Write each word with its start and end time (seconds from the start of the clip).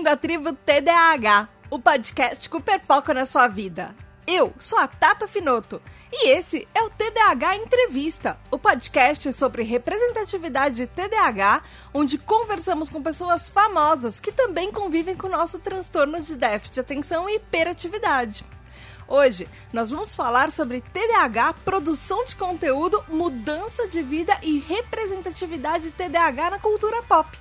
ouvindo 0.00 0.08
a 0.08 0.16
tribo 0.16 0.52
TDAH, 0.54 1.48
o 1.68 1.78
podcast 1.78 2.48
com 2.48 2.62
foco 2.86 3.12
na 3.12 3.26
sua 3.26 3.46
vida. 3.48 3.94
Eu 4.26 4.54
sou 4.58 4.78
a 4.78 4.86
Tata 4.86 5.28
Finoto 5.28 5.82
e 6.10 6.30
esse 6.30 6.66
é 6.74 6.82
o 6.82 6.88
TDAH 6.88 7.56
Entrevista, 7.56 8.40
o 8.50 8.58
podcast 8.58 9.30
sobre 9.34 9.62
representatividade 9.62 10.86
TDAH, 10.86 11.62
onde 11.92 12.16
conversamos 12.16 12.88
com 12.88 13.02
pessoas 13.02 13.50
famosas 13.50 14.20
que 14.20 14.32
também 14.32 14.72
convivem 14.72 15.14
com 15.14 15.26
o 15.26 15.30
nosso 15.30 15.58
transtorno 15.58 16.18
de 16.22 16.34
déficit 16.34 16.74
de 16.74 16.80
atenção 16.80 17.28
e 17.28 17.36
hiperatividade. 17.36 18.46
Hoje 19.06 19.46
nós 19.70 19.90
vamos 19.90 20.14
falar 20.14 20.50
sobre 20.50 20.80
TDAH, 20.80 21.52
produção 21.62 22.24
de 22.24 22.34
conteúdo, 22.36 23.04
mudança 23.06 23.86
de 23.86 24.02
vida 24.02 24.34
e 24.42 24.60
representatividade 24.60 25.92
TDAH 25.92 26.52
na 26.52 26.58
cultura 26.58 27.02
pop. 27.02 27.39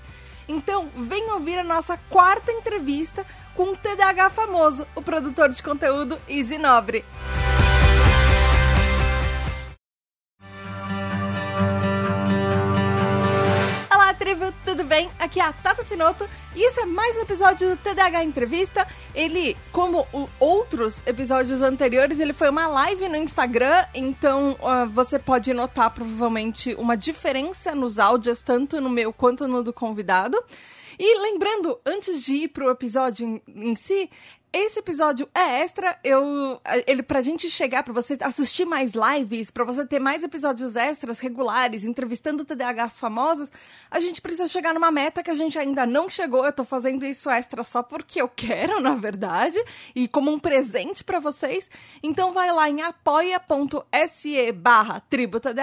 Então, 0.49 0.89
vem 0.97 1.29
ouvir 1.31 1.59
a 1.59 1.63
nossa 1.63 1.95
quarta 2.09 2.51
entrevista 2.51 3.23
com 3.55 3.65
um 3.65 3.75
TDAH 3.75 4.31
famoso, 4.31 4.87
o 4.95 5.01
produtor 5.01 5.49
de 5.49 5.61
conteúdo 5.61 6.19
Easy 6.27 6.57
Nobre. 6.57 7.05
Tribo, 14.19 14.53
tudo 14.65 14.83
bem? 14.83 15.09
Aqui 15.17 15.39
é 15.39 15.43
a 15.43 15.53
Tata 15.53 15.85
Finoto 15.85 16.29
e 16.53 16.67
esse 16.67 16.81
é 16.81 16.85
mais 16.85 17.15
um 17.15 17.21
episódio 17.21 17.69
do 17.69 17.77
TDAH 17.77 18.25
Entrevista. 18.25 18.85
Ele, 19.15 19.55
como 19.71 20.05
outros 20.37 21.01
episódios 21.05 21.61
anteriores, 21.61 22.19
ele 22.19 22.33
foi 22.33 22.49
uma 22.49 22.67
live 22.67 23.07
no 23.07 23.15
Instagram, 23.15 23.85
então 23.93 24.57
uh, 24.59 24.89
você 24.89 25.17
pode 25.17 25.53
notar 25.53 25.91
provavelmente 25.91 26.75
uma 26.75 26.97
diferença 26.97 27.73
nos 27.73 27.97
áudios, 27.97 28.43
tanto 28.43 28.81
no 28.81 28.89
meu 28.89 29.13
quanto 29.13 29.47
no 29.47 29.63
do 29.63 29.71
convidado. 29.71 30.37
E 30.99 31.17
lembrando, 31.21 31.79
antes 31.85 32.21
de 32.21 32.35
ir 32.35 32.47
pro 32.49 32.69
episódio 32.69 33.25
em, 33.25 33.41
em 33.47 33.75
si, 33.77 34.09
esse 34.51 34.79
episódio 34.79 35.29
é 35.33 35.61
extra, 35.61 35.99
eu 36.03 36.59
ele 36.87 37.03
pra 37.03 37.21
gente 37.21 37.49
chegar, 37.49 37.83
pra 37.83 37.93
você 37.93 38.17
assistir 38.21 38.65
mais 38.65 38.93
lives, 38.93 39.51
pra 39.51 39.63
você 39.63 39.85
ter 39.85 39.99
mais 39.99 40.23
episódios 40.23 40.75
extras 40.75 41.19
regulares, 41.19 41.83
entrevistando 41.83 42.43
TDAHs 42.43 42.97
famosos, 42.97 43.51
a 43.91 43.99
gente 43.99 44.21
precisa 44.21 44.47
chegar 44.47 44.73
numa 44.73 44.89
meta 44.89 45.21
que 45.21 45.29
a 45.29 45.35
gente 45.35 45.57
ainda 45.59 45.85
não 45.85 46.09
chegou. 46.09 46.43
Eu 46.43 46.51
tô 46.51 46.63
fazendo 46.63 47.05
isso 47.05 47.29
extra 47.29 47.63
só 47.63 47.83
porque 47.83 48.19
eu 48.19 48.27
quero, 48.27 48.79
na 48.81 48.95
verdade, 48.95 49.63
e 49.95 50.07
como 50.07 50.31
um 50.31 50.39
presente 50.39 51.03
para 51.03 51.19
vocês. 51.19 51.69
Então 52.01 52.33
vai 52.33 52.51
lá 52.51 52.67
em 52.67 52.81
apoia.se 52.81 54.51
barra 54.53 54.99
tributadh 54.99 55.59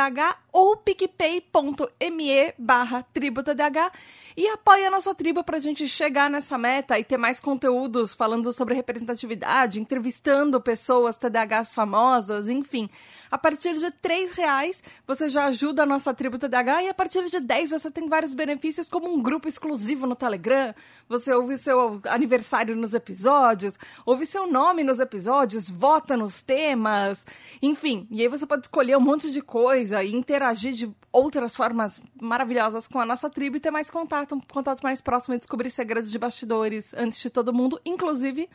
ou 0.53 0.77
picpay.me 0.77 2.55
barra 2.57 3.03
tributadh 3.13 3.91
e 4.37 4.47
apoia 4.49 4.89
a 4.89 4.91
nossa 4.91 5.15
tribo 5.15 5.43
pra 5.43 5.59
gente 5.59 5.89
chegar 5.89 6.29
nessa 6.29 6.59
meta 6.59 6.99
e 6.99 7.05
ter 7.05 7.17
mais 7.17 7.41
conteúdos 7.41 8.13
falando 8.13 8.53
sobre 8.53 8.75
representatividade, 8.75 9.81
entrevistando 9.81 10.61
pessoas 10.61 11.17
TDAHs 11.17 11.73
famosas, 11.73 12.49
enfim. 12.49 12.91
A 13.31 13.39
partir 13.39 13.79
de 13.79 13.91
três 13.91 14.33
reais 14.33 14.83
você 15.07 15.31
já 15.31 15.47
ajuda 15.47 15.85
a 15.85 15.87
nossa 15.87 16.13
tribo 16.13 16.39
TDAH 16.39 16.83
e 16.83 16.89
a 16.89 16.95
partir 16.95 17.31
de 17.31 17.41
10 17.41 17.71
você 17.71 17.91
tem 17.91 18.09
vários 18.09 18.35
benefícios, 18.35 18.89
como 18.89 19.13
um 19.13 19.23
grupo 19.23 19.49
exclusivo 19.49 20.07
no 20.07 20.15
Telegram, 20.15 20.75
você 21.09 21.33
ouve 21.33 21.57
seu 21.57 22.01
aniversário 22.05 22.77
nos 22.77 22.93
episódios, 22.93 23.75
ouve 24.05 24.27
seu 24.27 24.47
nome 24.47 24.85
nos 24.85 25.01
episódios, 25.01 25.71
vota 25.71 26.17
nos 26.17 26.43
temas, 26.43 27.25
enfim. 27.63 28.07
E 28.11 28.23
aí 28.23 28.29
você 28.29 28.47
pode 28.47 28.67
escolher 28.67 28.97
um 28.97 29.01
monte 29.01 29.31
de 29.31 29.41
coisa 29.41 30.03
e 30.03 30.15
interagir 30.15 30.73
de 30.73 30.95
outras 31.13 31.55
formas 31.55 32.01
maravilhosas 32.21 32.87
com 32.87 33.01
a 33.01 33.07
nossa 33.07 33.31
tribo 33.31 33.57
e 33.57 33.61
ter 33.61 33.71
mais 33.71 33.91
contato, 33.91 34.26
um 34.35 34.41
contato 34.41 34.81
mais 34.83 35.01
próximo 35.01 35.35
e 35.35 35.39
descobrir 35.39 35.71
segredos 35.71 36.11
de 36.11 36.19
bastidores 36.19 36.95
antes 36.95 37.19
de 37.19 37.31
todo 37.31 37.53
mundo, 37.53 37.81
inclusive 37.85 38.49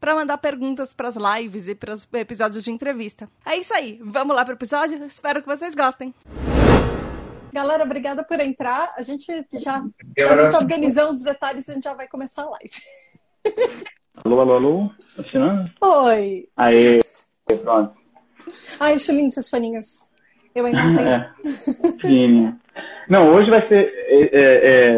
para 0.00 0.14
mandar 0.14 0.38
perguntas 0.38 0.92
para 0.92 1.08
as 1.08 1.16
lives 1.16 1.68
e 1.68 1.74
para 1.74 1.92
os 1.92 2.06
episódios 2.12 2.64
de 2.64 2.70
entrevista. 2.70 3.28
É 3.44 3.56
isso 3.56 3.74
aí, 3.74 3.98
vamos 4.02 4.34
lá 4.36 4.44
para 4.44 4.52
o 4.52 4.56
episódio? 4.56 5.02
Espero 5.04 5.40
que 5.42 5.48
vocês 5.48 5.74
gostem. 5.74 6.14
Galera, 7.52 7.84
obrigada 7.84 8.22
por 8.22 8.38
entrar. 8.40 8.92
A 8.96 9.02
gente 9.02 9.26
já 9.54 9.82
está 10.16 10.58
organizando 10.58 11.14
os 11.14 11.22
detalhes 11.22 11.66
e 11.66 11.70
a 11.70 11.74
gente 11.74 11.84
já 11.84 11.94
vai 11.94 12.06
começar 12.06 12.42
a 12.42 12.50
live. 12.50 12.70
Alô, 14.24 14.40
alô, 14.40 14.52
alô? 14.54 14.90
Tá 15.14 15.22
assinando? 15.22 15.70
Oi! 15.80 16.48
Aê, 16.56 17.02
pronto. 17.46 17.94
Ai, 18.78 18.94
acho 18.94 19.12
lindo 19.12 19.28
esses 19.28 19.48
faninhos. 19.48 20.10
Eu 20.54 20.66
ainda 20.66 20.84
não 20.84 20.94
tenho. 20.96 21.08
É. 21.08 21.34
Sim. 22.02 22.58
Não, 23.08 23.34
hoje 23.34 23.50
vai 23.50 23.66
ser 23.68 23.92
é, 24.08 24.20
é, 24.20 24.40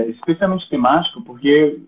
é, 0.05 0.06
especialmente 0.09 0.69
temático, 0.69 1.22
porque 1.22 1.78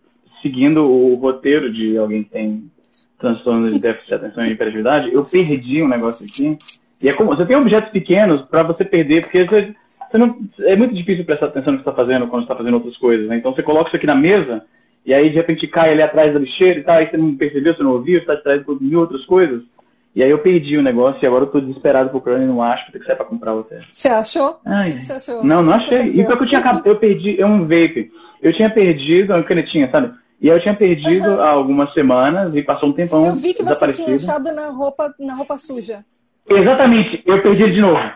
seguindo 0.42 0.84
o 0.84 1.14
roteiro 1.16 1.72
de 1.72 1.96
alguém 1.96 2.22
que 2.24 2.30
tem 2.30 2.70
transtorno 3.18 3.70
de 3.70 3.78
déficit 3.78 4.08
de 4.08 4.14
atenção 4.14 4.44
e 4.44 4.52
hiperatividade, 4.52 5.12
eu 5.12 5.24
perdi 5.24 5.82
um 5.82 5.88
negócio 5.88 6.26
aqui. 6.26 6.58
E 7.02 7.08
é 7.08 7.12
como, 7.12 7.34
você 7.34 7.46
tem 7.46 7.56
objetos 7.56 7.92
pequenos 7.92 8.42
para 8.42 8.62
você 8.62 8.84
perder, 8.84 9.22
porque 9.22 9.44
você, 9.44 9.74
você 10.10 10.18
não, 10.18 10.38
é 10.60 10.76
muito 10.76 10.94
difícil 10.94 11.24
prestar 11.24 11.46
atenção 11.46 11.72
no 11.72 11.78
que 11.78 11.88
está 11.88 11.92
fazendo 11.92 12.26
quando 12.28 12.42
está 12.42 12.56
fazendo 12.56 12.74
outras 12.74 12.96
coisas. 12.96 13.28
Né? 13.28 13.36
Então 13.36 13.54
você 13.54 13.62
coloca 13.62 13.88
isso 13.88 13.96
aqui 13.96 14.06
na 14.06 14.14
mesa, 14.14 14.64
e 15.04 15.12
aí 15.14 15.30
de 15.30 15.36
repente 15.36 15.66
cai 15.66 15.92
ali 15.92 16.02
atrás 16.02 16.32
da 16.32 16.40
lixeira 16.40 16.80
e 16.80 16.82
tal, 16.82 16.96
aí 16.96 17.10
você 17.10 17.16
não 17.16 17.34
percebeu, 17.36 17.74
você 17.74 17.82
não 17.82 17.92
ouviu, 17.92 18.18
está 18.18 18.34
atrás 18.34 18.64
de 18.64 18.84
mil 18.84 19.00
outras 19.00 19.24
coisas. 19.24 19.62
E 20.14 20.22
aí 20.24 20.30
eu 20.30 20.38
perdi 20.40 20.76
o 20.76 20.82
negócio 20.82 21.22
e 21.22 21.26
agora 21.26 21.44
eu 21.44 21.50
tô 21.50 21.60
desesperado 21.60 22.10
procurando 22.10 22.42
e 22.42 22.46
não 22.46 22.62
acho, 22.62 22.84
vou 22.84 22.92
ter 22.92 22.98
que 22.98 23.06
sair 23.06 23.16
pra 23.16 23.24
comprar 23.24 23.54
outra. 23.54 23.80
Você 23.90 24.08
achou? 24.08 24.58
Ai. 24.66 24.90
O 24.90 24.94
que 24.94 25.00
você 25.02 25.12
achou? 25.12 25.44
Não, 25.44 25.62
não 25.62 25.74
achei. 25.74 26.00
E 26.00 26.24
porque 26.24 26.44
eu 26.44 26.48
tinha 26.48 26.82
eu 26.84 26.96
perdi, 26.96 27.40
é 27.40 27.46
um 27.46 27.62
vape. 27.62 28.10
Eu 28.42 28.52
tinha 28.52 28.70
perdido 28.70 29.32
uma 29.32 29.42
canetinha, 29.44 29.88
sabe? 29.90 30.12
E 30.40 30.48
eu 30.48 30.60
tinha 30.60 30.74
perdido 30.74 31.28
uhum. 31.28 31.40
há 31.40 31.50
algumas 31.50 31.92
semanas 31.92 32.54
e 32.56 32.62
passou 32.62 32.88
um 32.88 32.92
tempão. 32.92 33.24
Eu 33.24 33.36
vi 33.36 33.54
que 33.54 33.62
você 33.62 33.92
tinha 33.92 34.16
achado 34.16 34.52
na 34.52 34.70
roupa, 34.70 35.14
na 35.20 35.34
roupa 35.34 35.56
suja. 35.58 36.04
Exatamente, 36.48 37.22
eu 37.26 37.42
perdi 37.42 37.70
de 37.70 37.80
novo. 37.80 38.00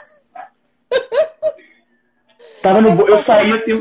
Tava 2.63 2.81
no 2.81 2.89
eu, 2.89 3.09
eu 3.09 3.19
saí, 3.19 3.51
eu 3.51 3.63
tenho, 3.63 3.79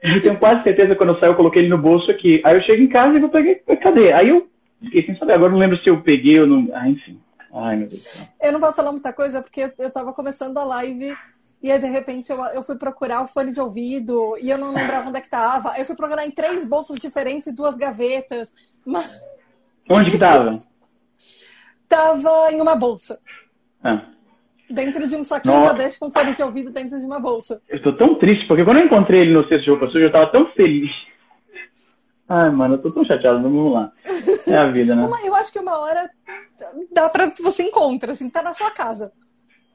eu 0.00 0.22
tenho 0.22 0.38
quase 0.38 0.62
certeza 0.62 0.94
quando 0.94 1.10
eu 1.10 1.18
saí, 1.18 1.28
eu 1.28 1.34
coloquei 1.34 1.62
ele 1.62 1.68
no 1.68 1.76
bolso 1.76 2.08
aqui. 2.10 2.40
Aí 2.44 2.56
eu 2.56 2.62
chego 2.62 2.82
em 2.82 2.88
casa 2.88 3.18
e 3.18 3.20
eu 3.20 3.28
peguei, 3.28 3.56
cadê? 3.82 4.12
Aí 4.12 4.28
eu 4.28 4.46
fiquei 4.80 5.04
sem 5.04 5.18
saber, 5.18 5.32
agora 5.32 5.50
não 5.50 5.58
lembro 5.58 5.76
se 5.78 5.90
eu 5.90 6.00
peguei 6.00 6.40
ou 6.40 6.46
não. 6.46 6.68
Ah, 6.72 6.88
enfim. 6.88 7.18
Ai, 7.52 7.76
meu 7.76 7.88
Deus. 7.88 8.24
Eu 8.40 8.52
não 8.52 8.60
posso 8.60 8.76
falar 8.76 8.92
muita 8.92 9.12
coisa 9.12 9.42
porque 9.42 9.62
eu, 9.62 9.72
eu 9.78 9.90
tava 9.90 10.12
começando 10.12 10.56
a 10.58 10.64
live 10.64 11.14
e 11.62 11.70
aí, 11.70 11.78
de 11.78 11.86
repente, 11.86 12.30
eu, 12.30 12.42
eu 12.46 12.62
fui 12.62 12.76
procurar 12.76 13.22
o 13.22 13.26
fone 13.28 13.52
de 13.52 13.60
ouvido 13.60 14.36
e 14.40 14.50
eu 14.50 14.58
não 14.58 14.74
lembrava 14.74 15.08
onde 15.08 15.18
é 15.18 15.20
que 15.20 15.30
tava. 15.30 15.78
Eu 15.78 15.84
fui 15.84 15.94
procurar 15.94 16.26
em 16.26 16.30
três 16.30 16.66
bolsas 16.66 16.98
diferentes 16.98 17.46
e 17.46 17.54
duas 17.54 17.76
gavetas. 17.76 18.52
Mas... 18.84 19.08
Onde 19.88 20.10
que 20.10 20.18
tava? 20.18 20.60
tava 21.92 22.50
em 22.50 22.60
uma 22.60 22.74
bolsa. 22.74 23.20
Ah. 23.84 24.06
Dentro 24.70 25.06
de 25.06 25.14
um 25.14 25.22
saquinho 25.22 25.60
Nossa. 25.60 25.74
desse 25.74 26.00
com 26.00 26.10
fone 26.10 26.34
de 26.34 26.42
ouvido 26.42 26.70
dentro 26.70 26.98
de 26.98 27.04
uma 27.04 27.20
bolsa. 27.20 27.60
Eu 27.68 27.82
tô 27.82 27.92
tão 27.92 28.14
triste, 28.14 28.46
porque 28.48 28.64
quando 28.64 28.78
eu 28.78 28.86
encontrei 28.86 29.20
ele 29.20 29.34
no 29.34 29.46
de 29.46 29.70
roupa 29.70 29.86
suja, 29.88 30.06
eu 30.06 30.12
tava 30.12 30.32
tão 30.32 30.50
feliz. 30.54 30.90
Ai, 32.34 32.50
mano, 32.50 32.76
eu 32.76 32.78
tô 32.78 32.90
tão 32.90 33.04
chateado, 33.04 33.42
vamos 33.42 33.74
lá. 33.74 33.92
É 34.48 34.56
a 34.56 34.66
vida, 34.70 34.96
né? 34.96 35.02
Eu 35.22 35.34
acho 35.34 35.52
que 35.52 35.58
uma 35.58 35.78
hora 35.78 36.08
dá 36.90 37.06
pra 37.10 37.30
você 37.42 37.62
encontra, 37.62 38.12
assim, 38.12 38.30
tá 38.30 38.42
na 38.42 38.54
sua 38.54 38.70
casa. 38.70 39.12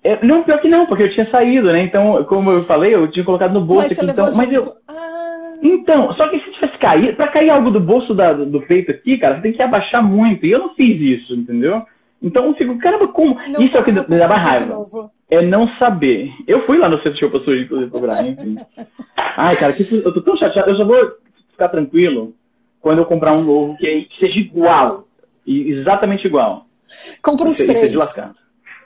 É, 0.03 0.25
não, 0.25 0.41
pior 0.41 0.59
que 0.59 0.67
não, 0.67 0.87
porque 0.87 1.03
eu 1.03 1.13
tinha 1.13 1.29
saído, 1.29 1.71
né? 1.71 1.83
Então, 1.83 2.23
como 2.25 2.49
eu 2.49 2.63
falei, 2.63 2.95
eu 2.95 3.11
tinha 3.11 3.25
colocado 3.25 3.53
no 3.53 3.61
bolso 3.61 3.87
mas 3.89 3.99
aqui. 3.99 4.09
Então, 4.09 4.35
mas 4.35 4.51
eu. 4.51 4.73
Ah. 4.87 5.55
Então, 5.61 6.13
só 6.13 6.29
que 6.29 6.39
se 6.39 6.51
tivesse 6.51 6.77
caído, 6.79 7.15
pra 7.15 7.27
cair 7.27 7.49
algo 7.49 7.69
do 7.69 7.79
bolso 7.79 8.15
da, 8.15 8.33
do 8.33 8.61
peito 8.61 8.89
aqui, 8.89 9.17
cara, 9.17 9.35
você 9.35 9.41
tem 9.41 9.53
que 9.53 9.61
abaixar 9.61 10.03
muito. 10.03 10.45
E 10.45 10.51
eu 10.51 10.59
não 10.59 10.73
fiz 10.75 10.99
isso, 10.99 11.35
entendeu? 11.35 11.83
Então 12.21 12.45
eu 12.45 12.55
fico, 12.55 12.77
caramba, 12.79 13.07
como? 13.09 13.37
Não 13.49 13.61
isso 13.61 13.77
é 13.77 13.79
o 13.79 13.83
que 13.83 13.91
dá 13.91 14.35
raiva. 14.35 14.83
É 15.29 15.41
não 15.43 15.67
saber. 15.77 16.31
Eu 16.47 16.65
fui 16.65 16.77
lá 16.79 16.89
no 16.89 16.97
centro 16.97 17.15
de 17.15 17.21
roupa 17.21 17.39
suja, 17.39 17.61
inclusive, 17.61 17.91
procurar, 17.91 18.25
enfim. 18.25 18.55
Ai, 19.37 19.55
cara, 19.57 19.73
que, 19.73 19.83
eu 19.93 20.13
tô 20.13 20.21
tão 20.21 20.37
chateado. 20.37 20.71
Eu 20.71 20.77
só 20.77 20.85
vou 20.85 21.11
ficar 21.51 21.69
tranquilo 21.69 22.33
quando 22.81 22.99
eu 22.99 23.05
comprar 23.05 23.33
um 23.33 23.43
novo 23.43 23.77
que, 23.77 24.03
que 24.03 24.25
seja 24.25 24.39
igual. 24.39 25.07
Exatamente 25.45 26.27
igual. 26.27 26.65
Compra 27.21 27.47
uns 27.47 27.57
três. 27.57 27.91
de 27.91 27.97
lascar. 27.97 28.33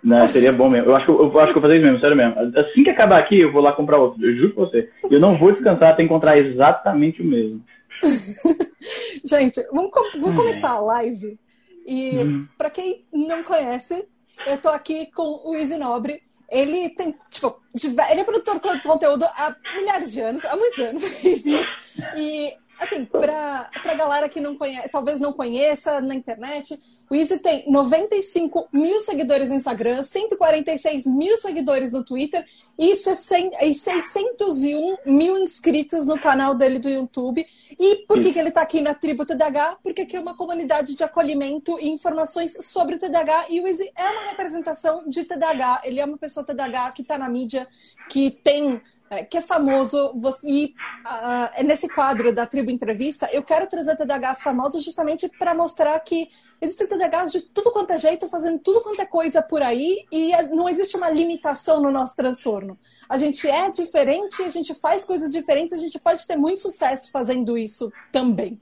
Não, 0.03 0.19
seria 0.21 0.51
bom 0.51 0.69
mesmo. 0.69 0.89
Eu 0.89 0.95
acho, 0.95 1.05
que, 1.05 1.11
eu 1.11 1.39
acho 1.39 1.51
que 1.51 1.57
eu 1.57 1.61
vou 1.61 1.69
fazer 1.69 1.75
isso 1.75 1.85
mesmo, 1.85 1.99
sério 1.99 2.17
mesmo. 2.17 2.59
Assim 2.59 2.83
que 2.83 2.89
acabar 2.89 3.19
aqui, 3.19 3.39
eu 3.39 3.51
vou 3.51 3.61
lá 3.61 3.73
comprar 3.73 3.99
outro. 3.99 4.23
Eu 4.23 4.35
juro 4.35 4.53
pra 4.53 4.65
você. 4.65 4.89
Eu 5.09 5.19
não 5.19 5.35
vou 5.37 5.51
descansar 5.51 5.91
até 5.91 6.03
encontrar 6.03 6.37
exatamente 6.37 7.21
o 7.21 7.25
mesmo. 7.25 7.63
Gente, 9.23 9.61
vamos, 9.71 9.91
vamos 10.19 10.35
começar 10.35 10.71
a 10.71 10.81
live. 10.81 11.37
E 11.85 12.17
hum. 12.17 12.47
para 12.57 12.69
quem 12.69 13.05
não 13.13 13.43
conhece, 13.43 14.03
eu 14.47 14.57
tô 14.57 14.69
aqui 14.69 15.11
com 15.11 15.41
o 15.45 15.55
Easy 15.55 15.77
Nobre. 15.77 16.21
Ele 16.49 16.89
tem, 16.89 17.15
tipo, 17.29 17.61
ele 17.73 18.21
é 18.21 18.23
produtor 18.25 18.55
de 18.75 18.85
conteúdo 18.85 19.23
há 19.23 19.55
milhares 19.77 20.11
de 20.11 20.19
anos, 20.19 20.43
há 20.43 20.57
muitos 20.57 20.79
anos. 20.79 21.23
e 22.17 22.53
assim, 22.81 23.05
pra, 23.05 23.69
pra 23.81 23.93
galera 23.93 24.27
que 24.27 24.41
não 24.41 24.57
conhece, 24.57 24.89
talvez 24.89 25.19
não 25.19 25.31
conheça 25.31 26.01
na 26.01 26.15
internet, 26.15 26.77
o 27.11 27.15
Easy 27.15 27.37
tem 27.39 27.69
95 27.69 28.69
mil 28.71 28.97
seguidores 29.01 29.49
no 29.49 29.55
Instagram, 29.55 30.01
146 30.01 31.05
mil 31.05 31.35
seguidores 31.35 31.91
no 31.91 32.05
Twitter 32.05 32.47
e, 32.79 32.95
601 32.95 34.97
mil 35.05 35.37
inscritos 35.37 36.05
no 36.05 36.17
canal 36.17 36.55
dele 36.55 36.79
do 36.79 36.89
YouTube. 36.89 37.45
E 37.77 38.05
por 38.07 38.21
que, 38.21 38.31
que 38.31 38.39
ele 38.39 38.47
está 38.47 38.61
aqui 38.61 38.79
na 38.79 38.93
Tribo 38.93 39.25
TDH? 39.25 39.79
Porque 39.83 40.03
aqui 40.03 40.15
é 40.15 40.21
uma 40.21 40.37
comunidade 40.37 40.95
de 40.95 41.03
acolhimento 41.03 41.77
e 41.81 41.89
informações 41.89 42.55
sobre 42.65 42.97
TDAH 42.97 43.47
e 43.49 43.59
o 43.59 43.67
Easy 43.67 43.91
é 43.93 44.09
uma 44.09 44.29
representação 44.29 45.03
de 45.05 45.25
TDAH. 45.25 45.81
Ele 45.83 45.99
é 45.99 46.05
uma 46.05 46.17
pessoa 46.17 46.45
TDAH 46.45 46.93
que 46.93 47.01
está 47.01 47.17
na 47.17 47.27
mídia, 47.27 47.67
que 48.09 48.31
tem 48.31 48.81
que 49.29 49.37
é 49.37 49.41
famoso. 49.41 50.13
e 50.45 50.73
uh, 51.05 51.63
nesse 51.65 51.89
quadro 51.89 52.33
da 52.33 52.45
Tribo 52.45 52.71
Entrevista, 52.71 53.29
eu 53.33 53.43
quero 53.43 53.67
trazer 53.67 53.97
TDAHs 53.97 54.41
famosos 54.41 54.85
justamente 54.85 55.29
para 55.37 55.53
mostrar 55.53 55.99
que 55.99 56.29
existem 56.61 56.87
TDAHs 56.87 57.31
de 57.33 57.41
tudo 57.41 57.71
quanto 57.71 57.91
é 57.91 57.99
jeito, 57.99 58.29
fazendo 58.29 58.59
tudo 58.59 58.81
quanto 58.81 59.01
é 59.01 59.05
coisa 59.05 59.41
por 59.41 59.61
aí, 59.61 60.05
e 60.11 60.31
não 60.53 60.69
existe 60.69 60.95
uma 60.95 61.09
limitação 61.09 61.81
no 61.81 61.91
nosso 61.91 62.15
transtorno. 62.15 62.77
A 63.09 63.17
gente 63.17 63.49
é 63.49 63.69
diferente, 63.69 64.41
a 64.43 64.49
gente 64.49 64.73
faz 64.73 65.03
coisas 65.03 65.31
diferentes, 65.31 65.73
a 65.73 65.81
gente 65.81 65.99
pode 65.99 66.25
ter 66.25 66.37
muito 66.37 66.61
sucesso 66.61 67.11
fazendo 67.11 67.57
isso 67.57 67.91
também. 68.11 68.57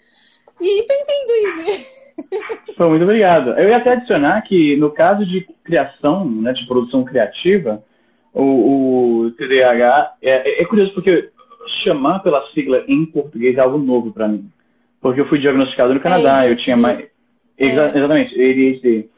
E 0.59 0.87
bem-vindo, 0.87 1.67
Izzy! 1.69 1.85
Muito 2.77 3.03
obrigado. 3.03 3.51
Eu 3.57 3.69
ia 3.69 3.77
até 3.77 3.91
adicionar 3.91 4.41
que, 4.41 4.75
no 4.75 4.91
caso 4.91 5.25
de 5.25 5.47
criação, 5.63 6.29
né, 6.29 6.51
de 6.51 6.65
produção 6.67 7.03
criativa, 7.05 7.81
o, 8.41 9.25
o 9.25 9.31
TDAH 9.31 10.13
é, 10.21 10.61
é, 10.61 10.65
curioso 10.65 10.93
porque 10.93 11.29
chamar 11.83 12.19
pela 12.19 12.45
sigla 12.53 12.83
em 12.87 13.05
português 13.05 13.57
é 13.57 13.61
algo 13.61 13.77
novo 13.77 14.11
para 14.11 14.27
mim. 14.27 14.49
Porque 15.01 15.21
eu 15.21 15.27
fui 15.27 15.39
diagnosticado 15.39 15.93
no 15.93 15.99
Canadá, 15.99 16.45
é 16.45 16.51
eu 16.51 16.57
tinha 16.57 16.75
mais. 16.75 17.07
Exa 17.57 17.87
é. 17.87 17.97
Exatamente, 17.97 18.33
ADHD. 18.33 19.09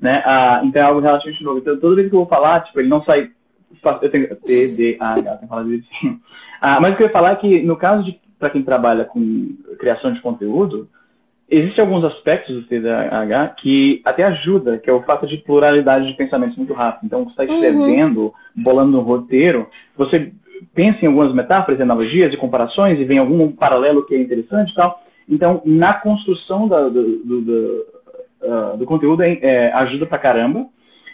Né? 0.00 0.22
Ah, 0.24 0.62
então 0.64 0.82
é 0.82 0.84
algo 0.84 1.00
relativamente 1.00 1.44
novo. 1.44 1.58
Então 1.58 1.78
toda 1.78 1.96
vez 1.96 2.08
que 2.08 2.14
eu 2.14 2.20
vou 2.20 2.28
falar, 2.28 2.60
tipo, 2.60 2.80
ele 2.80 2.88
não 2.88 3.02
sai. 3.04 3.30
Eu 4.02 4.10
tenho 4.10 4.28
TDAH, 4.28 5.22
tenho 5.22 5.38
que 5.38 5.46
falar 5.46 5.64
disso. 5.64 5.88
Ah, 6.64 6.80
mas 6.80 6.94
o 6.94 6.96
que 6.96 7.02
eu 7.02 7.06
ia 7.08 7.12
falar 7.12 7.32
é 7.32 7.36
que, 7.36 7.60
no 7.62 7.76
caso 7.76 8.04
de 8.04 8.20
para 8.38 8.50
quem 8.50 8.62
trabalha 8.62 9.04
com 9.04 9.56
criação 9.78 10.12
de 10.12 10.20
conteúdo, 10.20 10.88
existem 11.52 11.84
alguns 11.84 12.02
aspectos 12.04 12.54
do 12.54 12.62
TDAH 12.62 13.56
que 13.60 14.00
até 14.04 14.24
ajuda, 14.24 14.78
que 14.78 14.88
é 14.88 14.92
o 14.92 15.02
fato 15.02 15.26
de 15.26 15.36
pluralidade 15.36 16.06
de 16.06 16.16
pensamentos 16.16 16.56
muito 16.56 16.72
rápido. 16.72 17.06
Então, 17.06 17.24
você 17.24 17.30
está 17.30 17.42
uhum. 17.44 17.54
escrevendo, 17.54 18.20
uhum. 18.22 18.62
bolando 18.62 18.98
um 18.98 19.02
roteiro, 19.02 19.68
você 19.96 20.32
pensa 20.74 21.04
em 21.04 21.08
algumas 21.08 21.34
metáforas, 21.34 21.80
analogias 21.80 22.32
e 22.32 22.36
comparações 22.38 22.98
e 22.98 23.04
vem 23.04 23.18
algum 23.18 23.52
paralelo 23.52 24.06
que 24.06 24.14
é 24.14 24.20
interessante 24.20 24.72
e 24.72 24.74
tal. 24.74 25.02
Então, 25.28 25.60
na 25.64 25.92
construção 25.94 26.66
da, 26.66 26.88
do, 26.88 27.18
do, 27.18 27.40
do, 27.42 27.86
uh, 28.42 28.76
do, 28.78 28.86
conteúdo, 28.86 29.22
é, 29.22 29.38
é, 29.42 29.72
ajuda 29.74 30.06
pra 30.06 30.18
caramba 30.18 30.66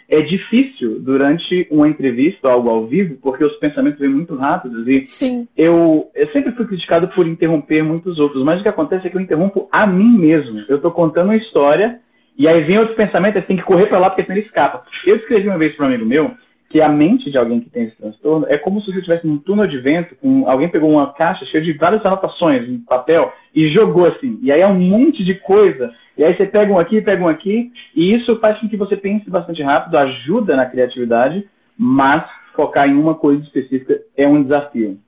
é 0.09 0.21
difícil 0.21 0.99
durante 0.99 1.67
uma 1.69 1.87
entrevista, 1.87 2.49
algo 2.49 2.69
ao 2.69 2.87
vivo, 2.87 3.15
porque 3.21 3.43
os 3.43 3.55
pensamentos 3.57 3.99
vêm 3.99 4.09
muito 4.09 4.35
rápidos 4.35 4.87
e 4.87 5.05
Sim. 5.05 5.47
Eu, 5.55 6.09
eu 6.15 6.27
sempre 6.31 6.51
fui 6.53 6.65
criticado 6.65 7.07
por 7.09 7.27
interromper 7.27 7.83
muitos 7.83 8.19
outros, 8.19 8.43
mas 8.43 8.59
o 8.59 8.63
que 8.63 8.69
acontece 8.69 9.05
é 9.05 9.09
que 9.09 9.15
eu 9.15 9.21
interrompo 9.21 9.69
a 9.71 9.85
mim 9.85 10.17
mesmo. 10.17 10.65
Eu 10.67 10.77
estou 10.77 10.91
contando 10.91 11.27
uma 11.27 11.35
história 11.35 11.99
e 12.35 12.47
aí 12.47 12.63
vem 12.63 12.79
outro 12.79 12.95
pensamento, 12.95 13.35
você 13.35 13.41
tem 13.41 13.57
que 13.57 13.63
correr 13.63 13.85
para 13.85 13.99
lá 13.99 14.09
porque 14.09 14.23
senão 14.23 14.37
ele 14.37 14.47
escapa. 14.47 14.83
Eu 15.05 15.17
escrevi 15.17 15.47
uma 15.47 15.57
vez 15.57 15.75
para 15.75 15.85
um 15.85 15.89
amigo 15.89 16.05
meu 16.05 16.31
que 16.69 16.79
a 16.79 16.87
mente 16.87 17.31
de 17.31 17.37
alguém 17.37 17.59
que 17.59 17.69
tem 17.69 17.85
esse 17.85 17.95
transtorno 17.97 18.45
é 18.47 18.57
como 18.57 18.79
se 18.79 18.91
você 18.91 18.99
estivesse 18.99 19.25
num 19.25 19.39
túnel 19.39 19.65
de 19.65 19.79
vento, 19.79 20.15
com, 20.15 20.47
alguém 20.47 20.69
pegou 20.69 20.91
uma 20.91 21.11
caixa 21.13 21.43
cheia 21.45 21.63
de 21.63 21.73
várias 21.73 22.05
anotações 22.05 22.69
em 22.69 22.77
papel 22.77 23.33
e 23.55 23.69
jogou 23.69 24.05
assim. 24.05 24.39
E 24.43 24.51
aí 24.51 24.61
é 24.61 24.67
um 24.67 24.79
monte 24.79 25.23
de 25.23 25.33
coisa. 25.33 25.91
E 26.15 26.23
aí 26.23 26.35
você 26.35 26.45
pega 26.45 26.71
um 26.71 26.77
aqui, 26.77 27.01
pega 27.01 27.23
um 27.23 27.27
aqui, 27.27 27.71
e 27.95 28.13
isso 28.13 28.39
faz 28.39 28.59
com 28.59 28.69
que 28.69 28.77
você 28.77 28.95
pense 28.95 29.29
bastante 29.29 29.63
rápido, 29.63 29.97
ajuda 29.97 30.55
na 30.55 30.65
criatividade, 30.65 31.47
mas 31.77 32.23
focar 32.55 32.87
em 32.87 32.93
uma 32.93 33.15
coisa 33.15 33.41
específica 33.43 33.99
é 34.15 34.27
um 34.27 34.43
desafio. 34.43 34.99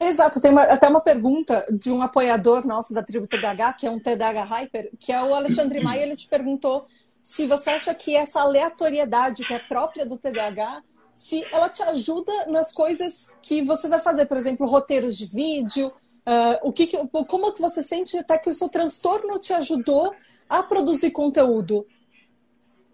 Exato, 0.00 0.40
tem 0.40 0.50
uma, 0.50 0.62
até 0.62 0.88
uma 0.88 1.00
pergunta 1.00 1.64
de 1.70 1.90
um 1.90 2.02
apoiador 2.02 2.66
nosso 2.66 2.94
da 2.94 3.02
tribo 3.02 3.26
TDH, 3.26 3.74
que 3.78 3.86
é 3.86 3.90
um 3.90 3.98
TDH 3.98 4.44
Hyper, 4.48 4.90
que 4.98 5.12
é 5.12 5.22
o 5.22 5.34
Alexandre 5.34 5.80
Maia, 5.80 6.02
ele 6.02 6.16
te 6.16 6.28
perguntou 6.28 6.86
se 7.28 7.46
você 7.46 7.68
acha 7.68 7.94
que 7.94 8.16
essa 8.16 8.40
aleatoriedade 8.40 9.44
que 9.44 9.52
é 9.52 9.58
própria 9.58 10.06
do 10.06 10.16
TDAH, 10.16 10.80
se 11.12 11.44
ela 11.52 11.68
te 11.68 11.82
ajuda 11.82 12.32
nas 12.48 12.72
coisas 12.72 13.36
que 13.42 13.60
você 13.60 13.86
vai 13.86 14.00
fazer, 14.00 14.24
por 14.24 14.38
exemplo, 14.38 14.66
roteiros 14.66 15.14
de 15.14 15.26
vídeo, 15.26 15.88
uh, 15.88 16.58
o 16.62 16.72
que, 16.72 16.86
como 17.26 17.52
que 17.52 17.60
você 17.60 17.82
sente 17.82 18.16
até 18.16 18.38
que 18.38 18.48
o 18.48 18.54
seu 18.54 18.70
transtorno 18.70 19.38
te 19.38 19.52
ajudou 19.52 20.14
a 20.48 20.62
produzir 20.62 21.10
conteúdo? 21.10 21.84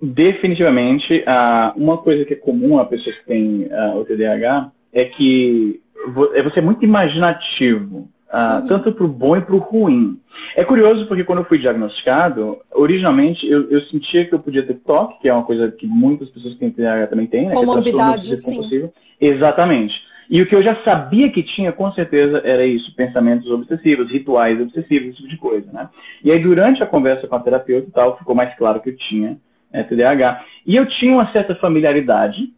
Definitivamente, 0.02 1.20
uh, 1.20 1.78
uma 1.80 1.98
coisa 1.98 2.24
que 2.24 2.34
é 2.34 2.36
comum 2.36 2.80
a 2.80 2.86
pessoas 2.86 3.16
que 3.18 3.26
têm 3.26 3.66
uh, 3.66 4.00
o 4.00 4.04
TDAH 4.04 4.72
é 4.92 5.04
que 5.04 5.80
é 6.34 6.42
você 6.42 6.58
é 6.58 6.62
muito 6.62 6.84
imaginativo, 6.84 8.08
uhum. 8.34 8.66
tanto 8.66 8.92
para 8.92 9.04
o 9.04 9.08
bom 9.08 9.36
e 9.36 9.40
para 9.40 9.54
o 9.54 9.58
ruim. 9.58 10.18
É 10.56 10.64
curioso 10.64 11.06
porque 11.06 11.24
quando 11.24 11.40
eu 11.40 11.44
fui 11.44 11.58
diagnosticado, 11.58 12.58
originalmente 12.72 13.46
eu, 13.48 13.70
eu, 13.70 13.80
sentia 13.82 14.24
que 14.24 14.34
eu 14.34 14.38
podia 14.38 14.64
ter 14.64 14.74
toque, 14.74 15.20
que 15.20 15.28
é 15.28 15.32
uma 15.32 15.44
coisa 15.44 15.70
que 15.70 15.86
muitas 15.86 16.28
pessoas 16.30 16.54
que 16.54 16.60
têm 16.60 16.70
TDAH 16.70 17.06
também 17.08 17.26
têm, 17.26 17.46
né? 17.46 17.54
Comorbidade, 17.54 18.26
que 18.26 18.32
é 18.32 18.36
sim. 18.36 18.90
Exatamente. 19.20 19.94
E 20.28 20.40
o 20.40 20.46
que 20.46 20.54
eu 20.54 20.62
já 20.62 20.74
sabia 20.82 21.30
que 21.30 21.42
tinha, 21.42 21.70
com 21.70 21.92
certeza, 21.92 22.40
era 22.44 22.64
isso, 22.64 22.94
pensamentos 22.96 23.50
obsessivos, 23.50 24.10
rituais 24.10 24.60
obsessivos, 24.60 25.08
esse 25.08 25.16
tipo 25.18 25.28
de 25.28 25.36
coisa, 25.36 25.70
né? 25.72 25.88
E 26.22 26.30
aí, 26.30 26.40
durante 26.40 26.82
a 26.82 26.86
conversa 26.86 27.26
com 27.26 27.36
a 27.36 27.40
terapeuta 27.40 27.88
e 27.88 27.92
tal, 27.92 28.18
ficou 28.18 28.34
mais 28.34 28.54
claro 28.56 28.80
que 28.80 28.90
eu 28.90 28.96
tinha 28.96 29.36
né, 29.72 29.82
TDAH. 29.82 30.44
E 30.66 30.76
eu 30.76 30.86
tinha 30.86 31.12
uma 31.12 31.30
certa 31.30 31.54
familiaridade, 31.56 32.52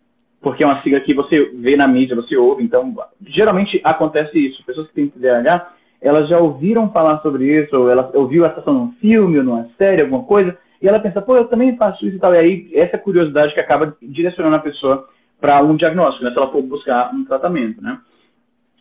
porque 0.46 0.62
é 0.62 0.66
uma 0.66 0.80
sigla 0.80 1.00
que 1.00 1.12
você 1.12 1.50
vê 1.56 1.74
na 1.74 1.88
mídia, 1.88 2.14
você 2.14 2.36
ouve, 2.36 2.62
então, 2.62 2.94
geralmente 3.26 3.80
acontece 3.82 4.38
isso. 4.38 4.64
Pessoas 4.64 4.86
que 4.86 4.94
têm 4.94 5.08
TDAH, 5.08 5.72
elas 6.00 6.28
já 6.28 6.38
ouviram 6.38 6.88
falar 6.92 7.18
sobre 7.18 7.60
isso, 7.60 7.76
ou 7.76 7.90
ela 7.90 8.08
ouviu 8.14 8.46
essa 8.46 8.60
ação 8.60 8.72
num 8.72 8.92
filme 9.00 9.38
ou 9.38 9.42
numa 9.42 9.68
série, 9.76 10.02
alguma 10.02 10.22
coisa, 10.22 10.56
e 10.80 10.86
ela 10.86 11.00
pensa, 11.00 11.20
pô, 11.20 11.36
eu 11.36 11.46
também 11.46 11.76
faço 11.76 12.06
isso 12.06 12.14
e 12.14 12.20
tal. 12.20 12.32
E 12.32 12.38
aí, 12.38 12.70
essa 12.74 12.96
curiosidade 12.96 13.54
que 13.54 13.58
acaba 13.58 13.96
direcionando 14.00 14.54
a 14.54 14.60
pessoa 14.60 15.08
para 15.40 15.60
um 15.64 15.74
diagnóstico, 15.74 16.24
né, 16.24 16.30
se 16.30 16.36
ela 16.36 16.52
for 16.52 16.62
buscar 16.62 17.12
um 17.12 17.24
tratamento, 17.24 17.82
né. 17.82 17.98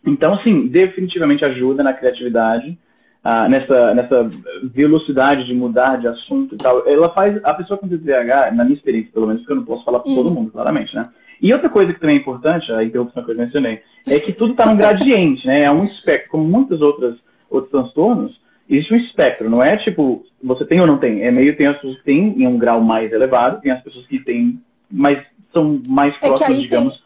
Então, 0.06 0.36
assim, 0.36 0.68
definitivamente 0.68 1.44
ajuda 1.46 1.82
na 1.82 1.94
criatividade, 1.94 2.78
ah, 3.24 3.50
nessa, 3.50 3.96
nessa 3.96 4.30
velocidade 4.66 5.48
de 5.48 5.54
mudar 5.56 5.98
de 5.98 6.08
assunto 6.08 6.54
e 6.54 6.58
tal. 6.60 6.88
Ela 6.88 7.10
faz, 7.10 7.44
a 7.44 7.56
pessoa 7.56 7.80
com 7.80 7.88
TDAH, 7.88 8.52
na 8.52 8.64
minha 8.64 8.76
experiência, 8.76 9.12
pelo 9.12 9.26
menos, 9.26 9.42
porque 9.42 9.54
eu 9.54 9.58
não 9.58 9.66
posso 9.66 9.84
falar 9.84 10.02
para 10.02 10.14
todo 10.14 10.30
mundo, 10.30 10.52
claramente, 10.52 10.96
né. 10.96 11.10
E 11.42 11.54
outra 11.54 11.70
coisa 11.70 11.94
que 11.94 12.00
também 12.00 12.18
é 12.18 12.20
importante, 12.20 12.72
a 12.72 12.84
interrupção 12.84 13.24
que 13.24 13.32
eu 13.32 13.38
mencionei, 13.38 13.82
é 14.08 14.20
que 14.20 14.34
tudo 14.34 14.52
está 14.52 14.66
num 14.66 14.78
gradiente, 14.78 15.46
né? 15.46 15.64
É 15.64 15.72
um 15.72 15.86
espectro, 15.86 16.30
como 16.32 16.46
muitos 16.46 16.82
outros, 16.82 17.18
outros 17.50 17.72
transtornos, 17.72 18.40
existe 18.70 18.94
um 18.94 18.98
espectro, 18.98 19.50
não 19.50 19.62
é 19.62 19.78
tipo, 19.78 20.24
você 20.44 20.66
tem 20.66 20.80
ou 20.80 20.88
não 20.88 20.98
tem. 20.98 21.24
É 21.24 21.32
meio, 21.32 21.56
tem 21.56 21.68
as 21.68 21.76
pessoas 21.76 21.98
que 21.98 22.06
têm 22.06 22.42
em 22.42 22.48
um 22.48 22.58
grau 22.58 22.82
mais 22.82 23.12
elevado, 23.12 23.62
tem 23.62 23.72
as 23.72 23.84
pessoas 23.84 24.06
que 24.08 24.20
têm, 24.20 24.60
mas 24.90 25.26
são 25.54 25.82
mais 25.88 26.18
próximas, 26.20 26.58
é 26.58 26.62
digamos, 26.62 26.94
tem... 26.94 27.02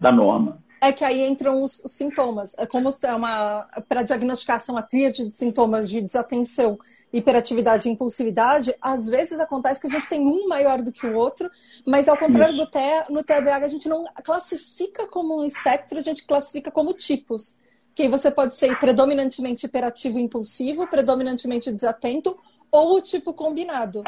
da 0.00 0.12
norma 0.12 0.63
é 0.88 0.92
que 0.92 1.04
aí 1.04 1.24
entram 1.24 1.62
os, 1.62 1.82
os 1.84 1.92
sintomas. 1.92 2.54
É 2.58 2.66
como 2.66 2.92
é 3.02 3.14
uma 3.14 3.66
para 3.88 4.02
diagnosticação 4.02 4.76
a 4.76 4.82
tríade 4.82 5.26
de 5.26 5.36
sintomas 5.36 5.88
de 5.88 6.00
desatenção, 6.00 6.78
hiperatividade 7.12 7.88
e 7.88 7.92
impulsividade, 7.92 8.74
às 8.80 9.08
vezes 9.08 9.40
acontece 9.40 9.80
que 9.80 9.86
a 9.86 9.90
gente 9.90 10.08
tem 10.08 10.20
um 10.20 10.46
maior 10.46 10.82
do 10.82 10.92
que 10.92 11.06
o 11.06 11.14
outro, 11.14 11.50
mas 11.86 12.08
ao 12.08 12.16
contrário 12.16 12.56
do 12.56 12.66
TEA, 12.66 13.06
no 13.08 13.22
TDAH 13.22 13.66
a 13.66 13.68
gente 13.68 13.88
não 13.88 14.04
classifica 14.22 15.06
como 15.06 15.40
um 15.40 15.44
espectro, 15.44 15.98
a 15.98 16.02
gente 16.02 16.26
classifica 16.26 16.70
como 16.70 16.92
tipos. 16.92 17.56
Que 17.94 18.08
você 18.08 18.28
pode 18.30 18.56
ser 18.56 18.76
predominantemente 18.80 19.66
hiperativo 19.66 20.18
e 20.18 20.22
impulsivo, 20.22 20.88
predominantemente 20.88 21.70
desatento, 21.72 22.36
ou 22.70 22.96
o 22.96 23.00
tipo 23.00 23.32
combinado. 23.32 24.02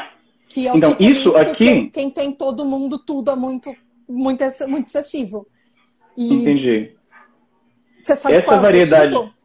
Que 0.49 0.67
é 0.67 0.73
o 0.73 0.77
então, 0.77 0.93
tipo 0.93 1.11
isso 1.11 1.37
aqui... 1.37 1.55
quem, 1.55 1.89
quem 1.89 2.09
tem 2.09 2.31
todo 2.33 2.65
mundo, 2.65 2.99
tudo 2.99 3.31
é 3.31 3.35
muito, 3.35 3.73
muito, 4.07 4.43
muito 4.67 4.87
excessivo. 4.87 5.47
E 6.17 6.33
Entendi. 6.33 6.91
Você 8.01 8.15
sabe 8.15 8.35
Essa 8.35 8.45
qual 8.45 8.61
variedade. 8.61 9.13
É 9.13 9.17
o 9.17 9.23
tipo? 9.23 9.37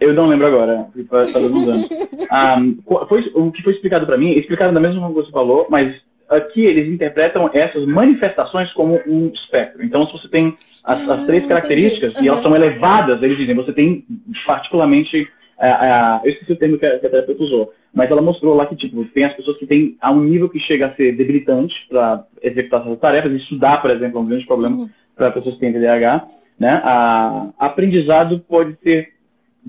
Eu 0.00 0.14
não 0.14 0.28
lembro 0.28 0.46
agora, 0.46 0.88
está 0.96 1.38
usando. 1.38 1.84
um, 1.84 3.06
foi, 3.06 3.30
o 3.34 3.52
que 3.52 3.62
foi 3.62 3.74
explicado 3.74 4.06
para 4.06 4.16
mim, 4.16 4.32
explicaram 4.32 4.72
da 4.72 4.80
mesma 4.80 4.98
forma 4.98 5.14
que 5.14 5.26
você 5.26 5.30
falou, 5.30 5.66
mas 5.68 5.94
aqui 6.30 6.64
eles 6.64 6.90
interpretam 6.90 7.50
essas 7.52 7.84
manifestações 7.84 8.72
como 8.72 8.98
um 9.06 9.30
espectro. 9.34 9.84
Então, 9.84 10.06
se 10.06 10.12
você 10.12 10.28
tem 10.28 10.54
as, 10.84 11.06
as 11.06 11.26
três 11.26 11.44
ah, 11.44 11.48
características 11.48 12.14
uhum. 12.14 12.24
e 12.24 12.28
elas 12.28 12.40
são 12.40 12.56
elevadas, 12.56 13.22
eles 13.22 13.36
dizem, 13.36 13.54
você 13.54 13.74
tem 13.74 14.04
particularmente. 14.46 15.28
Uh, 15.58 15.62
uh, 15.62 16.20
eu 16.24 16.30
esqueci 16.32 16.52
o 16.52 16.56
termo 16.56 16.78
que 16.78 16.86
a, 16.86 16.98
que 16.98 17.06
a 17.06 17.10
terapeuta 17.10 17.42
usou, 17.42 17.70
mas 17.92 18.10
ela 18.10 18.22
mostrou 18.22 18.54
lá 18.54 18.64
que 18.64 18.76
tipo, 18.76 19.04
tem 19.06 19.26
as 19.26 19.36
pessoas 19.36 19.58
que 19.58 19.66
têm 19.66 19.98
a 20.00 20.10
um 20.10 20.22
nível 20.22 20.48
que 20.48 20.58
chega 20.60 20.86
a 20.86 20.94
ser 20.94 21.14
debilitante 21.14 21.74
para 21.86 22.24
executar 22.40 22.80
essas 22.80 22.98
tarefas. 22.98 23.32
Estudar, 23.32 23.82
por 23.82 23.90
exemplo, 23.90 24.18
é 24.18 24.22
um 24.22 24.26
grande 24.26 24.46
problema. 24.46 24.76
Uhum 24.76 24.90
para 25.20 25.32
pessoas 25.32 25.54
que 25.56 25.60
têm 25.60 25.72
TDAH, 25.72 26.26
né? 26.58 26.80
A 26.82 27.50
aprendizado 27.58 28.40
pode 28.40 28.74
ser 28.82 29.12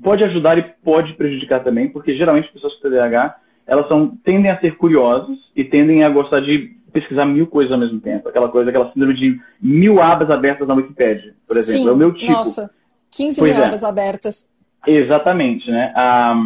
pode 0.02 0.24
ajudar 0.24 0.58
e 0.58 0.64
pode 0.84 1.14
prejudicar 1.16 1.62
também, 1.62 1.90
porque 1.90 2.16
geralmente 2.16 2.52
pessoas 2.52 2.74
com 2.76 2.88
TDAH 2.88 3.36
elas 3.68 3.88
são, 3.88 4.18
tendem 4.24 4.50
a 4.50 4.60
ser 4.60 4.76
curiosas 4.78 5.38
e 5.56 5.64
tendem 5.64 6.04
a 6.04 6.10
gostar 6.10 6.40
de 6.40 6.76
pesquisar 6.92 7.26
mil 7.26 7.48
coisas 7.48 7.72
ao 7.72 7.80
mesmo 7.80 8.00
tempo. 8.00 8.28
Aquela 8.28 8.50
coisa, 8.50 8.70
aquela 8.70 8.92
síndrome 8.92 9.14
de 9.14 9.40
mil 9.62 10.02
abas 10.02 10.30
abertas 10.30 10.68
na 10.68 10.74
Wikipedia, 10.74 11.34
por 11.48 11.58
exemplo. 11.58 11.84
Sim, 11.84 11.90
é 11.90 11.92
o 11.92 11.98
meu 11.98 12.14
tipo. 12.14 12.32
Nossa, 12.32 12.72
15 13.12 13.40
Pois 13.40 13.54
mil 13.54 13.64
é. 13.64 13.68
abas 13.68 13.84
abertas. 13.84 14.50
Exatamente, 14.88 15.70
né? 15.70 15.94
Ah, 15.96 16.42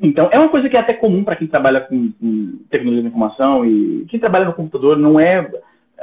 então, 0.00 0.28
é 0.30 0.38
uma 0.38 0.48
coisa 0.48 0.68
que 0.68 0.76
é 0.76 0.80
até 0.80 0.92
comum 0.92 1.24
para 1.24 1.36
quem 1.36 1.46
trabalha 1.46 1.80
com, 1.80 2.12
com 2.12 2.58
tecnologia 2.68 3.02
da 3.02 3.08
informação 3.08 3.64
e 3.64 4.04
quem 4.08 4.20
trabalha 4.20 4.44
no 4.44 4.52
computador 4.52 4.96
não 4.96 5.18
é 5.18 5.48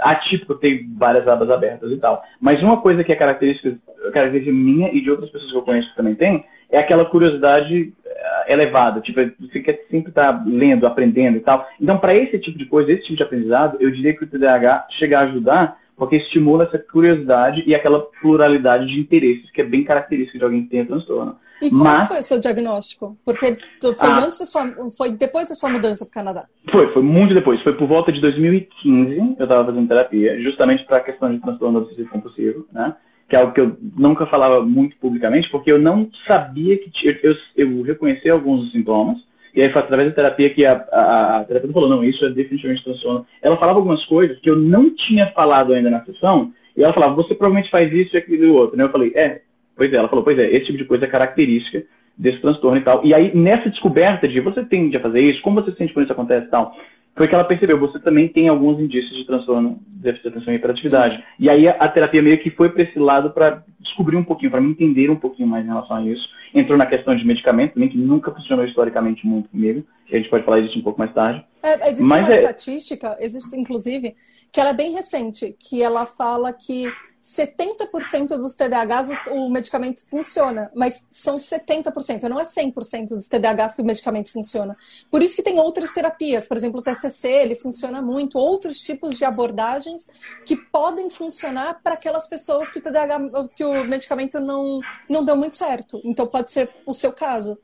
atípico 0.03 0.55
ter 0.55 0.85
várias 0.97 1.27
abas 1.27 1.49
abertas 1.49 1.91
e 1.91 1.97
tal. 1.97 2.23
Mas 2.39 2.61
uma 2.61 2.81
coisa 2.81 3.03
que 3.03 3.11
é 3.11 3.15
característica, 3.15 3.77
característica 4.11 4.55
minha 4.55 4.89
e 4.89 5.01
de 5.01 5.09
outras 5.09 5.29
pessoas 5.29 5.51
que 5.51 5.57
eu 5.57 5.63
conheço 5.63 5.89
que 5.89 5.95
também 5.95 6.15
tem, 6.15 6.43
é 6.69 6.79
aquela 6.79 7.05
curiosidade 7.05 7.93
eh, 8.05 8.53
elevada. 8.53 9.01
Tipo, 9.01 9.21
você 9.39 9.59
quer 9.59 9.79
sempre 9.89 10.09
estar 10.09 10.43
lendo, 10.45 10.85
aprendendo 10.85 11.37
e 11.37 11.41
tal. 11.41 11.67
Então, 11.79 11.97
para 11.97 12.15
esse 12.15 12.37
tipo 12.39 12.57
de 12.57 12.65
coisa, 12.65 12.91
esse 12.91 13.03
tipo 13.03 13.17
de 13.17 13.23
aprendizado, 13.23 13.77
eu 13.79 13.91
diria 13.91 14.15
que 14.15 14.23
o 14.23 14.27
TDAH 14.27 14.87
chega 14.97 15.19
a 15.19 15.23
ajudar 15.23 15.77
porque 15.95 16.15
estimula 16.15 16.63
essa 16.63 16.79
curiosidade 16.79 17.63
e 17.65 17.75
aquela 17.75 17.99
pluralidade 18.19 18.87
de 18.87 18.99
interesses 18.99 19.49
que 19.51 19.61
é 19.61 19.63
bem 19.63 19.83
característica 19.83 20.37
de 20.37 20.43
alguém 20.43 20.63
que 20.63 20.69
tem 20.69 20.85
transtorno. 20.85 21.37
E 21.63 21.69
como 21.69 21.83
Mas- 21.85 22.01
que 22.01 22.07
foi 22.09 22.19
o 22.19 22.23
seu 22.23 22.39
diagnóstico? 22.41 23.17
Porque 23.23 23.57
foi, 23.81 24.09
Ah. 24.09 24.19
antes 24.25 24.39
da 24.39 24.45
sua, 24.45 24.63
foi 24.97 25.17
depois 25.17 25.47
da 25.47 25.55
sua 25.55 25.69
mudança 25.69 26.05
para 26.05 26.11
o 26.11 26.13
Canadá. 26.13 26.45
Foi, 26.71 26.91
foi 26.91 27.01
muito 27.01 27.33
depois. 27.33 27.61
Foi 27.61 27.73
por 27.73 27.87
volta 27.87 28.11
de 28.11 28.19
2015, 28.19 29.35
eu 29.39 29.43
estava 29.43 29.65
fazendo 29.65 29.87
terapia, 29.87 30.39
justamente 30.41 30.83
para 30.85 30.97
a 30.97 31.01
questão 31.03 31.31
de 31.31 31.39
transtorno 31.39 31.79
obsessivo 31.79 32.09
compulsivo, 32.09 32.67
né? 32.71 32.95
Que 33.29 33.35
é 33.35 33.39
algo 33.39 33.53
que 33.53 33.61
eu 33.61 33.77
nunca 33.97 34.25
falava 34.25 34.61
muito 34.65 34.97
publicamente, 34.97 35.49
porque 35.49 35.71
eu 35.71 35.79
não 35.79 36.09
sabia 36.27 36.77
que 36.77 36.91
tinha. 36.91 37.17
Eu, 37.23 37.35
eu 37.55 37.81
reconheci 37.81 38.29
alguns 38.29 38.61
dos 38.63 38.71
sintomas, 38.73 39.17
e 39.55 39.61
aí 39.61 39.71
foi 39.71 39.81
através 39.81 40.09
da 40.09 40.15
terapia 40.15 40.49
que 40.53 40.65
a, 40.65 40.73
a, 40.91 41.37
a 41.39 41.43
terapeuta 41.45 41.73
falou: 41.73 41.89
não, 41.89 42.03
isso 42.03 42.23
é 42.25 42.29
definitivamente 42.29 42.83
transtorno. 42.83 43.25
Ela 43.41 43.57
falava 43.57 43.79
algumas 43.79 44.03
coisas 44.05 44.37
que 44.39 44.49
eu 44.49 44.57
não 44.57 44.89
tinha 44.93 45.27
falado 45.31 45.73
ainda 45.73 45.89
na 45.89 46.03
sessão, 46.03 46.51
e 46.75 46.83
ela 46.83 46.93
falava: 46.93 47.15
você 47.15 47.33
provavelmente 47.33 47.71
faz 47.71 47.91
isso 47.93 48.15
e 48.15 48.17
aquilo 48.17 48.43
e 48.43 48.49
o 48.49 48.55
outro. 48.55 48.75
Né? 48.77 48.83
Eu 48.83 48.89
falei: 48.91 49.13
é, 49.15 49.41
pois 49.75 49.91
é. 49.91 49.97
Ela 49.97 50.09
falou: 50.09 50.23
pois 50.23 50.37
é, 50.37 50.45
esse 50.55 50.65
tipo 50.67 50.77
de 50.77 50.85
coisa 50.85 51.05
é 51.05 51.07
característica 51.07 51.83
desse 52.17 52.39
transtorno 52.39 52.77
e 52.77 52.83
tal. 52.83 53.03
E 53.05 53.13
aí, 53.13 53.35
nessa 53.35 53.69
descoberta 53.69 54.27
de 54.27 54.39
você 54.39 54.63
tende 54.63 54.97
a 54.97 54.99
fazer 54.99 55.21
isso, 55.21 55.41
como 55.41 55.61
você 55.61 55.71
se 55.71 55.77
sente 55.77 55.93
quando 55.93 56.05
isso 56.05 56.13
acontece 56.13 56.47
e 56.47 56.49
tal, 56.49 56.75
foi 57.15 57.27
que 57.27 57.35
ela 57.35 57.43
percebeu, 57.43 57.79
você 57.79 57.99
também 57.99 58.27
tem 58.27 58.47
alguns 58.47 58.79
indícios 58.79 59.15
de 59.15 59.25
transtorno, 59.25 59.79
de 59.87 60.09
atenção 60.09 60.53
e 60.53 60.55
hiperatividade. 60.55 61.23
E 61.39 61.49
aí 61.49 61.67
a, 61.67 61.71
a 61.73 61.87
terapia 61.87 62.21
meio 62.21 62.39
que 62.39 62.49
foi 62.49 62.69
para 62.69 62.83
esse 62.83 62.97
lado 62.97 63.29
para 63.29 63.63
descobrir 63.79 64.15
um 64.15 64.23
pouquinho, 64.23 64.51
para 64.51 64.61
me 64.61 64.71
entender 64.71 65.09
um 65.09 65.15
pouquinho 65.15 65.47
mais 65.47 65.63
em 65.63 65.67
relação 65.67 65.97
a 65.97 66.01
isso. 66.01 66.27
Entrou 66.53 66.77
na 66.77 66.85
questão 66.85 67.15
de 67.15 67.25
medicamento 67.25 67.73
também, 67.73 67.89
que 67.89 67.97
nunca 67.97 68.31
funcionou 68.31 68.65
historicamente 68.65 69.25
muito 69.25 69.49
comigo, 69.49 69.83
a 70.11 70.17
gente 70.17 70.29
pode 70.29 70.45
falar 70.45 70.61
disso 70.61 70.77
um 70.77 70.83
pouco 70.83 70.99
mais 70.99 71.13
tarde. 71.13 71.45
É, 71.61 71.89
existe 71.89 72.03
Mas 72.03 72.25
uma 72.25 72.35
é- 72.35 72.39
estatística, 72.39 73.17
existe 73.21 73.57
inclusive, 73.57 74.13
que 74.51 74.59
ela 74.59 74.71
é 74.71 74.73
bem 74.73 74.91
recente, 74.91 75.55
que 75.57 75.81
ela 75.81 76.05
fala 76.05 76.51
que 76.51 76.91
70% 77.21 78.37
dos 78.37 78.53
TDAHs 78.53 79.09
o, 79.27 79.31
o 79.45 79.49
medicamento 79.49 80.05
funciona, 80.05 80.69
mas 80.75 81.07
são 81.09 81.37
70%, 81.37 82.23
não 82.23 82.37
é 82.37 82.43
100% 82.43 83.09
dos 83.09 83.29
TDAHs 83.29 83.75
que 83.75 83.81
o 83.81 83.85
medicamento 83.85 84.29
funciona. 84.29 84.75
Por 85.09 85.23
isso 85.23 85.37
que 85.37 85.41
tem 85.41 85.57
outras 85.57 85.93
terapias, 85.93 86.45
por 86.45 86.57
exemplo, 86.57 86.81
o 86.81 86.83
TCC, 86.83 87.29
ele 87.29 87.55
funciona 87.55 88.01
muito, 88.01 88.37
outros 88.37 88.79
tipos 88.79 89.17
de 89.17 89.23
abordagens 89.23 90.09
que 90.45 90.57
podem 90.57 91.09
funcionar 91.09 91.79
para 91.81 91.93
aquelas 91.93 92.27
pessoas 92.27 92.69
que 92.69 92.79
o 92.79 92.81
TDAH, 92.81 93.47
que 93.55 93.63
o 93.63 93.85
medicamento 93.85 94.37
não, 94.41 94.81
não 95.09 95.23
deu 95.23 95.37
muito 95.37 95.55
certo. 95.55 96.01
Então 96.03 96.27
pode 96.27 96.51
ser 96.51 96.69
o 96.85 96.93
seu 96.93 97.13
caso. 97.13 97.57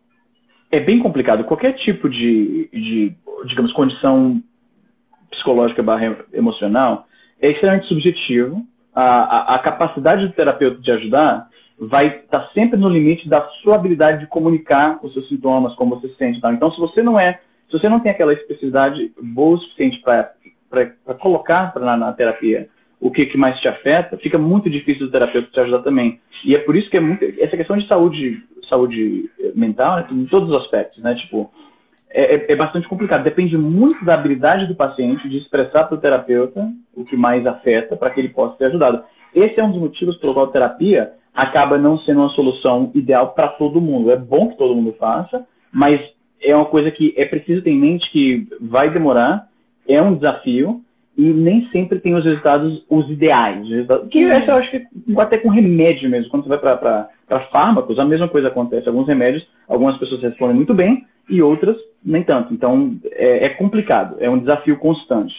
É 0.72 0.80
bem 0.80 1.00
complicado. 1.00 1.44
Qualquer 1.44 1.74
tipo 1.74 2.08
de, 2.10 2.70
de 2.72 3.16
digamos, 3.46 3.72
condição 3.74 4.42
psicológica 5.32 5.82
barra 5.82 6.18
emocional 6.34 7.08
é 7.42 7.50
extremamente 7.52 7.88
subjetivo. 7.88 8.62
A, 8.94 9.04
a, 9.04 9.56
a 9.56 9.60
capacidade 9.60 10.28
do 10.28 10.34
terapeuta 10.34 10.82
de 10.82 10.92
ajudar 10.92 11.48
vai 11.80 12.20
estar 12.20 12.50
sempre 12.54 12.78
no 12.78 12.90
limite 12.90 13.30
da 13.30 13.42
sua 13.62 13.76
habilidade 13.76 14.20
de 14.20 14.28
comunicar 14.28 15.00
os 15.02 15.14
seus 15.14 15.28
sintomas, 15.30 15.74
como 15.76 15.96
você 15.96 16.10
se 16.10 16.16
sente. 16.16 16.42
tal. 16.42 16.54
Então, 16.54 16.72
se 16.72 16.80
você 16.80 17.02
não 17.02 17.18
é, 17.18 17.40
se 17.68 17.74
você 17.78 17.88
não 17.88 18.00
tem 18.00 18.12
aquela 18.12 18.34
especificidade 18.34 19.12
boa 19.22 19.56
o 19.56 19.60
suficiente 19.60 20.02
para 20.02 21.16
colocar 21.20 21.72
pra, 21.72 21.86
na, 21.86 21.98
na 21.98 22.14
terapia 22.14 22.68
o 23.00 23.10
que, 23.10 23.26
que 23.28 23.38
mais 23.38 23.58
te 23.62 23.68
afeta, 23.68 24.18
fica 24.18 24.38
muito 24.38 24.70
difícil 24.70 25.06
do 25.06 25.12
terapeuta 25.12 25.50
te 25.50 25.60
ajudar 25.62 25.80
também. 25.80 26.20
E 26.44 26.54
é 26.54 26.60
por 26.60 26.76
isso 26.76 26.90
que 26.90 26.98
é 26.98 27.00
muito 27.00 27.24
essa 27.40 27.56
questão 27.56 27.78
de 27.78 27.88
saúde, 27.88 28.44
saúde 28.70 29.30
mental, 29.56 30.06
em 30.12 30.26
todos 30.26 30.50
os 30.50 30.56
aspectos, 30.62 31.02
né? 31.04 31.16
Tipo, 31.16 31.50
é, 32.10 32.36
é- 32.36 32.52
é 32.52 32.56
bastante 32.56 32.88
complicado. 32.88 33.24
Depende 33.24 33.58
muito 33.58 34.04
da 34.04 34.16
habilidade 34.16 34.66
do 34.68 34.76
paciente 34.76 35.28
de 35.30 35.38
expressar 35.38 35.86
para 35.86 35.96
o 35.96 36.02
terapeuta 36.02 36.70
o 36.96 37.04
que 37.04 37.16
mais 37.16 37.46
afeta 37.46 37.96
para 37.96 38.10
que 38.10 38.20
ele 38.20 38.30
possa 38.30 38.58
ser 38.58 38.66
ajudado. 38.66 39.04
Esse 39.34 39.60
é 39.60 39.64
um 39.64 39.72
dos 39.72 39.80
motivos 39.80 40.18
pelo 40.18 40.34
qual 40.34 40.48
a 40.48 40.52
terapia 40.52 41.14
acaba 41.34 41.78
não 41.78 41.98
sendo 42.00 42.22
uma 42.22 42.30
solução 42.30 42.92
ideal 42.96 43.34
para 43.34 43.48
todo 43.50 43.82
mundo. 43.82 44.12
É 44.12 44.18
bom 44.18 44.50
que 44.50 44.58
todo 44.58 44.76
mundo 44.76 44.96
faça, 45.00 45.46
mas 45.72 46.02
é 46.42 46.56
uma 46.56 46.66
coisa 46.66 46.90
que 46.90 47.14
é 47.16 47.26
preciso 47.26 47.62
ter 47.62 47.72
em 47.72 47.80
mente 47.80 48.10
que 48.12 48.46
vai 48.60 48.90
demorar, 48.90 49.48
é 49.88 50.02
um 50.02 50.16
desafio 50.16 50.82
e 51.20 51.34
nem 51.34 51.68
sempre 51.70 52.00
tem 52.00 52.16
os 52.16 52.24
resultados 52.24 52.82
os 52.90 53.10
ideais. 53.10 53.68
resultados- 53.68 54.08
Que 54.10 54.26
Uhum. 54.26 54.32
essa 54.32 54.52
eu 54.52 54.56
acho 54.56 54.72
que 54.72 54.86
até 55.20 55.38
com 55.38 55.50
remédio 55.50 56.10
mesmo. 56.10 56.30
Quando 56.30 56.44
você 56.44 56.50
vai 56.50 56.58
para 56.60 57.40
fármacos, 57.52 58.00
a 58.00 58.06
mesma 58.06 58.30
coisa 58.30 58.48
acontece. 58.48 58.88
Alguns 58.88 59.06
remédios, 59.06 59.46
algumas 59.68 59.98
pessoas 59.98 60.22
respondem 60.22 60.56
muito 60.56 60.74
bem 60.74 61.06
e 61.30 61.42
outras 61.42 61.76
nem 62.06 62.24
tanto. 62.24 62.54
Então 62.54 62.96
é, 63.12 63.48
é 63.48 63.50
complicado, 63.50 64.16
é 64.20 64.30
um 64.30 64.40
desafio 64.40 64.78
constante. 64.78 65.36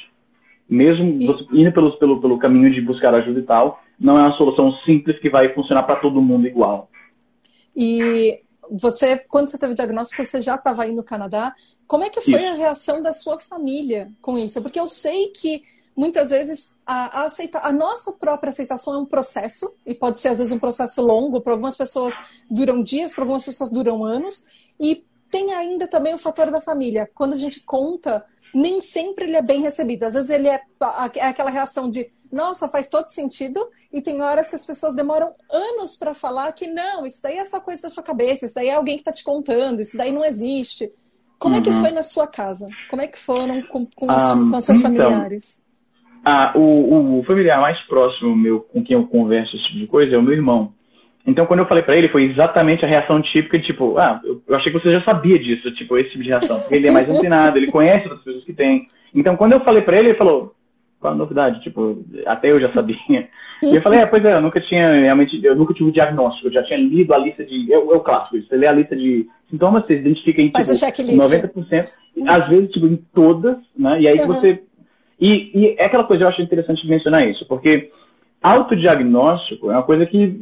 Mesmo 0.69 1.05
E- 1.19 1.27
você 1.27 1.45
indo 1.55 1.73
pelo, 1.73 1.93
pelo, 1.99 2.21
pelo 2.21 2.39
caminho 2.39 2.71
de 2.71 2.83
buscar 2.83 3.15
ajuda 3.15 3.41
e 3.41 3.45
tal, 3.45 3.81
não 3.99 4.19
é 4.19 4.23
uma 4.23 4.33
solução 4.33 4.73
simples 4.85 5.19
que 5.19 5.31
vai 5.31 5.49
funcionar 5.55 5.85
para 5.85 5.97
todo 5.97 6.21
mundo 6.21 6.47
igual. 6.47 6.91
E 7.75 8.41
você, 8.71 9.17
quando 9.19 9.51
você 9.51 9.59
teve 9.59 9.73
o 9.73 9.77
diagnóstico, 9.77 10.25
você 10.25 10.41
já 10.41 10.55
estava 10.55 10.85
aí 10.85 10.93
no 10.93 11.03
Canadá. 11.03 11.55
Como 11.87 12.05
é 12.05 12.11
que 12.11 12.21
foi 12.21 12.41
Isso. 12.41 12.53
a 12.53 12.57
reação 12.57 13.03
da 13.03 13.13
sua 13.13 13.39
família 13.39 14.11
com 14.21 14.39
isso? 14.39 14.63
Porque 14.63 14.79
eu 14.79 14.89
sei 14.89 15.29
que 15.29 15.63
muitas 15.97 16.31
vezes 16.31 16.75
a, 16.87 17.21
a, 17.21 17.25
aceita, 17.25 17.61
a 17.63 17.73
nossa 17.73 18.13
própria 18.13 18.51
aceitação 18.51 18.95
é 18.95 18.99
um 18.99 19.07
processo, 19.07 19.73
e 19.85 19.95
pode 19.95 20.21
ser 20.21 20.29
às 20.29 20.39
vezes 20.39 20.53
um 20.53 20.59
processo 20.59 21.03
longo, 21.03 21.41
para 21.41 21.53
algumas 21.53 21.77
pessoas 21.77 22.15
duram 22.51 22.83
dias, 22.83 23.13
para 23.13 23.25
algumas 23.25 23.43
pessoas 23.43 23.71
duram 23.71 24.05
anos, 24.05 24.45
e 24.79 25.05
tem 25.31 25.53
ainda 25.53 25.87
também 25.87 26.15
o 26.15 26.19
fator 26.19 26.51
da 26.51 26.61
família. 26.61 27.11
Quando 27.15 27.35
a 27.35 27.37
gente 27.37 27.61
conta, 27.61 28.25
nem 28.55 28.81
sempre 28.81 29.25
ele 29.25 29.37
é 29.37 29.43
bem 29.43 29.61
recebido. 29.61 30.05
Às 30.05 30.15
vezes 30.15 30.31
ele 30.31 30.49
é, 30.49 30.61
é 31.17 31.27
aquela 31.27 31.51
reação 31.51 31.91
de, 31.91 32.09
nossa, 32.33 32.69
faz 32.69 32.89
todo 32.89 33.09
sentido, 33.09 33.61
e 33.93 34.01
tem 34.01 34.21
horas 34.23 34.49
que 34.49 34.57
as 34.57 34.67
pessoas 34.67 34.95
demoram 34.95 35.33
anos 35.51 35.97
para 35.97 36.15
falar 36.15 36.53
que 36.53 36.67
não, 36.67 37.07
isso 37.07 37.23
daí 37.23 37.37
é 37.39 37.45
só 37.45 37.61
coisa 37.61 37.83
da 37.83 37.91
sua 37.91 38.03
cabeça, 38.03 38.47
isso 38.47 38.55
daí 38.55 38.69
é 38.69 38.75
alguém 38.75 38.97
que 38.97 39.03
está 39.03 39.13
te 39.13 39.25
contando, 39.25 39.81
isso 39.81 39.97
daí 39.97 40.13
não 40.13 40.25
existe. 40.25 40.93
Como 41.39 41.57
é 41.57 41.61
que 41.63 41.71
Uhum. 41.71 41.81
foi 41.81 41.91
na 41.91 42.03
sua 42.03 42.27
casa? 42.27 42.67
Como 42.91 43.01
é 43.01 43.07
que 43.07 43.19
foram 43.19 43.63
com, 43.63 43.87
com, 43.97 44.11
Ah, 44.11 44.35
os, 44.35 44.51
os 44.51 44.65
seus 44.65 44.79
então, 44.79 44.91
familiares? 44.91 45.61
Ah, 46.23 46.53
o, 46.55 47.21
o 47.21 47.25
familiar 47.25 47.61
mais 47.61 47.81
próximo 47.87 48.37
meu 48.37 48.61
com 48.61 48.85
quem 48.85 48.95
eu 48.95 49.07
converso 49.07 49.57
esse 49.57 49.65
tipo 49.69 49.79
de 49.79 49.89
coisa 49.89 50.15
é 50.15 50.19
o 50.19 50.23
meu 50.23 50.35
irmão. 50.35 50.75
Então, 51.27 51.45
quando 51.47 51.61
eu 51.61 51.67
falei 51.67 51.83
pra 51.83 51.97
ele, 51.97 52.09
foi 52.09 52.25
exatamente 52.25 52.85
a 52.85 52.89
reação 52.89 53.21
típica, 53.21 53.59
de, 53.59 53.67
tipo, 53.67 53.99
ah, 53.99 54.21
eu, 54.25 54.41
eu 54.49 54.57
achei 54.57 54.73
que 54.73 54.79
você 54.79 54.91
já 54.91 55.03
sabia 55.03 55.39
disso, 55.39 55.71
tipo, 55.73 55.97
esse 55.99 56.11
tipo 56.11 56.23
de 56.25 56.31
reação. 56.31 56.59
Porque 56.61 56.75
ele 56.75 56.89
é 56.89 56.91
mais 56.91 57.09
antenado, 57.09 57.59
ele 57.59 57.71
conhece 57.71 58.05
outras 58.05 58.23
pessoas 58.25 58.45
que 58.45 58.53
tem. 58.55 58.87
Então, 59.15 59.37
quando 59.37 59.53
eu 59.53 59.61
falei 59.61 59.83
pra 59.83 59.99
ele, 59.99 60.09
ele 60.11 60.19
falou, 60.19 60.55
qual 60.99 61.13
a 61.13 61.17
novidade? 61.17 61.63
Tipo, 61.63 62.03
até 62.27 62.51
eu 62.51 62.59
já 62.61 62.71
sabia. 62.73 62.97
E 63.63 63.77
eu 63.77 63.83
falei, 63.83 64.01
é, 64.01 64.07
pois 64.07 64.25
é, 64.25 64.33
eu 64.35 64.41
nunca 64.41 64.61
tinha, 64.63 65.01
realmente, 65.03 65.39
eu 65.45 65.55
nunca 65.55 65.75
tive 65.75 65.91
o 65.91 65.93
diagnóstico, 65.93 66.49
eu 66.49 66.53
já 66.53 66.63
tinha 66.63 66.79
lido 66.79 67.13
a 67.13 67.19
lista 67.19 67.45
de, 67.45 67.71
é, 67.71 67.77
o- 67.79 67.95
o 67.97 68.01
clássico, 68.01 68.39
isso, 68.39 68.49
você 68.49 68.57
lê 68.57 68.67
a 68.67 68.73
lista 68.73 68.97
de 68.97 69.27
sintomas, 69.51 69.85
você 69.85 69.99
identifica 69.99 70.41
em, 70.41 70.51
Faz 70.51 70.67
tipo, 70.67 70.77
o 70.77 70.79
checklist. 70.81 71.19
90%, 71.21 71.89
às 72.27 72.49
vezes, 72.49 72.71
tipo, 72.71 72.87
em 72.87 72.97
todas, 73.15 73.59
né, 73.77 74.01
e 74.01 74.09
aí 74.09 74.19
Uhum. 74.21 74.27
você 74.29 74.63
e, 75.21 75.51
e 75.55 75.75
é 75.79 75.85
aquela 75.85 76.05
coisa, 76.05 76.25
eu 76.25 76.29
acho 76.29 76.41
interessante 76.41 76.87
mencionar 76.89 77.29
isso, 77.29 77.45
porque 77.47 77.91
autodiagnóstico 78.43 79.71
é 79.71 79.75
uma 79.75 79.83
coisa 79.83 80.07
que, 80.07 80.41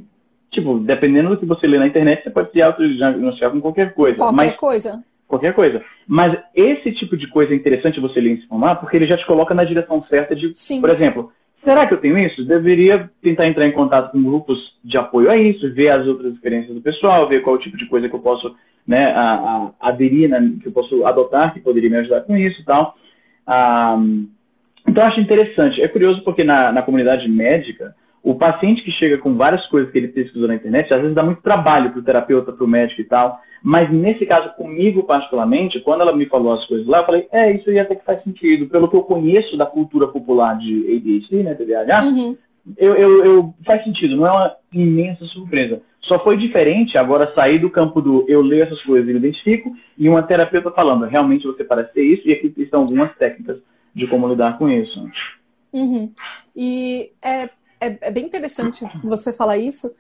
tipo, 0.51 0.79
dependendo 0.79 1.31
do 1.31 1.37
que 1.37 1.47
você 1.47 1.67
lê 1.67 1.79
na 1.79 1.87
internet, 1.87 2.23
você 2.23 2.31
pode 2.31 2.51
se 2.53 2.63
autodiagnosticar 2.63 3.51
com 3.51 3.61
qualquer 3.61 3.95
coisa. 3.95 4.17
Qualquer 4.17 4.37
mas, 4.37 4.55
coisa. 4.55 5.03
qualquer 5.27 5.55
coisa. 5.55 5.85
Mas 6.07 6.39
esse 6.55 6.93
tipo 6.93 7.17
de 7.17 7.29
coisa 7.29 7.53
é 7.53 7.57
interessante 7.57 8.01
você 8.01 8.21
ler 8.21 8.35
e 8.35 8.37
se 8.39 8.45
informar, 8.45 8.77
porque 8.77 8.97
ele 8.97 9.07
já 9.07 9.17
te 9.17 9.27
coloca 9.27 9.55
na 9.55 9.65
direção 9.65 10.05
certa 10.09 10.35
de, 10.35 10.53
Sim. 10.55 10.81
por 10.81 10.91
exemplo, 10.91 11.33
será 11.63 11.87
que 11.87 11.95
eu 11.95 12.01
tenho 12.01 12.19
isso? 12.19 12.45
Deveria 12.45 13.11
tentar 13.23 13.47
entrar 13.47 13.67
em 13.67 13.73
contato 13.73 14.13
com 14.13 14.23
grupos 14.23 14.59
de 14.83 14.97
apoio 14.97 15.31
a 15.31 15.37
isso, 15.37 15.73
ver 15.75 15.95
as 15.95 16.07
outras 16.07 16.33
experiências 16.33 16.75
do 16.75 16.81
pessoal, 16.81 17.29
ver 17.29 17.43
qual 17.43 17.59
tipo 17.59 17.77
de 17.77 17.87
coisa 17.87 18.09
que 18.09 18.15
eu 18.15 18.21
posso 18.21 18.55
né, 18.87 19.13
a, 19.13 19.71
a, 19.81 19.89
aderir, 19.89 20.31
né, 20.31 20.53
que 20.63 20.69
eu 20.69 20.73
posso 20.73 21.05
adotar, 21.05 21.53
que 21.53 21.61
poderia 21.61 21.91
me 21.91 21.97
ajudar 21.99 22.23
com 22.23 22.37
isso 22.37 22.63
e 22.63 22.65
tal. 22.65 22.97
Ah, 23.47 23.99
então, 24.87 25.05
eu 25.05 25.09
acho 25.11 25.21
interessante. 25.21 25.83
É 25.83 25.89
curioso 25.89 26.23
porque 26.23 26.43
na, 26.43 26.73
na 26.73 26.83
comunidade 26.83 27.29
médica, 27.29 27.95
o 28.23 28.35
paciente 28.35 28.83
que 28.83 28.91
chega 28.93 29.19
com 29.19 29.37
várias 29.37 29.65
coisas 29.67 29.91
que 29.91 29.99
ele 29.99 30.09
pesquisou 30.09 30.49
na 30.49 30.55
internet, 30.55 30.93
às 30.93 31.01
vezes 31.01 31.15
dá 31.15 31.23
muito 31.23 31.43
trabalho 31.43 31.91
para 31.91 32.01
o 32.01 32.05
terapeuta, 32.05 32.53
para 32.53 32.65
o 32.65 32.69
médico 32.69 33.01
e 33.01 33.05
tal. 33.05 33.41
Mas 33.63 33.91
nesse 33.91 34.27
caso, 34.27 34.55
comigo 34.57 35.05
particularmente, 35.05 35.81
quando 35.81 36.03
ela 36.03 36.15
me 36.15 36.27
falou 36.27 36.53
as 36.53 36.65
coisas 36.67 36.87
lá, 36.87 36.99
eu 36.99 37.07
falei, 37.07 37.29
é, 37.33 37.53
isso 37.53 37.71
aí 37.71 37.79
até 37.79 37.95
que 37.95 38.05
faz 38.05 38.23
sentido. 38.23 38.69
Pelo 38.69 38.89
que 38.89 38.97
eu 38.97 39.03
conheço 39.03 39.57
da 39.57 39.67
cultura 39.67 40.09
popular 40.09 40.59
de 40.59 40.97
ADHD, 40.97 41.43
né, 41.43 41.55
TDAH, 41.55 42.05
uhum. 42.05 42.37
eu, 42.77 42.95
eu, 42.95 43.25
eu, 43.25 43.55
faz 43.65 43.83
sentido, 43.85 44.17
não 44.17 44.27
é 44.27 44.31
uma 44.31 44.57
imensa 44.73 45.25
surpresa. 45.27 45.81
Só 46.03 46.19
foi 46.21 46.37
diferente 46.37 46.97
agora 46.97 47.33
sair 47.35 47.59
do 47.59 47.71
campo 47.71 48.01
do 48.01 48.25
eu 48.29 48.41
leio 48.41 48.63
essas 48.63 48.81
coisas 48.83 49.09
e 49.09 49.17
identifico, 49.17 49.75
e 49.97 50.09
uma 50.09 50.23
terapeuta 50.23 50.71
falando, 50.71 51.05
realmente 51.05 51.47
você 51.47 51.65
parece 51.65 51.93
ter 51.93 52.03
isso, 52.03 52.27
e 52.27 52.33
aqui 52.33 52.53
estão 52.57 52.81
algumas 52.81 53.15
técnicas 53.17 53.59
de 53.95 54.07
como 54.07 54.29
lidar 54.29 54.57
com 54.57 54.71
isso. 54.71 55.07
Uhum. 55.73 56.11
E 56.57 57.11
é, 57.23 57.51
é, 57.81 57.99
é 58.01 58.11
bem 58.11 58.27
interessante 58.27 58.85
você 59.03 59.33
falar 59.33 59.57
isso, 59.57 59.95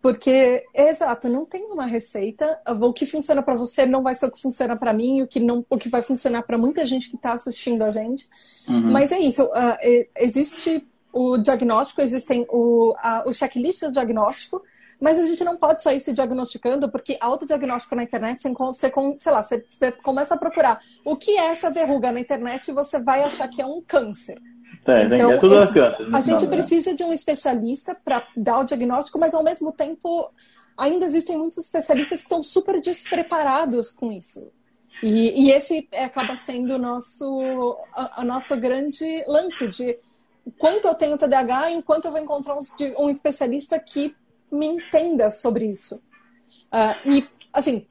porque, 0.00 0.62
exato, 0.74 1.30
não 1.30 1.46
tem 1.46 1.64
uma 1.72 1.86
receita. 1.86 2.60
O 2.66 2.92
que 2.92 3.06
funciona 3.06 3.42
para 3.42 3.54
você 3.54 3.86
não 3.86 4.02
vai 4.02 4.14
ser 4.14 4.26
o 4.26 4.30
que 4.30 4.40
funciona 4.40 4.76
para 4.76 4.92
mim, 4.92 5.22
o 5.22 5.26
que, 5.26 5.40
não, 5.40 5.64
o 5.70 5.78
que 5.78 5.88
vai 5.88 6.02
funcionar 6.02 6.42
para 6.42 6.58
muita 6.58 6.84
gente 6.84 7.08
que 7.08 7.16
está 7.16 7.32
assistindo 7.32 7.82
a 7.82 7.90
gente. 7.90 8.28
Uhum. 8.68 8.92
Mas 8.92 9.12
é 9.12 9.18
isso. 9.18 9.44
Uh, 9.44 10.06
existe 10.14 10.86
o 11.10 11.38
diagnóstico, 11.38 12.02
existem 12.02 12.44
o, 12.50 12.90
uh, 12.90 13.30
o 13.30 13.32
checklist 13.32 13.80
do 13.80 13.92
diagnóstico, 13.92 14.62
mas 15.00 15.18
a 15.18 15.24
gente 15.24 15.42
não 15.42 15.56
pode 15.56 15.82
só 15.82 15.90
ir 15.90 16.00
se 16.00 16.12
diagnosticando, 16.12 16.90
porque 16.90 17.16
autodiagnóstico 17.20 17.94
na 17.94 18.02
internet, 18.02 18.42
você, 18.58 18.92
sei 19.18 19.32
lá, 19.32 19.42
você 19.42 19.64
começa 20.02 20.34
a 20.34 20.38
procurar 20.38 20.80
o 21.04 21.16
que 21.16 21.30
é 21.38 21.46
essa 21.46 21.70
verruga 21.70 22.12
na 22.12 22.20
internet 22.20 22.68
e 22.68 22.74
você 22.74 23.00
vai 23.00 23.22
achar 23.22 23.48
que 23.48 23.62
é 23.62 23.66
um 23.66 23.80
câncer. 23.80 24.38
É, 24.86 25.04
então, 25.04 25.32
é 25.32 25.38
tudo 25.38 25.62
esse, 25.62 25.78
a 25.80 26.20
gente 26.20 26.46
né? 26.46 26.50
precisa 26.50 26.94
de 26.94 27.02
um 27.02 27.12
especialista 27.12 27.96
para 28.04 28.26
dar 28.36 28.60
o 28.60 28.64
diagnóstico, 28.64 29.18
mas 29.18 29.32
ao 29.32 29.42
mesmo 29.42 29.72
tempo 29.72 30.30
ainda 30.76 31.06
existem 31.06 31.38
muitos 31.38 31.58
especialistas 31.58 32.20
que 32.20 32.26
estão 32.26 32.42
super 32.42 32.80
despreparados 32.80 33.92
com 33.92 34.12
isso. 34.12 34.52
E, 35.02 35.46
e 35.46 35.52
esse 35.52 35.88
acaba 35.92 36.36
sendo 36.36 36.74
o 36.74 36.78
nosso, 36.78 37.78
a, 37.92 38.20
a 38.20 38.24
nosso 38.24 38.56
grande 38.56 39.24
lance 39.26 39.68
de 39.68 39.98
quanto 40.58 40.88
eu 40.88 40.94
tenho 40.94 41.18
TDAH 41.18 41.70
e 41.70 41.74
enquanto 41.74 42.06
eu 42.06 42.10
vou 42.10 42.20
encontrar 42.20 42.54
um, 42.54 42.62
um 42.98 43.10
especialista 43.10 43.78
que 43.78 44.14
me 44.50 44.66
entenda 44.66 45.30
sobre 45.30 45.66
isso. 45.66 45.96
Uh, 46.72 47.10
e, 47.10 47.28
assim, 47.52 47.86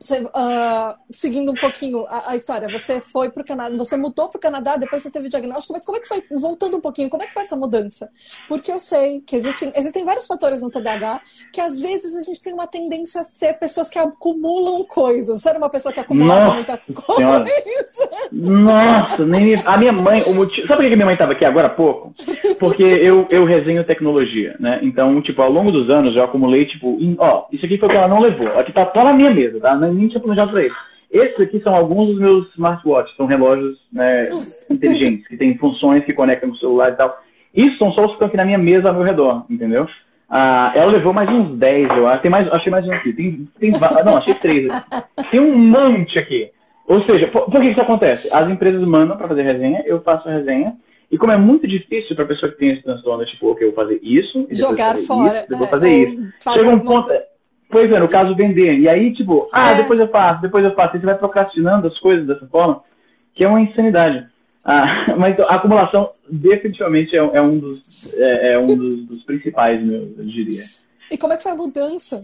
você, 0.00 0.20
uh, 0.22 0.94
seguindo 1.10 1.52
um 1.52 1.54
pouquinho 1.54 2.04
a, 2.08 2.32
a, 2.32 2.36
história, 2.36 2.68
você 2.68 3.00
foi 3.00 3.30
para 3.30 3.42
o 3.42 3.46
Canadá, 3.46 3.76
você 3.76 3.96
mudou 3.96 4.28
para 4.28 4.38
o 4.38 4.40
Canadá, 4.40 4.76
depois 4.76 5.02
você 5.02 5.10
teve 5.10 5.26
o 5.26 5.30
diagnóstico, 5.30 5.72
mas 5.72 5.84
como 5.84 5.98
é 5.98 6.00
que 6.00 6.08
foi, 6.08 6.22
voltando 6.30 6.76
um 6.76 6.80
pouquinho, 6.80 7.08
como 7.08 7.22
é 7.22 7.26
que 7.26 7.34
foi 7.34 7.42
essa 7.42 7.56
mudança? 7.56 8.10
Porque 8.48 8.70
eu 8.70 8.78
sei 8.78 9.20
que 9.20 9.36
existem, 9.36 9.72
existem 9.74 10.04
vários 10.04 10.26
fatores 10.26 10.62
no 10.62 10.70
TDAH 10.70 11.20
que 11.52 11.60
às 11.60 11.80
vezes 11.80 12.16
a 12.16 12.22
gente 12.22 12.42
tem 12.42 12.52
uma 12.52 12.66
tendência 12.66 13.20
a 13.20 13.24
ser 13.24 13.54
pessoas 13.54 13.90
que 13.90 13.98
acumulam 13.98 14.84
coisas. 14.84 15.40
Você 15.40 15.48
era 15.48 15.58
uma 15.58 15.70
pessoa 15.70 15.92
que 15.92 16.00
acumulava 16.00 16.44
Nossa 16.44 16.54
muita 16.54 16.80
coisa? 16.94 17.44
Nossa, 18.32 19.24
nem 19.24 19.54
a 19.64 19.78
minha 19.78 19.92
mãe, 19.92 20.22
o 20.26 20.34
motivo, 20.34 20.66
sabe 20.66 20.82
por 20.82 20.88
que 20.88 20.96
minha 20.96 21.06
mãe 21.06 21.14
estava 21.14 21.32
aqui 21.32 21.44
agora 21.44 21.68
há 21.68 21.70
pouco? 21.70 22.10
Porque 22.58 22.82
eu, 22.82 23.26
eu 23.30 23.44
resenho 23.44 23.84
tecnologia, 23.84 24.56
né? 24.58 24.80
Então, 24.82 25.20
tipo, 25.22 25.40
ao 25.42 25.50
longo 25.50 25.70
dos 25.70 25.88
anos 25.90 26.16
eu 26.16 26.24
acumulei, 26.24 26.66
tipo, 26.66 26.96
in, 27.00 27.16
ó, 27.18 27.46
isso 27.52 27.64
aqui 27.64 27.78
foi 27.78 27.88
o 27.88 27.90
que 27.90 27.96
ela 27.96 28.08
não 28.08 28.20
levou. 28.20 28.48
Aqui 28.58 28.72
tá 28.72 28.90
só 28.92 29.04
na 29.04 29.12
minha 29.12 29.30
mesa, 29.30 29.60
tá? 29.60 29.74
Nem 29.92 30.08
tinha 30.08 30.20
planejado 30.20 30.52
para 30.52 30.66
isso. 30.66 30.76
Esses 31.10 31.40
aqui 31.40 31.60
são 31.60 31.74
alguns 31.74 32.08
dos 32.08 32.18
meus 32.18 32.50
smartwatches, 32.52 33.16
são 33.16 33.26
relógios 33.26 33.78
né, 33.92 34.28
inteligentes, 34.70 35.26
que 35.28 35.36
têm 35.36 35.56
funções 35.58 36.04
que 36.04 36.12
conectam 36.12 36.50
com 36.50 36.56
o 36.56 36.58
celular 36.58 36.92
e 36.92 36.96
tal. 36.96 37.16
Isso 37.54 37.78
são 37.78 37.92
só 37.92 38.02
os 38.02 38.08
que 38.08 38.12
estão 38.14 38.28
aqui 38.28 38.36
na 38.36 38.44
minha 38.44 38.58
mesa 38.58 38.88
ao 38.88 38.94
meu 38.94 39.04
redor, 39.04 39.44
entendeu? 39.48 39.86
Ah, 40.28 40.72
ela 40.74 40.90
levou 40.90 41.12
mais 41.12 41.28
uns 41.28 41.56
10, 41.56 41.88
eu 41.90 42.08
acho. 42.08 42.22
Tem 42.22 42.30
mais, 42.30 42.52
achei 42.52 42.72
mais 42.72 42.86
um 42.86 42.92
aqui. 42.92 43.12
Tem, 43.12 43.48
tem, 43.60 43.70
não, 44.04 44.16
achei 44.16 44.34
três 44.34 44.68
aqui. 44.68 45.04
Tem 45.30 45.40
um 45.40 45.56
monte 45.56 46.18
aqui. 46.18 46.50
Ou 46.86 47.02
seja, 47.04 47.28
por, 47.28 47.44
por 47.44 47.60
que 47.60 47.68
isso 47.68 47.80
acontece? 47.80 48.34
As 48.34 48.48
empresas 48.48 48.82
mandam 48.82 49.16
para 49.16 49.28
fazer 49.28 49.42
resenha, 49.42 49.82
eu 49.86 50.02
faço 50.02 50.28
a 50.28 50.32
resenha, 50.32 50.74
e 51.10 51.16
como 51.16 51.32
é 51.32 51.36
muito 51.36 51.66
difícil 51.66 52.16
para 52.16 52.26
pessoa 52.26 52.50
que 52.50 52.58
tem 52.58 52.72
esse 52.72 52.82
transtorno, 52.82 53.24
tipo, 53.24 53.50
ok, 53.50 53.66
eu 53.66 53.72
vou 53.72 53.84
fazer 53.84 54.00
isso, 54.02 54.46
jogar 54.50 54.96
fora, 54.96 55.42
isso, 55.42 55.52
eu 55.52 55.58
vou 55.58 55.68
fazer 55.68 55.88
é, 55.88 55.96
isso. 55.98 56.32
Chega 56.52 56.68
um 56.70 56.80
ponto, 56.80 57.08
Pois 57.74 57.90
é, 57.90 57.98
no 57.98 58.08
caso 58.08 58.36
vender. 58.36 58.78
E 58.78 58.88
aí, 58.88 59.12
tipo, 59.12 59.48
ah, 59.52 59.72
é. 59.72 59.78
depois 59.78 59.98
eu 59.98 60.06
faço, 60.06 60.40
depois 60.40 60.64
eu 60.64 60.72
faço. 60.76 60.96
E 60.96 61.00
você 61.00 61.06
vai 61.06 61.18
procrastinando 61.18 61.88
as 61.88 61.98
coisas 61.98 62.24
dessa 62.24 62.46
forma, 62.46 62.80
que 63.34 63.42
é 63.42 63.48
uma 63.48 63.60
insanidade. 63.60 64.24
Ah, 64.64 65.12
mas 65.18 65.36
a 65.40 65.56
acumulação 65.56 66.06
definitivamente 66.30 67.16
é, 67.16 67.18
é 67.18 67.42
um, 67.42 67.58
dos, 67.58 68.14
é, 68.14 68.52
é 68.52 68.58
um 68.60 68.64
dos, 68.64 69.06
dos, 69.06 69.24
principais, 69.24 69.82
meu, 69.82 70.02
eu 70.02 70.24
diria. 70.24 70.62
E 71.10 71.18
como 71.18 71.32
é 71.32 71.36
que 71.36 71.42
foi 71.42 71.50
a 71.50 71.56
mudança? 71.56 72.22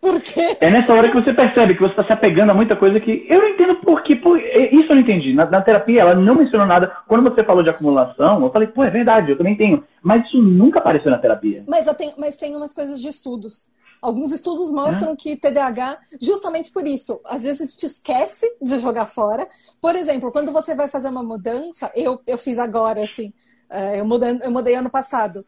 Por 0.00 0.18
quê? 0.22 0.56
É 0.62 0.70
nessa 0.70 0.94
hora 0.94 1.08
que 1.08 1.14
você 1.14 1.34
percebe 1.34 1.74
que 1.74 1.80
você 1.80 1.90
está 1.90 2.04
se 2.04 2.12
apegando 2.14 2.48
a 2.48 2.54
muita 2.54 2.74
coisa 2.74 2.98
que 2.98 3.26
eu 3.28 3.38
não 3.38 3.48
entendo 3.50 3.76
por 3.76 4.02
quê. 4.02 4.16
Por... 4.16 4.38
Isso 4.38 4.90
eu 4.90 4.94
não 4.94 5.02
entendi. 5.02 5.34
Na, 5.34 5.44
na, 5.44 5.60
terapia, 5.60 6.00
ela 6.00 6.14
não 6.14 6.36
mencionou 6.36 6.66
nada. 6.66 6.90
Quando 7.06 7.22
você 7.22 7.44
falou 7.44 7.62
de 7.62 7.68
acumulação, 7.68 8.42
eu 8.42 8.50
falei, 8.50 8.68
pô, 8.68 8.82
é 8.82 8.88
verdade, 8.88 9.30
eu 9.30 9.36
também 9.36 9.58
tenho. 9.58 9.84
Mas 10.02 10.24
isso 10.24 10.40
nunca 10.40 10.78
apareceu 10.78 11.10
na 11.10 11.18
terapia. 11.18 11.64
Mas 11.68 11.84
tem, 11.92 12.14
mas 12.16 12.38
tem 12.38 12.56
umas 12.56 12.72
coisas 12.72 12.98
de 12.98 13.08
estudos. 13.08 13.68
Alguns 14.00 14.32
estudos 14.32 14.70
mostram 14.70 15.12
é. 15.12 15.16
que 15.16 15.36
TDAH, 15.36 16.00
justamente 16.20 16.72
por 16.72 16.86
isso, 16.86 17.20
às 17.24 17.42
vezes 17.42 17.60
a 17.60 17.70
gente 17.70 17.86
esquece 17.86 18.56
de 18.60 18.78
jogar 18.78 19.06
fora. 19.06 19.48
Por 19.80 19.94
exemplo, 19.94 20.32
quando 20.32 20.52
você 20.52 20.74
vai 20.74 20.88
fazer 20.88 21.08
uma 21.08 21.22
mudança, 21.22 21.90
eu, 21.94 22.20
eu 22.26 22.38
fiz 22.38 22.58
agora, 22.58 23.04
assim, 23.04 23.32
é, 23.68 24.00
eu 24.00 24.04
mudei, 24.04 24.40
eu 24.42 24.50
mudei 24.50 24.74
ano 24.74 24.90
passado. 24.90 25.44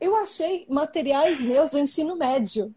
Eu 0.00 0.16
achei 0.16 0.66
materiais 0.68 1.40
meus 1.40 1.70
do 1.70 1.78
ensino 1.78 2.16
médio 2.16 2.74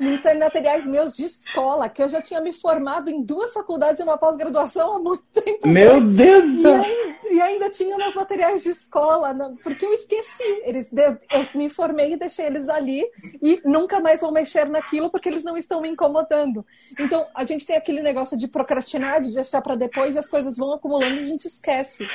muitos 0.00 0.24
materiais 0.38 0.86
meus 0.86 1.14
de 1.14 1.26
escola, 1.26 1.88
que 1.88 2.02
eu 2.02 2.08
já 2.08 2.22
tinha 2.22 2.40
me 2.40 2.52
formado 2.52 3.10
em 3.10 3.22
duas 3.22 3.52
faculdades 3.52 4.00
e 4.00 4.02
uma 4.02 4.16
pós-graduação 4.16 4.96
há 4.96 4.98
muito 4.98 5.22
tempo. 5.32 5.68
Meu 5.68 6.00
Deus! 6.00 6.58
E 6.58 6.66
ainda, 6.66 7.18
e 7.30 7.40
ainda 7.40 7.70
tinha 7.70 7.96
meus 7.96 8.14
materiais 8.14 8.62
de 8.62 8.70
escola, 8.70 9.36
porque 9.62 9.84
eu 9.84 9.92
esqueci. 9.92 10.62
Eles, 10.64 10.90
eu 10.92 11.46
me 11.54 11.68
formei 11.68 12.14
e 12.14 12.16
deixei 12.16 12.46
eles 12.46 12.68
ali 12.68 13.04
e 13.42 13.60
nunca 13.64 14.00
mais 14.00 14.22
vou 14.22 14.32
mexer 14.32 14.68
naquilo 14.68 15.10
porque 15.10 15.28
eles 15.28 15.44
não 15.44 15.56
estão 15.56 15.82
me 15.82 15.90
incomodando. 15.90 16.64
Então, 16.98 17.26
a 17.34 17.44
gente 17.44 17.66
tem 17.66 17.76
aquele 17.76 18.00
negócio 18.00 18.38
de 18.38 18.48
procrastinar, 18.48 19.20
de 19.20 19.34
deixar 19.34 19.60
para 19.60 19.74
depois 19.74 20.16
e 20.16 20.18
as 20.18 20.28
coisas 20.28 20.56
vão 20.56 20.72
acumulando 20.72 21.16
e 21.16 21.18
a 21.18 21.26
gente 21.26 21.46
esquece. 21.46 22.06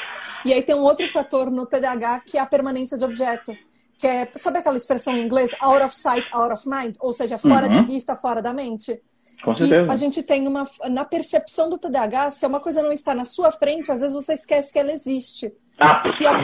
E 0.44 0.52
aí 0.52 0.64
tem 0.64 0.76
um 0.76 0.84
outro 0.84 1.08
fator 1.12 1.52
no 1.52 1.66
TDAH 1.66 2.22
que 2.26 2.38
é 2.38 2.42
a 2.42 2.46
permanência 2.46 2.98
de 2.98 3.06
objeto 3.06 3.56
que 3.98 4.08
é, 4.08 4.28
sabe 4.36 4.60
aquela 4.60 4.78
expressão 4.78 5.16
em 5.16 5.24
inglês, 5.24 5.56
out 5.60 5.84
of 5.84 5.96
sight, 5.96 6.28
out 6.32 6.54
of 6.54 6.68
mind, 6.68 6.96
ou 7.00 7.14
seja, 7.14 7.38
fora 7.38 7.68
uhum. 7.68 7.72
de 7.72 7.82
vista, 7.82 8.16
fora 8.16 8.42
da 8.42 8.54
mente? 8.54 9.00
Com 9.44 9.56
certeza. 9.56 9.92
a 9.92 9.96
gente 9.96 10.24
tem 10.24 10.48
uma, 10.48 10.66
na 10.90 11.06
percepção 11.06 11.70
do 11.70 11.78
TDAH, 11.78 12.32
se 12.32 12.48
uma 12.48 12.60
coisa 12.60 12.82
não 12.82 12.92
está 12.92 13.14
na 13.14 13.26
sua 13.26 13.52
frente, 13.52 13.92
às 13.92 14.00
vezes 14.00 14.16
você 14.16 14.34
esquece 14.34 14.74
que 14.74 14.80
ela 14.80 14.92
existe. 14.92 15.52
Ah, 15.80 16.02
se 16.10 16.26
a... 16.26 16.34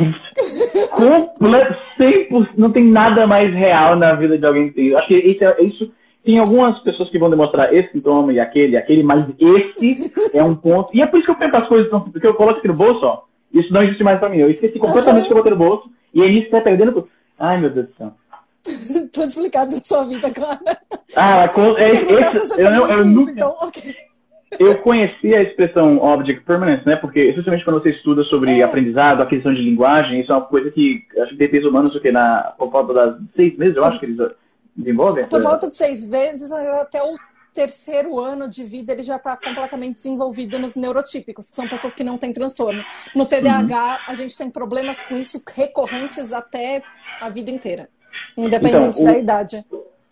100%, 1.98 2.50
não 2.58 2.72
tem 2.72 2.86
nada 2.86 3.26
mais 3.26 3.54
real 3.54 3.96
na 3.96 4.14
vida 4.16 4.38
de 4.38 4.46
alguém 4.46 4.70
que 4.70 4.76
tem. 4.76 4.96
Acho 4.96 5.08
que 5.08 5.16
isso, 5.16 5.44
é, 5.44 5.64
isso 5.64 5.92
tem 6.24 6.38
algumas 6.38 6.78
pessoas 6.80 7.10
que 7.10 7.18
vão 7.18 7.30
demonstrar 7.30 7.74
esse 7.74 7.92
sintoma 7.92 8.34
e 8.34 8.40
aquele, 8.40 8.78
aquele, 8.78 9.04
mas 9.04 9.26
esse 9.40 10.12
é 10.38 10.44
um 10.44 10.56
ponto. 10.56 10.90
E 10.94 11.02
é 11.02 11.08
por 11.08 11.18
isso 11.18 11.26
que 11.26 11.32
eu 11.32 11.38
penso 11.38 11.56
as 11.56 11.68
coisas, 11.68 11.90
porque 11.90 12.28
eu 12.28 12.34
coloco 12.34 12.60
aqui 12.60 12.68
no 12.68 12.76
bolso, 12.76 13.06
ó. 13.06 13.24
Isso 13.54 13.74
não 13.74 13.84
existe 13.84 14.04
mais 14.04 14.20
pra 14.20 14.30
mim. 14.30 14.38
Eu 14.38 14.50
esqueci 14.50 14.80
completamente 14.80 15.24
uhum. 15.24 15.28
que 15.28 15.34
eu 15.34 15.38
botei 15.38 15.52
no 15.52 15.58
bolso. 15.58 15.90
E 16.14 16.22
aí 16.22 16.40
isso 16.40 16.52
tá 16.52 16.62
perdendo. 16.62 17.08
Ai, 17.42 17.60
meu 17.60 17.72
Deus 17.72 17.88
do 17.88 17.96
céu. 17.96 18.14
Tudo 19.12 19.28
explicado 19.28 19.72
da 19.72 19.78
sua 19.78 20.06
vida 20.06 20.28
agora. 20.28 20.78
Ah, 21.16 21.48
com, 21.50 21.76
é, 21.78 21.92
esse, 21.92 22.62
eu, 22.62 22.70
eu, 22.70 22.88
eu 22.88 23.06
nunca. 23.06 23.32
Então, 23.32 23.56
okay. 23.62 23.96
Eu 24.60 24.78
conheci 24.80 25.34
a 25.34 25.42
expressão 25.42 25.98
object 25.98 26.44
permanence, 26.44 26.86
né? 26.86 26.98
Porque, 26.98 27.20
especialmente 27.22 27.64
quando 27.64 27.82
você 27.82 27.92
estuda 27.92 28.24
sobre 28.26 28.60
é. 28.60 28.64
aprendizado, 28.64 29.22
aquisição 29.22 29.54
de 29.54 29.62
linguagem, 29.62 30.22
isso 30.22 30.32
é 30.32 30.36
uma 30.36 30.46
coisa 30.46 30.70
que 30.70 31.04
acho 31.20 31.36
que 31.36 31.48
peso 31.48 31.70
humanos 31.70 31.96
o 31.96 32.02
que 32.02 32.12
na 32.12 32.54
por 32.58 32.70
volta 32.70 32.94
das 32.94 33.16
seis 33.36 33.58
meses, 33.58 33.78
eu 33.78 33.84
acho 33.86 34.00
que 34.00 34.06
eles 34.06 34.18
desenvolvem. 34.76 35.28
Por 35.28 35.42
volta 35.42 35.70
de 35.70 35.78
seis 35.78 36.06
vezes 36.06 36.52
até 36.52 37.02
o 37.02 37.18
terceiro 37.54 38.20
ano 38.20 38.50
de 38.50 38.64
vida 38.64 38.94
ele 38.94 39.04
já 39.04 39.18
está 39.18 39.38
completamente 39.38 39.96
desenvolvido 39.96 40.58
nos 40.58 40.76
neurotípicos, 40.76 41.50
que 41.50 41.56
são 41.56 41.68
pessoas 41.68 41.94
que 41.94 42.04
não 42.04 42.18
têm 42.18 42.34
transtorno. 42.34 42.84
No 43.16 43.26
TDAH, 43.26 43.64
uhum. 44.08 44.14
a 44.14 44.16
gente 44.16 44.38
tem 44.38 44.50
problemas 44.50 45.02
com 45.02 45.16
isso 45.16 45.42
recorrentes 45.54 46.32
até 46.32 46.82
a 47.22 47.30
vida 47.30 47.52
inteira, 47.52 47.90
independente 48.38 49.00
então, 49.00 49.12
o... 49.12 49.14
da 49.14 49.20
idade. 49.20 49.66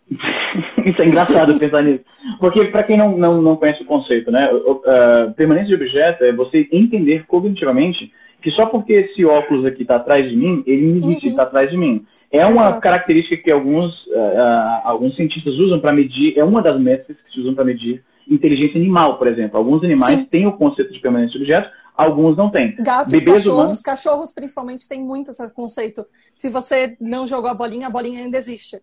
Isso 0.85 1.01
é 1.01 1.05
engraçado 1.05 1.59
pensar 1.59 1.83
nisso. 1.83 2.03
Porque, 2.39 2.65
para 2.65 2.83
quem 2.83 2.97
não, 2.97 3.17
não, 3.17 3.41
não 3.41 3.55
conhece 3.55 3.83
o 3.83 3.85
conceito, 3.85 4.31
né? 4.31 4.49
Uh, 4.51 5.31
permanência 5.35 5.67
de 5.67 5.75
objeto 5.75 6.23
é 6.23 6.31
você 6.31 6.67
entender 6.71 7.25
cognitivamente 7.27 8.11
que 8.41 8.51
só 8.51 8.65
porque 8.65 8.93
esse 8.93 9.25
óculos 9.25 9.65
aqui 9.65 9.81
está 9.81 9.97
atrás 9.97 10.29
de 10.29 10.35
mim, 10.35 10.63
ele 10.65 10.87
não 10.87 10.97
existe, 10.97 11.25
uhum. 11.25 11.31
está 11.31 11.43
atrás 11.43 11.69
de 11.69 11.77
mim. 11.77 12.05
É 12.31 12.45
uma 12.45 12.67
Exato. 12.67 12.81
característica 12.81 13.37
que 13.37 13.51
alguns, 13.51 13.91
uh, 14.07 14.81
alguns 14.83 15.15
cientistas 15.15 15.53
usam 15.55 15.79
para 15.79 15.93
medir, 15.93 16.37
é 16.37 16.43
uma 16.43 16.61
das 16.61 16.79
métricas 16.79 17.17
que 17.25 17.33
se 17.33 17.39
usam 17.41 17.53
para 17.53 17.65
medir 17.65 18.03
inteligência 18.29 18.79
animal, 18.79 19.17
por 19.17 19.27
exemplo. 19.27 19.57
Alguns 19.57 19.83
animais 19.83 20.19
Sim. 20.19 20.25
têm 20.25 20.47
o 20.47 20.53
conceito 20.53 20.93
de 20.93 20.99
permanência 20.99 21.37
de 21.37 21.43
objeto, 21.43 21.69
alguns 21.95 22.37
não 22.37 22.49
têm. 22.49 22.75
Gatos, 22.79 23.11
Bebês 23.11 23.37
cachorros, 23.37 23.59
humanos... 23.59 23.81
cachorros 23.81 24.31
principalmente 24.31 24.87
têm 24.87 25.03
muito 25.03 25.31
esse 25.31 25.53
conceito. 25.53 26.05
Se 26.33 26.49
você 26.49 26.95
não 27.01 27.27
jogou 27.27 27.49
a 27.49 27.53
bolinha, 27.53 27.87
a 27.87 27.89
bolinha 27.89 28.21
ainda 28.21 28.37
existe. 28.37 28.79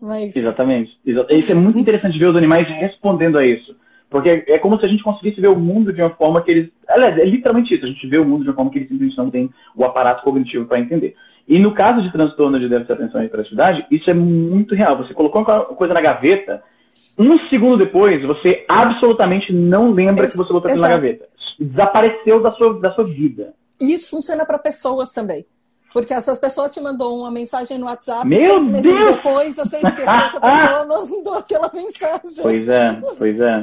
Mas... 0.00 0.36
Exatamente. 0.36 0.90
Isso 1.04 1.52
é 1.52 1.54
muito 1.54 1.78
interessante 1.78 2.18
ver 2.18 2.26
os 2.26 2.36
animais 2.36 2.66
respondendo 2.68 3.38
a 3.38 3.46
isso. 3.46 3.74
Porque 4.10 4.44
é 4.48 4.58
como 4.58 4.78
se 4.78 4.84
a 4.84 4.88
gente 4.88 5.04
conseguisse 5.04 5.40
ver 5.40 5.48
o 5.48 5.58
mundo 5.58 5.92
de 5.92 6.02
uma 6.02 6.10
forma 6.10 6.42
que 6.42 6.50
eles. 6.50 6.70
Aliás, 6.88 7.16
é 7.16 7.24
literalmente 7.24 7.74
isso. 7.74 7.84
A 7.84 7.88
gente 7.88 8.06
vê 8.08 8.18
o 8.18 8.24
mundo 8.24 8.42
de 8.42 8.50
uma 8.50 8.56
forma 8.56 8.70
que 8.70 8.78
eles 8.78 8.88
simplesmente 8.88 9.16
não 9.16 9.26
têm 9.26 9.50
o 9.76 9.84
aparato 9.84 10.24
cognitivo 10.24 10.66
para 10.66 10.80
entender. 10.80 11.14
E 11.46 11.58
no 11.58 11.72
caso 11.72 12.02
de 12.02 12.12
transtorno 12.12 12.58
de 12.58 12.68
déficit 12.68 12.88
de 12.88 12.92
atenção 12.92 13.22
e 13.22 13.26
hiperatividade, 13.26 13.86
isso 13.90 14.10
é 14.10 14.14
muito 14.14 14.74
real. 14.74 14.98
Você 14.98 15.14
colocou 15.14 15.42
uma 15.42 15.64
coisa 15.64 15.94
na 15.94 16.00
gaveta, 16.00 16.62
um 17.18 17.38
segundo 17.48 17.76
depois, 17.76 18.22
você 18.22 18.64
absolutamente 18.68 19.52
não 19.52 19.92
lembra 19.92 20.26
que 20.26 20.36
você 20.36 20.52
botou 20.52 20.68
aquilo 20.70 20.82
na 20.82 20.88
gaveta. 20.88 21.28
Desapareceu 21.58 22.42
da 22.42 22.52
sua, 22.52 22.80
da 22.80 22.92
sua 22.92 23.04
vida. 23.04 23.54
E 23.80 23.92
isso 23.92 24.10
funciona 24.10 24.44
para 24.44 24.58
pessoas 24.58 25.12
também. 25.12 25.44
Porque 25.92 26.14
essa 26.14 26.36
pessoa 26.36 26.68
te 26.68 26.80
mandou 26.80 27.18
uma 27.18 27.30
mensagem 27.30 27.78
no 27.78 27.86
WhatsApp, 27.86 28.26
Meu 28.26 28.38
seis 28.38 28.68
meses 28.68 28.94
Deus! 28.94 29.16
depois 29.16 29.56
você 29.56 29.76
esqueceu 29.76 29.94
que 30.04 30.08
a 30.08 30.40
pessoa 30.40 30.86
mandou 30.86 31.34
aquela 31.34 31.70
mensagem. 31.74 32.42
Pois 32.42 32.68
é, 32.68 33.00
pois 33.18 33.40
é. 33.40 33.62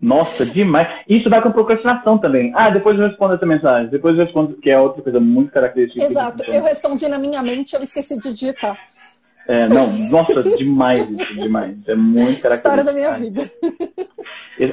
Nossa, 0.00 0.46
demais. 0.46 0.88
Isso 1.08 1.28
vai 1.28 1.42
com 1.42 1.52
procrastinação 1.52 2.18
também. 2.18 2.52
Ah, 2.56 2.70
depois 2.70 2.98
eu 2.98 3.06
respondo 3.06 3.34
essa 3.34 3.44
mensagem. 3.44 3.90
Depois 3.90 4.18
eu 4.18 4.24
respondo, 4.24 4.54
que 4.56 4.70
é 4.70 4.80
outra 4.80 5.02
coisa 5.02 5.20
muito 5.20 5.52
característica. 5.52 6.04
Exato. 6.04 6.42
Eu 6.44 6.64
respondi 6.64 7.06
na 7.06 7.18
minha 7.18 7.42
mente, 7.42 7.76
eu 7.76 7.82
esqueci 7.82 8.18
de 8.18 8.32
digitar. 8.32 8.78
É, 9.46 9.66
não, 9.68 9.86
nossa, 10.10 10.42
demais 10.42 11.08
isso, 11.10 11.34
demais. 11.36 11.76
É 11.86 11.94
muito 11.94 12.40
característico. 12.40 12.54
História 12.54 12.84
da 12.84 12.92
minha 12.92 13.12
vida. 13.12 13.50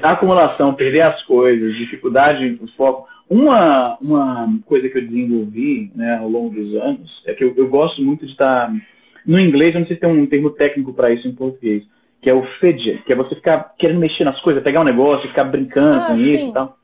A 0.04 0.12
acumulação, 0.12 0.74
perder 0.76 1.02
as 1.02 1.22
coisas, 1.24 1.76
dificuldade 1.76 2.58
no 2.62 2.68
foco. 2.74 3.08
Uma, 3.30 3.98
uma 4.02 4.60
coisa 4.66 4.88
que 4.88 4.98
eu 4.98 5.06
desenvolvi 5.06 5.92
né, 5.94 6.18
ao 6.18 6.30
longo 6.30 6.56
dos 6.56 6.76
anos 6.76 7.12
é 7.26 7.34
que 7.34 7.44
eu, 7.44 7.54
eu 7.58 7.68
gosto 7.68 8.02
muito 8.02 8.26
de 8.26 8.32
estar. 8.32 8.74
No 9.26 9.40
inglês, 9.40 9.74
eu 9.74 9.82
não 9.82 9.88
sei 9.88 9.98
se 9.98 10.02
tem 10.02 10.10
um 10.10 10.26
termo 10.26 10.50
técnico 10.52 10.94
para 10.94 11.12
isso 11.12 11.28
em 11.28 11.36
português, 11.36 11.84
que 12.22 12.30
é 12.30 12.34
o 12.34 12.46
fidget, 12.60 13.04
que 13.04 13.12
é 13.12 13.16
você 13.16 13.36
ficar 13.36 13.76
querendo 13.78 14.00
mexer 14.00 14.24
nas 14.24 14.40
coisas, 14.42 14.64
pegar 14.64 14.82
um 14.82 14.86
negócio, 14.86 15.28
ficar 15.28 15.44
brincando 15.44 15.98
ah, 15.98 16.08
com 16.08 16.16
sim. 16.16 16.24
isso 16.24 16.46
e 16.46 16.54
tal. 16.54 16.78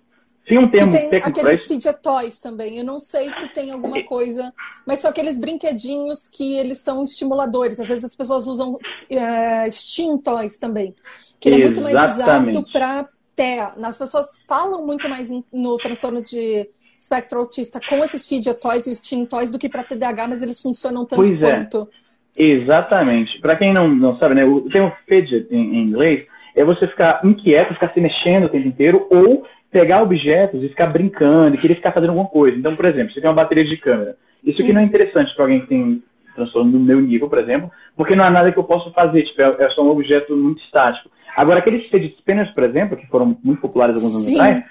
Tem 0.46 0.58
um 0.58 0.70
termo 0.70 0.92
tem 0.92 1.10
técnico 1.10 1.40
aqueles 1.40 1.66
fidget 1.66 2.02
toys 2.02 2.40
também. 2.40 2.78
Eu 2.78 2.84
não 2.84 3.00
sei 3.00 3.32
se 3.32 3.48
tem 3.54 3.72
alguma 3.72 4.04
coisa, 4.04 4.52
mas 4.86 5.00
são 5.00 5.10
aqueles 5.10 5.38
brinquedinhos 5.40 6.28
que 6.28 6.58
eles 6.58 6.82
são 6.82 7.02
estimuladores. 7.04 7.80
Às 7.80 7.88
vezes 7.88 8.04
as 8.04 8.16
pessoas 8.16 8.46
usam 8.46 8.74
uh, 8.74 9.72
Steam 9.72 10.18
Toys 10.18 10.58
também, 10.58 10.94
que 11.40 11.50
é 11.50 11.58
muito 11.58 11.80
mais 11.80 12.12
usado 12.12 12.66
para 12.74 13.08
TEA. 13.36 13.74
As 13.84 13.98
pessoas 13.98 14.28
falam 14.48 14.86
muito 14.86 15.10
mais 15.10 15.30
no 15.52 15.78
transtorno 15.78 16.22
de 16.22 16.68
espectro 17.00 17.40
autista 17.40 17.80
com 17.88 18.04
esses 18.04 18.28
fidget 18.28 18.60
toys 18.60 18.88
e 18.88 18.96
Steam 18.96 19.26
Toys 19.26 19.52
do 19.52 19.60
que 19.60 19.68
para 19.68 19.84
TDAH, 19.84 20.28
mas 20.28 20.42
eles 20.42 20.62
funcionam 20.62 21.06
tanto 21.06 21.18
pois 21.18 21.42
é. 21.42 21.58
quanto. 21.58 21.90
Exatamente. 22.36 23.40
Para 23.42 23.56
quem 23.56 23.74
não, 23.74 23.88
não 23.88 24.18
sabe, 24.18 24.36
né, 24.36 24.46
o 24.46 24.62
termo 24.70 24.92
fidget 25.08 25.48
em, 25.52 25.76
em 25.76 25.84
inglês 25.84 26.26
é 26.56 26.64
você 26.64 26.88
ficar 26.88 27.22
inquieto, 27.24 27.74
ficar 27.74 27.94
se 27.94 28.00
mexendo 28.00 28.46
o 28.46 28.50
tempo 28.50 28.68
inteiro 28.68 29.08
ou 29.10 29.46
pegar 29.72 30.04
objetos 30.04 30.64
e 30.64 30.70
ficar 30.70 30.88
brincando 30.88 31.56
e 31.56 31.60
querer 31.60 31.76
ficar 31.76 31.92
fazendo 31.92 32.12
alguma 32.12 32.30
coisa. 32.30 32.58
Então, 32.58 32.76
por 32.76 32.86
exemplo, 32.86 33.12
você 33.12 33.20
tem 33.20 33.30
uma 33.30 33.36
bateria 33.36 33.66
de 33.66 33.76
câmera. 33.78 34.16
Isso 34.44 34.62
aqui 34.62 34.72
não 34.72 34.82
é 34.82 34.84
interessante 34.84 35.34
para 35.36 35.46
alguém 35.46 35.62
que 35.62 35.68
tem 35.68 36.04
transtorno 36.36 36.72
no 36.72 36.80
meu 36.80 37.00
nível, 37.00 37.30
por 37.30 37.40
exemplo, 37.40 37.72
porque 37.96 38.16
não 38.16 38.24
há 38.24 38.30
nada 38.30 38.52
que 38.52 38.58
eu 38.58 38.64
possa 38.64 38.90
fazer, 38.92 39.24
tipo, 39.24 39.42
é, 39.42 39.66
é 39.66 39.70
só 39.70 39.84
um 39.84 39.90
objeto 39.90 40.36
muito 40.36 40.64
estático. 40.64 41.10
Agora, 41.36 41.60
aqueles 41.60 41.88
fidget 41.90 42.16
spinners, 42.20 42.52
por 42.52 42.64
exemplo, 42.64 42.98
que 42.98 43.08
foram 43.08 43.38
muito 43.44 43.62
populares 43.62 43.96
alguns 43.96 44.16
anos 44.16 44.34
atrás, 44.34 44.64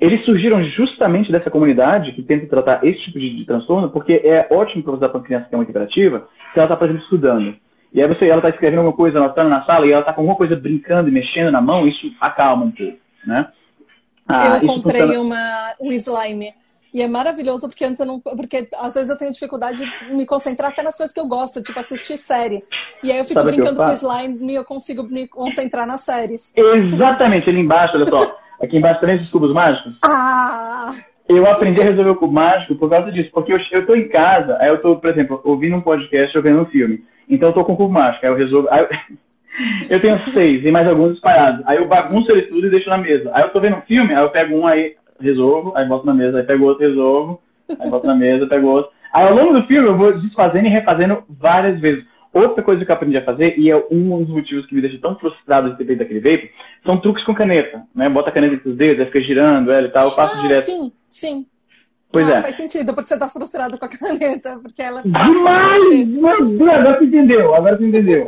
eles 0.00 0.24
surgiram 0.24 0.62
justamente 0.64 1.30
dessa 1.30 1.50
comunidade 1.50 2.12
que 2.12 2.22
tenta 2.22 2.46
tratar 2.46 2.84
esse 2.84 3.00
tipo 3.04 3.18
de, 3.18 3.36
de 3.36 3.44
transtorno, 3.44 3.90
porque 3.90 4.20
é 4.24 4.46
ótimo 4.50 4.82
para 4.82 4.94
usar 4.94 5.08
para 5.08 5.18
uma 5.18 5.24
criança 5.24 5.46
que 5.48 5.54
é 5.54 5.56
muito 5.56 5.70
hiperativa, 5.70 6.28
se 6.52 6.58
ela 6.58 6.66
está, 6.66 6.76
por 6.76 6.84
exemplo, 6.84 7.02
estudando. 7.04 7.56
E 7.92 8.02
aí 8.02 8.08
você, 8.08 8.26
ela 8.26 8.38
está 8.38 8.50
escrevendo 8.50 8.80
alguma 8.80 8.96
coisa, 8.96 9.18
ela 9.18 9.28
está 9.28 9.44
na 9.44 9.64
sala 9.64 9.86
e 9.86 9.92
ela 9.92 10.00
está 10.00 10.12
com 10.12 10.22
alguma 10.22 10.36
coisa 10.36 10.56
brincando 10.56 11.08
e 11.08 11.12
mexendo 11.12 11.52
na 11.52 11.60
mão, 11.60 11.86
isso 11.86 12.12
acalma 12.20 12.64
um 12.64 12.70
pouco, 12.72 12.98
né? 13.24 13.46
Ah, 14.26 14.58
eu 14.60 14.66
comprei 14.66 15.02
funciona... 15.02 15.20
uma, 15.20 15.72
um 15.80 15.92
slime. 15.92 16.48
E 16.94 17.02
é 17.02 17.08
maravilhoso 17.08 17.68
porque 17.68 17.84
antes 17.84 17.98
eu 17.98 18.06
não. 18.06 18.20
Porque 18.20 18.68
às 18.80 18.94
vezes 18.94 19.10
eu 19.10 19.18
tenho 19.18 19.32
dificuldade 19.32 19.78
de 19.78 20.14
me 20.14 20.24
concentrar 20.24 20.70
até 20.70 20.80
nas 20.80 20.96
coisas 20.96 21.12
que 21.12 21.18
eu 21.18 21.26
gosto, 21.26 21.60
tipo 21.60 21.76
assistir 21.76 22.16
série. 22.16 22.62
E 23.02 23.10
aí 23.10 23.18
eu 23.18 23.24
fico 23.24 23.40
Sabe 23.40 23.50
brincando 23.50 23.82
com 23.82 23.90
o 23.90 23.92
slime 23.92 24.52
e 24.52 24.54
eu 24.54 24.64
consigo 24.64 25.02
me 25.02 25.26
concentrar 25.26 25.88
nas 25.88 26.02
séries. 26.02 26.54
Exatamente, 26.56 27.50
ali 27.50 27.58
embaixo, 27.58 27.96
olha 27.96 28.06
só. 28.06 28.38
Aqui 28.62 28.76
embaixo 28.76 29.00
também 29.00 29.16
esses 29.16 29.28
cubos 29.28 29.52
mágicos. 29.52 29.94
Ah! 30.04 30.94
Eu 31.28 31.50
aprendi 31.50 31.80
a 31.80 31.84
resolver 31.84 32.10
o 32.10 32.16
cubo 32.16 32.32
mágico 32.32 32.76
por 32.76 32.88
causa 32.88 33.10
disso. 33.10 33.30
Porque 33.32 33.52
eu, 33.52 33.58
eu 33.72 33.84
tô 33.84 33.96
em 33.96 34.08
casa, 34.08 34.56
aí 34.60 34.68
eu 34.68 34.80
tô, 34.80 34.94
por 34.94 35.10
exemplo, 35.10 35.40
ouvindo 35.42 35.74
um 35.74 35.80
podcast 35.80 36.36
ou 36.36 36.44
vendo 36.44 36.60
um 36.60 36.66
filme. 36.66 37.02
Então 37.28 37.48
eu 37.48 37.54
tô 37.54 37.64
com 37.64 37.72
o 37.72 37.76
cubo 37.76 37.92
mágico. 37.92 38.24
Aí 38.24 38.30
eu 38.30 38.36
resolvo. 38.36 38.68
Aí 38.70 38.82
eu... 38.82 38.88
Eu 39.88 40.00
tenho 40.00 40.18
seis 40.32 40.64
e 40.64 40.70
mais 40.72 40.84
alguns 40.88 41.14
espalhados. 41.14 41.62
Aí 41.64 41.76
eu 41.76 41.86
bagunço 41.86 42.28
eles 42.32 42.48
tudo 42.48 42.66
e 42.66 42.70
deixo 42.70 42.90
na 42.90 42.98
mesa. 42.98 43.30
Aí 43.32 43.44
eu 43.44 43.50
tô 43.50 43.60
vendo 43.60 43.76
um 43.76 43.82
filme, 43.82 44.12
aí 44.12 44.20
eu 44.20 44.28
pego 44.28 44.56
um, 44.56 44.66
aí 44.66 44.96
resolvo, 45.20 45.72
aí 45.76 45.86
boto 45.86 46.06
na 46.06 46.14
mesa, 46.14 46.38
aí 46.38 46.44
pego 46.44 46.64
outro, 46.64 46.86
resolvo, 46.86 47.40
aí 47.78 47.90
boto 47.90 48.06
na 48.06 48.14
mesa, 48.14 48.46
pego 48.46 48.68
outro. 48.68 48.90
Aí 49.12 49.26
ao 49.26 49.34
longo 49.34 49.52
do 49.52 49.66
filme 49.66 49.88
eu 49.88 49.96
vou 49.96 50.12
desfazendo 50.12 50.66
e 50.66 50.70
refazendo 50.70 51.22
várias 51.28 51.80
vezes. 51.80 52.04
Outra 52.32 52.64
coisa 52.64 52.84
que 52.84 52.90
eu 52.90 52.94
aprendi 52.94 53.16
a 53.16 53.24
fazer, 53.24 53.56
e 53.56 53.70
é 53.70 53.76
um 53.92 54.18
dos 54.24 54.28
motivos 54.28 54.66
que 54.66 54.74
me 54.74 54.80
deixa 54.80 54.98
tão 54.98 55.16
frustrado 55.16 55.70
de 55.70 55.78
ter 55.78 55.86
feito 55.86 56.02
aquele 56.02 56.18
vape, 56.18 56.50
são 56.84 57.00
truques 57.00 57.24
com 57.24 57.32
caneta. 57.32 57.84
Né? 57.94 58.08
Bota 58.08 58.30
a 58.30 58.32
caneta 58.32 58.56
entre 58.56 58.70
os 58.70 58.76
dedos, 58.76 58.98
aí 58.98 59.06
fica 59.06 59.20
girando 59.20 59.70
ela 59.70 59.86
e 59.86 59.90
tal, 59.92 60.06
eu 60.06 60.10
faço 60.10 60.36
ah, 60.36 60.42
direto. 60.42 60.64
Sim, 60.64 60.92
sim. 61.06 61.46
Pois 62.10 62.28
ah, 62.28 62.38
é. 62.38 62.42
Faz 62.42 62.56
sentido, 62.56 62.92
porque 62.92 63.08
você 63.08 63.16
tá 63.16 63.28
frustrado 63.28 63.78
com 63.78 63.84
a 63.84 63.88
caneta, 63.96 64.58
porque 64.60 64.82
ela. 64.82 65.00
Demais! 65.02 66.08
Meu 66.08 66.44
Deus, 66.44 66.68
agora 66.70 66.98
você 66.98 67.04
entendeu, 67.04 67.54
agora 67.54 67.76
você 67.76 67.86
entendeu. 67.86 68.26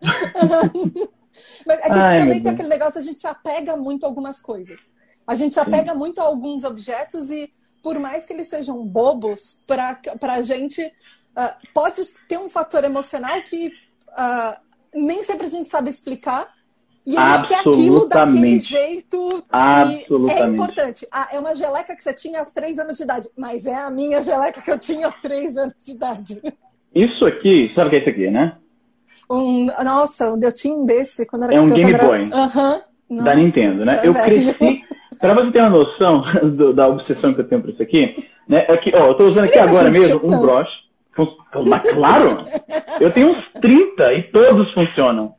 Mas 1.66 1.78
é 1.78 1.82
que 1.82 1.90
Ai, 1.90 2.18
também 2.18 2.42
tem 2.42 2.52
aquele 2.52 2.68
negócio, 2.68 3.00
a 3.00 3.02
gente 3.02 3.20
se 3.20 3.26
apega 3.26 3.76
muito 3.76 4.04
a 4.04 4.08
algumas 4.08 4.40
coisas. 4.40 4.88
A 5.30 5.36
gente 5.36 5.54
se 5.54 5.60
apega 5.60 5.92
Sim. 5.92 5.98
muito 5.98 6.20
a 6.20 6.24
alguns 6.24 6.64
objetos 6.64 7.30
e, 7.30 7.48
por 7.84 7.96
mais 8.00 8.26
que 8.26 8.32
eles 8.32 8.48
sejam 8.48 8.84
bobos, 8.84 9.60
para 9.64 9.96
a 10.22 10.42
gente 10.42 10.84
uh, 10.84 11.68
pode 11.72 12.02
ter 12.28 12.36
um 12.36 12.50
fator 12.50 12.82
emocional 12.82 13.40
que 13.42 13.68
uh, 14.08 14.56
nem 14.92 15.22
sempre 15.22 15.46
a 15.46 15.48
gente 15.48 15.68
sabe 15.68 15.88
explicar. 15.88 16.52
E 17.06 17.16
a 17.16 17.36
gente 17.36 17.46
quer 17.46 17.60
aquilo 17.60 18.08
daquele 18.08 18.58
jeito. 18.58 19.44
É 20.36 20.46
importante. 20.48 21.06
Ah, 21.12 21.28
é 21.30 21.38
uma 21.38 21.54
geleca 21.54 21.94
que 21.94 22.02
você 22.02 22.12
tinha 22.12 22.40
aos 22.40 22.50
três 22.50 22.80
anos 22.80 22.96
de 22.96 23.04
idade. 23.04 23.28
Mas 23.36 23.66
é 23.66 23.74
a 23.76 23.88
minha 23.88 24.20
geleca 24.22 24.60
que 24.60 24.70
eu 24.70 24.80
tinha 24.80 25.06
aos 25.06 25.20
três 25.20 25.56
anos 25.56 25.76
de 25.78 25.92
idade. 25.92 26.42
Isso 26.92 27.24
aqui, 27.24 27.72
sabe 27.72 27.86
o 27.86 27.90
que 27.90 27.96
é 27.96 28.00
isso 28.00 28.10
aqui, 28.10 28.30
né? 28.32 28.56
Um, 29.30 29.66
nossa, 29.84 30.36
eu 30.42 30.52
tinha 30.52 30.74
um 30.74 30.84
desse 30.84 31.24
quando 31.24 31.44
era 31.44 31.54
É 31.54 31.60
um 31.60 31.70
Game 31.70 31.96
Boy. 31.96 32.30
Aham. 32.32 32.82
Uhum. 33.08 33.24
Da 33.24 33.34
Nintendo, 33.34 33.84
né? 33.84 34.00
Eu 34.02 34.12
velho. 34.12 34.54
cresci. 34.54 34.89
Pra 35.20 35.34
você 35.34 35.50
ter 35.50 35.60
uma 35.60 35.70
noção 35.70 36.24
do, 36.56 36.72
da 36.72 36.88
obsessão 36.88 37.34
que 37.34 37.40
eu 37.40 37.48
tenho 37.48 37.60
por 37.60 37.70
isso 37.70 37.82
aqui, 37.82 38.14
né? 38.48 38.64
É 38.68 38.76
que, 38.76 38.94
ó, 38.94 39.08
eu 39.08 39.14
tô 39.14 39.24
usando 39.24 39.44
aqui 39.44 39.58
agora 39.58 39.90
mesmo 39.90 40.20
um 40.24 40.40
broche. 40.40 40.72
Mas 41.66 41.92
claro! 41.92 42.44
Eu 43.00 43.10
tenho 43.10 43.28
uns 43.28 43.42
30 43.60 44.14
e 44.14 44.22
todos 44.24 44.72
funcionam. 44.72 45.34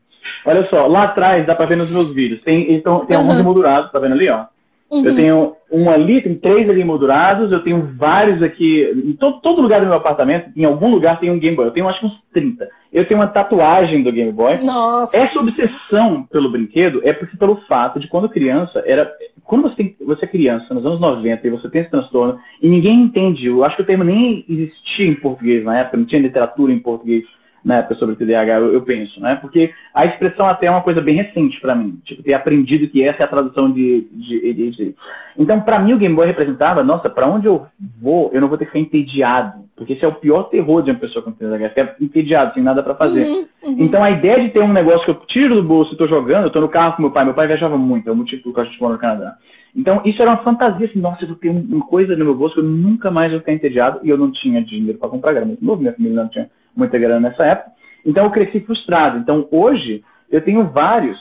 Olha 0.46 0.68
só, 0.70 0.88
lá 0.88 1.06
atrás 1.06 1.46
dá 1.46 1.56
pra 1.56 1.66
ver 1.66 1.78
nos 1.78 1.92
meus 1.92 2.14
vídeos. 2.14 2.42
Tem, 2.44 2.74
então, 2.74 3.06
tem 3.06 3.16
uhum. 3.16 3.24
alguns 3.24 3.40
emoldurados, 3.40 3.92
tá 3.92 4.00
vendo 4.00 4.14
ali, 4.14 4.30
ó? 4.30 4.46
Uhum. 4.92 5.06
Eu 5.06 5.16
tenho 5.16 5.56
um 5.72 5.90
ali, 5.90 6.22
tem 6.22 6.36
três 6.36 6.70
ali 6.70 6.84
moldurados, 6.84 7.50
eu 7.50 7.64
tenho 7.64 7.94
vários 7.98 8.44
aqui. 8.44 8.84
Em 9.06 9.14
todo, 9.14 9.40
todo, 9.40 9.62
lugar 9.62 9.80
do 9.80 9.88
meu 9.88 9.96
apartamento, 9.96 10.52
em 10.56 10.66
algum 10.66 10.90
lugar 10.92 11.18
tem 11.18 11.32
um 11.32 11.40
Game 11.40 11.56
Boy. 11.56 11.68
Eu 11.68 11.72
tenho 11.72 11.88
acho 11.88 12.02
que 12.02 12.06
uns 12.08 12.20
30. 12.34 12.68
Eu 12.92 13.08
tenho 13.08 13.20
uma 13.20 13.28
tatuagem 13.28 14.04
do 14.04 14.12
Game 14.12 14.34
Boy. 14.34 14.58
Nossa. 14.62 15.16
Essa 15.16 15.40
obsessão 15.40 16.24
pelo 16.30 16.52
brinquedo 16.52 17.00
é 17.06 17.14
porque 17.14 17.38
pelo 17.38 17.56
fato 17.68 18.02
de 18.02 18.10
quando 18.10 18.28
criança, 18.28 18.84
era. 18.86 19.10
Quando 19.44 19.64
você, 19.64 19.76
tem, 19.76 19.96
você 20.06 20.26
é 20.26 20.28
criança, 20.28 20.74
nos 20.74 20.86
anos 20.86 21.00
90, 21.00 21.46
e 21.46 21.50
você 21.50 21.70
tem 21.70 21.82
esse 21.82 21.92
transtorno, 21.92 22.40
e 22.62 22.70
ninguém 22.70 23.02
entende, 23.02 23.48
eu 23.48 23.64
acho 23.64 23.76
que 23.76 23.82
o 23.82 23.86
termo 23.86 24.04
nem 24.04 24.46
existia 24.48 25.06
em 25.06 25.16
português 25.16 25.64
na 25.64 25.80
época, 25.80 25.98
não 25.98 26.06
tinha 26.06 26.22
literatura 26.22 26.72
em 26.72 26.80
português 26.80 27.26
na 27.64 27.78
época 27.78 27.96
sobre 27.96 28.16
TDAH, 28.16 28.54
eu, 28.56 28.74
eu, 28.74 28.82
penso, 28.82 29.20
né? 29.20 29.36
Porque 29.36 29.72
a 29.94 30.06
expressão 30.06 30.48
até 30.48 30.66
é 30.66 30.72
uma 30.72 30.82
coisa 30.82 31.00
bem 31.00 31.16
recente 31.16 31.60
para 31.62 31.76
mim, 31.76 32.00
tipo, 32.04 32.24
ter 32.24 32.34
aprendido 32.34 32.88
que 32.88 33.04
essa 33.04 33.22
é 33.22 33.26
a 33.26 33.30
tradução 33.30 33.72
de, 33.72 34.08
de 34.12 34.50
ADHD. 34.50 34.96
Então, 35.38 35.62
para 35.62 35.80
mim, 35.80 35.94
o 35.94 35.98
Game 35.98 36.16
Boy 36.16 36.26
representava, 36.26 36.84
nossa, 36.84 37.10
para 37.10 37.28
onde 37.28 37.46
eu 37.46 37.68
vou, 38.02 38.32
eu 38.34 38.42
não 38.42 38.48
vou 38.48 38.58
ter 38.58 38.66
que 38.66 38.72
ficar 38.72 38.80
entediado, 38.80 39.64
porque 39.76 39.94
esse 39.94 40.04
é 40.04 40.08
o 40.08 40.16
pior 40.16 40.44
terror 40.44 40.82
de 40.82 40.90
uma 40.90 41.00
pessoa 41.00 41.24
com 41.24 41.32
TDAH, 41.32 41.70
ficar 41.70 41.96
entediado, 42.02 42.54
sem 42.56 42.64
nada 42.64 42.82
para 42.82 42.96
fazer. 42.96 43.28
Uhum, 43.28 43.46
uhum. 43.64 43.76
Então, 43.80 44.04
a 44.04 44.10
ideia 44.10 44.42
de 44.42 44.50
ter 44.50 44.60
um 44.60 44.74
negócio 44.74 45.06
que 45.06 45.12
eu 45.12 45.26
tiro 45.28 45.56
do 45.56 45.64
bolso 45.64 45.94
e 45.94 45.98
tô 45.98 46.08
jogando, 46.08 46.46
eu 46.46 46.52
tô 46.52 46.62
no 46.62 46.70
carro 46.70 46.96
com 46.96 47.04
meu 47.04 47.12
pai, 47.12 47.26
meu 47.26 47.36
pai 47.36 47.46
viajava 47.46 47.78
muito, 47.78 48.10
é 48.10 48.12
o 48.12 48.16
motivo 48.16 48.42
pelo 48.42 48.56
qual 48.56 48.66
a 48.66 48.70
gente 48.70 48.82
mora 48.82 48.94
no 48.94 49.00
Canadá. 49.00 49.36
Então, 49.76 50.02
isso 50.04 50.22
era 50.22 50.32
uma 50.32 50.44
fantasia, 50.44 50.88
assim, 50.88 51.00
nossa, 51.00 51.24
eu 51.24 51.30
vou 51.30 51.38
ter 51.38 51.50
uma 51.50 51.86
coisa 51.86 52.16
no 52.16 52.26
meu 52.26 52.36
bolso 52.36 52.56
que 52.56 52.62
eu 52.62 52.66
nunca 52.66 53.10
mais 53.12 53.32
vou 53.32 53.40
ficar 53.40 53.54
entediado, 53.54 54.00
e 54.04 54.10
eu 54.10 54.18
não 54.18 54.32
tinha 54.32 54.64
dinheiro 54.64 54.98
para 54.98 55.10
comprar, 55.10 55.36
era 55.36 55.46
muito 55.46 55.64
novo, 55.64 55.82
minha 55.82 55.94
família 55.94 56.24
não 56.24 56.28
tinha 56.28 56.50
muita 56.76 56.98
grana 56.98 57.30
nessa 57.30 57.44
época. 57.44 57.72
Então 58.06 58.26
eu 58.26 58.32
cresci 58.32 58.60
frustrado. 58.62 59.18
Então 59.18 59.48
hoje 59.52 60.04
eu 60.32 60.44
tenho 60.44 60.70
vários. 60.70 61.18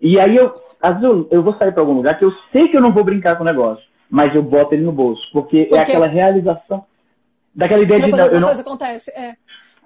E 0.00 0.18
aí 0.18 0.36
eu, 0.36 0.54
às 0.82 1.00
vezes 1.00 1.04
eu, 1.04 1.28
eu 1.30 1.42
vou 1.42 1.54
sair 1.56 1.72
para 1.72 1.82
algum 1.82 1.94
lugar 1.94 2.18
que 2.18 2.24
eu 2.24 2.32
sei 2.52 2.68
que 2.68 2.76
eu 2.76 2.80
não 2.80 2.92
vou 2.92 3.04
brincar 3.04 3.36
com 3.36 3.42
o 3.42 3.46
negócio. 3.46 3.84
mas 4.10 4.34
eu 4.34 4.42
boto 4.42 4.74
ele 4.74 4.84
no 4.84 4.92
bolso. 4.92 5.22
Porque, 5.32 5.64
porque... 5.64 5.74
é 5.74 5.82
aquela 5.82 6.06
realização 6.06 6.84
daquela 7.54 7.82
ideia 7.82 8.00
de. 8.00 8.10
Não, 8.10 8.30
não... 8.32 8.42
coisa 8.48 8.62
acontece, 8.62 9.10
é. 9.12 9.36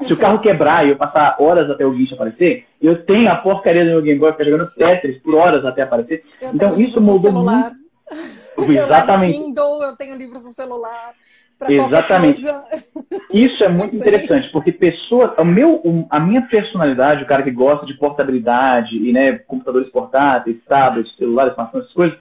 Se 0.06 0.14
o 0.14 0.18
carro 0.18 0.40
quebrar 0.40 0.86
e 0.86 0.90
eu 0.90 0.96
passar 0.96 1.36
horas 1.38 1.68
até 1.70 1.84
o 1.84 1.92
guincho 1.92 2.14
aparecer, 2.14 2.64
eu 2.80 3.04
tenho 3.04 3.30
a 3.30 3.36
porcaria 3.36 3.84
do 3.84 3.90
meu 3.90 4.02
Game 4.02 4.18
Boy 4.18 4.32
ficar 4.32 4.44
jogando 4.44 4.72
Tetris 4.72 5.20
por 5.20 5.34
horas 5.34 5.62
até 5.62 5.82
aparecer. 5.82 6.24
Eu 6.40 6.54
então 6.54 6.80
isso 6.80 7.00
mudou 7.02 7.30
muito. 7.30 7.76
Exatamente. 8.66 9.36
Eu 9.36 9.44
Kindle, 9.44 9.82
eu 9.82 9.96
tenho 9.96 10.16
livros 10.16 10.42
no 10.42 10.50
celular. 10.50 11.12
Exatamente. 11.68 12.42
Isso 13.32 13.62
é 13.62 13.68
muito 13.68 13.94
interessante, 13.94 14.50
porque 14.50 14.72
pessoas, 14.72 15.32
o 15.38 15.44
meu, 15.44 16.06
a 16.10 16.18
minha 16.18 16.42
personalidade, 16.42 17.22
o 17.22 17.26
cara 17.26 17.42
que 17.42 17.50
gosta 17.50 17.86
de 17.86 17.94
portabilidade 17.94 18.96
e 18.96 19.12
né, 19.12 19.38
computadores 19.38 19.88
portáteis, 19.90 20.56
tablets, 20.68 21.14
celulares, 21.16 21.52
smartphones, 21.52 21.84
essas 21.86 21.94
coisas, 21.94 22.18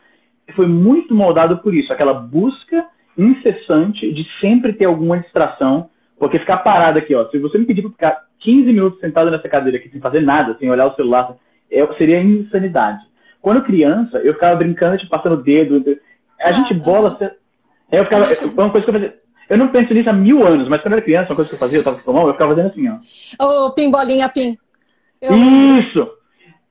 foi 0.56 0.68
muito 0.68 1.14
moldado 1.14 1.58
por 1.60 1.74
isso, 1.74 1.92
aquela 1.92 2.14
busca 2.14 2.86
incessante 3.18 4.12
de 4.14 4.26
sempre 4.40 4.74
ter 4.74 4.86
alguma 4.86 5.20
distração, 5.20 5.90
porque 6.18 6.40
ficar 6.40 6.58
parado 6.58 7.00
aqui, 7.00 7.16
ó, 7.16 7.28
se 7.30 7.38
você 7.40 7.58
me 7.58 7.66
pedir 7.66 7.82
para 7.82 7.92
ficar 7.92 8.24
15 8.40 8.74
minutos 8.74 9.00
sentado 9.00 9.30
nessa 9.30 9.50
cadeira 9.50 9.78
aqui 9.78 9.90
sem 9.90 10.02
fazer 10.02 10.22
nada, 10.22 10.56
sem 10.58 10.70
olhar 10.70 10.88
o 10.88 10.96
celular, 10.96 11.36
é, 11.72 11.86
seria 11.98 12.22
insanidade. 12.22 13.02
Quando 13.42 13.64
criança, 13.64 14.18
eu 14.20 14.34
ficava 14.34 14.56
brincando, 14.56 14.98
tipo, 14.98 15.10
passando 15.10 15.34
o 15.34 15.44
dedo, 15.44 15.84
a 16.42 16.52
gente 16.52 16.74
ah, 16.74 16.84
bola. 16.84 17.18
Ah. 17.22 17.32
Eu 17.92 18.04
ficava. 18.06 18.34
Gente... 18.34 18.46
Uma 18.46 18.70
coisa 18.70 18.86
que 18.86 18.90
eu 18.90 18.94
fazia. 18.94 19.20
Eu 19.50 19.58
não 19.58 19.70
penso 19.70 19.94
nisso 19.94 20.10
há 20.10 20.14
mil 20.14 20.46
anos, 20.46 20.68
mas 20.70 20.82
quando 20.82 20.94
eu 20.94 20.98
era 20.98 21.06
criança, 21.06 21.32
uma 21.32 21.36
coisa 21.36 21.50
que 21.50 21.56
eu 21.56 21.60
fazia, 21.60 21.80
eu 21.80 21.84
tava 21.84 21.98
com 21.98 22.28
eu 22.28 22.34
ficava 22.34 22.56
fazendo 22.56 22.72
assim, 22.72 22.88
ó. 22.88 23.44
Ô, 23.44 23.66
oh, 23.66 23.72
pim, 23.72 23.90
bolinha, 23.90 24.30
pim. 24.30 24.58
Eu... 25.20 25.36
Isso! 25.36 26.19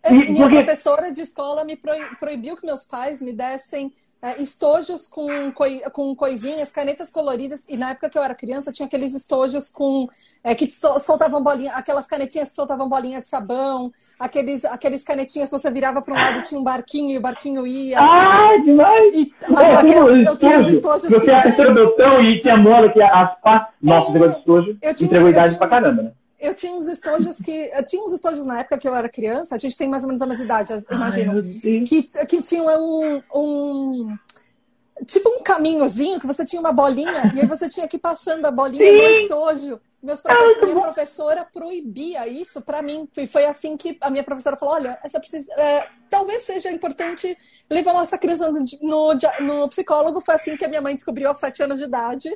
É, 0.03 0.13
minha 0.13 0.43
porque... 0.43 0.57
professora 0.57 1.11
de 1.11 1.21
escola 1.23 1.65
me 1.65 1.77
proibiu 2.19 2.57
que 2.57 2.65
meus 2.65 2.85
pais 2.85 3.21
me 3.21 3.33
dessem 3.33 3.93
é, 4.21 4.41
estojos 4.43 5.07
com, 5.07 5.53
coi 5.53 5.81
com 5.93 6.15
coisinhas, 6.15 6.73
canetas 6.73 7.11
coloridas. 7.11 7.65
E 7.69 7.77
na 7.77 7.91
época 7.91 8.11
que 8.11 8.19
eu 8.19 8.23
era 8.23 8.35
criança, 8.35 8.73
tinha 8.73 8.87
aqueles 8.87 9.15
estojos 9.15 9.71
com 9.71 10.09
é, 10.43 10.55
que 10.55 10.69
soltavam 10.71 11.43
bolinha, 11.43 11.73
aquelas 11.73 12.07
canetinhas 12.07 12.49
que 12.49 12.55
soltavam 12.55 12.89
bolinha 12.89 13.21
de 13.21 13.29
sabão, 13.29 13.91
aqueles, 14.19 14.65
aqueles 14.65 15.05
canetinhas 15.05 15.51
que 15.51 15.59
você 15.59 15.71
virava 15.71 16.03
para 16.03 16.15
um 16.15 16.17
lado 16.17 16.41
e 16.41 16.43
tinha 16.43 16.61
um 16.61 16.65
barquinho 16.65 17.11
e 17.11 17.19
o 17.19 17.21
barquinho 17.21 17.67
ia. 17.67 17.99
Ah, 18.01 18.57
demais! 18.65 19.15
E, 19.15 19.35
é, 19.61 19.75
aquele, 19.75 20.29
eu 20.29 20.37
tinha 20.37 20.59
os 20.59 20.69
estojos. 20.69 21.11
Você 21.11 21.21
que... 21.21 21.31
apertou 21.31 21.67
o 21.67 21.75
botão 21.75 22.23
e 22.23 22.41
tinha 22.43 22.57
mola 22.57 22.91
que 22.93 23.03
as 23.03 23.41
partes. 23.41 23.75
Nossa, 23.81 24.11
é, 24.11 24.13
negócio 24.15 24.35
de 24.35 24.39
estojo 24.41 24.79
entregou 25.05 25.29
idade 25.29 25.49
tinha... 25.51 25.59
pra 25.59 25.69
caramba, 25.69 26.03
né? 26.03 26.13
Eu 26.39 26.55
tinha 26.55 26.73
uns 26.73 26.87
estojos 26.87 27.39
que. 27.39 27.71
Eu 27.75 27.85
tinha 27.85 28.03
uns 28.03 28.13
estojos 28.13 28.47
na 28.47 28.61
época 28.61 28.79
que 28.79 28.89
eu 28.89 28.95
era 28.95 29.09
criança, 29.09 29.57
a 29.57 29.59
gente 29.59 29.77
tem 29.77 29.89
mais 29.89 30.03
ou 30.03 30.09
menos 30.09 30.23
a 30.23 30.27
mesma 30.27 30.45
idade, 30.45 30.73
eu 30.73 30.83
imagino. 30.91 31.33
Ai, 31.33 31.81
que, 31.81 32.03
que 32.03 32.43
tinham 32.43 32.67
um, 32.67 33.23
um. 33.35 34.17
Tipo 35.07 35.31
um 35.31 35.43
caminhozinho 35.43 36.19
que 36.19 36.27
você 36.27 36.45
tinha 36.45 36.61
uma 36.61 36.73
bolinha 36.73 37.33
e 37.35 37.41
aí 37.41 37.47
você 37.47 37.69
tinha 37.69 37.87
que 37.87 37.97
ir 37.97 38.01
passando 38.01 38.47
a 38.47 38.51
bolinha 38.51 38.85
Sim. 38.85 38.97
no 38.97 39.11
estojo. 39.11 39.81
Meus 40.01 40.23
minha 40.63 40.81
professora 40.81 41.45
proibia 41.45 42.29
isso 42.29 42.61
para 42.61 42.81
mim. 42.81 43.09
E 43.17 43.27
foi 43.27 43.45
assim 43.45 43.77
que 43.77 43.99
a 44.01 44.11
minha 44.11 44.23
professora 44.23 44.57
falou: 44.57 44.77
olha, 44.77 44.99
essa 45.03 45.19
precisa, 45.19 45.53
é, 45.55 45.89
talvez 46.09 46.43
seja 46.43 46.71
importante 46.71 47.37
levar 47.71 48.03
essa 48.03 48.19
criança 48.19 48.51
no, 48.51 48.65
no, 48.83 49.19
no, 49.41 49.69
psicólogo. 49.69 50.21
Foi 50.21 50.35
assim 50.35 50.57
que 50.57 50.65
a 50.65 50.69
minha 50.69 50.83
mãe 50.83 50.95
descobriu 50.95 51.29
aos 51.29 51.39
sete 51.39 51.63
anos 51.63 51.79
de 51.79 51.85
idade 51.85 52.31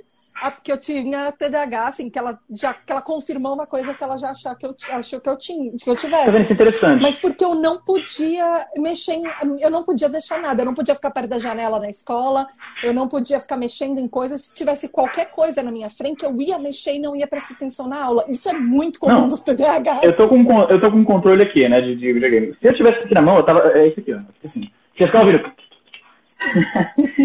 que 0.62 0.72
eu 0.72 0.78
tinha 0.78 1.32
TDAH, 1.32 1.88
assim, 1.88 2.10
que 2.10 2.18
ela 2.18 2.38
já 2.50 2.74
que 2.74 2.90
ela 2.90 3.02
confirmou 3.02 3.54
uma 3.54 3.66
coisa 3.66 3.94
que 3.94 4.02
ela 4.02 4.16
já 4.16 4.30
achou 4.30 4.56
que 4.56 4.66
eu, 4.66 4.74
achou 4.90 5.20
que 5.20 5.28
eu 5.28 5.36
tinha, 5.36 5.72
que 5.72 5.88
eu 5.88 5.96
tivesse. 5.96 6.30
Vendo? 6.30 6.52
interessante. 6.52 7.02
Mas 7.02 7.18
porque 7.18 7.44
eu 7.44 7.54
não 7.54 7.78
podia 7.78 8.66
mexer, 8.76 9.12
em, 9.12 9.24
eu 9.60 9.70
não 9.70 9.84
podia 9.84 10.08
deixar 10.08 10.40
nada, 10.40 10.62
eu 10.62 10.66
não 10.66 10.74
podia 10.74 10.94
ficar 10.94 11.10
perto 11.10 11.28
da 11.28 11.38
janela 11.38 11.78
na 11.78 11.88
escola, 11.88 12.46
eu 12.82 12.92
não 12.92 13.06
podia 13.06 13.40
ficar 13.40 13.56
mexendo 13.56 13.98
em 13.98 14.08
coisas. 14.08 14.42
Se 14.42 14.54
tivesse 14.54 14.88
qualquer 14.88 15.30
coisa 15.30 15.62
na 15.62 15.70
minha 15.70 15.90
frente, 15.90 16.24
eu 16.24 16.34
ia 16.40 16.58
mexer 16.58 16.94
e 16.94 16.98
não 16.98 17.14
ia 17.14 17.26
prestar 17.26 17.54
atenção 17.54 17.86
na 17.86 18.02
aula. 18.02 18.24
Isso 18.28 18.48
é 18.48 18.52
muito 18.52 18.98
comum 18.98 19.22
não, 19.22 19.28
dos 19.28 19.40
TDAH. 19.40 20.00
Eu 20.02 20.16
tô 20.16 20.28
com 20.28 20.42
eu 20.62 20.80
tô 20.80 20.90
com 20.90 20.98
um 20.98 21.04
controle 21.04 21.42
aqui, 21.42 21.68
né, 21.68 21.80
de, 21.80 21.96
de 21.96 22.12
videogame. 22.12 22.56
Se 22.60 22.66
eu 22.66 22.74
tivesse 22.74 23.04
aqui 23.04 23.14
na 23.14 23.22
mão, 23.22 23.36
eu 23.36 23.44
tava 23.44 23.61
é 23.70 23.88
isso 23.88 24.00
aqui, 24.00 24.14
ó. 24.14 24.18
Assim. 24.36 24.70
Você 24.96 25.06
ficar 25.06 25.20
ouvindo 25.20 25.52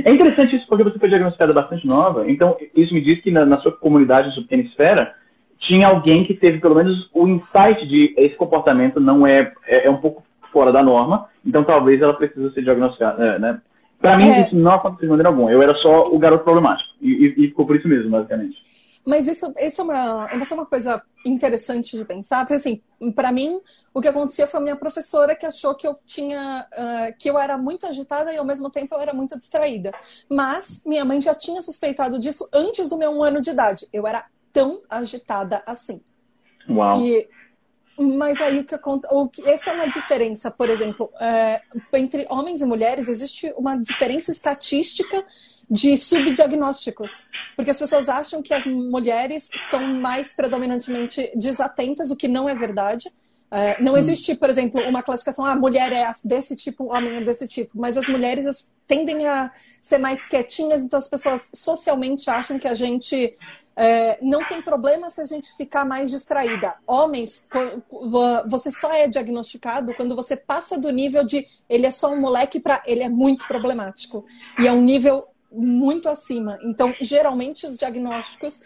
é 0.06 0.12
interessante 0.12 0.56
isso 0.56 0.68
porque 0.68 0.84
você 0.84 1.00
foi 1.00 1.10
diagnosticada 1.10 1.52
bastante 1.52 1.88
nova, 1.88 2.30
então 2.30 2.56
isso 2.76 2.94
me 2.94 3.02
diz 3.02 3.20
que 3.20 3.32
na, 3.32 3.46
na 3.46 3.58
sua 3.60 3.72
comunidade, 3.72 4.28
na 4.28 4.34
sua 4.34 4.44
pequena 4.44 4.64
esfera, 4.64 5.16
tinha 5.60 5.88
alguém 5.88 6.24
que 6.24 6.34
teve 6.34 6.60
pelo 6.60 6.76
menos 6.76 7.10
o 7.14 7.28
insight 7.28 7.88
de 7.88 8.14
esse 8.16 8.36
comportamento 8.36 9.00
não 9.00 9.26
é, 9.26 9.50
é, 9.66 9.88
é 9.88 9.90
um 9.90 9.98
pouco 9.98 10.24
fora 10.52 10.72
da 10.72 10.84
norma, 10.84 11.28
então 11.46 11.64
talvez 11.64 12.02
ela 12.02 12.14
precise 12.14 12.54
ser 12.54 12.64
diagnosticada, 12.64 13.26
é, 13.26 13.40
né? 13.40 13.62
Pra 14.00 14.16
mim, 14.16 14.30
é. 14.30 14.42
isso 14.42 14.56
não 14.56 14.74
aconteceu 14.74 15.08
de 15.08 15.10
maneira 15.10 15.30
alguma. 15.30 15.52
Eu 15.52 15.62
era 15.62 15.74
só 15.76 16.04
o 16.04 16.20
garoto 16.20 16.44
problemático. 16.44 16.88
E, 17.02 17.10
e, 17.10 17.46
e 17.46 17.48
ficou 17.48 17.66
por 17.66 17.76
isso 17.76 17.88
mesmo, 17.88 18.12
basicamente. 18.12 18.56
Mas 19.08 19.26
isso, 19.26 19.54
isso 19.58 19.80
é, 19.80 19.84
uma, 19.86 20.30
isso 20.36 20.54
é 20.54 20.58
uma 20.58 20.66
coisa 20.66 21.02
interessante 21.26 21.96
de 21.96 22.04
pensar, 22.04 22.40
porque 22.40 22.56
assim, 22.56 22.82
para 23.16 23.32
mim, 23.32 23.62
o 23.94 24.02
que 24.02 24.08
acontecia 24.10 24.46
foi 24.46 24.60
a 24.60 24.64
minha 24.64 24.76
professora 24.76 25.34
que 25.34 25.46
achou 25.46 25.74
que 25.74 25.88
eu 25.88 25.98
tinha, 26.06 26.68
uh, 26.74 27.18
que 27.18 27.30
eu 27.30 27.40
era 27.40 27.58
muito 27.58 27.88
agitada 27.88 28.34
e 28.34 28.38
ao 28.38 28.44
mesmo 28.44 28.70
tempo 28.70 28.94
eu 28.94 29.00
era 29.00 29.14
muito 29.14 29.40
distraída. 29.40 29.94
Mas 30.30 30.84
minha 30.86 31.06
mãe 31.06 31.22
já 31.22 31.34
tinha 31.34 31.62
suspeitado 31.62 32.20
disso 32.20 32.50
antes 32.52 32.90
do 32.90 32.98
meu 32.98 33.12
um 33.12 33.24
ano 33.24 33.40
de 33.40 33.50
idade. 33.50 33.88
Eu 33.94 34.06
era 34.06 34.26
tão 34.52 34.82
agitada 34.90 35.64
assim. 35.66 36.02
Uau. 36.70 37.00
E, 37.00 37.30
mas 37.98 38.42
aí 38.42 38.60
o 38.60 38.66
que 38.66 38.76
acontece. 38.76 39.14
Essa 39.46 39.70
é 39.70 39.74
uma 39.74 39.88
diferença, 39.88 40.52
por 40.52 40.70
exemplo, 40.70 41.10
é, 41.18 41.62
entre 41.94 42.28
homens 42.30 42.60
e 42.62 42.66
mulheres, 42.66 43.08
existe 43.08 43.54
uma 43.56 43.78
diferença 43.78 44.32
estatística 44.32 45.26
de 45.70 45.98
subdiagnósticos. 45.98 47.26
Porque 47.56 47.72
as 47.72 47.80
pessoas 47.80 48.08
acham 48.10 48.42
que 48.42 48.54
as 48.54 48.66
mulheres 48.66 49.50
são 49.70 49.86
mais 49.86 50.34
predominantemente 50.34 51.32
desatentas, 51.36 52.12
o 52.12 52.16
que 52.16 52.28
não 52.28 52.48
é 52.48 52.56
verdade. 52.56 53.12
É, 53.50 53.82
não 53.82 53.98
existe, 53.98 54.36
por 54.36 54.50
exemplo, 54.50 54.82
uma 54.82 55.02
classificação, 55.02 55.46
ah, 55.46 55.54
a 55.54 55.56
mulher 55.56 55.94
é 55.94 56.06
desse 56.24 56.56
tipo, 56.56 56.94
homem 56.94 57.16
é 57.16 57.22
desse 57.22 57.48
tipo, 57.48 57.80
mas 57.80 57.98
as 57.98 58.08
mulheres 58.08 58.70
tendem 58.86 59.26
a 59.26 59.52
ser 59.82 59.98
mais 59.98 60.26
quietinhas, 60.26 60.84
então 60.84 61.00
as 61.00 61.08
pessoas 61.08 61.50
socialmente 61.54 62.30
acham 62.30 62.60
que 62.60 62.68
a 62.68 62.76
gente 62.76 63.36
é, 63.74 64.18
não 64.22 64.46
tem 64.48 64.62
problema 64.62 65.10
se 65.10 65.22
a 65.22 65.26
gente 65.26 65.56
ficar 65.56 65.86
mais 65.86 66.12
distraída. 66.12 66.74
Homens, 66.86 67.48
você 68.48 68.70
só 68.70 68.92
é 68.92 69.08
diagnosticado 69.08 69.94
quando 69.94 70.16
você 70.16 70.36
passa 70.36 70.78
do 70.78 70.92
nível 70.92 71.24
de 71.24 71.46
ele 71.70 71.86
é 71.86 71.92
só 71.92 72.12
um 72.12 72.20
moleque 72.20 72.60
para 72.60 72.82
ele 72.86 73.04
é 73.04 73.10
muito 73.10 73.48
problemático. 73.48 74.26
E 74.60 74.68
é 74.68 74.74
um 74.74 74.82
nível 74.82 75.28
muito 75.52 76.10
acima. 76.10 76.58
Então, 76.64 76.94
geralmente, 77.02 77.66
os 77.66 77.78
diagnósticos 77.78 78.62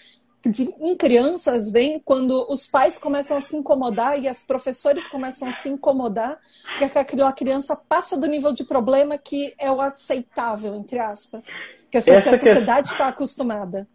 de, 0.50 0.64
em 0.80 0.96
crianças 0.96 1.72
vêm 1.72 2.02
quando 2.04 2.48
os 2.50 2.66
pais 2.66 2.98
começam 2.98 3.38
a 3.38 3.42
se 3.42 3.56
incomodar 3.56 4.20
e 4.20 4.28
as 4.28 4.44
professores 4.44 5.08
começam 5.08 5.48
a 5.48 5.52
se 5.52 5.70
incomodar, 5.70 6.40
porque 6.80 6.98
aquela 6.98 7.32
criança 7.32 7.76
passa 7.76 8.20
do 8.20 8.28
nível 8.28 8.52
de 8.52 8.64
problema 8.64 9.18
que 9.18 9.54
é 9.60 9.72
o 9.72 9.80
aceitável, 9.80 10.74
entre 10.74 10.98
aspas, 11.00 11.46
que, 11.92 11.98
as, 11.98 12.06
que 12.06 12.12
a 12.12 12.24
sociedade 12.24 12.90
está 12.90 13.08
acostumada. 13.08 13.88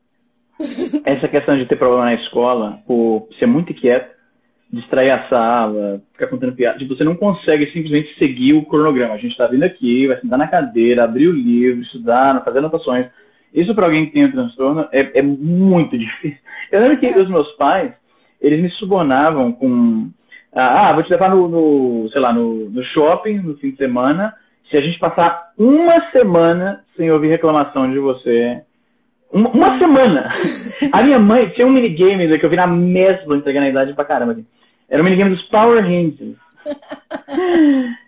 Essa 1.04 1.28
questão 1.28 1.56
de 1.58 1.66
ter 1.66 1.76
problema 1.76 2.06
na 2.06 2.14
escola, 2.14 2.80
por 2.86 3.28
ser 3.38 3.46
muito 3.46 3.72
inquieto, 3.72 4.15
distrair 4.72 5.10
a 5.10 5.28
sala, 5.28 6.02
ficar 6.12 6.26
contando 6.26 6.54
piada. 6.54 6.78
Tipo, 6.78 6.96
você 6.96 7.04
não 7.04 7.14
consegue 7.14 7.66
simplesmente 7.72 8.16
seguir 8.18 8.54
o 8.54 8.64
cronograma. 8.64 9.14
A 9.14 9.18
gente 9.18 9.32
está 9.32 9.46
vindo 9.46 9.62
aqui, 9.62 10.06
vai 10.06 10.20
sentar 10.20 10.38
na 10.38 10.48
cadeira, 10.48 11.04
abrir 11.04 11.28
o 11.28 11.32
livro, 11.32 11.82
estudar, 11.82 12.44
fazer 12.44 12.58
anotações. 12.58 13.06
Isso 13.54 13.74
para 13.74 13.86
alguém 13.86 14.06
que 14.06 14.12
tem 14.12 14.26
um 14.26 14.32
transtorno 14.32 14.88
é, 14.92 15.18
é, 15.18 15.22
muito 15.22 15.96
difícil. 15.98 16.38
Eu 16.70 16.80
lembro 16.80 16.98
que 16.98 17.08
os 17.08 17.28
meus 17.28 17.50
pais, 17.52 17.92
eles 18.40 18.60
me 18.60 18.70
subornavam 18.70 19.52
com 19.52 20.10
ah, 20.52 20.92
vou 20.94 21.02
te 21.02 21.10
levar 21.10 21.28
no, 21.28 21.48
no 21.48 22.08
sei 22.10 22.20
lá, 22.20 22.32
no, 22.32 22.70
no 22.70 22.82
shopping 22.84 23.38
no 23.40 23.56
fim 23.58 23.72
de 23.72 23.76
semana. 23.76 24.34
Se 24.70 24.76
a 24.76 24.80
gente 24.80 24.98
passar 24.98 25.52
uma 25.58 26.10
semana 26.10 26.82
sem 26.96 27.10
ouvir 27.10 27.28
reclamação 27.28 27.90
de 27.90 27.98
você 27.98 28.62
uma, 29.32 29.50
uma 29.50 29.78
semana. 29.78 30.28
A 30.92 31.02
minha 31.02 31.18
mãe 31.18 31.48
tinha 31.50 31.66
um 31.66 31.72
minigame 31.72 32.38
que 32.38 32.44
eu 32.44 32.50
vi 32.50 32.56
na 32.56 32.66
mesma 32.66 33.36
entregando 33.36 33.66
a 33.66 33.70
idade 33.70 33.94
pra 33.94 34.04
caramba. 34.04 34.32
Assim. 34.32 34.46
Era 34.88 35.02
um 35.02 35.04
minigame 35.04 35.30
dos 35.30 35.44
Power 35.44 35.82
Rangers. 35.82 36.36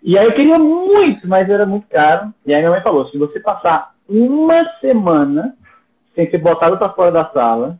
e 0.03 0.17
aí 0.17 0.25
eu 0.25 0.33
queria 0.33 0.59
muito, 0.59 1.27
mas 1.27 1.49
era 1.49 1.65
muito 1.65 1.87
caro. 1.87 2.33
E 2.45 2.53
aí 2.53 2.59
minha 2.59 2.71
mãe 2.71 2.81
falou: 2.81 3.07
se 3.09 3.17
você 3.17 3.39
passar 3.39 3.93
uma 4.07 4.65
semana 4.81 5.55
sem 6.15 6.29
ser 6.29 6.39
botado 6.39 6.77
para 6.77 6.89
fora 6.89 7.11
da 7.11 7.25
sala, 7.25 7.79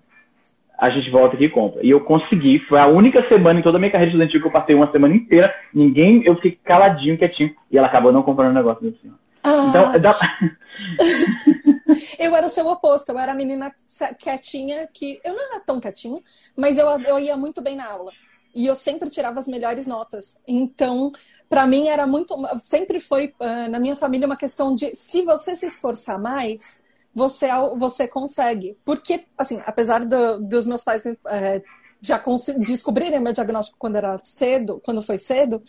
a 0.78 0.90
gente 0.90 1.10
volta 1.10 1.36
aqui 1.36 1.46
e 1.46 1.50
compra. 1.50 1.82
E 1.84 1.90
eu 1.90 2.00
consegui, 2.02 2.60
foi 2.60 2.80
a 2.80 2.88
única 2.88 3.28
semana 3.28 3.60
em 3.60 3.64
toda 3.64 3.78
a 3.78 3.80
minha 3.80 3.92
carreira 3.92 4.12
estudantil 4.12 4.40
que 4.40 4.48
eu 4.48 4.52
passei 4.52 4.74
uma 4.74 4.90
semana 4.92 5.14
inteira, 5.14 5.54
ninguém, 5.74 6.24
eu 6.24 6.36
fiquei 6.36 6.58
caladinho, 6.64 7.18
quietinho, 7.18 7.54
e 7.70 7.78
ela 7.78 7.88
acabou 7.88 8.14
não 8.14 8.24
comprando 8.24 8.52
o 8.52 8.54
negócio 8.54 8.82
desse 8.82 9.02
senhor. 9.02 9.16
Ah. 9.44 9.66
Então, 9.68 10.00
dá... 10.00 10.16
eu 12.18 12.36
era 12.36 12.48
o 12.48 12.50
seu 12.50 12.68
oposto, 12.68 13.10
eu 13.10 13.20
era 13.20 13.32
a 13.32 13.36
menina 13.36 13.74
quietinha 14.18 14.88
que. 14.92 15.20
Eu 15.24 15.34
não 15.34 15.52
era 15.52 15.60
tão 15.62 15.80
quietinha, 15.80 16.22
mas 16.56 16.78
eu, 16.78 16.88
eu 17.02 17.20
ia 17.20 17.36
muito 17.38 17.62
bem 17.62 17.76
na 17.76 17.88
aula. 17.88 18.12
E 18.54 18.66
eu 18.66 18.76
sempre 18.76 19.10
tirava 19.10 19.40
as 19.40 19.48
melhores 19.48 19.86
notas. 19.86 20.40
Então, 20.48 21.12
para 21.48 21.68
mim 21.68 21.88
era 21.88 22.08
muito. 22.08 22.36
Sempre 22.60 23.00
foi, 23.00 23.34
uh, 23.40 23.70
na 23.70 23.80
minha 23.80 23.96
família, 23.96 24.26
uma 24.26 24.36
questão 24.36 24.74
de 24.74 24.96
se 24.96 25.24
você 25.24 25.56
se 25.56 25.68
esforçar 25.68 26.20
mais, 26.20 26.82
você, 27.14 27.48
você 27.78 28.08
consegue. 28.08 28.78
Porque, 28.84 29.26
assim, 29.38 29.62
apesar 29.66 30.06
do, 30.06 30.40
dos 30.40 30.66
meus 30.66 30.84
pais 30.84 31.06
é, 31.06 31.62
já 32.02 32.22
descobrirem 32.60 33.20
meu 33.20 33.34
diagnóstico 33.34 33.78
quando 33.78 33.98
era 33.98 34.18
cedo, 34.24 34.82
quando 34.84 35.02
foi 35.02 35.20
cedo, 35.20 35.62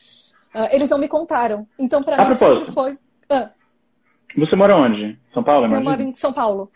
uh, 0.55 0.69
eles 0.71 0.89
não 0.89 0.99
me 0.99 1.09
contaram. 1.09 1.67
Então, 1.79 2.03
para 2.03 2.29
mim, 2.29 2.35
sempre 2.35 2.73
foi. 2.73 2.99
Ah. 3.29 3.51
Você 4.37 4.57
mora 4.57 4.77
onde? 4.77 5.19
São 5.33 5.43
Paulo? 5.43 5.73
Eu 5.73 5.81
moro 5.81 6.03
em 6.03 6.15
São 6.15 6.33
Paulo. 6.33 6.71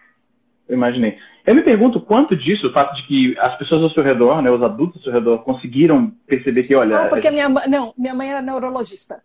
Eu 0.69 0.77
imaginei. 0.77 1.17
Eu 1.47 1.55
me 1.55 1.63
pergunto 1.63 2.01
quanto 2.01 2.35
disso, 2.37 2.67
o 2.67 2.73
fato 2.73 2.95
de 2.97 3.07
que 3.07 3.39
as 3.39 3.57
pessoas 3.59 3.83
ao 3.83 3.91
seu 3.91 4.03
redor, 4.03 4.41
né, 4.41 4.51
os 4.51 4.63
adultos 4.63 4.97
ao 4.99 5.05
seu 5.05 5.13
redor, 5.13 5.39
conseguiram 5.39 6.11
perceber 6.27 6.63
que, 6.63 6.75
olha. 6.75 7.03
Ah, 7.03 7.09
porque 7.09 7.31
minha 7.31 7.49
mãe. 7.49 7.69
Não, 7.69 7.93
minha 7.99 8.15
mãe 8.15 8.31
era 8.31 8.41
neurologista. 8.41 9.23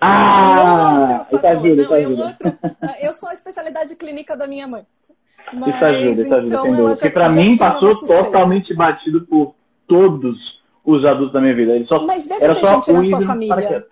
Ah! 0.00 1.26
É 1.30 1.34
isso 1.34 1.46
ajuda, 1.46 1.82
isso 1.82 1.94
ajuda. 1.94 2.22
É 2.22 2.26
outro... 2.26 2.58
Eu 3.02 3.14
sou 3.14 3.28
a 3.28 3.34
especialidade 3.34 3.94
clínica 3.96 4.36
da 4.36 4.46
minha 4.48 4.66
mãe. 4.66 4.82
Mas, 5.52 5.74
isso 5.74 5.84
ajuda, 5.84 6.22
isso 6.22 6.34
ajuda, 6.34 6.46
então, 6.46 6.86
Porque 6.86 7.10
pra 7.10 7.30
mim 7.30 7.56
passou 7.56 7.94
totalmente 8.06 8.74
batido 8.74 9.26
por 9.26 9.54
todos 9.86 10.36
os 10.84 11.04
adultos 11.04 11.32
da 11.32 11.40
minha 11.40 11.54
vida. 11.54 11.72
Ele 11.72 11.86
só, 11.86 12.00
Mas 12.04 12.26
deve 12.26 12.44
era 12.44 12.54
ter 12.54 12.60
só 12.60 12.74
gente 12.76 12.92
na 12.92 13.04
sua 13.04 13.20
família. 13.22 13.86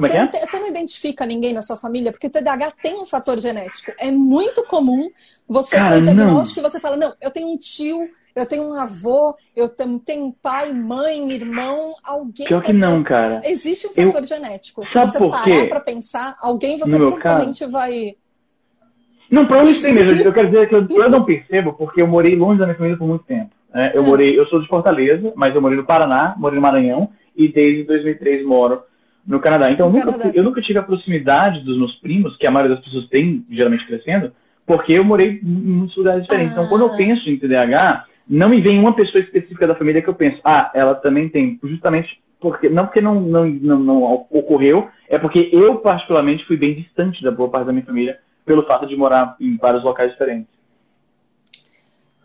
Como 0.00 0.06
é 0.06 0.10
você, 0.10 0.16
é? 0.16 0.20
Não 0.22 0.28
tem, 0.28 0.40
você 0.40 0.58
não 0.58 0.68
identifica 0.68 1.26
ninguém 1.26 1.52
na 1.52 1.60
sua 1.60 1.76
família, 1.76 2.10
porque 2.10 2.30
TDAH 2.30 2.72
tem 2.82 2.94
um 2.94 3.04
fator 3.04 3.38
genético. 3.38 3.92
É 3.98 4.10
muito 4.10 4.64
comum 4.64 5.10
você 5.46 5.76
Cara, 5.76 5.90
ter 5.90 5.98
um 5.98 6.02
diagnóstico 6.02 6.60
não. 6.60 6.68
e 6.68 6.70
você 6.70 6.80
fala, 6.80 6.96
não, 6.96 7.12
eu 7.20 7.30
tenho 7.30 7.48
um 7.48 7.58
tio, 7.58 8.08
eu 8.34 8.46
tenho 8.46 8.62
um 8.62 8.72
avô, 8.72 9.36
eu 9.54 9.68
tenho 9.68 10.34
pai, 10.42 10.72
mãe, 10.72 11.30
irmão, 11.30 11.94
alguém. 12.02 12.46
Pior 12.46 12.62
que 12.62 12.72
não, 12.72 13.02
cara. 13.02 13.42
Existe 13.44 13.88
um 13.88 13.90
fator 13.90 14.22
eu... 14.22 14.26
genético. 14.26 14.86
Se 14.86 14.92
Sabe 14.92 15.12
você 15.12 15.18
por 15.18 15.44
quê? 15.44 15.50
parar 15.50 15.68
pra 15.68 15.80
pensar, 15.80 16.36
alguém 16.40 16.78
você 16.78 16.96
provavelmente 16.96 17.60
caso... 17.60 17.72
vai. 17.72 18.16
Não, 19.30 19.46
provavelmente 19.46 19.82
tem 19.82 19.92
mesmo. 19.94 20.22
Eu 20.24 20.32
quero 20.32 20.50
dizer 20.50 20.68
que 20.68 20.74
eu, 20.74 20.86
eu 20.88 21.10
não 21.10 21.24
percebo 21.24 21.72
porque 21.74 22.02
eu 22.02 22.06
morei 22.06 22.34
longe 22.34 22.58
da 22.58 22.64
minha 22.64 22.76
família 22.76 22.98
por 22.98 23.06
muito 23.06 23.24
tempo. 23.24 23.50
Né? 23.72 23.92
Eu 23.94 24.02
é. 24.02 24.06
morei, 24.06 24.38
eu 24.38 24.46
sou 24.46 24.60
de 24.60 24.66
Fortaleza, 24.66 25.32
mas 25.36 25.54
eu 25.54 25.60
morei 25.60 25.76
no 25.76 25.84
Paraná, 25.84 26.34
morei 26.36 26.56
no 26.56 26.62
Maranhão 26.62 27.10
e 27.36 27.46
desde 27.46 27.84
2003 27.84 28.44
moro 28.44 28.82
no 29.26 29.40
Canadá. 29.40 29.70
Então, 29.70 29.90
no 29.90 29.98
eu, 29.98 30.04
nunca, 30.04 30.18
Canadá, 30.18 30.38
eu 30.38 30.44
nunca 30.44 30.62
tive 30.62 30.78
a 30.78 30.82
proximidade 30.82 31.60
dos 31.64 31.78
meus 31.78 31.94
primos, 31.96 32.36
que 32.36 32.46
a 32.46 32.50
maioria 32.50 32.76
das 32.76 32.84
pessoas 32.84 33.08
tem, 33.08 33.44
geralmente 33.50 33.86
crescendo, 33.86 34.32
porque 34.66 34.92
eu 34.92 35.04
morei 35.04 35.40
em 35.42 35.46
muitos 35.46 35.96
lugares 35.96 36.22
diferentes. 36.22 36.52
Ah. 36.56 36.60
Então, 36.60 36.68
quando 36.68 36.82
eu 36.82 36.94
ah. 36.94 36.96
penso 36.96 37.28
em 37.28 37.38
TDAH, 37.38 38.06
não 38.28 38.48
me 38.48 38.60
vem 38.60 38.78
uma 38.78 38.94
pessoa 38.94 39.22
específica 39.22 39.66
da 39.66 39.74
família 39.74 40.02
que 40.02 40.08
eu 40.08 40.14
penso, 40.14 40.40
ah, 40.44 40.70
ela 40.74 40.94
também 40.94 41.28
tem, 41.28 41.58
justamente 41.62 42.20
porque, 42.40 42.68
não 42.68 42.86
porque 42.86 43.00
não, 43.00 43.20
não, 43.20 43.46
não, 43.46 43.78
não 43.78 44.02
ocorreu, 44.30 44.88
é 45.08 45.18
porque 45.18 45.50
eu, 45.52 45.76
particularmente, 45.76 46.46
fui 46.46 46.56
bem 46.56 46.74
distante 46.74 47.22
da 47.22 47.30
boa 47.30 47.50
parte 47.50 47.66
da 47.66 47.72
minha 47.72 47.84
família, 47.84 48.18
pelo 48.46 48.64
fato 48.66 48.86
de 48.86 48.96
morar 48.96 49.36
em 49.40 49.56
vários 49.56 49.84
locais 49.84 50.12
diferentes. 50.12 50.48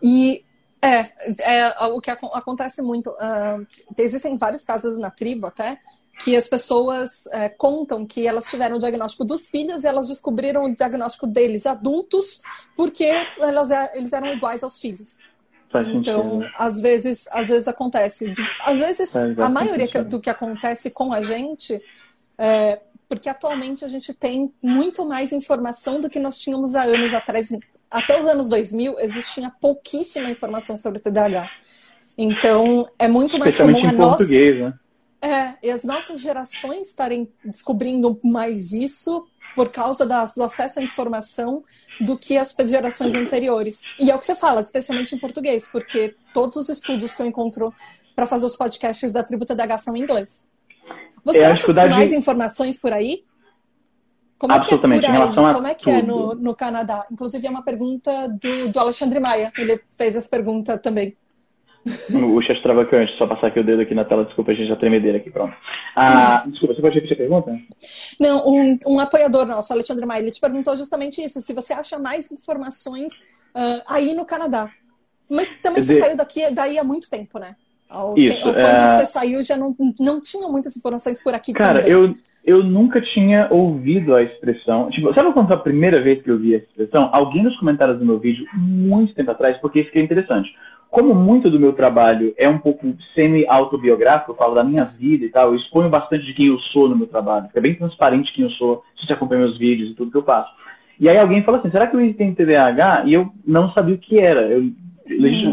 E 0.02 0.42
é, 0.80 1.00
é 1.40 1.84
o 1.86 2.00
que 2.00 2.10
acontece 2.10 2.80
muito. 2.82 3.10
Uh, 3.10 3.66
existem 3.98 4.36
vários 4.36 4.64
casos 4.64 4.98
na 4.98 5.10
tribo 5.10 5.46
até 5.46 5.78
que 6.18 6.34
as 6.34 6.48
pessoas 6.48 7.26
é, 7.30 7.48
contam 7.48 8.06
que 8.06 8.26
elas 8.26 8.46
tiveram 8.46 8.76
o 8.76 8.78
diagnóstico 8.78 9.24
dos 9.24 9.48
filhos 9.48 9.84
e 9.84 9.86
elas 9.86 10.08
descobriram 10.08 10.64
o 10.64 10.74
diagnóstico 10.74 11.26
deles 11.26 11.66
adultos 11.66 12.40
porque 12.74 13.04
elas, 13.38 13.70
é, 13.70 13.92
eles 13.94 14.12
eram 14.12 14.28
iguais 14.32 14.62
aos 14.62 14.78
filhos. 14.78 15.18
Faz 15.70 15.88
então, 15.88 16.40
sentido. 16.40 16.50
às 16.56 16.80
vezes, 16.80 17.28
às 17.32 17.48
vezes 17.48 17.68
acontece. 17.68 18.32
Às 18.60 18.78
vezes, 18.78 19.16
a 19.16 19.48
maioria 19.48 19.86
sentido. 19.86 20.08
do 20.08 20.20
que 20.20 20.30
acontece 20.30 20.90
com 20.90 21.12
a 21.12 21.22
gente 21.22 21.82
é 22.38 22.80
porque 23.08 23.28
atualmente 23.28 23.84
a 23.84 23.88
gente 23.88 24.12
tem 24.12 24.52
muito 24.60 25.04
mais 25.04 25.32
informação 25.32 26.00
do 26.00 26.10
que 26.10 26.18
nós 26.18 26.38
tínhamos 26.38 26.74
há 26.74 26.82
anos 26.82 27.14
atrás. 27.14 27.56
Até 27.90 28.20
os 28.20 28.26
anos 28.26 28.48
2000, 28.48 28.98
existia 28.98 29.50
pouquíssima 29.60 30.28
informação 30.28 30.76
sobre 30.76 30.98
TDAH. 30.98 31.48
Então, 32.18 32.88
é 32.98 33.06
muito 33.06 33.38
mais 33.38 33.56
comum 33.56 33.86
a 33.86 33.92
português, 33.92 34.60
né? 34.60 34.74
É, 35.26 35.56
e 35.62 35.70
as 35.70 35.82
nossas 35.82 36.20
gerações 36.20 36.88
estarem 36.88 37.28
descobrindo 37.44 38.20
mais 38.22 38.72
isso 38.72 39.26
por 39.56 39.70
causa 39.70 40.04
da, 40.06 40.24
do 40.26 40.42
acesso 40.42 40.78
à 40.78 40.82
informação 40.82 41.64
do 42.00 42.16
que 42.16 42.36
as 42.36 42.54
gerações 42.66 43.14
anteriores. 43.14 43.92
E 43.98 44.10
é 44.10 44.14
o 44.14 44.18
que 44.18 44.26
você 44.26 44.36
fala, 44.36 44.60
especialmente 44.60 45.14
em 45.14 45.18
português, 45.18 45.66
porque 45.66 46.14
todos 46.32 46.56
os 46.56 46.68
estudos 46.68 47.14
que 47.14 47.22
eu 47.22 47.26
encontro 47.26 47.74
para 48.14 48.26
fazer 48.26 48.46
os 48.46 48.56
podcasts 48.56 49.10
da 49.10 49.24
Tributa 49.24 49.54
da 49.54 49.78
são 49.78 49.96
em 49.96 50.02
inglês. 50.02 50.46
Você 51.24 51.38
é, 51.38 51.46
acha 51.46 51.72
mais 51.72 52.12
informações 52.12 52.78
por 52.78 52.92
aí? 52.92 53.24
Como 54.38 54.52
Absolutamente, 54.52 55.06
é 55.06 55.08
que 55.08 55.16
é 55.16 55.18
por 55.18 55.46
aí? 55.46 55.54
Como 55.54 55.66
é 55.66 55.74
que 55.74 55.84
tudo. 55.84 55.96
é 55.96 56.02
no, 56.02 56.34
no 56.34 56.54
Canadá? 56.54 57.06
Inclusive 57.10 57.46
é 57.46 57.50
uma 57.50 57.64
pergunta 57.64 58.28
do, 58.28 58.68
do 58.68 58.78
Alexandre 58.78 59.18
Maia, 59.18 59.50
ele 59.56 59.80
fez 59.96 60.14
essa 60.14 60.28
pergunta 60.28 60.78
também. 60.78 61.16
O 62.14 62.42
chat 62.42 62.60
travacante, 62.62 63.16
só 63.16 63.26
passar 63.26 63.46
aqui 63.46 63.60
o 63.60 63.64
dedo 63.64 63.82
aqui 63.82 63.94
na 63.94 64.04
tela, 64.04 64.24
desculpa, 64.24 64.50
a 64.50 64.54
gente 64.54 64.68
já 64.68 64.76
tremedeira 64.76 65.18
aqui, 65.18 65.30
pronto. 65.30 65.54
Ah, 65.94 66.42
desculpa, 66.46 66.74
você 66.74 66.80
pode 66.80 66.94
repetir 66.96 67.14
a 67.14 67.18
pergunta? 67.18 67.56
Não, 68.18 68.48
um, 68.48 68.78
um 68.86 68.98
apoiador 68.98 69.46
nosso, 69.46 69.72
Alexandre 69.72 70.04
Maia, 70.04 70.20
ele 70.20 70.32
te 70.32 70.40
perguntou 70.40 70.76
justamente 70.76 71.22
isso, 71.22 71.40
se 71.40 71.54
você 71.54 71.72
acha 71.72 71.98
mais 71.98 72.30
informações 72.30 73.18
uh, 73.54 73.82
aí 73.88 74.14
no 74.14 74.26
Canadá. 74.26 74.68
Mas 75.30 75.54
também 75.60 75.82
você 75.82 75.94
De... 75.94 76.00
saiu 76.00 76.16
daqui, 76.16 76.50
daí 76.52 76.78
há 76.78 76.84
muito 76.84 77.08
tempo, 77.08 77.38
né? 77.38 77.54
Ao 77.88 78.18
isso, 78.18 78.36
te... 78.36 78.42
Quando 78.42 78.58
é... 78.58 78.90
você 78.90 79.06
saiu, 79.06 79.44
já 79.44 79.56
não, 79.56 79.74
não 80.00 80.20
tinha 80.20 80.48
muitas 80.48 80.76
informações 80.76 81.22
por 81.22 81.34
aqui 81.34 81.52
Cara, 81.52 81.80
também. 81.80 81.92
eu, 81.92 82.14
eu 82.44 82.64
nunca 82.64 83.00
tinha 83.00 83.48
ouvido 83.50 84.14
a 84.14 84.22
expressão. 84.24 84.90
Tipo, 84.90 85.14
sabe 85.14 85.32
quando 85.32 85.46
foi 85.46 85.56
a 85.56 85.60
primeira 85.60 86.02
vez 86.02 86.20
que 86.22 86.30
eu 86.30 86.38
vi 86.38 86.56
essa 86.56 86.66
expressão? 86.66 87.10
Alguém 87.12 87.44
nos 87.44 87.56
comentários 87.58 87.98
do 87.98 88.04
meu 88.04 88.18
vídeo, 88.18 88.44
muito 88.54 89.14
tempo 89.14 89.30
atrás, 89.30 89.56
porque 89.60 89.80
isso 89.80 89.90
que 89.92 89.98
é 89.98 90.02
interessante 90.02 90.48
como 90.90 91.14
muito 91.14 91.50
do 91.50 91.60
meu 91.60 91.72
trabalho 91.72 92.34
é 92.38 92.48
um 92.48 92.58
pouco 92.58 92.94
semi-autobiográfico, 93.14 94.32
eu 94.32 94.36
falo 94.36 94.54
da 94.54 94.64
minha 94.64 94.84
vida 94.84 95.24
e 95.24 95.30
tal, 95.30 95.48
eu 95.48 95.56
exponho 95.56 95.90
bastante 95.90 96.24
de 96.24 96.34
quem 96.34 96.46
eu 96.46 96.58
sou 96.58 96.88
no 96.88 96.96
meu 96.96 97.06
trabalho, 97.06 97.48
fica 97.48 97.60
bem 97.60 97.74
transparente 97.74 98.32
quem 98.32 98.44
eu 98.44 98.50
sou, 98.50 98.82
se 98.98 99.06
você 99.06 99.12
acompanha 99.12 99.42
meus 99.42 99.58
vídeos 99.58 99.90
e 99.90 99.94
tudo 99.94 100.10
que 100.10 100.16
eu 100.16 100.24
faço. 100.24 100.50
E 100.98 101.08
aí 101.08 101.18
alguém 101.18 101.42
fala 101.42 101.58
assim, 101.58 101.70
será 101.70 101.86
que 101.86 101.96
eu 101.96 102.14
tem 102.14 102.34
TDAH? 102.34 103.04
E 103.04 103.12
eu 103.12 103.28
não 103.46 103.70
sabia 103.72 103.94
o 103.94 103.98
que 103.98 104.18
era. 104.18 104.48
Eu, 104.48 104.72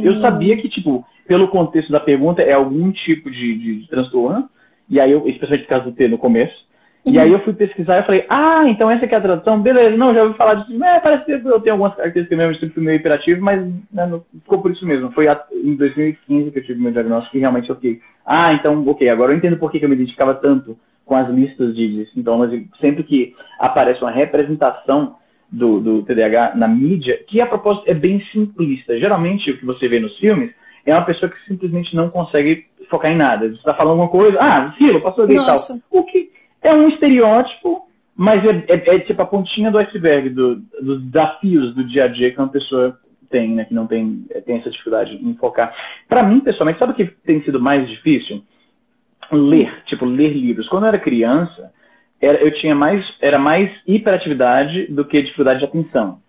eu 0.03 0.21
sabia 0.21 0.55
que, 0.55 0.69
tipo, 0.69 1.05
pelo 1.27 1.49
contexto 1.49 1.91
da 1.91 1.99
pergunta, 1.99 2.41
é 2.41 2.53
algum 2.53 2.91
tipo 2.91 3.29
de, 3.29 3.57
de 3.57 3.87
transtorno, 3.87 4.49
e 4.89 4.99
aí 4.99 5.11
eu, 5.11 5.27
especialmente 5.27 5.63
por 5.63 5.69
causa 5.69 5.85
do 5.85 5.91
T 5.91 6.07
no 6.07 6.17
começo, 6.17 6.55
e 7.05 7.19
aí 7.19 7.31
eu 7.31 7.39
fui 7.39 7.53
pesquisar 7.53 7.99
e 7.99 8.05
falei, 8.05 8.25
ah, 8.29 8.63
então 8.67 8.89
essa 8.89 9.03
aqui 9.03 9.13
é 9.13 9.17
a 9.17 9.21
tradução? 9.21 9.61
Beleza, 9.61 9.97
não, 9.97 10.13
já 10.13 10.23
ouvi 10.23 10.37
falar 10.37 10.53
disso. 10.55 10.83
É, 10.83 10.99
parece 11.01 11.25
que 11.25 11.33
eu 11.33 11.59
tenho 11.59 11.73
algumas 11.73 11.93
características 11.95 12.37
mesmo, 12.37 12.73
fui 12.73 12.83
meio 12.83 12.95
hiperativo, 12.95 13.41
mas 13.41 13.61
né, 13.91 14.05
não, 14.05 14.23
ficou 14.41 14.61
por 14.61 14.71
isso 14.71 14.85
mesmo. 14.85 15.11
Foi 15.11 15.27
em 15.51 15.75
2015 15.75 16.51
que 16.51 16.59
eu 16.59 16.63
tive 16.63 16.81
meu 16.81 16.93
diagnóstico 16.93 17.35
e 17.35 17.41
realmente 17.41 17.69
eu 17.69 17.75
fiquei, 17.75 17.99
ah, 18.25 18.53
então, 18.53 18.87
ok, 18.87 19.09
agora 19.09 19.33
eu 19.33 19.37
entendo 19.37 19.57
por 19.57 19.69
que, 19.69 19.79
que 19.79 19.85
eu 19.85 19.89
me 19.89 19.95
identificava 19.95 20.33
tanto 20.35 20.77
com 21.05 21.15
as 21.15 21.29
listas 21.29 21.75
de 21.75 22.09
sintomas. 22.13 22.53
E 22.53 22.69
sempre 22.79 23.03
que 23.03 23.35
aparece 23.59 24.01
uma 24.01 24.11
representação 24.11 25.15
do, 25.51 25.81
do 25.81 26.03
TDAH 26.03 26.53
na 26.55 26.69
mídia, 26.69 27.19
que 27.27 27.41
a 27.41 27.45
propósito 27.45 27.83
é 27.89 27.93
bem 27.93 28.23
simplista. 28.31 28.97
Geralmente 28.97 29.51
o 29.51 29.57
que 29.57 29.65
você 29.65 29.89
vê 29.89 29.99
nos 29.99 30.17
filmes 30.17 30.51
é 30.85 30.93
uma 30.93 31.05
pessoa 31.05 31.29
que 31.29 31.37
simplesmente 31.45 31.95
não 31.95 32.09
consegue 32.09 32.65
focar 32.89 33.11
em 33.11 33.17
nada. 33.17 33.49
Você 33.49 33.55
está 33.55 33.73
falando 33.73 33.99
uma 33.99 34.07
coisa, 34.07 34.37
ah, 34.41 34.73
fila, 34.77 35.01
passou 35.01 35.25
ali 35.25 35.35
e 35.35 35.45
tal. 35.45 35.55
O 35.91 36.03
que 36.03 36.31
é 36.63 36.73
um 36.73 36.87
estereótipo, 36.89 37.87
mas 38.15 38.43
é, 38.45 38.63
é, 38.67 38.95
é 38.95 38.99
tipo 38.99 39.21
a 39.21 39.25
pontinha 39.25 39.71
do 39.71 39.77
iceberg 39.77 40.29
do, 40.29 40.55
dos 40.81 41.03
desafios 41.03 41.75
do 41.75 41.83
dia 41.83 42.05
a 42.05 42.07
dia 42.07 42.31
que 42.31 42.39
uma 42.39 42.49
pessoa 42.49 42.97
tem, 43.29 43.49
né? 43.49 43.65
Que 43.65 43.73
não 43.73 43.87
tem, 43.87 44.25
é, 44.29 44.41
tem 44.41 44.57
essa 44.57 44.69
dificuldade 44.69 45.19
em 45.21 45.33
focar. 45.35 45.75
Para 46.07 46.23
mim, 46.23 46.39
pessoalmente, 46.39 46.79
sabe 46.79 46.93
o 46.93 46.95
que 46.95 47.05
tem 47.05 47.41
sido 47.43 47.59
mais 47.59 47.89
difícil? 47.89 48.43
Ler, 49.31 49.83
tipo, 49.85 50.05
ler 50.05 50.31
livros. 50.31 50.67
Quando 50.69 50.83
eu 50.83 50.89
era 50.89 50.99
criança, 50.99 51.71
era, 52.21 52.37
eu 52.37 52.53
tinha 52.53 52.75
mais, 52.75 53.03
era 53.19 53.39
mais 53.39 53.71
hiperatividade 53.87 54.87
do 54.87 55.03
que 55.03 55.21
dificuldade 55.21 55.59
de 55.59 55.65
atenção. 55.65 56.19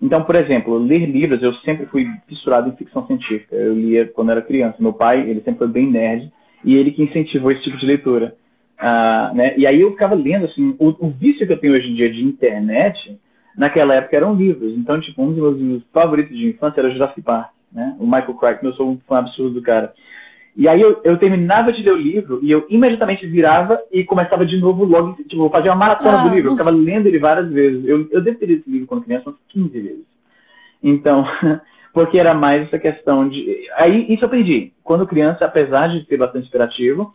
Então, 0.00 0.22
por 0.24 0.34
exemplo, 0.34 0.78
ler 0.78 1.06
livros, 1.06 1.42
eu 1.42 1.54
sempre 1.56 1.86
fui 1.86 2.06
fissurado 2.28 2.68
em 2.68 2.76
ficção 2.76 3.06
científica. 3.06 3.54
Eu 3.54 3.74
lia 3.74 4.06
quando 4.06 4.30
era 4.30 4.42
criança. 4.42 4.76
Meu 4.80 4.92
pai, 4.92 5.28
ele 5.28 5.40
sempre 5.40 5.58
foi 5.58 5.68
bem 5.68 5.90
nerd, 5.90 6.30
e 6.64 6.76
ele 6.76 6.92
que 6.92 7.02
incentivou 7.02 7.50
esse 7.50 7.62
tipo 7.62 7.76
de 7.76 7.86
leitura. 7.86 8.34
Ah, 8.84 9.30
né? 9.32 9.54
E 9.56 9.64
aí 9.64 9.80
eu 9.80 9.92
ficava 9.92 10.16
lendo, 10.16 10.46
assim, 10.46 10.74
o, 10.76 10.88
o, 11.06 11.10
vício 11.10 11.46
que 11.46 11.52
eu 11.52 11.56
tenho 11.56 11.72
hoje 11.72 11.88
em 11.88 11.94
dia 11.94 12.10
de 12.10 12.20
internet, 12.20 13.16
naquela 13.56 13.94
época 13.94 14.16
eram 14.16 14.34
livros. 14.34 14.76
Então, 14.76 15.00
tipo, 15.00 15.22
um 15.22 15.28
dos 15.28 15.36
meus 15.36 15.56
livros 15.56 15.84
favoritos 15.92 16.36
de 16.36 16.48
infância 16.48 16.80
era 16.80 16.90
Jurassic 16.90 17.22
Park, 17.22 17.50
né? 17.72 17.94
O 18.00 18.04
Michael 18.04 18.34
Crichton, 18.34 18.66
eu 18.66 18.72
sou 18.72 18.90
um 18.90 18.98
fã 19.06 19.18
absurdo 19.18 19.54
do 19.54 19.62
cara. 19.62 19.92
E 20.56 20.66
aí 20.66 20.80
eu, 20.80 21.00
eu, 21.04 21.16
terminava 21.16 21.72
de 21.72 21.80
ler 21.80 21.92
o 21.92 21.96
livro 21.96 22.40
e 22.42 22.50
eu 22.50 22.66
imediatamente 22.68 23.24
virava 23.24 23.80
e 23.92 24.02
começava 24.02 24.44
de 24.44 24.58
novo 24.58 24.84
logo, 24.84 25.12
tipo, 25.28 25.48
fazia 25.48 25.70
uma 25.70 25.78
maratona 25.78 26.18
ah. 26.20 26.24
do 26.24 26.34
livro. 26.34 26.50
Eu 26.50 26.56
ficava 26.56 26.70
lendo 26.70 27.06
ele 27.06 27.20
várias 27.20 27.48
vezes. 27.52 27.86
Eu, 27.86 28.08
eu 28.10 28.20
devo 28.20 28.36
ter 28.36 28.46
lido 28.46 28.62
esse 28.62 28.70
livro 28.70 28.88
quando 28.88 29.04
criança 29.04 29.30
umas 29.30 29.38
15 29.50 29.80
vezes. 29.80 30.04
Então, 30.82 31.24
porque 31.94 32.18
era 32.18 32.34
mais 32.34 32.66
essa 32.66 32.80
questão 32.80 33.28
de... 33.28 33.64
Aí, 33.76 34.12
isso 34.12 34.24
eu 34.24 34.26
aprendi. 34.26 34.72
Quando 34.82 35.06
criança, 35.06 35.44
apesar 35.44 35.86
de 35.86 36.04
ser 36.04 36.16
bastante 36.16 36.48
interativo, 36.48 37.14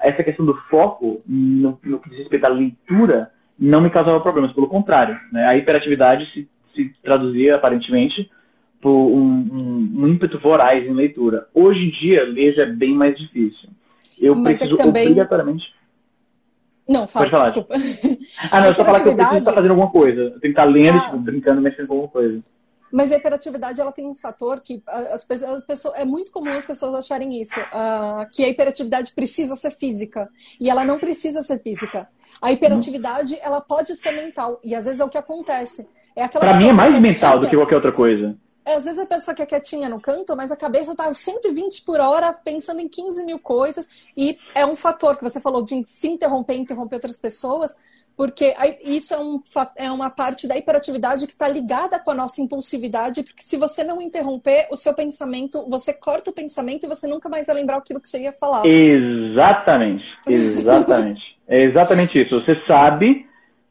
essa 0.00 0.22
questão 0.22 0.44
do 0.46 0.54
foco 0.70 1.22
no, 1.26 1.78
no 1.82 1.98
que 2.00 2.10
diz 2.10 2.18
respeito 2.20 2.44
à 2.44 2.48
leitura 2.48 3.30
não 3.58 3.80
me 3.80 3.90
causava 3.90 4.20
problemas, 4.20 4.52
pelo 4.52 4.68
contrário. 4.68 5.18
Né? 5.32 5.44
A 5.46 5.56
hiperatividade 5.56 6.24
se, 6.32 6.48
se 6.74 6.92
traduzia, 7.02 7.56
aparentemente, 7.56 8.30
por 8.80 8.90
um, 8.90 9.20
um, 9.20 9.92
um 10.04 10.08
ímpeto 10.08 10.38
voraz 10.38 10.86
em 10.86 10.92
leitura. 10.94 11.46
Hoje 11.52 11.80
em 11.80 11.90
dia, 11.90 12.22
ler 12.24 12.54
já 12.54 12.62
é 12.62 12.66
bem 12.66 12.94
mais 12.94 13.16
difícil. 13.18 13.68
Eu 14.20 14.34
Mas 14.36 14.54
é 14.54 14.58
preciso 14.58 14.76
que 14.76 14.82
também- 14.84 15.02
obrigatoriamente. 15.06 15.64
Não, 16.88 17.06
fala, 17.06 17.24
Pode 17.24 17.30
falar. 17.30 17.44
desculpa. 17.44 17.74
Ah, 18.50 18.60
não, 18.60 18.66
A 18.66 18.70
eu 18.70 18.74
só 18.76 18.84
falar 18.84 19.02
que 19.02 19.08
eu 19.08 19.16
preciso 19.16 19.38
estar 19.40 19.52
fazendo 19.52 19.70
alguma 19.72 19.90
coisa. 19.90 20.20
Eu 20.22 20.30
tenho 20.30 20.40
que 20.40 20.48
estar 20.48 20.64
lendo, 20.64 20.96
Ah. 20.96 21.00
tipo, 21.00 21.18
brincando, 21.22 21.60
mexendo 21.60 21.86
com 21.86 21.94
alguma 21.94 22.10
coisa. 22.10 22.40
Mas 22.90 23.12
a 23.12 23.16
hiperatividade 23.16 23.80
ela 23.80 23.92
tem 23.92 24.06
um 24.06 24.14
fator 24.14 24.60
que 24.60 24.82
as, 24.86 25.26
as 25.30 25.64
pessoas 25.64 25.94
é 25.98 26.04
muito 26.04 26.32
comum 26.32 26.52
as 26.52 26.64
pessoas 26.64 26.94
acharem 26.94 27.40
isso, 27.40 27.58
ah, 27.72 28.26
que 28.32 28.44
a 28.44 28.48
hiperatividade 28.48 29.12
precisa 29.12 29.54
ser 29.56 29.72
física 29.72 30.28
e 30.60 30.70
ela 30.70 30.84
não 30.84 30.98
precisa 30.98 31.42
ser 31.42 31.62
física. 31.62 32.08
A 32.40 32.52
hiperatividade 32.52 33.38
ela 33.40 33.60
pode 33.60 33.94
ser 33.96 34.12
mental 34.12 34.60
e 34.62 34.74
às 34.74 34.84
vezes 34.84 35.00
é 35.00 35.04
o 35.04 35.08
que 35.08 35.18
acontece. 35.18 35.88
É 36.16 36.26
Pra 36.28 36.54
mim 36.54 36.66
é 36.66 36.70
que 36.70 36.76
mais 36.76 36.90
quietinha, 36.92 37.12
mental 37.12 37.38
do 37.38 37.48
que 37.48 37.56
qualquer 37.56 37.76
outra 37.76 37.92
coisa. 37.92 38.36
é, 38.64 38.74
às 38.74 38.84
vezes 38.84 38.98
a 38.98 39.06
pessoa 39.06 39.34
que 39.34 39.42
é 39.42 39.46
quietinha 39.46 39.88
no 39.88 40.00
canto, 40.00 40.36
mas 40.36 40.50
a 40.50 40.56
cabeça 40.56 40.94
tá 40.94 41.12
120 41.12 41.82
por 41.84 42.00
hora 42.00 42.32
pensando 42.32 42.80
em 42.80 42.88
15 42.88 43.24
mil 43.24 43.38
coisas. 43.38 43.88
E 44.16 44.38
é 44.54 44.66
um 44.66 44.76
fator 44.76 45.16
que 45.16 45.24
você 45.24 45.40
falou 45.40 45.62
de 45.62 45.82
se 45.86 46.08
interromper, 46.08 46.54
interromper 46.54 46.96
outras 46.96 47.18
pessoas, 47.18 47.74
porque 48.18 48.52
isso 48.82 49.14
é, 49.14 49.18
um, 49.18 49.40
é 49.76 49.88
uma 49.92 50.10
parte 50.10 50.48
da 50.48 50.56
hiperatividade 50.56 51.24
que 51.24 51.32
está 51.32 51.46
ligada 51.46 52.00
com 52.00 52.10
a 52.10 52.14
nossa 52.16 52.42
impulsividade, 52.42 53.22
porque 53.22 53.44
se 53.44 53.56
você 53.56 53.84
não 53.84 54.02
interromper 54.02 54.66
o 54.72 54.76
seu 54.76 54.92
pensamento, 54.92 55.64
você 55.70 55.94
corta 55.94 56.30
o 56.30 56.34
pensamento 56.34 56.84
e 56.84 56.88
você 56.88 57.06
nunca 57.06 57.28
mais 57.28 57.46
vai 57.46 57.54
lembrar 57.54 57.76
aquilo 57.76 58.00
que 58.00 58.08
você 58.08 58.20
ia 58.20 58.32
falar. 58.32 58.66
Exatamente, 58.66 60.04
exatamente. 60.26 61.22
é 61.46 61.62
exatamente 61.62 62.20
isso. 62.20 62.40
Você 62.40 62.60
sabe 62.66 63.24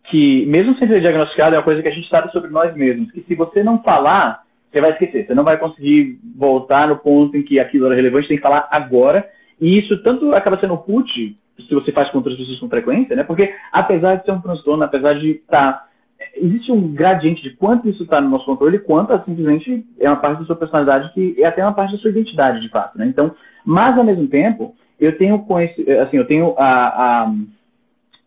que, 0.10 0.46
mesmo 0.46 0.78
sem 0.78 0.88
ser 0.88 1.02
diagnosticado, 1.02 1.54
é 1.54 1.58
uma 1.58 1.66
coisa 1.66 1.82
que 1.82 1.90
a 1.90 1.94
gente 1.94 2.08
sabe 2.08 2.32
sobre 2.32 2.50
nós 2.50 2.74
mesmos, 2.74 3.12
que 3.12 3.26
se 3.28 3.36
você 3.36 3.62
não 3.62 3.84
falar, 3.84 4.44
você 4.72 4.80
vai 4.80 4.92
esquecer. 4.92 5.28
Você 5.28 5.34
não 5.34 5.44
vai 5.44 5.58
conseguir 5.58 6.22
voltar 6.38 6.88
no 6.88 6.96
ponto 6.96 7.36
em 7.36 7.44
que 7.44 7.60
aquilo 7.60 7.88
era 7.88 7.96
relevante, 7.96 8.30
tem 8.30 8.38
que 8.38 8.44
falar 8.44 8.66
agora. 8.72 9.30
E 9.60 9.78
isso 9.78 10.02
tanto 10.04 10.34
acaba 10.34 10.58
sendo 10.58 10.82
útil 10.88 11.36
se 11.64 11.74
você 11.74 11.92
faz 11.92 12.10
com 12.10 12.18
outras 12.18 12.38
pessoas 12.38 12.60
com 12.60 12.70
frequência, 12.70 13.16
né? 13.16 13.24
Porque 13.24 13.54
apesar 13.72 14.16
de 14.16 14.26
ser 14.26 14.32
um 14.32 14.42
transtorno, 14.42 14.84
apesar 14.84 15.14
de 15.14 15.32
estar 15.32 15.88
existe 16.36 16.72
um 16.72 16.94
gradiente 16.94 17.42
de 17.42 17.52
quanto 17.52 17.90
isso 17.90 18.04
está 18.04 18.20
no 18.20 18.30
nosso 18.30 18.46
controle, 18.46 18.80
quanto 18.80 19.14
a 19.14 19.24
simplesmente 19.24 19.86
é 20.00 20.10
uma 20.10 20.18
parte 20.18 20.40
da 20.40 20.46
sua 20.46 20.56
personalidade 20.56 21.14
que 21.14 21.36
é 21.42 21.46
até 21.46 21.64
uma 21.64 21.74
parte 21.74 21.94
da 21.94 22.00
sua 22.00 22.10
identidade, 22.10 22.62
de 22.62 22.70
fato, 22.70 22.98
né? 22.98 23.06
Então, 23.08 23.36
mas 23.66 23.98
ao 23.98 24.04
mesmo 24.04 24.28
tempo, 24.28 24.76
eu 25.00 25.18
tenho 25.18 25.40
conheci- 25.40 25.90
assim, 25.92 26.18
eu 26.18 26.26
tenho 26.26 26.56
a, 26.58 27.26
a, 27.26 27.34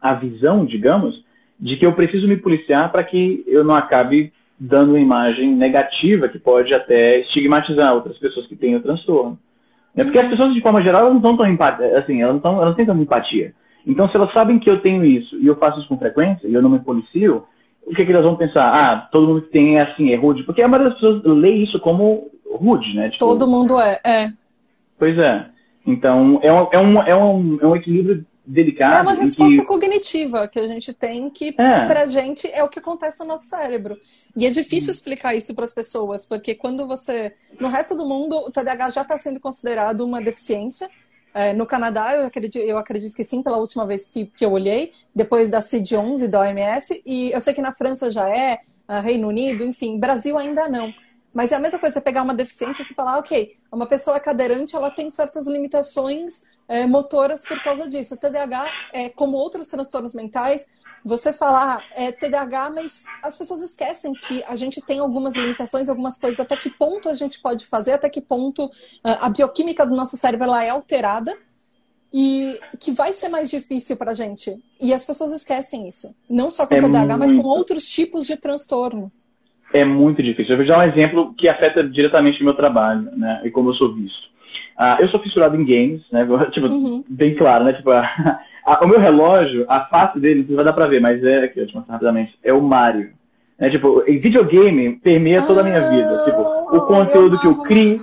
a 0.00 0.14
visão, 0.14 0.64
digamos, 0.64 1.24
de 1.58 1.76
que 1.76 1.86
eu 1.86 1.92
preciso 1.92 2.26
me 2.28 2.36
policiar 2.36 2.90
para 2.90 3.04
que 3.04 3.44
eu 3.46 3.64
não 3.64 3.74
acabe 3.74 4.32
dando 4.58 4.90
uma 4.90 5.00
imagem 5.00 5.54
negativa 5.54 6.28
que 6.28 6.38
pode 6.38 6.74
até 6.74 7.20
estigmatizar 7.20 7.94
outras 7.94 8.18
pessoas 8.18 8.46
que 8.46 8.56
têm 8.56 8.76
o 8.76 8.82
transtorno. 8.82 9.38
Né? 9.94 10.04
Porque 10.04 10.18
as 10.18 10.28
pessoas, 10.28 10.54
de 10.54 10.60
forma 10.60 10.82
geral, 10.82 11.02
elas 11.02 11.12
não 11.12 11.18
estão 11.18 11.36
tão 11.36 11.46
empat... 11.46 11.82
assim, 11.96 12.22
elas 12.22 12.34
não, 12.34 12.40
tão, 12.40 12.52
elas 12.54 12.68
não 12.68 12.74
têm 12.74 12.86
tanta 12.86 13.02
empatia. 13.02 13.52
Então, 13.86 14.08
se 14.08 14.16
elas 14.16 14.32
sabem 14.32 14.58
que 14.58 14.68
eu 14.68 14.80
tenho 14.80 15.04
isso 15.04 15.36
e 15.38 15.46
eu 15.46 15.56
faço 15.56 15.78
isso 15.78 15.88
com 15.88 15.98
frequência 15.98 16.46
e 16.46 16.54
eu 16.54 16.62
não 16.62 16.70
me 16.70 16.80
policio, 16.80 17.44
o 17.86 17.94
que, 17.94 18.04
que 18.04 18.12
elas 18.12 18.24
vão 18.24 18.36
pensar? 18.36 18.64
Ah, 18.64 19.08
todo 19.10 19.26
mundo 19.26 19.42
que 19.42 19.50
tem 19.50 19.78
é 19.78 19.82
assim, 19.82 20.12
é 20.12 20.16
rude. 20.16 20.42
Porque 20.44 20.62
a 20.62 20.68
maioria 20.68 20.90
das 20.90 21.00
pessoas 21.00 21.24
lê 21.24 21.50
isso 21.50 21.80
como 21.80 22.30
rude, 22.50 22.94
né? 22.94 23.10
Tipo, 23.10 23.24
Todo 23.24 23.46
mundo 23.46 23.80
é. 23.80 23.98
é. 24.04 24.28
Pois 24.98 25.16
é. 25.18 25.46
Então, 25.86 26.38
é 26.42 26.52
um, 26.52 26.68
é 26.70 26.78
um, 26.78 27.02
é 27.02 27.16
um, 27.16 27.58
é 27.62 27.66
um 27.66 27.76
equilíbrio 27.76 28.24
delicado. 28.46 28.94
É 28.94 29.02
uma 29.02 29.14
resposta 29.14 29.60
que... 29.60 29.66
cognitiva 29.66 30.48
que 30.48 30.58
a 30.58 30.66
gente 30.66 30.92
tem 30.92 31.30
que, 31.30 31.54
É. 31.58 31.86
pra 31.86 32.06
gente, 32.06 32.50
é 32.52 32.62
o 32.62 32.68
que 32.68 32.78
acontece 32.78 33.20
no 33.20 33.26
nosso 33.26 33.44
cérebro. 33.44 33.98
E 34.36 34.46
é 34.46 34.50
difícil 34.50 34.90
explicar 34.90 35.34
isso 35.34 35.54
para 35.54 35.64
as 35.64 35.72
pessoas, 35.72 36.26
porque 36.26 36.54
quando 36.54 36.86
você. 36.86 37.34
No 37.60 37.68
resto 37.68 37.96
do 37.96 38.06
mundo, 38.06 38.36
o 38.36 38.50
TDAH 38.50 38.90
já 38.90 39.02
está 39.02 39.16
sendo 39.18 39.40
considerado 39.40 40.00
uma 40.02 40.20
deficiência. 40.20 40.88
É, 41.32 41.52
no 41.52 41.64
Canadá, 41.64 42.16
eu 42.16 42.26
acredito, 42.26 42.58
eu 42.58 42.76
acredito 42.76 43.14
que 43.14 43.22
sim, 43.22 43.40
pela 43.42 43.58
última 43.58 43.86
vez 43.86 44.04
que, 44.04 44.26
que 44.26 44.44
eu 44.44 44.50
olhei, 44.50 44.92
depois 45.14 45.48
da 45.48 45.60
CID-11 45.60 46.26
da 46.26 46.40
OMS. 46.40 47.00
E 47.06 47.30
eu 47.30 47.40
sei 47.40 47.54
que 47.54 47.62
na 47.62 47.72
França 47.72 48.10
já 48.10 48.28
é, 48.28 48.58
ah, 48.88 49.00
Reino 49.00 49.28
Unido, 49.28 49.64
enfim, 49.64 49.98
Brasil 49.98 50.36
ainda 50.36 50.68
não. 50.68 50.92
Mas 51.32 51.52
é 51.52 51.54
a 51.54 51.60
mesma 51.60 51.78
coisa, 51.78 51.94
você 51.94 52.00
pegar 52.00 52.22
uma 52.22 52.34
deficiência 52.34 52.82
e 52.82 52.86
falar, 52.86 53.18
ok, 53.18 53.56
uma 53.70 53.86
pessoa 53.86 54.18
cadeirante, 54.18 54.74
ela 54.74 54.90
tem 54.90 55.10
certas 55.12 55.46
limitações 55.46 56.42
é, 56.70 56.86
motoras 56.86 57.44
por 57.44 57.60
causa 57.64 57.88
disso. 57.88 58.14
O 58.14 58.16
TDAH, 58.16 58.70
é, 58.92 59.08
como 59.08 59.36
outros 59.36 59.66
transtornos 59.66 60.14
mentais, 60.14 60.68
você 61.04 61.32
falar 61.32 61.84
é, 61.96 62.12
TDAH, 62.12 62.70
mas 62.70 63.04
as 63.24 63.36
pessoas 63.36 63.60
esquecem 63.60 64.12
que 64.12 64.40
a 64.46 64.54
gente 64.54 64.80
tem 64.80 65.00
algumas 65.00 65.34
limitações, 65.34 65.88
algumas 65.88 66.16
coisas, 66.16 66.38
até 66.38 66.56
que 66.56 66.70
ponto 66.70 67.08
a 67.08 67.14
gente 67.14 67.40
pode 67.42 67.66
fazer, 67.66 67.94
até 67.94 68.08
que 68.08 68.20
ponto 68.20 68.70
ah, 69.02 69.26
a 69.26 69.28
bioquímica 69.28 69.84
do 69.84 69.96
nosso 69.96 70.16
cérebro 70.16 70.46
ela 70.46 70.64
é 70.64 70.68
alterada 70.68 71.34
e 72.14 72.60
que 72.78 72.92
vai 72.92 73.12
ser 73.12 73.28
mais 73.28 73.50
difícil 73.50 73.96
pra 73.96 74.14
gente. 74.14 74.56
E 74.80 74.94
as 74.94 75.04
pessoas 75.04 75.32
esquecem 75.32 75.88
isso. 75.88 76.14
Não 76.28 76.52
só 76.52 76.68
com 76.68 76.74
É 76.76 76.80
TDAH, 76.80 77.18
mas 77.18 77.32
com 77.32 77.38
muito. 77.38 77.48
outros 77.48 77.84
tipos 77.84 78.28
de 78.28 78.36
transtorno. 78.36 79.10
É 79.74 79.84
muito 79.84 80.22
difícil. 80.22 80.52
Eu 80.52 80.58
vou 80.58 80.66
dar 80.66 80.78
um 80.78 80.88
exemplo 80.88 81.34
que 81.34 81.48
afeta 81.48 81.82
diretamente 81.82 82.40
o 82.40 82.44
meu 82.44 82.54
trabalho, 82.54 83.10
né? 83.16 83.42
E 83.44 83.50
como 83.50 83.70
eu 83.70 83.74
sou 83.74 83.92
visto. 83.92 84.30
Ah, 84.82 84.96
eu 84.98 85.08
sou 85.08 85.20
fissurado 85.20 85.54
em 85.56 85.64
games, 85.64 86.00
né? 86.10 86.26
Tipo, 86.52 86.68
Uhum. 86.68 87.04
bem 87.06 87.34
claro, 87.34 87.64
né? 87.64 87.74
Tipo, 87.74 87.90
a- 87.90 88.40
a- 88.64 88.82
o 88.82 88.88
meu 88.88 88.98
relógio, 88.98 89.66
a 89.68 89.80
face 89.80 90.18
dele, 90.18 90.46
não 90.48 90.56
vai 90.56 90.64
dar 90.64 90.72
pra 90.72 90.86
ver, 90.86 91.00
mas 91.02 91.22
é 91.22 91.44
aqui, 91.44 91.60
eu 91.60 91.66
te 91.66 91.74
mostro 91.74 91.92
rapidamente, 91.92 92.34
é 92.42 92.50
o 92.50 92.62
Mario. 92.62 93.10
É, 93.58 93.68
tipo, 93.68 94.02
videogame 94.06 94.96
permeia 95.00 95.42
toda 95.42 95.60
a 95.60 95.64
minha 95.64 95.82
vida. 95.82 96.24
Tipo, 96.24 96.40
o 96.40 96.76
Ah, 96.76 96.80
conteúdo 96.86 97.38
que 97.38 97.46
eu 97.46 97.62
crio. 97.62 98.00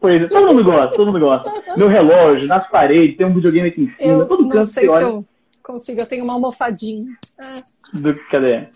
Pois 0.00 0.22
é, 0.22 0.28
todo 0.28 0.46
mundo 0.54 0.62
gosta, 0.64 0.96
todo 0.96 1.06
mundo 1.12 1.18
gosta. 1.18 1.50
Meu 1.76 1.88
relógio, 1.88 2.46
nas 2.46 2.64
paredes, 2.68 3.16
tem 3.16 3.26
um 3.26 3.34
videogame 3.34 3.66
aqui 3.68 3.82
em 3.82 3.90
cima, 4.00 4.20
Eu 4.22 4.28
todo 4.28 4.42
não 4.44 4.48
canto 4.50 4.66
sei 4.68 4.86
que 4.88 4.96
se 4.96 5.02
eu 5.02 5.24
consigo, 5.64 6.00
eu 6.00 6.06
tenho 6.06 6.22
uma 6.22 6.34
almofadinha. 6.34 7.06
Ah, 7.40 7.60
Do, 7.92 8.14
cadê? 8.30 8.68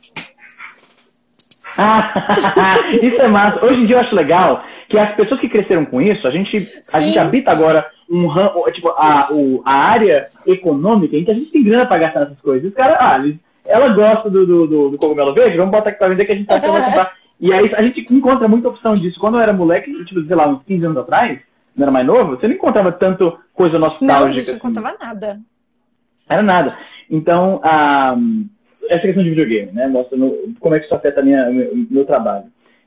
Ah, 1.79 2.13
isso 3.01 3.23
é 3.23 3.29
massa. 3.29 3.65
Hoje 3.65 3.77
em 3.81 3.87
dia 3.87 3.97
eu 3.97 4.01
acho 4.01 4.15
legal 4.15 4.63
que 4.95 4.99
as 5.01 5.17
pessoas 5.17 5.41
que 5.41 5.49
cresceram 5.49 5.85
com 5.85 6.01
isso, 6.01 6.27
a 6.27 6.31
gente, 6.31 6.57
a 6.93 7.01
gente 7.01 7.19
habita 7.19 7.51
agora 7.51 7.85
um 8.09 8.27
ram- 8.29 8.53
tipo, 8.73 8.89
a, 8.91 9.27
o- 9.33 9.61
a 9.65 9.77
área 9.77 10.25
econômica 10.47 11.17
em 11.17 11.25
que 11.25 11.31
a 11.31 11.35
gente 11.35 11.51
tem 11.51 11.65
grana 11.65 11.85
pra 11.87 11.99
gastar 11.99 12.21
nessas 12.21 12.41
coisas. 12.41 12.69
Os 12.69 12.75
caras, 12.75 12.97
ah, 13.01 13.19
eles- 13.19 13.37
ela 13.67 13.89
gosta 13.89 14.31
do, 14.31 14.47
do, 14.47 14.67
do, 14.67 14.89
do 14.91 14.99
cogumelo 14.99 15.35
verde, 15.35 15.57
vamos 15.57 15.73
botar 15.73 15.91
aqui 15.91 15.99
pra 15.99 16.09
vender 16.09 16.25
que 16.25 16.33
a 16.33 16.37
gente 16.37 16.49
ela 16.51 16.61
vai 16.61 16.85
comprar. 16.85 17.13
E 17.41 17.53
aí 17.53 17.69
a 17.75 17.83
gente 17.83 18.07
encontra 18.15 18.47
muita 18.47 18.69
opção 18.69 18.95
disso. 18.95 19.19
Quando 19.19 19.35
eu 19.35 19.41
era 19.43 19.53
moleque, 19.53 19.93
tipo, 20.05 20.23
sei 20.25 20.37
lá, 20.37 20.49
uns 20.49 20.63
15 20.63 20.87
anos 20.87 20.99
atrás, 20.99 21.41
não 21.77 21.83
era 21.83 21.93
mais 21.93 22.07
novo, 22.07 22.37
você 22.37 22.47
não 22.47 22.55
encontrava 22.55 22.93
tanto 22.93 23.37
coisa 23.53 23.77
Não, 23.77 23.87
a 23.87 23.91
nostálgica. 23.91 24.33
gente 24.35 24.47
não 24.47 24.55
assim. 24.55 24.61
contava 24.69 24.97
nada. 25.01 25.41
Era 26.31 26.43
nada. 26.43 26.79
Então, 27.11 27.61
a, 27.65 28.15
essa 28.89 29.03
questão 29.03 29.23
de 29.25 29.31
videogame, 29.31 29.73
né? 29.73 29.89
Mostra 29.89 30.17
como 30.61 30.75
é 30.77 30.79
que 30.79 30.85
isso 30.87 30.95
afeta 30.95 31.23
minha, 31.23 31.51
meu, 31.51 31.73
meu 31.91 32.05
trabalho. 32.05 32.45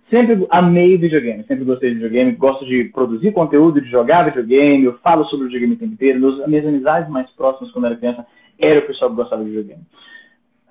Sempre 0.10 0.48
amei 0.50 0.98
videogame, 0.98 1.44
sempre 1.44 1.66
gostei 1.66 1.90
de 1.90 1.96
videogame, 1.96 2.32
gosto 2.32 2.66
de 2.66 2.86
produzir 2.86 3.34
conteúdo, 3.34 3.82
de 3.82 3.90
jogar 3.90 4.24
videogame, 4.24 4.86
eu 4.86 4.98
falo 5.00 5.26
sobre 5.26 5.48
videogame 5.48 5.74
o 5.74 5.78
tempo 5.78 5.94
inteiro. 5.94 6.20
Meus, 6.20 6.48
minhas 6.48 6.66
amizades 6.66 7.10
mais 7.10 7.30
próximas 7.32 7.72
quando 7.72 7.86
era 7.86 7.96
criança 7.96 8.26
era 8.58 8.80
o 8.80 8.88
pessoal 8.88 9.12
que 9.12 9.18
gostava 9.18 9.44
de 9.44 9.50
videogame. 9.50 9.82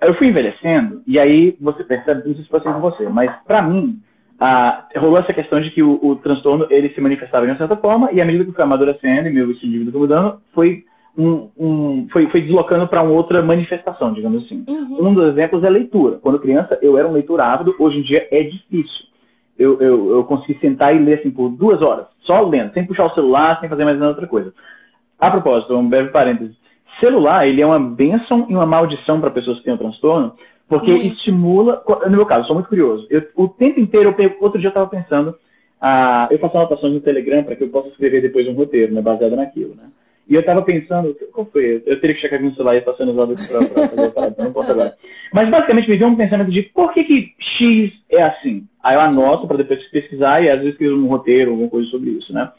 Eu 0.01 0.15
fui 0.15 0.27
envelhecendo, 0.27 1.01
e 1.05 1.19
aí 1.19 1.55
você 1.61 1.83
percebe, 1.83 2.27
não 2.27 2.35
sei 2.35 2.45
se 2.45 2.55
assim 2.55 2.73
com 2.73 2.79
você, 2.79 3.09
mas 3.09 3.31
pra 3.45 3.61
mim, 3.61 3.99
ah, 4.39 4.87
rolou 4.95 5.19
essa 5.19 5.33
questão 5.33 5.61
de 5.61 5.69
que 5.69 5.83
o, 5.83 5.99
o 6.03 6.15
transtorno 6.15 6.67
ele 6.71 6.89
se 6.89 7.01
manifestava 7.01 7.45
de 7.45 7.51
uma 7.51 7.57
certa 7.59 7.77
forma, 7.77 8.11
e 8.11 8.19
à 8.19 8.25
medida 8.25 8.43
que 8.43 8.49
eu 8.49 8.55
fui 8.55 8.63
amadurecendo 8.63 9.27
e 9.27 9.33
meu 9.33 9.51
estilo 9.51 9.71
de 9.71 9.79
vida 9.79 9.91
foi 9.91 10.01
mudando, 10.01 10.41
foi, 10.51 10.83
um, 11.15 11.49
um, 11.57 12.07
foi, 12.11 12.27
foi 12.29 12.41
deslocando 12.41 12.87
para 12.87 13.03
uma 13.03 13.11
outra 13.11 13.41
manifestação, 13.43 14.13
digamos 14.13 14.45
assim. 14.45 14.65
Uhum. 14.67 15.09
Um 15.09 15.13
dos 15.13 15.27
exemplos 15.29 15.63
é 15.63 15.69
leitura. 15.69 16.17
Quando 16.17 16.39
criança, 16.39 16.77
eu 16.81 16.97
era 16.97 17.07
um 17.07 17.13
leitor 17.13 17.39
ávido, 17.39 17.75
hoje 17.77 17.99
em 17.99 18.03
dia 18.03 18.27
é 18.31 18.43
difícil. 18.43 19.07
Eu, 19.57 19.79
eu, 19.81 20.11
eu 20.11 20.23
consegui 20.23 20.59
sentar 20.59 20.95
e 20.95 20.99
ler 20.99 21.19
assim 21.19 21.31
por 21.31 21.49
duas 21.49 21.81
horas, 21.81 22.05
só 22.21 22.41
lendo, 22.41 22.73
sem 22.73 22.85
puxar 22.85 23.05
o 23.05 23.13
celular, 23.13 23.59
sem 23.59 23.69
fazer 23.69 23.83
mais 23.83 23.97
nenhuma 23.97 24.11
outra 24.11 24.27
coisa. 24.27 24.53
A 25.19 25.31
propósito, 25.31 25.75
um 25.75 25.89
breve 25.89 26.09
parênteses. 26.09 26.55
Celular, 26.99 27.47
ele 27.47 27.61
é 27.61 27.65
uma 27.65 27.79
bênção 27.79 28.45
e 28.49 28.53
uma 28.53 28.65
maldição 28.65 29.19
para 29.19 29.31
pessoas 29.31 29.57
que 29.59 29.63
têm 29.63 29.73
o 29.73 29.77
transtorno, 29.77 30.33
porque 30.67 30.91
Muito. 30.91 31.07
estimula. 31.07 31.83
No 32.05 32.17
meu 32.17 32.25
caso, 32.25 32.47
sou 32.47 32.55
muito 32.55 32.69
curioso. 32.69 33.07
Eu, 33.09 33.23
o 33.35 33.47
tempo 33.47 33.79
inteiro, 33.79 34.13
eu, 34.17 34.37
outro 34.41 34.59
dia 34.59 34.67
eu 34.67 34.71
estava 34.71 34.87
pensando, 34.87 35.35
ah, 35.79 36.27
eu 36.31 36.39
faço 36.39 36.57
anotações 36.57 36.93
no 36.93 37.01
Telegram 37.01 37.43
para 37.43 37.55
que 37.55 37.63
eu 37.63 37.69
possa 37.69 37.89
escrever 37.89 38.21
depois 38.21 38.47
um 38.47 38.53
roteiro, 38.53 38.93
né, 38.93 39.01
baseado 39.01 39.35
naquilo, 39.35 39.75
né? 39.75 39.89
E 40.29 40.35
eu 40.35 40.41
estava 40.41 40.61
pensando, 40.61 41.15
qual 41.31 41.45
foi? 41.45 41.81
Eu 41.85 42.01
teria 42.01 42.15
que 42.15 42.21
checar 42.21 42.37
aqui 42.37 42.49
no 42.49 42.55
celular 42.55 42.75
e 42.75 42.79
estar 42.79 42.93
sendo 42.95 43.11
usado 43.11 43.33
para 43.33 43.87
fazer 43.87 44.07
a 44.07 44.11
parada, 44.11 44.33
então 44.33 44.45
não 44.45 44.53
posso 44.53 44.71
agora. 44.71 44.93
Mas 45.33 45.49
basicamente 45.49 45.89
me 45.89 45.97
veio 45.97 46.09
um 46.09 46.17
pensamento 46.17 46.51
de 46.51 46.63
por 46.63 46.93
que, 46.93 47.03
que 47.03 47.33
X 47.39 47.93
é 48.09 48.23
assim? 48.23 48.67
Aí 48.83 48.95
eu 48.95 49.01
anoto 49.01 49.47
para 49.47 49.57
depois 49.57 49.81
pesquisar 49.89 50.43
e 50.43 50.49
às 50.49 50.57
vezes 50.57 50.73
escrevo 50.73 50.97
um 50.97 51.07
roteiro, 51.07 51.51
alguma 51.51 51.69
coisa 51.69 51.89
sobre 51.89 52.09
isso, 52.11 52.33
né? 52.33 52.51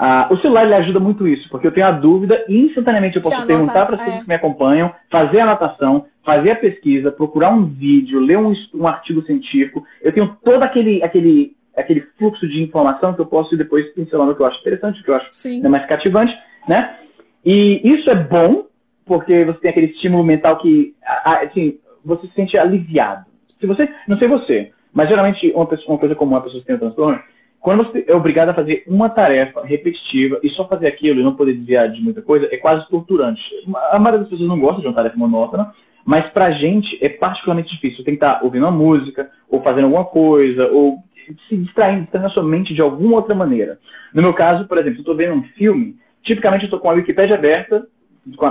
Ah, 0.00 0.28
o 0.30 0.36
celular 0.38 0.64
ele 0.64 0.74
ajuda 0.74 1.00
muito 1.00 1.26
isso, 1.26 1.48
porque 1.50 1.66
eu 1.66 1.72
tenho 1.72 1.86
a 1.86 1.90
dúvida 1.90 2.44
e 2.48 2.56
instantaneamente 2.56 3.16
eu 3.16 3.22
posso 3.22 3.44
perguntar 3.44 3.84
para 3.84 3.96
as 3.96 4.00
pessoas 4.00 4.18
é. 4.18 4.22
que 4.22 4.28
me 4.28 4.34
acompanham, 4.34 4.94
fazer 5.10 5.40
a 5.40 5.42
anotação, 5.42 6.06
fazer 6.24 6.52
a 6.52 6.56
pesquisa, 6.56 7.10
procurar 7.10 7.50
um 7.50 7.64
vídeo, 7.64 8.20
ler 8.20 8.38
um, 8.38 8.52
um 8.74 8.86
artigo 8.86 9.22
científico. 9.22 9.84
Eu 10.00 10.12
tenho 10.12 10.36
todo 10.44 10.62
aquele, 10.62 11.02
aquele, 11.02 11.56
aquele 11.76 12.02
fluxo 12.16 12.46
de 12.46 12.62
informação 12.62 13.12
que 13.12 13.20
eu 13.20 13.26
posso 13.26 13.54
ir 13.56 13.58
depois 13.58 13.92
pincelando 13.92 14.36
que 14.36 14.42
eu 14.42 14.46
acho 14.46 14.60
interessante, 14.60 15.00
o 15.00 15.04
que 15.04 15.10
eu 15.10 15.16
acho 15.16 15.28
mais 15.68 15.84
cativante, 15.86 16.32
né? 16.68 16.96
E 17.44 17.80
isso 17.82 18.10
é 18.10 18.14
bom, 18.14 18.66
porque 19.06 19.44
você 19.44 19.60
tem 19.60 19.70
aquele 19.70 19.86
estímulo 19.86 20.22
mental 20.22 20.58
que, 20.58 20.94
assim, 21.24 21.78
você 22.04 22.26
se 22.26 22.34
sente 22.34 22.58
aliviado. 22.58 23.24
Se 23.58 23.66
você, 23.66 23.88
não 24.06 24.18
sei 24.18 24.28
você, 24.28 24.70
mas 24.92 25.08
geralmente 25.08 25.50
uma, 25.52 25.66
pessoa, 25.66 25.94
uma 25.94 25.98
coisa 25.98 26.14
comum 26.14 26.36
a 26.36 26.40
pessoa 26.40 26.60
que 26.60 26.66
tem 26.66 26.76
um 26.76 26.80
transtorno, 26.80 27.20
quando 27.60 27.84
você 27.84 28.04
é 28.06 28.14
obrigado 28.14 28.50
a 28.50 28.54
fazer 28.54 28.84
uma 28.86 29.08
tarefa 29.08 29.64
repetitiva 29.64 30.38
e 30.42 30.48
só 30.50 30.66
fazer 30.68 30.86
aquilo 30.86 31.20
e 31.20 31.24
não 31.24 31.34
poder 31.34 31.54
desviar 31.54 31.90
de 31.90 32.00
muita 32.00 32.22
coisa, 32.22 32.48
é 32.52 32.56
quase 32.56 32.88
torturante. 32.88 33.42
A 33.90 33.98
maioria 33.98 34.20
das 34.20 34.28
pessoas 34.28 34.48
não 34.48 34.60
gosta 34.60 34.80
de 34.80 34.86
uma 34.86 34.94
tarefa 34.94 35.16
monótona, 35.16 35.72
mas 36.04 36.30
pra 36.32 36.52
gente 36.52 36.98
é 37.04 37.08
particularmente 37.08 37.74
difícil. 37.74 38.04
Tem 38.04 38.16
que 38.16 38.24
estar 38.24 38.42
ouvindo 38.44 38.62
uma 38.62 38.70
música, 38.70 39.28
ou 39.50 39.60
fazendo 39.60 39.84
alguma 39.84 40.04
coisa, 40.04 40.68
ou 40.68 40.98
se 41.48 41.56
distraindo, 41.56 42.02
distraindo 42.02 42.28
a 42.28 42.30
sua 42.30 42.44
mente 42.44 42.72
de 42.72 42.80
alguma 42.80 43.16
outra 43.16 43.34
maneira. 43.34 43.78
No 44.14 44.22
meu 44.22 44.32
caso, 44.32 44.66
por 44.66 44.78
exemplo, 44.78 44.98
eu 44.98 45.00
estou 45.00 45.16
vendo 45.16 45.34
um 45.34 45.42
filme, 45.56 45.96
tipicamente 46.28 46.62
eu 46.62 46.66
estou 46.66 46.78
com 46.78 46.90
a 46.90 46.94
Wikipedia 46.94 47.34
aberta, 47.34 47.86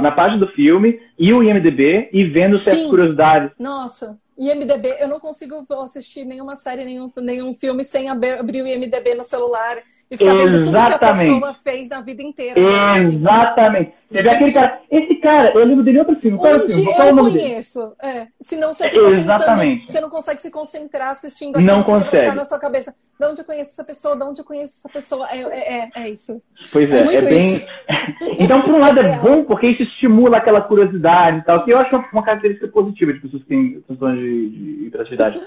na 0.01 0.11
página 0.11 0.39
do 0.39 0.51
filme, 0.51 0.99
e 1.17 1.33
o 1.33 1.41
IMDB, 1.41 2.09
e 2.11 2.25
vendo 2.25 2.59
certas 2.59 2.83
Sim. 2.83 2.89
curiosidades. 2.89 3.51
Nossa. 3.57 4.19
IMDB, 4.37 4.97
eu 4.99 5.07
não 5.07 5.19
consigo 5.19 5.65
assistir 5.83 6.23
nenhuma 6.23 6.55
série, 6.55 6.85
nenhum, 6.85 7.11
nenhum 7.17 7.53
filme 7.53 7.83
sem 7.83 8.09
abrir 8.09 8.61
o 8.61 8.67
IMDB 8.67 9.15
no 9.15 9.23
celular 9.23 9.77
e 10.09 10.17
ficar 10.17 10.33
vendo 10.33 10.63
tudo 10.63 10.85
que 10.85 10.93
a 10.93 10.99
pessoa 10.99 11.53
fez 11.55 11.89
na 11.89 12.01
vida 12.01 12.21
inteira. 12.21 12.59
Exatamente. 12.99 13.93
Você 14.09 14.23
vê 14.23 14.29
aquele 14.29 14.51
cara, 14.53 14.81
esse 14.89 15.15
cara, 15.15 15.51
eu 15.53 15.65
lembro 15.65 15.83
dele 15.83 15.99
outro 15.99 16.15
filme. 16.15 16.37
Qual 16.37 16.55
Onde 16.55 16.73
filme? 16.73 16.93
Qual 16.93 17.07
eu 17.09 17.15
conheço. 17.17 17.93
É. 18.01 18.27
Senão 18.39 18.73
você 18.73 18.89
fica 18.89 19.09
Exatamente. 19.09 19.79
pensando, 19.81 19.91
você 19.91 20.01
não 20.01 20.09
consegue 20.09 20.41
se 20.41 20.51
concentrar 20.51 21.09
assistindo 21.09 21.59
não 21.59 21.83
consegue. 21.83 22.33
na 22.33 22.45
sua 22.45 22.57
cabeça. 22.57 22.95
De 23.19 23.25
onde 23.25 23.41
eu 23.41 23.45
conheço 23.45 23.71
essa 23.71 23.83
pessoa? 23.83 24.15
De 24.15 24.23
onde 24.23 24.39
eu 24.39 24.45
conheço 24.45 24.77
essa 24.77 24.89
pessoa? 24.89 25.27
É, 25.29 25.41
é, 25.41 25.79
é, 25.79 25.89
é 25.93 26.09
isso. 26.09 26.41
Pois 26.71 26.89
é, 26.89 26.99
é, 26.99 27.15
é 27.15 27.21
bem. 27.21 27.67
então, 28.39 28.61
por 28.61 28.75
um 28.75 28.79
lado, 28.79 29.01
é, 29.01 29.11
é 29.11 29.17
bom 29.17 29.43
porque 29.43 29.67
isso 29.67 29.83
estimula 29.83 30.37
aquela 30.37 30.61
curiosidade 30.61 31.39
e 31.39 31.43
tal, 31.43 31.65
que 31.65 31.71
eu 31.71 31.77
acho 31.77 31.93
uma 32.13 32.23
característica 32.23 32.67
positiva 32.69 33.11
de 33.11 33.19
pessoas 33.19 33.43
que 33.43 33.49
têm 33.49 33.67
de, 33.73 33.83
de 34.27 34.87
hiperatividade. 34.87 35.39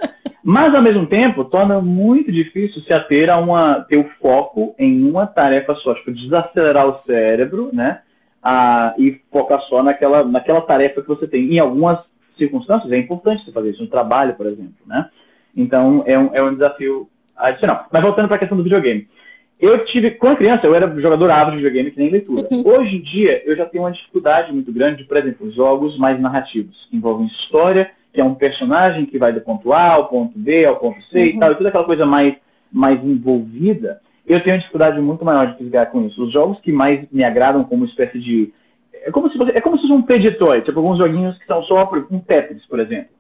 Mas, 0.43 0.75
ao 0.75 0.83
mesmo 0.83 1.07
tempo, 1.07 1.45
torna 1.45 1.81
muito 1.81 2.33
difícil 2.33 2.81
se 2.83 2.93
ater 2.93 3.29
a 3.29 3.39
uma, 3.39 3.85
ter 3.89 3.99
o 3.99 4.09
foco 4.21 4.75
em 4.79 5.09
uma 5.09 5.27
tarefa 5.27 5.75
só, 5.77 5.95
tipo, 5.95 6.13
desacelerar 6.13 6.89
o 6.89 7.03
cérebro, 7.05 7.71
né? 7.73 8.01
a, 8.43 8.95
e 8.99 9.21
focar 9.31 9.61
só 9.63 9.83
naquela, 9.83 10.25
naquela 10.25 10.63
tarefa 10.63 11.03
que 11.03 11.09
você 11.09 11.27
tem. 11.27 11.55
Em 11.55 11.59
algumas 11.59 11.99
circunstâncias 12.37 12.91
é 12.93 12.99
importante 12.99 13.45
você 13.45 13.53
fazer 13.53 13.71
isso, 13.71 13.83
no 13.83 13.91
trabalho, 13.91 14.35
por 14.35 14.47
exemplo, 14.47 14.75
né? 14.87 15.09
Então 15.55 16.03
é 16.07 16.19
um, 16.19 16.35
é 16.35 16.43
um 16.43 16.55
desafio 16.55 17.09
adicional. 17.37 17.87
Mas 17.93 18.03
voltando 18.03 18.29
para 18.29 18.37
a 18.37 18.39
questão 18.39 18.57
do 18.57 18.65
videogame. 18.65 19.09
Eu 19.59 19.85
tive, 19.85 20.13
quando 20.13 20.39
criança, 20.39 20.67
eu 20.67 20.75
era 20.75 20.89
jogador 21.01 21.31
ávido 21.31 21.59
de 21.59 21.63
videogame, 21.63 21.91
que 21.91 21.99
nem 21.99 22.09
leitura. 22.09 22.49
Uhum. 22.51 22.63
Hoje 22.67 22.97
em 22.97 23.03
dia, 23.03 23.43
eu 23.45 23.55
já 23.55 23.67
tenho 23.67 23.85
uma 23.85 23.93
dificuldade 23.93 24.51
muito 24.53 24.73
grande, 24.73 25.05
por 25.05 25.19
exemplo, 25.19 25.53
jogos 25.53 25.99
mais 25.99 26.19
narrativos, 26.19 26.87
que 26.89 26.97
envolvem 26.97 27.27
história, 27.27 27.91
que 28.13 28.21
é 28.21 28.25
um 28.25 28.35
personagem 28.35 29.07
que 29.07 29.19
vai 29.19 29.33
do 29.33 29.41
ponto 29.41 29.73
A 29.73 29.93
ao 29.93 30.09
ponto 30.09 30.39
B, 30.39 30.65
ao 30.65 30.77
ponto 30.77 31.01
C 31.05 31.19
uhum. 31.19 31.25
e 31.25 31.39
tal, 31.39 31.53
e 31.53 31.55
toda 31.57 31.69
aquela 31.69 31.85
coisa 31.85 32.05
mais, 32.05 32.35
mais 32.73 33.03
envolvida 33.05 34.01
eu 34.31 34.41
tenho 34.43 34.55
uma 34.55 34.61
dificuldade 34.61 35.01
muito 35.01 35.25
maior 35.25 35.49
de 35.49 35.59
fisgar 35.59 35.91
com 35.91 36.07
isso. 36.07 36.23
Os 36.23 36.33
jogos 36.33 36.61
que 36.61 36.71
mais 36.71 37.05
me 37.11 37.25
agradam 37.25 37.65
como 37.65 37.85
espécie 37.85 38.19
de. 38.21 38.53
É 38.93 39.11
como 39.11 39.31
se, 39.31 39.37
você, 39.37 39.51
é 39.53 39.61
como 39.61 39.77
se 39.77 39.83
fosse 39.83 39.95
um 39.95 40.03
predatory, 40.03 40.63
tipo 40.63 40.79
alguns 40.79 40.99
joguinhos 40.99 41.37
que 41.39 41.47
são 41.47 41.63
só 41.65 41.91
um 42.11 42.21
Tetris, 42.21 42.65
por 42.67 42.79
exemplo. 42.79 43.11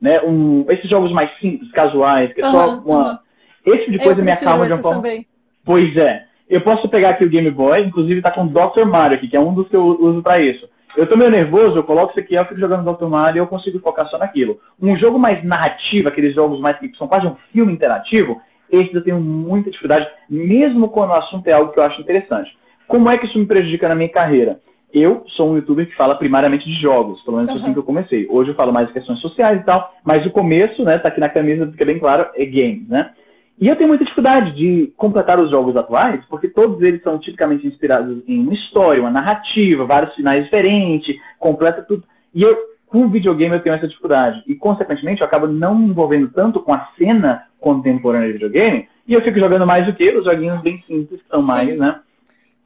Né? 0.00 0.20
Um, 0.22 0.64
esses 0.70 0.88
jogos 0.88 1.12
mais 1.12 1.30
simples, 1.38 1.70
casuais, 1.72 2.32
que 2.32 2.40
é 2.40 2.44
só 2.44 2.78
uma. 2.80 3.20
Esse 3.66 3.84
tipo 3.84 3.90
de 3.92 3.98
coisa 3.98 4.24
me 4.24 4.30
acalma 4.30 4.66
de 4.66 4.72
uma 4.72 4.82
forma. 4.82 5.02
Também. 5.02 5.26
Pois 5.64 5.94
é. 5.96 6.24
Eu 6.48 6.62
posso 6.62 6.88
pegar 6.88 7.10
aqui 7.10 7.24
o 7.24 7.28
Game 7.28 7.50
Boy, 7.50 7.84
inclusive 7.84 8.22
tá 8.22 8.30
com 8.30 8.44
o 8.44 8.48
Dr. 8.48 8.86
Mario 8.86 9.18
aqui, 9.18 9.28
que 9.28 9.36
é 9.36 9.40
um 9.40 9.52
dos 9.52 9.68
que 9.68 9.76
eu 9.76 9.84
uso 9.84 10.22
para 10.22 10.40
isso. 10.40 10.66
Eu 10.96 11.06
tô 11.06 11.16
meio 11.16 11.30
nervoso, 11.30 11.76
eu 11.76 11.84
coloco 11.84 12.10
isso 12.10 12.20
aqui, 12.20 12.34
eu 12.34 12.44
fico 12.44 12.60
jogando 12.60 12.92
Dr. 12.92 13.06
Mario 13.06 13.38
e 13.38 13.42
eu 13.42 13.46
consigo 13.46 13.78
focar 13.80 14.08
só 14.08 14.18
naquilo. 14.18 14.58
Um 14.80 14.96
jogo 14.96 15.18
mais 15.18 15.44
narrativo, 15.44 16.08
aqueles 16.08 16.34
jogos 16.34 16.60
mais 16.60 16.78
que 16.78 16.90
são 16.96 17.06
quase 17.06 17.26
um 17.26 17.36
filme 17.52 17.72
interativo, 17.72 18.40
esses 18.70 18.94
eu 18.94 19.02
tenho 19.02 19.20
muita 19.20 19.70
dificuldade, 19.70 20.08
mesmo 20.28 20.88
quando 20.88 21.10
o 21.10 21.14
assunto 21.14 21.46
é 21.46 21.52
algo 21.52 21.72
que 21.72 21.78
eu 21.78 21.84
acho 21.84 22.00
interessante. 22.00 22.56
Como 22.86 23.08
é 23.10 23.18
que 23.18 23.26
isso 23.26 23.38
me 23.38 23.46
prejudica 23.46 23.88
na 23.88 23.94
minha 23.94 24.08
carreira? 24.08 24.60
Eu 24.92 25.24
sou 25.36 25.50
um 25.50 25.56
youtuber 25.56 25.86
que 25.86 25.94
fala 25.94 26.14
primariamente 26.14 26.64
de 26.64 26.80
jogos, 26.80 27.20
pelo 27.22 27.36
menos 27.36 27.52
uhum. 27.52 27.58
assim 27.58 27.72
que 27.74 27.78
eu 27.78 27.84
comecei. 27.84 28.26
Hoje 28.30 28.50
eu 28.50 28.54
falo 28.54 28.72
mais 28.72 28.86
de 28.88 28.94
questões 28.94 29.20
sociais 29.20 29.60
e 29.60 29.64
tal, 29.64 29.92
mas 30.02 30.24
o 30.24 30.30
começo, 30.30 30.82
né, 30.82 30.98
tá 30.98 31.08
aqui 31.08 31.20
na 31.20 31.28
camisa, 31.28 31.70
fica 31.70 31.84
bem 31.84 31.98
claro, 31.98 32.26
é 32.34 32.44
games, 32.46 32.88
né? 32.88 33.12
E 33.60 33.66
eu 33.66 33.76
tenho 33.76 33.88
muita 33.88 34.04
dificuldade 34.04 34.54
de 34.54 34.92
completar 34.96 35.40
os 35.40 35.50
jogos 35.50 35.76
atuais, 35.76 36.24
porque 36.28 36.48
todos 36.48 36.80
eles 36.80 37.02
são 37.02 37.18
tipicamente 37.18 37.66
inspirados 37.66 38.22
em 38.26 38.40
uma 38.40 38.54
história, 38.54 39.00
uma 39.00 39.10
narrativa, 39.10 39.84
vários 39.84 40.14
finais 40.14 40.44
diferentes, 40.44 41.16
completa 41.38 41.82
tudo. 41.82 42.04
E 42.34 42.42
eu 42.42 42.56
com 42.88 43.04
o 43.04 43.10
videogame 43.10 43.54
eu 43.54 43.62
tenho 43.62 43.74
essa 43.74 43.86
dificuldade. 43.86 44.42
E, 44.46 44.54
consequentemente, 44.54 45.20
eu 45.20 45.26
acabo 45.26 45.46
não 45.46 45.74
me 45.74 45.86
envolvendo 45.86 46.28
tanto 46.28 46.60
com 46.60 46.72
a 46.72 46.88
cena 46.96 47.46
contemporânea 47.60 48.28
de 48.28 48.34
videogame. 48.34 48.88
E 49.06 49.14
eu 49.14 49.22
fico 49.22 49.38
jogando 49.38 49.66
mais 49.66 49.86
do 49.86 49.94
que 49.94 50.10
os 50.10 50.24
joguinhos 50.24 50.62
bem 50.62 50.82
simples, 50.86 51.20
que 51.20 51.28
são 51.28 51.42
Sim. 51.42 51.46
mais, 51.46 51.78
né? 51.78 52.00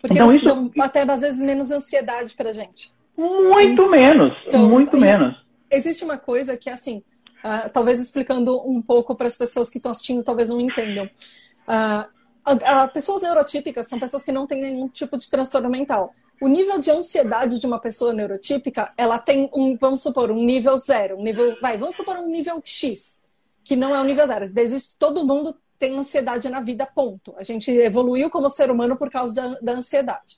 Porque 0.00 0.14
então, 0.14 0.34
isso... 0.34 0.44
dão 0.44 0.70
até, 0.80 1.02
às 1.02 1.20
vezes, 1.20 1.40
menos 1.40 1.70
ansiedade 1.70 2.34
pra 2.34 2.52
gente. 2.52 2.92
Muito 3.16 3.88
menos. 3.88 4.32
Então, 4.46 4.68
muito 4.68 4.96
menos. 4.96 5.36
Existe 5.70 6.04
uma 6.04 6.18
coisa 6.18 6.56
que, 6.56 6.70
assim, 6.70 7.02
uh, 7.44 7.70
talvez 7.72 8.00
explicando 8.00 8.60
um 8.68 8.80
pouco 8.80 9.14
para 9.14 9.26
as 9.26 9.36
pessoas 9.36 9.68
que 9.68 9.78
estão 9.78 9.92
assistindo, 9.92 10.22
talvez 10.22 10.48
não 10.48 10.60
entendam. 10.60 11.08
Uh, 11.66 12.22
pessoas 12.92 13.22
neurotípicas 13.22 13.86
são 13.86 13.98
pessoas 13.98 14.22
que 14.22 14.32
não 14.32 14.46
têm 14.46 14.60
nenhum 14.60 14.88
tipo 14.88 15.16
de 15.16 15.30
transtorno 15.30 15.70
mental. 15.70 16.12
O 16.40 16.48
nível 16.48 16.80
de 16.80 16.90
ansiedade 16.90 17.60
de 17.60 17.66
uma 17.66 17.78
pessoa 17.78 18.12
neurotípica, 18.12 18.92
ela 18.96 19.18
tem 19.18 19.48
um, 19.54 19.76
vamos 19.76 20.02
supor, 20.02 20.30
um 20.30 20.44
nível 20.44 20.76
zero, 20.76 21.16
um 21.16 21.22
nível, 21.22 21.56
vai, 21.62 21.78
vamos 21.78 21.94
supor 21.94 22.16
um 22.16 22.26
nível 22.26 22.60
X, 22.64 23.20
que 23.62 23.76
não 23.76 23.94
é 23.94 24.00
um 24.00 24.04
nível 24.04 24.26
zero. 24.26 24.50
Existe, 24.56 24.96
todo 24.98 25.24
mundo 25.24 25.56
tem 25.78 25.96
ansiedade 25.96 26.48
na 26.48 26.60
vida, 26.60 26.84
ponto. 26.86 27.34
A 27.36 27.44
gente 27.44 27.70
evoluiu 27.70 28.28
como 28.28 28.50
ser 28.50 28.70
humano 28.70 28.96
por 28.96 29.10
causa 29.10 29.34
da, 29.34 29.48
da 29.60 29.72
ansiedade. 29.72 30.36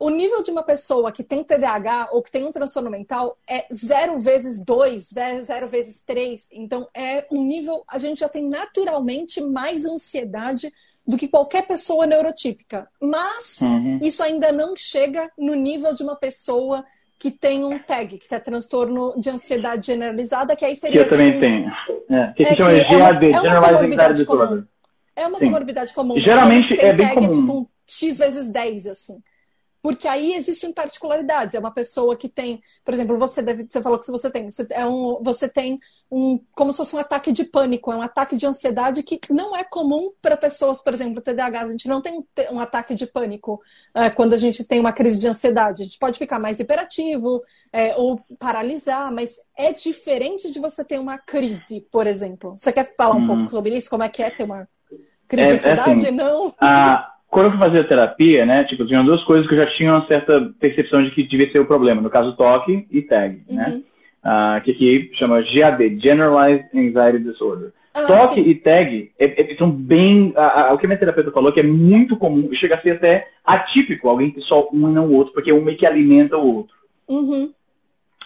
O 0.00 0.08
nível 0.08 0.42
de 0.42 0.50
uma 0.50 0.62
pessoa 0.62 1.12
que 1.12 1.22
tem 1.22 1.44
TDAH 1.44 2.08
ou 2.12 2.22
que 2.22 2.30
tem 2.30 2.46
um 2.46 2.50
transtorno 2.50 2.90
mental 2.90 3.36
é 3.46 3.66
zero 3.72 4.18
vezes 4.18 4.58
dois, 4.58 5.10
zero 5.44 5.68
vezes 5.68 6.02
três. 6.02 6.48
Então, 6.50 6.88
é 6.94 7.26
um 7.30 7.44
nível. 7.44 7.84
A 7.86 7.98
gente 7.98 8.20
já 8.20 8.28
tem 8.28 8.48
naturalmente 8.48 9.42
mais 9.42 9.84
ansiedade 9.84 10.72
do 11.06 11.18
que 11.18 11.28
qualquer 11.28 11.66
pessoa 11.66 12.06
neurotípica. 12.06 12.88
Mas 12.98 13.60
uhum. 13.60 13.98
isso 14.00 14.22
ainda 14.22 14.50
não 14.50 14.74
chega 14.74 15.30
no 15.36 15.54
nível 15.54 15.92
de 15.92 16.02
uma 16.02 16.16
pessoa 16.16 16.82
que 17.18 17.30
tem 17.30 17.62
um 17.62 17.78
TAG, 17.78 18.16
que 18.16 18.26
tem 18.26 18.40
transtorno 18.40 19.20
de 19.20 19.28
ansiedade 19.28 19.88
generalizada, 19.88 20.56
que 20.56 20.64
aí 20.64 20.76
seria. 20.76 21.02
Que 21.02 21.08
eu 21.08 21.10
também 21.10 21.32
tipo, 21.32 21.40
tenho. 21.40 21.70
É, 22.08 22.32
que 22.32 22.42
é, 22.44 22.56
chama 22.56 22.72
de 22.72 22.84
GAD, 22.84 23.26
é 23.26 23.32
Generalized 23.32 23.92
Anxiety 23.92 24.14
Disorder. 24.14 24.64
É 25.14 25.26
uma 25.26 25.38
Sim. 25.38 25.44
comorbidade 25.44 25.92
comum. 25.92 26.18
Geralmente 26.18 26.80
é 26.80 26.94
bem 26.94 27.06
tag, 27.06 27.16
comum. 27.16 27.30
É 27.30 27.34
tipo 27.34 27.52
um 27.52 27.66
X 27.86 28.16
vezes 28.16 28.48
10, 28.48 28.86
assim. 28.86 29.22
Porque 29.82 30.06
aí 30.06 30.34
existem 30.34 30.72
particularidades. 30.72 31.54
É 31.54 31.58
uma 31.58 31.72
pessoa 31.72 32.16
que 32.16 32.28
tem, 32.28 32.60
por 32.84 32.92
exemplo, 32.92 33.18
você 33.18 33.42
deve, 33.42 33.66
você 33.68 33.82
falou 33.82 33.98
que 33.98 34.10
você 34.10 34.30
tem, 34.30 34.50
você, 34.50 34.66
é 34.70 34.84
um, 34.86 35.22
você 35.22 35.48
tem 35.48 35.78
um, 36.10 36.38
como 36.52 36.72
se 36.72 36.78
fosse 36.78 36.94
um 36.94 36.98
ataque 36.98 37.32
de 37.32 37.44
pânico, 37.44 37.90
é 37.90 37.96
um 37.96 38.02
ataque 38.02 38.36
de 38.36 38.46
ansiedade 38.46 39.02
que 39.02 39.18
não 39.30 39.56
é 39.56 39.64
comum 39.64 40.12
para 40.20 40.36
pessoas, 40.36 40.80
por 40.80 40.92
exemplo, 40.92 41.22
TDAH. 41.22 41.60
A 41.60 41.70
gente 41.70 41.88
não 41.88 42.00
tem 42.00 42.24
um 42.50 42.60
ataque 42.60 42.94
de 42.94 43.06
pânico 43.06 43.60
é, 43.94 44.10
quando 44.10 44.34
a 44.34 44.38
gente 44.38 44.64
tem 44.64 44.80
uma 44.80 44.92
crise 44.92 45.18
de 45.18 45.28
ansiedade. 45.28 45.82
A 45.82 45.84
gente 45.84 45.98
pode 45.98 46.18
ficar 46.18 46.38
mais 46.38 46.60
hiperativo 46.60 47.42
é, 47.72 47.96
ou 47.96 48.20
paralisar, 48.38 49.12
mas 49.12 49.36
é 49.56 49.72
diferente 49.72 50.50
de 50.50 50.60
você 50.60 50.84
ter 50.84 50.98
uma 50.98 51.18
crise, 51.18 51.86
por 51.90 52.06
exemplo. 52.06 52.54
Você 52.58 52.72
quer 52.72 52.94
falar 52.96 53.16
um 53.16 53.24
pouco 53.24 53.42
uhum. 53.42 53.48
sobre 53.48 53.76
isso? 53.76 53.88
Como 53.88 54.02
é 54.02 54.08
que 54.08 54.22
é 54.22 54.30
ter 54.30 54.44
uma 54.44 54.68
crise 55.26 55.58
de 55.58 55.66
é, 55.66 55.68
é 55.68 55.72
ansiedade? 55.72 56.06
Assim, 56.06 56.10
não. 56.10 56.54
A 56.60 57.14
quando 57.30 57.46
eu 57.46 57.50
fui 57.52 57.60
fazer 57.60 57.80
a 57.80 57.84
terapia, 57.84 58.44
né, 58.44 58.64
tipo, 58.64 58.84
tinham 58.84 59.04
duas 59.04 59.22
coisas 59.24 59.46
que 59.46 59.54
eu 59.54 59.58
já 59.58 59.66
tinha 59.76 59.92
uma 59.92 60.06
certa 60.06 60.50
percepção 60.58 61.02
de 61.04 61.12
que 61.12 61.22
devia 61.22 61.50
ser 61.52 61.60
o 61.60 61.66
problema. 61.66 62.02
No 62.02 62.10
caso, 62.10 62.36
toque 62.36 62.86
e 62.90 63.02
tag, 63.02 63.40
né? 63.48 63.66
uhum. 63.68 63.74
né? 63.74 63.82
Uh, 64.22 64.60
que 64.62 64.72
aqui 64.72 65.10
chama 65.14 65.40
GAD, 65.40 65.98
Generalized 65.98 66.66
Anxiety 66.74 67.24
Disorder. 67.24 67.72
Ah, 67.94 68.06
toque 68.06 68.42
sim. 68.42 68.50
e 68.50 68.54
tag 68.54 69.10
é, 69.18 69.52
é, 69.52 69.56
são 69.56 69.70
bem. 69.70 70.32
A, 70.36 70.68
a, 70.68 70.74
o 70.74 70.78
que 70.78 70.84
a 70.84 70.88
minha 70.88 70.98
terapeuta 70.98 71.32
falou 71.32 71.52
que 71.52 71.60
é 71.60 71.62
muito 71.62 72.16
comum, 72.16 72.50
chega 72.52 72.74
a 72.74 72.82
ser 72.82 72.90
até 72.90 73.26
atípico 73.44 74.08
alguém 74.08 74.30
ter 74.30 74.42
só 74.42 74.68
um 74.72 74.90
e 74.90 74.92
não 74.92 75.06
o 75.06 75.14
outro, 75.14 75.32
porque 75.32 75.52
um 75.52 75.62
meio 75.62 75.78
que 75.78 75.86
alimenta 75.86 76.36
o 76.36 76.56
outro. 76.56 76.74
Uhum. 77.08 77.50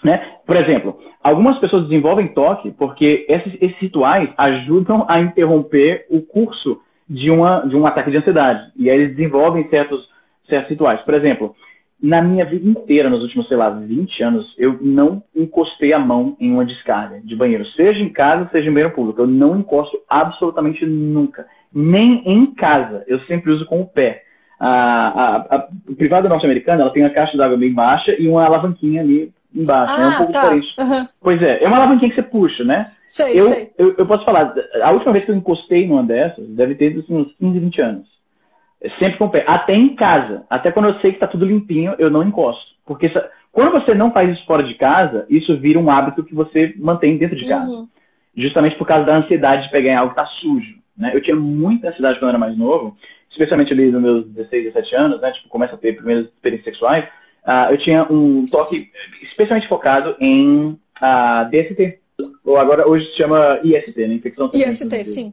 Né? 0.02 0.34
Por 0.44 0.56
exemplo, 0.56 0.98
algumas 1.22 1.58
pessoas 1.58 1.84
desenvolvem 1.84 2.28
toque 2.28 2.72
porque 2.72 3.24
esses, 3.28 3.54
esses 3.54 3.78
rituais 3.78 4.28
ajudam 4.36 5.06
a 5.08 5.20
interromper 5.20 6.06
o 6.10 6.20
curso 6.20 6.80
de, 7.08 7.30
uma, 7.30 7.60
de 7.60 7.76
um 7.76 7.86
ataque 7.86 8.10
de 8.10 8.16
ansiedade. 8.16 8.72
E 8.76 8.90
aí 8.90 9.00
eles 9.00 9.16
desenvolvem 9.16 9.68
certos, 9.68 10.08
certos 10.48 10.70
rituais. 10.70 11.00
Por 11.02 11.14
exemplo, 11.14 11.54
na 12.02 12.20
minha 12.20 12.44
vida 12.44 12.68
inteira, 12.68 13.08
nos 13.08 13.22
últimos, 13.22 13.48
sei 13.48 13.56
lá, 13.56 13.70
20 13.70 14.22
anos, 14.22 14.54
eu 14.58 14.78
não 14.80 15.22
encostei 15.34 15.92
a 15.92 15.98
mão 15.98 16.36
em 16.38 16.52
uma 16.52 16.64
descarga 16.64 17.20
de 17.22 17.34
banheiro, 17.34 17.64
seja 17.68 18.00
em 18.00 18.10
casa, 18.10 18.48
seja 18.50 18.68
em 18.68 18.72
banheiro 18.72 18.94
público. 18.94 19.22
Eu 19.22 19.26
não 19.26 19.58
encosto 19.58 19.98
absolutamente 20.08 20.84
nunca. 20.84 21.46
Nem 21.72 22.22
em 22.26 22.46
casa. 22.54 23.04
Eu 23.06 23.20
sempre 23.20 23.50
uso 23.50 23.64
com 23.66 23.80
o 23.80 23.86
pé. 23.86 24.22
A, 24.60 24.68
a, 24.68 25.36
a, 25.56 25.68
privada 25.96 26.28
norte-americana, 26.28 26.82
ela 26.82 26.92
tem 26.92 27.02
uma 27.02 27.10
caixa 27.10 27.36
d'água 27.36 27.56
bem 27.56 27.72
baixa 27.72 28.14
e 28.18 28.28
uma 28.28 28.44
alavanquinha 28.44 29.00
ali 29.00 29.32
embaixo. 29.54 29.94
Ah, 29.96 30.02
é 30.02 30.08
um 30.08 30.16
pouco 30.16 30.32
tá. 30.32 30.40
diferente. 30.40 30.74
Uhum. 30.78 31.08
Pois 31.20 31.42
é, 31.42 31.62
é 31.62 31.68
uma 31.68 31.76
alavanquinha 31.76 32.10
que 32.10 32.16
você 32.16 32.22
puxa, 32.22 32.64
né? 32.64 32.90
Sei, 33.06 33.38
eu, 33.38 33.44
sei. 33.46 33.70
Eu, 33.78 33.94
eu 33.96 34.06
posso 34.06 34.24
falar, 34.24 34.54
a 34.82 34.90
última 34.90 35.12
vez 35.12 35.24
que 35.24 35.30
eu 35.30 35.36
encostei 35.36 35.86
numa 35.86 36.02
dessas, 36.02 36.46
deve 36.48 36.74
ter 36.74 36.98
assim, 36.98 37.14
uns 37.14 37.32
15, 37.36 37.58
20 37.58 37.80
anos. 37.80 38.08
Sempre 38.98 39.18
com 39.18 39.26
o 39.26 39.30
pé. 39.30 39.44
Até 39.46 39.74
em 39.74 39.94
casa. 39.94 40.44
Até 40.50 40.70
quando 40.70 40.88
eu 40.88 41.00
sei 41.00 41.10
que 41.10 41.16
está 41.16 41.26
tudo 41.26 41.46
limpinho, 41.46 41.94
eu 41.98 42.10
não 42.10 42.22
encosto. 42.22 42.74
Porque 42.84 43.10
quando 43.52 43.72
você 43.72 43.94
não 43.94 44.12
faz 44.12 44.30
isso 44.30 44.44
fora 44.44 44.62
de 44.62 44.74
casa, 44.74 45.26
isso 45.30 45.56
vira 45.58 45.78
um 45.78 45.90
hábito 45.90 46.24
que 46.24 46.34
você 46.34 46.74
mantém 46.76 47.16
dentro 47.16 47.36
de 47.36 47.46
casa. 47.46 47.70
Uhum. 47.70 47.88
Justamente 48.36 48.76
por 48.76 48.86
causa 48.86 49.06
da 49.06 49.16
ansiedade 49.16 49.64
de 49.64 49.70
pegar 49.70 49.90
em 49.90 49.96
algo 49.96 50.14
que 50.14 50.20
está 50.20 50.30
sujo. 50.40 50.74
Né? 50.96 51.12
Eu 51.14 51.22
tinha 51.22 51.36
muita 51.36 51.88
ansiedade 51.88 52.18
quando 52.18 52.24
eu 52.24 52.28
era 52.30 52.38
mais 52.38 52.56
novo, 52.56 52.96
especialmente 53.30 53.72
ali 53.72 53.90
nos 53.90 54.02
meus 54.02 54.26
16, 54.26 54.64
17 54.64 54.94
anos, 54.96 55.20
né? 55.20 55.32
Tipo, 55.32 55.48
começa 55.48 55.74
a 55.74 55.78
ter 55.78 55.96
primeiras 55.96 56.26
experiências 56.26 56.72
sexuais. 56.72 57.04
Uh, 57.46 57.72
eu 57.72 57.78
tinha 57.78 58.04
um 58.10 58.44
toque 58.46 58.90
especialmente 59.22 59.68
focado 59.68 60.16
em 60.18 60.68
uh, 60.68 60.78
ah, 61.00 61.50
DST. 61.50 61.98
Ou 62.44 62.56
agora, 62.56 62.88
hoje 62.88 63.04
se 63.10 63.16
chama 63.16 63.60
IST, 63.62 64.06
né? 64.06 64.14
Infecção 64.14 64.50
IST, 64.52 65.04
sim. 65.04 65.32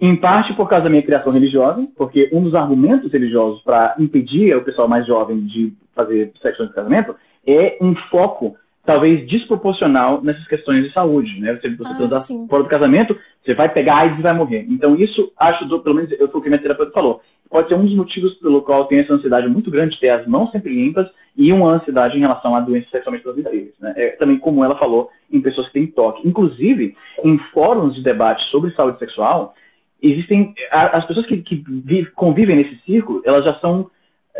Em 0.00 0.14
parte 0.14 0.54
por 0.54 0.68
causa 0.68 0.84
da 0.84 0.90
minha 0.90 1.02
criação 1.02 1.32
religiosa, 1.32 1.86
porque 1.96 2.28
um 2.32 2.42
dos 2.42 2.54
argumentos 2.54 3.10
religiosos 3.12 3.60
para 3.62 3.96
impedir 3.98 4.54
o 4.54 4.62
pessoal 4.62 4.86
mais 4.86 5.06
jovem 5.06 5.44
de 5.46 5.72
fazer 5.94 6.32
sexo 6.40 6.62
antes 6.62 6.72
do 6.72 6.76
casamento 6.76 7.16
é 7.46 7.78
um 7.80 7.94
foco 8.10 8.56
talvez 8.88 9.28
desproporcional 9.28 10.22
nessas 10.22 10.46
questões 10.46 10.84
de 10.84 10.92
saúde, 10.94 11.38
né? 11.40 11.54
Você, 11.60 11.68
você 11.74 12.04
ah, 12.14 12.46
fora 12.48 12.62
do 12.62 12.68
casamento, 12.70 13.14
você 13.44 13.54
vai 13.54 13.68
pegar 13.68 13.98
AIDS 13.98 14.18
e 14.18 14.22
vai 14.22 14.32
morrer. 14.32 14.64
Então 14.70 14.96
isso, 14.96 15.30
acho, 15.36 15.68
pelo 15.80 15.94
menos 15.94 16.10
eu 16.12 16.28
foi 16.30 16.40
o 16.40 16.42
que 16.42 16.48
minha 16.48 16.60
terapeuta 16.60 16.92
falou, 16.92 17.20
pode 17.50 17.68
ser 17.68 17.74
um 17.74 17.84
dos 17.84 17.94
motivos 17.94 18.32
pelo 18.36 18.62
qual 18.62 18.86
tem 18.86 19.00
essa 19.00 19.12
ansiedade 19.12 19.46
muito 19.46 19.70
grande 19.70 19.94
de 19.94 20.00
ter 20.00 20.08
as 20.08 20.26
mãos 20.26 20.50
sempre 20.52 20.72
limpas 20.72 21.06
e 21.38 21.52
uma 21.52 21.74
ansiedade 21.74 22.16
em 22.16 22.20
relação 22.20 22.56
a 22.56 22.60
doenças 22.60 22.90
sexualmente 22.90 23.22
transmissíveis. 23.22 23.72
Né? 23.78 23.94
É 23.96 24.08
também 24.16 24.38
como 24.38 24.64
ela 24.64 24.76
falou 24.76 25.08
em 25.32 25.40
pessoas 25.40 25.68
que 25.68 25.74
têm 25.74 25.86
toque. 25.86 26.26
Inclusive, 26.26 26.96
em 27.24 27.38
fóruns 27.54 27.94
de 27.94 28.02
debate 28.02 28.42
sobre 28.50 28.72
saúde 28.72 28.98
sexual, 28.98 29.54
existem 30.02 30.52
as 30.72 31.06
pessoas 31.06 31.26
que, 31.26 31.38
que 31.38 32.04
convivem 32.16 32.56
nesse 32.56 32.76
círculo, 32.84 33.22
elas 33.24 33.44
já 33.44 33.54
são, 33.60 33.88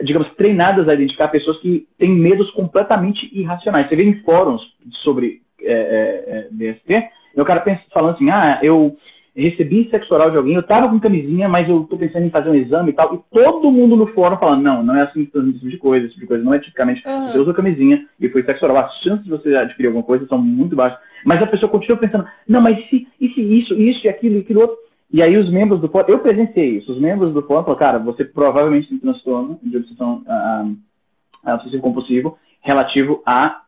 digamos, 0.03 0.29
treinadas 0.35 0.89
a 0.89 0.95
identificar 0.95 1.29
pessoas 1.29 1.61
que 1.61 1.87
têm 1.99 2.11
medos 2.11 2.51
completamente 2.51 3.31
irracionais. 3.33 3.89
Você 3.89 3.95
vê 3.95 4.03
em 4.03 4.21
fóruns 4.23 4.61
sobre 5.05 5.41
é, 5.63 5.73
é, 5.73 6.31
é 6.31 6.49
DST, 6.51 7.11
o 7.37 7.45
cara 7.45 7.61
pensa, 7.61 7.81
falando 7.93 8.17
assim, 8.17 8.29
ah, 8.31 8.59
eu 8.61 8.97
recebi 9.43 9.89
sexo 9.91 10.13
oral 10.13 10.31
de 10.31 10.37
alguém, 10.37 10.55
eu 10.55 10.63
tava 10.63 10.89
com 10.89 10.99
camisinha, 10.99 11.49
mas 11.49 11.69
eu 11.69 11.85
tô 11.85 11.97
pensando 11.97 12.27
em 12.27 12.31
fazer 12.31 12.51
um 12.51 12.55
exame 12.55 12.91
e 12.91 12.93
tal, 12.93 13.15
e 13.15 13.21
todo 13.33 13.71
mundo 13.71 13.95
no 13.95 14.09
fórum 14.09 14.37
falando, 14.37 14.63
não, 14.63 14.83
não 14.83 14.97
é 14.97 15.03
assim 15.03 15.25
que 15.25 15.39
esse 15.39 15.53
tipo 15.53 15.69
de 15.69 15.79
coisa, 15.79 16.07
esse 16.07 16.15
tipo 16.15 16.23
de 16.23 16.29
coisa 16.29 16.45
não 16.45 16.55
é 16.55 16.59
tipicamente, 16.59 17.03
uhum. 17.07 17.29
você 17.29 17.39
usa 17.39 17.55
camisinha 17.55 18.05
e 18.21 18.29
foi 18.29 18.43
sexo 18.43 18.65
oral, 18.65 18.79
as 18.79 18.95
chances 19.03 19.25
de 19.25 19.31
você 19.31 19.55
adquirir 19.55 19.87
alguma 19.87 20.05
coisa 20.05 20.27
são 20.27 20.39
muito 20.39 20.75
baixas, 20.75 20.99
mas 21.25 21.41
a 21.43 21.47
pessoa 21.47 21.71
continua 21.71 21.99
pensando, 21.99 22.27
não, 22.49 22.61
mas 22.61 22.79
se, 22.89 23.07
e 23.21 23.29
se 23.29 23.41
isso, 23.41 23.75
isso 23.75 24.07
e 24.07 24.09
aquilo 24.09 24.37
e 24.37 24.41
aquilo 24.41 24.61
outro, 24.63 24.77
e 25.13 25.23
aí 25.23 25.37
os 25.37 25.51
membros 25.51 25.81
do 25.81 25.89
fórum, 25.89 26.09
eu 26.09 26.19
presenciei 26.19 26.79
isso, 26.79 26.93
os 26.93 27.01
membros 27.01 27.33
do 27.33 27.43
fórum 27.43 27.63
falaram, 27.63 27.79
cara, 27.79 27.99
você 27.99 28.25
provavelmente 28.25 28.89
tem 28.89 28.99
transtorno 28.99 29.59
de 29.63 29.77
obsessão, 29.77 30.23
uh, 30.27 31.55
obsessivo 31.55 31.83
compulsivo 31.83 32.37
relativo 32.61 33.23
a, 33.25 33.63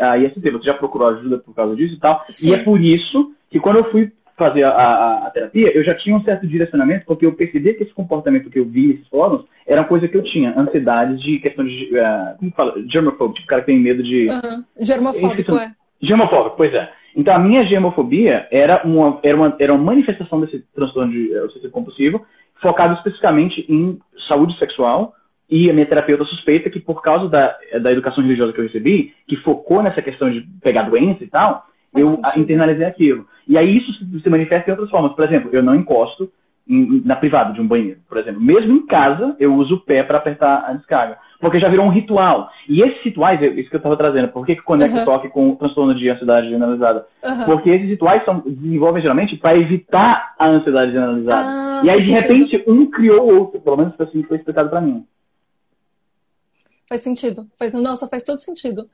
a 0.00 0.18
IST, 0.18 0.40
você 0.40 0.66
já 0.66 0.74
procurou 0.74 1.08
ajuda 1.08 1.38
por 1.38 1.54
causa 1.54 1.74
disso 1.74 1.94
e 1.94 1.98
tal, 1.98 2.24
Sim. 2.28 2.50
e 2.50 2.54
é 2.54 2.62
por 2.62 2.80
isso 2.80 3.32
que 3.50 3.58
quando 3.58 3.76
eu 3.76 3.90
fui 3.90 4.12
fazer 4.36 4.64
a, 4.64 4.70
a, 4.70 5.26
a, 5.26 5.30
terapia, 5.30 5.74
eu 5.74 5.82
já 5.82 5.94
tinha 5.94 6.14
um 6.14 6.22
certo 6.22 6.46
direcionamento, 6.46 7.06
porque 7.06 7.24
eu 7.24 7.32
percebi 7.32 7.72
que 7.74 7.84
esse 7.84 7.94
comportamento 7.94 8.50
que 8.50 8.58
eu 8.58 8.66
vi 8.66 8.88
nesses 8.88 9.08
fóruns 9.08 9.44
era 9.66 9.80
uma 9.80 9.88
coisa 9.88 10.06
que 10.06 10.16
eu 10.16 10.22
tinha, 10.22 10.58
ansiedade 10.58 11.16
de 11.22 11.38
questão 11.38 11.64
de, 11.64 11.90
uh, 11.94 12.38
como 12.38 12.52
fala, 12.52 12.74
germofóbico, 12.88 13.34
tipo, 13.34 13.46
o 13.46 13.48
cara 13.48 13.62
que 13.62 13.66
tem 13.66 13.80
medo 13.80 14.02
de... 14.02 14.26
Uhum. 14.28 14.64
Germofóbico, 14.84 15.56
é. 15.56 15.72
Germofóbico, 16.02 16.56
pois 16.56 16.72
é. 16.74 16.90
Então, 17.16 17.34
a 17.34 17.38
minha 17.38 17.64
gemofobia 17.64 18.46
era 18.50 18.82
uma, 18.84 19.18
era 19.22 19.36
uma, 19.36 19.56
era 19.58 19.72
uma 19.72 19.82
manifestação 19.82 20.40
desse 20.40 20.62
transtorno 20.74 21.10
de 21.10 21.32
uh, 21.32 21.44
obsessivo 21.44 21.72
compulsivo, 21.72 22.26
focado 22.60 22.94
especificamente 22.94 23.64
em 23.68 23.98
saúde 24.28 24.56
sexual, 24.58 25.14
e 25.48 25.70
a 25.70 25.72
minha 25.72 25.86
terapeuta 25.86 26.24
suspeita 26.24 26.68
que 26.68 26.80
por 26.80 27.00
causa 27.00 27.28
da, 27.28 27.56
da 27.80 27.92
educação 27.92 28.22
religiosa 28.22 28.52
que 28.52 28.60
eu 28.60 28.64
recebi, 28.64 29.14
que 29.26 29.36
focou 29.36 29.82
nessa 29.82 30.02
questão 30.02 30.30
de 30.30 30.40
pegar 30.60 30.82
doença 30.82 31.22
e 31.22 31.28
tal, 31.28 31.64
eu 31.96 32.06
sentido. 32.06 32.38
internalizei 32.38 32.86
aquilo. 32.86 33.26
E 33.46 33.56
aí 33.56 33.78
isso 33.78 33.92
se 34.22 34.28
manifesta 34.28 34.68
em 34.68 34.72
outras 34.72 34.90
formas. 34.90 35.12
Por 35.12 35.24
exemplo, 35.24 35.50
eu 35.52 35.62
não 35.62 35.74
encosto 35.74 36.30
em, 36.68 37.02
na 37.04 37.16
privada 37.16 37.52
de 37.52 37.60
um 37.60 37.66
banheiro, 37.66 38.00
por 38.08 38.18
exemplo. 38.18 38.40
Mesmo 38.40 38.72
em 38.72 38.86
casa, 38.86 39.36
eu 39.38 39.54
uso 39.54 39.76
o 39.76 39.80
pé 39.80 40.02
para 40.02 40.18
apertar 40.18 40.64
a 40.68 40.72
descarga. 40.72 41.18
Porque 41.38 41.60
já 41.60 41.68
virou 41.68 41.86
um 41.86 41.90
ritual. 41.90 42.50
E 42.68 42.82
esses 42.82 43.02
rituais, 43.02 43.40
é 43.42 43.46
isso 43.46 43.68
que 43.68 43.76
eu 43.76 43.78
estava 43.78 43.96
trazendo, 43.96 44.28
por 44.28 44.44
que, 44.44 44.56
que 44.56 44.62
conecta 44.62 44.96
uhum. 44.96 45.02
o 45.02 45.04
toque 45.04 45.28
com 45.28 45.50
o 45.50 45.56
transtorno 45.56 45.94
de 45.94 46.08
ansiedade 46.08 46.48
generalizada? 46.48 47.06
Uhum. 47.22 47.44
Porque 47.44 47.70
esses 47.70 47.88
rituais 47.88 48.24
são, 48.24 48.40
desenvolvem 48.40 49.02
geralmente 49.02 49.36
para 49.36 49.56
evitar 49.56 50.34
a 50.38 50.48
ansiedade 50.48 50.92
generalizada. 50.92 51.46
Ah, 51.46 51.82
e 51.84 51.90
aí, 51.90 52.00
de 52.00 52.10
repente, 52.10 52.50
sentido. 52.52 52.72
um 52.72 52.90
criou 52.90 53.30
o 53.30 53.38
outro. 53.40 53.60
Pelo 53.60 53.76
menos 53.76 54.00
assim 54.00 54.22
foi 54.22 54.38
explicado 54.38 54.70
para 54.70 54.80
mim. 54.80 55.06
Faz 56.88 57.02
sentido. 57.02 57.46
Faz, 57.58 57.72
nossa, 57.72 58.08
faz 58.08 58.22
todo 58.22 58.40
sentido. 58.40 58.88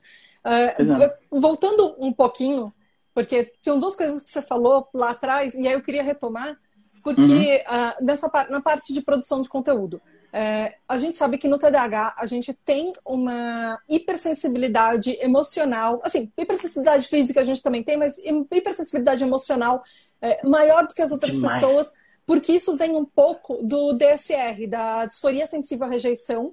Uh, 0.45 1.39
voltando 1.39 1.95
um 1.97 2.11
pouquinho 2.11 2.73
porque 3.13 3.53
tinham 3.61 3.79
duas 3.79 3.95
coisas 3.95 4.21
que 4.21 4.29
você 4.29 4.41
falou 4.41 4.87
lá 4.93 5.11
atrás, 5.11 5.53
e 5.55 5.67
aí 5.67 5.73
eu 5.73 5.81
queria 5.81 6.03
retomar, 6.03 6.57
porque 7.03 7.21
uhum. 7.21 7.77
uh, 7.77 8.05
nessa, 8.05 8.31
na 8.49 8.61
parte 8.61 8.93
de 8.93 9.01
produção 9.01 9.41
de 9.41 9.49
conteúdo. 9.49 10.01
É, 10.35 10.73
a 10.89 10.97
gente 10.97 11.15
sabe 11.15 11.37
que 11.37 11.47
no 11.47 11.59
TDAH 11.59 12.15
a 12.17 12.25
gente 12.25 12.51
tem 12.65 12.91
uma 13.05 13.77
hipersensibilidade 13.87 15.15
emocional, 15.21 16.01
assim, 16.03 16.31
hipersensibilidade 16.35 17.07
física 17.07 17.39
a 17.41 17.45
gente 17.45 17.61
também 17.61 17.83
tem, 17.83 17.97
mas 17.97 18.17
hipersensibilidade 18.17 19.23
emocional 19.23 19.83
é, 20.19 20.39
maior 20.43 20.87
do 20.87 20.95
que 20.95 21.03
as 21.03 21.11
outras 21.11 21.33
Demais. 21.33 21.61
pessoas, 21.61 21.93
porque 22.25 22.51
isso 22.51 22.75
vem 22.75 22.95
um 22.95 23.05
pouco 23.05 23.61
do 23.61 23.93
DSR, 23.93 24.65
da 24.67 25.05
disforia 25.05 25.45
sensível 25.45 25.85
à 25.85 25.89
rejeição. 25.89 26.47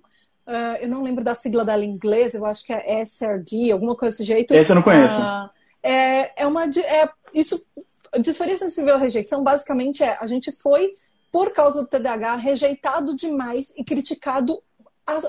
Uh, 0.47 0.77
eu 0.83 0.89
não 0.89 1.03
lembro 1.03 1.25
da 1.25 1.35
sigla 1.35 1.65
dela 1.65 1.85
em 1.85 1.91
inglês, 1.91 2.35
eu 2.35 2.45
acho 2.45 2.65
que 2.65 2.73
é 2.73 3.01
SRD, 3.01 3.71
alguma 3.71 3.97
coisa 3.97 4.15
desse 4.15 4.25
jeito. 4.25 4.53
Esse 4.53 4.71
eu 4.71 4.75
não 4.75 4.83
conheço. 4.83 5.15
Uh, 5.15 5.49
é, 5.83 6.43
é 6.43 6.47
uma. 6.47 6.65
É, 6.65 7.09
isso, 7.33 7.65
disforia 8.21 8.57
sensível 8.57 8.95
à 8.95 8.99
rejeição, 8.99 9.43
basicamente, 9.43 10.03
é 10.03 10.17
a 10.21 10.27
gente 10.27 10.53
foi, 10.53 10.93
por 11.31 11.53
causa 11.53 11.83
do 11.83 11.89
TDAH, 11.89 12.37
rejeitado 12.37 13.15
demais 13.15 13.73
e 13.77 13.85
criticado 13.85 14.63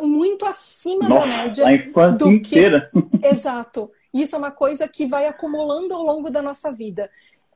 muito 0.02 0.46
acima 0.46 1.10
Nossa, 1.10 1.28
da 1.28 1.38
média. 1.44 1.68
A 1.68 1.74
infância 1.74 2.18
do 2.18 2.32
inteira. 2.32 2.92
Que... 2.92 3.28
Exato. 3.28 3.92
Isso 4.14 4.36
é 4.36 4.38
uma 4.38 4.52
coisa 4.52 4.88
que 4.88 5.08
vai 5.08 5.26
acumulando 5.26 5.94
ao 5.94 6.04
longo 6.04 6.30
da 6.30 6.42
nossa 6.42 6.72
vida. 6.72 7.10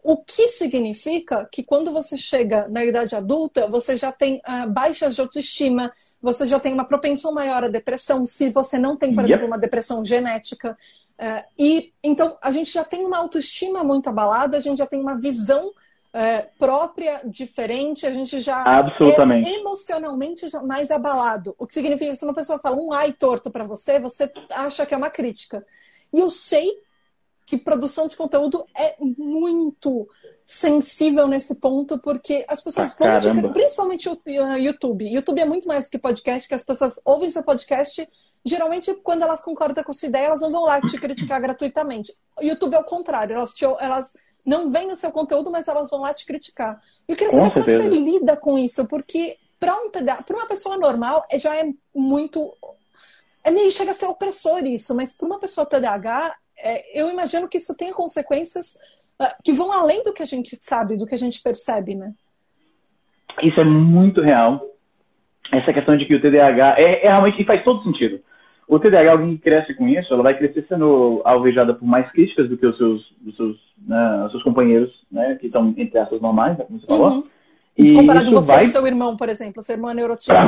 O 0.08 0.18
que 0.18 0.48
significa 0.50 1.50
que 1.52 1.64
quando 1.64 1.92
você 1.92 2.16
chega 2.16 2.68
na 2.68 2.86
idade 2.86 3.16
adulta, 3.16 3.68
você 3.68 3.98
já 3.98 4.12
tem 4.12 4.36
uh, 4.36 4.70
baixas 4.70 5.16
de 5.16 5.22
autoestima, 5.22 5.92
você 6.22 6.46
já 6.46 6.60
tem 6.60 6.72
uma 6.72 6.86
propensão 6.86 7.34
maior 7.34 7.64
à 7.64 7.68
depressão, 7.68 8.24
se 8.24 8.52
você 8.52 8.78
não 8.78 8.96
tem, 8.96 9.16
por 9.16 9.22
yep. 9.22 9.32
exemplo, 9.32 9.48
uma 9.48 9.58
depressão 9.58 10.06
genética. 10.06 10.78
Uh, 11.20 11.44
e 11.58 11.92
então 12.04 12.38
a 12.40 12.52
gente 12.52 12.72
já 12.72 12.84
tem 12.84 13.04
uma 13.04 13.18
autoestima 13.18 13.84
muito 13.84 14.08
abalada, 14.08 14.58
a 14.58 14.60
gente 14.60 14.78
já 14.78 14.86
tem 14.86 15.02
uma 15.02 15.18
visão 15.18 15.70
uh, 15.70 16.50
própria 16.60 17.22
diferente, 17.26 18.06
a 18.06 18.12
gente 18.12 18.40
já 18.42 18.64
Absolutamente. 18.64 19.50
é 19.50 19.56
emocionalmente 19.56 20.46
mais 20.68 20.92
abalado. 20.92 21.56
O 21.58 21.66
que 21.66 21.74
significa 21.74 22.12
que 22.12 22.18
se 22.18 22.26
uma 22.26 22.36
pessoa 22.36 22.60
fala 22.60 22.76
um 22.76 22.94
ai 22.94 23.12
torto 23.12 23.50
para 23.50 23.64
você, 23.64 24.00
você 24.00 24.32
acha 24.52 24.86
que 24.86 24.94
é 24.94 24.98
uma 24.98 25.10
crítica. 25.10 25.66
E 26.14 26.20
eu 26.20 26.30
sei 26.30 26.85
que 27.46 27.58
produção 27.58 28.08
de 28.08 28.18
conteúdo 28.18 28.66
é 28.76 28.96
muito 29.00 30.10
sensível 30.46 31.28
nesse 31.28 31.56
ponto, 31.56 32.00
porque 32.00 32.44
as 32.48 32.62
pessoas 32.62 32.96
ah, 33.00 33.20
vão 33.20 33.42
te, 33.42 33.54
principalmente 33.54 34.10
o 34.10 34.18
YouTube. 34.58 35.08
YouTube 35.08 35.40
é 35.40 35.46
muito 35.46 35.68
mais 35.68 35.86
do 35.86 35.92
que 35.92 35.98
podcast, 35.98 36.48
que 36.48 36.56
as 36.56 36.64
pessoas 36.64 37.00
ouvem 37.06 37.30
seu 37.30 37.44
podcast 37.44 38.08
geralmente 38.46 38.94
quando 39.04 39.24
elas 39.24 39.42
concordam 39.42 39.84
com 39.84 39.92
a 39.92 39.94
sua 39.94 40.08
ideia, 40.08 40.28
elas 40.28 40.42
não 40.42 40.52
vão 40.52 40.64
lá 40.64 40.80
te 40.80 41.00
criticar 41.00 41.42
gratuitamente. 41.42 42.14
O 42.40 42.44
YouTube 42.44 42.76
é 42.76 42.80
o 42.80 42.84
contrário, 42.84 43.36
elas, 43.36 43.54
te, 43.54 43.66
elas 43.66 44.16
não 44.46 44.70
veem 44.70 44.92
o 44.92 44.96
seu 44.96 45.12
conteúdo, 45.12 45.50
mas 45.50 45.68
elas 45.68 45.90
vão 45.90 46.02
lá 46.02 46.14
te 46.14 46.26
criticar. 46.26 46.80
E 47.08 47.14
eu 47.14 47.18
queria 47.18 47.34
saber 47.34 47.52
como 47.52 47.66
você 47.66 47.90
lida 47.90 48.38
com 48.38 48.60
isso, 48.60 48.86
porque 48.86 49.38
para 49.60 49.76
um, 49.76 49.90
uma 50.30 50.46
pessoa 50.46 50.78
normal 50.78 51.26
é, 51.30 51.40
já 51.40 51.56
é 51.56 51.68
muito. 51.94 52.56
É 53.44 53.50
meio 53.50 53.72
chega 53.72 53.92
a 53.92 53.96
ser 53.96 54.06
opressor 54.06 54.64
isso, 54.66 54.94
mas 54.94 55.16
para 55.16 55.26
uma 55.26 55.40
pessoa 55.40 55.66
TDAH, 55.66 56.36
é, 56.66 57.00
eu 57.00 57.12
imagino 57.12 57.48
que 57.48 57.58
isso 57.58 57.78
tenha 57.78 57.94
consequências 57.94 58.76
uh, 59.22 59.36
que 59.44 59.54
vão 59.54 59.72
além 59.72 60.02
do 60.02 60.12
que 60.12 60.24
a 60.24 60.26
gente 60.26 60.56
sabe, 60.56 60.98
do 60.98 61.06
que 61.06 61.14
a 61.14 61.18
gente 61.18 61.40
percebe, 61.42 61.94
né? 61.94 62.12
Isso 63.44 63.60
é 63.62 63.64
muito 63.64 64.20
real. 64.20 64.66
Essa 65.52 65.72
questão 65.72 65.96
de 65.96 66.06
que 66.06 66.16
o 66.16 66.22
TDAH 66.22 66.80
é, 66.80 67.06
é 67.06 67.10
realmente 67.10 67.40
e 67.40 67.46
faz 67.46 67.64
todo 67.64 67.84
sentido. 67.84 68.20
o 68.68 68.80
TDAH, 68.80 69.12
alguém 69.12 69.38
que 69.38 69.44
cresce 69.44 69.76
com 69.76 69.88
isso, 69.88 70.12
ela 70.12 70.24
vai 70.24 70.36
crescer 70.36 70.66
sendo 70.68 71.22
alvejada 71.24 71.76
por 71.76 71.86
mais 71.86 72.12
críticas 72.12 72.50
do 72.50 72.58
que 72.58 72.66
os 72.66 72.76
seus, 72.78 73.14
os 73.24 73.36
seus, 73.36 73.58
né, 73.88 74.24
os 74.26 74.32
seus 74.32 74.44
companheiros, 74.44 74.92
né, 75.12 75.38
que 75.40 75.46
estão, 75.46 75.72
entre 75.78 76.00
aspas, 76.00 76.20
normais, 76.20 76.58
né, 76.58 76.66
como 76.66 76.80
você 76.80 76.88
falou. 76.88 77.12
Uhum. 77.12 77.28
E 77.78 77.94
Comparado 77.94 78.26
com 78.26 78.42
você 78.42 78.52
vai... 78.52 78.64
e 78.64 78.68
seu 78.68 78.88
irmão, 78.88 79.16
por 79.16 79.30
exemplo. 79.30 79.62
Seu 79.62 79.76
irmão 79.76 79.92
é 79.92 79.94
neurotípico. 79.94 80.40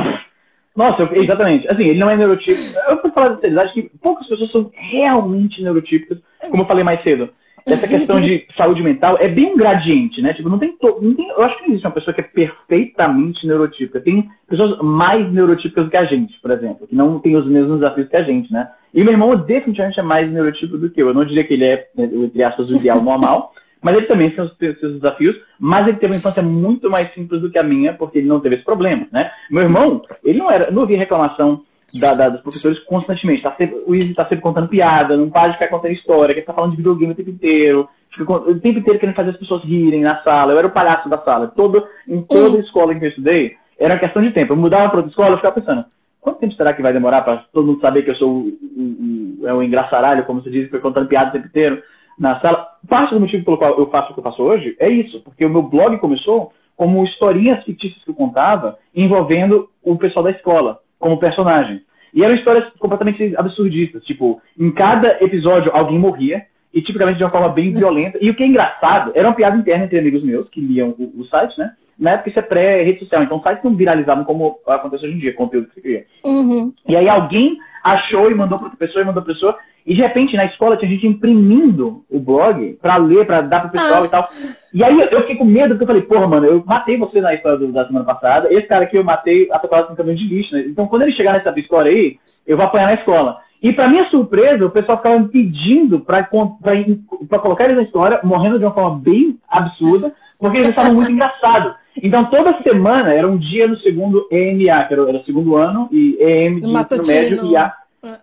Nossa, 0.78 1.02
eu, 1.02 1.22
exatamente. 1.22 1.68
Assim, 1.68 1.82
ele 1.88 1.98
não 1.98 2.08
é 2.08 2.16
neurotípico. 2.16 2.78
Eu 2.88 3.02
vou 3.02 3.10
falar 3.10 3.30
da 3.30 3.40
seriedade 3.40 3.72
que 3.72 3.82
poucas 4.00 4.26
pessoas 4.28 4.50
são 4.52 4.70
realmente 4.72 5.62
neurotípicas, 5.62 6.18
como 6.50 6.62
eu 6.62 6.66
falei 6.66 6.84
mais 6.84 7.02
cedo 7.02 7.28
essa 7.72 7.88
questão 7.88 8.20
de 8.20 8.46
saúde 8.56 8.82
mental 8.82 9.16
é 9.18 9.28
bem 9.28 9.52
um 9.52 9.56
gradiente, 9.56 10.20
né? 10.22 10.32
Tipo, 10.32 10.48
não 10.48 10.58
tem, 10.58 10.76
to... 10.76 10.98
não 11.00 11.14
tem. 11.14 11.28
Eu 11.28 11.42
acho 11.42 11.56
que 11.56 11.62
não 11.62 11.70
existe 11.70 11.86
uma 11.86 11.92
pessoa 11.92 12.14
que 12.14 12.20
é 12.20 12.24
perfeitamente 12.24 13.46
neurotípica. 13.46 14.00
Tem 14.00 14.28
pessoas 14.48 14.78
mais 14.80 15.30
neurotípicas 15.32 15.84
do 15.84 15.90
que 15.90 15.96
a 15.96 16.04
gente, 16.04 16.38
por 16.40 16.50
exemplo, 16.50 16.86
que 16.86 16.94
não 16.94 17.18
tem 17.18 17.36
os 17.36 17.46
mesmos 17.46 17.80
desafios 17.80 18.08
que 18.08 18.16
a 18.16 18.22
gente, 18.22 18.52
né? 18.52 18.68
E 18.94 19.02
meu 19.02 19.12
irmão 19.12 19.36
definitivamente 19.36 20.00
é 20.00 20.02
mais 20.02 20.30
neurotípico 20.30 20.78
do 20.78 20.90
que 20.90 21.02
eu. 21.02 21.08
Eu 21.08 21.14
não 21.14 21.24
diria 21.24 21.44
que 21.44 21.54
ele 21.54 21.64
é, 21.64 21.86
entre 21.96 22.42
aspas, 22.42 22.70
o 22.70 22.76
ideal 22.76 23.02
normal, 23.02 23.52
mas 23.82 23.96
ele 23.96 24.06
também 24.06 24.30
tem 24.30 24.44
os 24.44 24.56
seus 24.56 24.94
desafios, 24.94 25.36
mas 25.58 25.86
ele 25.86 25.98
teve 25.98 26.12
uma 26.12 26.18
infância 26.18 26.42
muito 26.42 26.90
mais 26.90 27.12
simples 27.14 27.40
do 27.40 27.50
que 27.50 27.58
a 27.58 27.62
minha, 27.62 27.94
porque 27.94 28.18
ele 28.18 28.28
não 28.28 28.40
teve 28.40 28.56
esse 28.56 28.64
problema, 28.64 29.06
né? 29.12 29.30
Meu 29.50 29.62
irmão, 29.62 30.02
ele 30.24 30.38
não 30.38 30.50
era, 30.50 30.70
não 30.70 30.82
havia 30.82 30.98
reclamação 30.98 31.62
da, 32.00 32.14
da, 32.14 32.28
dos 32.28 32.40
professores 32.42 32.78
constantemente. 32.80 33.42
Tá 33.42 33.54
sempre, 33.56 33.78
o 33.86 33.94
Izzy 33.94 34.14
tá 34.14 34.24
sempre 34.24 34.40
contando 34.40 34.68
piada, 34.68 35.16
não 35.16 35.30
para 35.30 35.48
de 35.48 35.54
ficar 35.54 35.68
contando 35.68 35.92
história, 35.92 36.34
quer 36.34 36.40
ficar 36.40 36.54
falando 36.54 36.72
de 36.72 36.78
videogame 36.78 37.12
o 37.12 37.16
tempo 37.16 37.30
inteiro, 37.30 37.88
fica, 38.10 38.32
o 38.32 38.60
tempo 38.60 38.78
inteiro 38.78 38.98
querendo 38.98 39.14
fazer 39.16 39.30
as 39.30 39.36
pessoas 39.36 39.62
rirem 39.64 40.02
na 40.02 40.22
sala. 40.22 40.52
Eu 40.52 40.58
era 40.58 40.66
o 40.66 40.72
palhaço 40.72 41.08
da 41.08 41.18
sala. 41.18 41.48
Todo, 41.48 41.86
em 42.06 42.20
toda 42.22 42.58
a 42.58 42.60
escola 42.60 42.92
em 42.92 42.98
que 42.98 43.06
eu 43.06 43.10
estudei, 43.10 43.56
era 43.78 43.94
uma 43.94 44.00
questão 44.00 44.22
de 44.22 44.32
tempo. 44.32 44.52
Eu 44.52 44.56
mudava 44.56 44.88
para 44.88 44.98
outra 44.98 45.10
escola, 45.10 45.30
eu 45.30 45.36
ficava 45.36 45.54
pensando, 45.54 45.84
quanto 46.20 46.40
tempo 46.40 46.54
será 46.54 46.74
que 46.74 46.82
vai 46.82 46.92
demorar 46.92 47.22
para 47.22 47.44
todo 47.52 47.66
mundo 47.66 47.80
saber 47.80 48.02
que 48.02 48.10
eu 48.10 48.16
sou 48.16 48.28
o, 48.28 48.48
o, 48.48 49.42
o, 49.42 49.48
é 49.48 49.54
o 49.54 49.62
engraçaralho, 49.62 50.24
como 50.24 50.42
se 50.42 50.50
diz, 50.50 50.64
fica 50.64 50.80
contando 50.80 51.08
piada 51.08 51.30
o 51.30 51.32
tempo 51.32 51.46
inteiro 51.46 51.82
na 52.18 52.40
sala? 52.40 52.66
Parte 52.88 53.14
do 53.14 53.20
motivo 53.20 53.44
pelo 53.44 53.58
qual 53.58 53.78
eu 53.78 53.90
faço 53.90 54.10
o 54.10 54.14
que 54.14 54.20
eu 54.20 54.24
faço 54.24 54.42
hoje 54.42 54.76
é 54.78 54.88
isso, 54.88 55.20
porque 55.20 55.44
o 55.44 55.50
meu 55.50 55.62
blog 55.62 55.98
começou 55.98 56.52
como 56.76 57.04
historinhas 57.04 57.64
fictícias 57.64 58.02
que 58.04 58.10
eu 58.10 58.14
contava 58.14 58.78
envolvendo 58.94 59.68
o 59.82 59.96
pessoal 59.96 60.24
da 60.24 60.30
escola 60.30 60.78
como 60.98 61.18
personagem. 61.18 61.82
E 62.14 62.24
eram 62.24 62.34
histórias 62.34 62.64
completamente 62.78 63.36
absurdistas. 63.36 64.04
Tipo, 64.04 64.40
em 64.58 64.70
cada 64.70 65.22
episódio 65.22 65.70
alguém 65.74 65.98
morria, 65.98 66.46
e 66.72 66.82
tipicamente 66.82 67.18
de 67.18 67.24
uma 67.24 67.30
forma 67.30 67.52
bem 67.52 67.72
violenta. 67.72 68.18
E 68.20 68.30
o 68.30 68.34
que 68.34 68.42
é 68.42 68.46
engraçado, 68.46 69.12
era 69.14 69.26
uma 69.26 69.34
piada 69.34 69.56
interna 69.56 69.84
entre 69.84 69.98
amigos 69.98 70.22
meus 70.22 70.48
que 70.48 70.60
liam 70.60 70.94
o, 70.98 71.20
o 71.20 71.24
site, 71.26 71.58
né? 71.58 71.72
Na 71.98 72.12
época 72.12 72.30
isso 72.30 72.38
é 72.38 72.42
pré-rede 72.42 73.00
social, 73.00 73.24
então 73.24 73.42
sites 73.42 73.64
não 73.64 73.74
viralizavam 73.74 74.22
como 74.24 74.58
acontece 74.66 75.04
hoje 75.04 75.16
em 75.16 75.18
dia, 75.18 75.34
conteúdo 75.34 75.66
que 75.68 75.74
você 75.74 75.80
cria. 75.80 76.06
Uhum. 76.24 76.72
E 76.86 76.94
aí 76.94 77.08
alguém 77.08 77.58
achou 77.82 78.30
e 78.30 78.34
mandou 78.34 78.58
para 78.58 78.66
outra 78.66 78.78
pessoa 78.78 79.02
e 79.02 79.06
mandou 79.06 79.22
para 79.22 79.34
pessoa. 79.34 79.56
E 79.86 79.94
de 79.94 80.02
repente 80.02 80.36
na 80.36 80.44
escola 80.46 80.76
tinha 80.76 80.90
gente 80.90 81.06
imprimindo 81.06 82.04
o 82.10 82.20
blog 82.20 82.78
para 82.80 82.96
ler, 82.96 83.26
para 83.26 83.40
dar 83.40 83.62
pro 83.62 83.70
pessoal 83.70 84.02
ah. 84.02 84.06
e 84.06 84.08
tal. 84.08 84.28
E 84.74 84.84
aí 84.84 84.98
eu 85.10 85.20
fiquei 85.22 85.36
com 85.36 85.44
medo, 85.44 85.70
porque 85.70 85.84
eu 85.84 85.86
falei, 85.86 86.02
porra, 86.02 86.26
mano, 86.26 86.46
eu 86.46 86.62
matei 86.66 86.96
você 86.98 87.20
na 87.20 87.34
história 87.34 87.58
do, 87.58 87.72
da 87.72 87.86
semana 87.86 88.04
passada, 88.04 88.52
esse 88.52 88.66
cara 88.66 88.84
aqui 88.84 88.96
eu 88.96 89.04
matei 89.04 89.48
atropelado 89.50 89.90
no 89.90 89.96
caminho 89.96 90.16
de 90.16 90.24
lixo, 90.24 90.54
né? 90.54 90.64
Então 90.66 90.86
quando 90.86 91.02
ele 91.02 91.12
chegar 91.12 91.32
nessa 91.32 91.58
história 91.58 91.90
aí, 91.90 92.18
eu 92.46 92.56
vou 92.56 92.66
apanhar 92.66 92.88
na 92.88 92.94
escola. 92.94 93.38
E 93.62 93.72
para 93.72 93.88
minha 93.88 94.08
surpresa, 94.08 94.64
o 94.64 94.70
pessoal 94.70 94.98
ficava 94.98 95.18
me 95.18 95.28
pedindo 95.28 96.00
para 96.00 96.22
colocar 96.24 97.64
eles 97.64 97.76
na 97.76 97.82
história, 97.82 98.20
morrendo 98.22 98.58
de 98.58 98.64
uma 98.64 98.74
forma 98.74 99.00
bem 99.00 99.36
absurda, 99.48 100.12
porque 100.38 100.58
eles 100.58 100.68
estavam 100.68 100.94
muito 100.94 101.10
engraçados. 101.10 101.72
Então, 102.02 102.26
toda 102.26 102.62
semana 102.62 103.12
era 103.12 103.28
um 103.28 103.36
dia 103.36 103.66
no 103.66 103.78
segundo 103.78 104.26
EMA, 104.30 104.84
que 104.84 104.94
era, 104.94 105.02
o 105.02 105.24
segundo 105.24 105.56
ano, 105.56 105.88
e 105.92 106.16
EM 106.20 106.60
de 106.60 106.70
ensino 106.70 107.06
médio 107.06 107.46
e 107.46 107.56
A. 107.56 107.74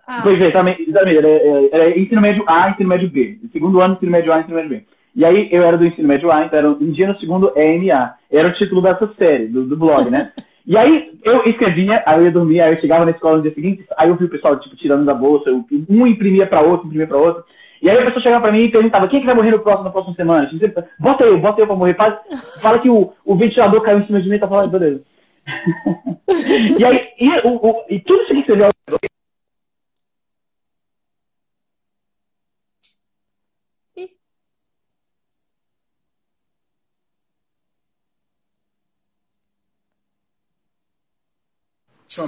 Ah. 0.06 0.20
Pois 0.22 0.40
é, 0.40 0.50
também, 0.50 0.74
era, 0.94 1.28
era, 1.72 1.98
ensino 1.98 2.20
médio 2.20 2.44
A, 2.46 2.70
ensino 2.70 2.88
médio 2.88 3.10
B. 3.10 3.38
Segundo 3.52 3.80
ano, 3.80 3.94
ensino 3.94 4.10
médio 4.10 4.32
A, 4.32 4.40
ensino 4.40 4.56
médio 4.56 4.70
B. 4.70 4.84
E 5.14 5.24
aí 5.24 5.48
eu 5.50 5.62
era 5.62 5.78
do 5.78 5.86
ensino 5.86 6.08
médio 6.08 6.30
A, 6.30 6.44
então 6.44 6.58
era 6.58 6.70
um 6.70 6.90
dia 6.92 7.08
no 7.08 7.18
segundo 7.18 7.52
EMA. 7.56 8.14
Era 8.30 8.48
o 8.48 8.54
título 8.54 8.82
dessa 8.82 9.10
série, 9.18 9.46
do, 9.46 9.66
do 9.66 9.76
blog, 9.76 10.10
né? 10.10 10.32
E 10.66 10.76
aí 10.76 11.12
eu 11.22 11.44
escrevia, 11.44 12.02
aí 12.04 12.18
eu 12.18 12.24
ia 12.24 12.32
dormir, 12.32 12.60
aí 12.60 12.74
eu 12.74 12.80
chegava 12.80 13.04
na 13.04 13.12
escola 13.12 13.36
no 13.36 13.42
dia 13.42 13.54
seguinte, 13.54 13.84
aí 13.96 14.08
eu 14.08 14.16
vi 14.16 14.24
o 14.24 14.28
pessoal 14.28 14.58
tipo, 14.58 14.74
tirando 14.74 15.04
da 15.04 15.14
bolsa, 15.14 15.48
um 15.88 16.06
imprimia 16.08 16.44
para 16.44 16.60
outro, 16.60 16.86
imprimia 16.86 17.06
para 17.06 17.18
outro. 17.18 17.44
E 17.82 17.90
aí 17.90 17.96
a 17.96 18.04
pessoa 18.04 18.22
chegava 18.22 18.42
pra 18.42 18.52
mim 18.52 18.64
e 18.64 18.70
perguntava, 18.70 19.08
quem 19.08 19.18
é 19.18 19.20
que 19.20 19.26
vai 19.26 19.34
morrer 19.34 19.50
no 19.50 19.60
próximo, 19.60 19.84
na 19.84 19.90
próxima 19.90 20.14
semana? 20.14 20.50
Bota 20.98 21.24
eu, 21.24 21.38
bota 21.38 21.60
eu 21.60 21.66
pra 21.66 21.76
morrer. 21.76 21.94
Fala, 21.94 22.20
fala 22.60 22.78
que 22.78 22.88
o, 22.88 23.12
o 23.24 23.36
ventilador 23.36 23.82
caiu 23.82 24.00
em 24.00 24.06
cima 24.06 24.20
de 24.20 24.28
mim 24.28 24.36
e 24.36 24.40
tá 24.40 24.48
falando, 24.48 24.70
beleza. 24.70 25.02
e 26.78 26.84
aí, 26.84 27.08
e, 27.20 27.28
o, 27.46 27.54
o, 27.54 27.84
e 27.88 28.00
tudo 28.00 28.22
isso 28.22 28.44
que 28.44 28.52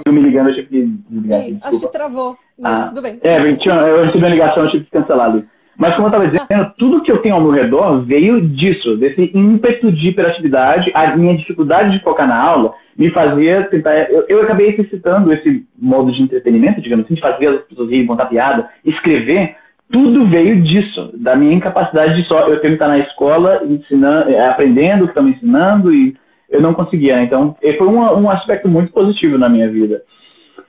Eu 0.05 0.13
me 0.13 0.21
ligando, 0.21 0.49
eu 0.49 0.55
tive 0.55 0.67
que 0.67 0.85
desligar. 1.09 1.41
Acho 1.63 1.79
que 1.79 1.91
travou, 1.91 2.37
mas 2.57 2.79
ah, 2.79 2.87
tudo 2.89 3.01
bem. 3.01 3.19
É, 3.23 3.37
eu 3.39 4.03
recebi 4.03 4.17
uma 4.17 4.29
ligação, 4.29 4.63
eu 4.63 4.71
tive 4.71 4.85
que 4.85 4.91
cancelar 4.91 5.31
ali. 5.31 5.45
Mas 5.77 5.95
como 5.95 6.07
eu 6.07 6.09
estava 6.09 6.27
dizendo, 6.27 6.61
ah. 6.61 6.71
tudo 6.77 7.01
que 7.01 7.11
eu 7.11 7.19
tenho 7.19 7.35
ao 7.35 7.41
meu 7.41 7.51
redor 7.51 8.01
veio 8.01 8.41
disso, 8.41 8.97
desse 8.97 9.31
ímpeto 9.33 9.91
de 9.91 10.09
hiperatividade, 10.09 10.91
a 10.93 11.15
minha 11.15 11.37
dificuldade 11.37 11.97
de 11.97 12.03
focar 12.03 12.27
na 12.27 12.37
aula 12.37 12.73
me 12.97 13.09
fazia 13.11 13.63
tentar. 13.63 14.11
Eu, 14.11 14.25
eu 14.27 14.41
acabei 14.41 14.69
exercitando 14.69 15.31
esse 15.31 15.65
modo 15.77 16.11
de 16.11 16.21
entretenimento, 16.21 16.81
digamos 16.81 17.05
assim, 17.05 17.15
de 17.15 17.21
fazer 17.21 17.47
as 17.47 17.61
pessoas 17.61 17.89
rirem, 17.89 18.05
contar 18.05 18.25
piada, 18.25 18.69
escrever. 18.83 19.55
Tudo 19.89 20.25
veio 20.25 20.61
disso, 20.61 21.11
da 21.15 21.35
minha 21.35 21.53
incapacidade 21.53 22.21
de 22.21 22.27
só 22.27 22.41
eu 22.41 22.59
tenho 22.59 22.73
que 22.77 22.83
estar 22.83 22.89
na 22.89 22.99
escola 22.99 23.61
ensinando, 23.63 24.37
aprendendo 24.37 25.03
o 25.03 25.07
que 25.07 25.11
estão 25.11 25.23
me 25.23 25.31
ensinando 25.31 25.93
e 25.93 26.15
eu 26.49 26.61
não 26.61 26.73
conseguia. 26.73 27.15
Né? 27.15 27.23
Então, 27.23 27.55
foi 27.77 27.87
um, 27.87 27.99
um 27.99 28.29
aspecto 28.29 28.67
muito 28.67 28.91
positivo 28.91 29.37
na 29.37 29.49
minha 29.49 29.69
vida. 29.69 30.03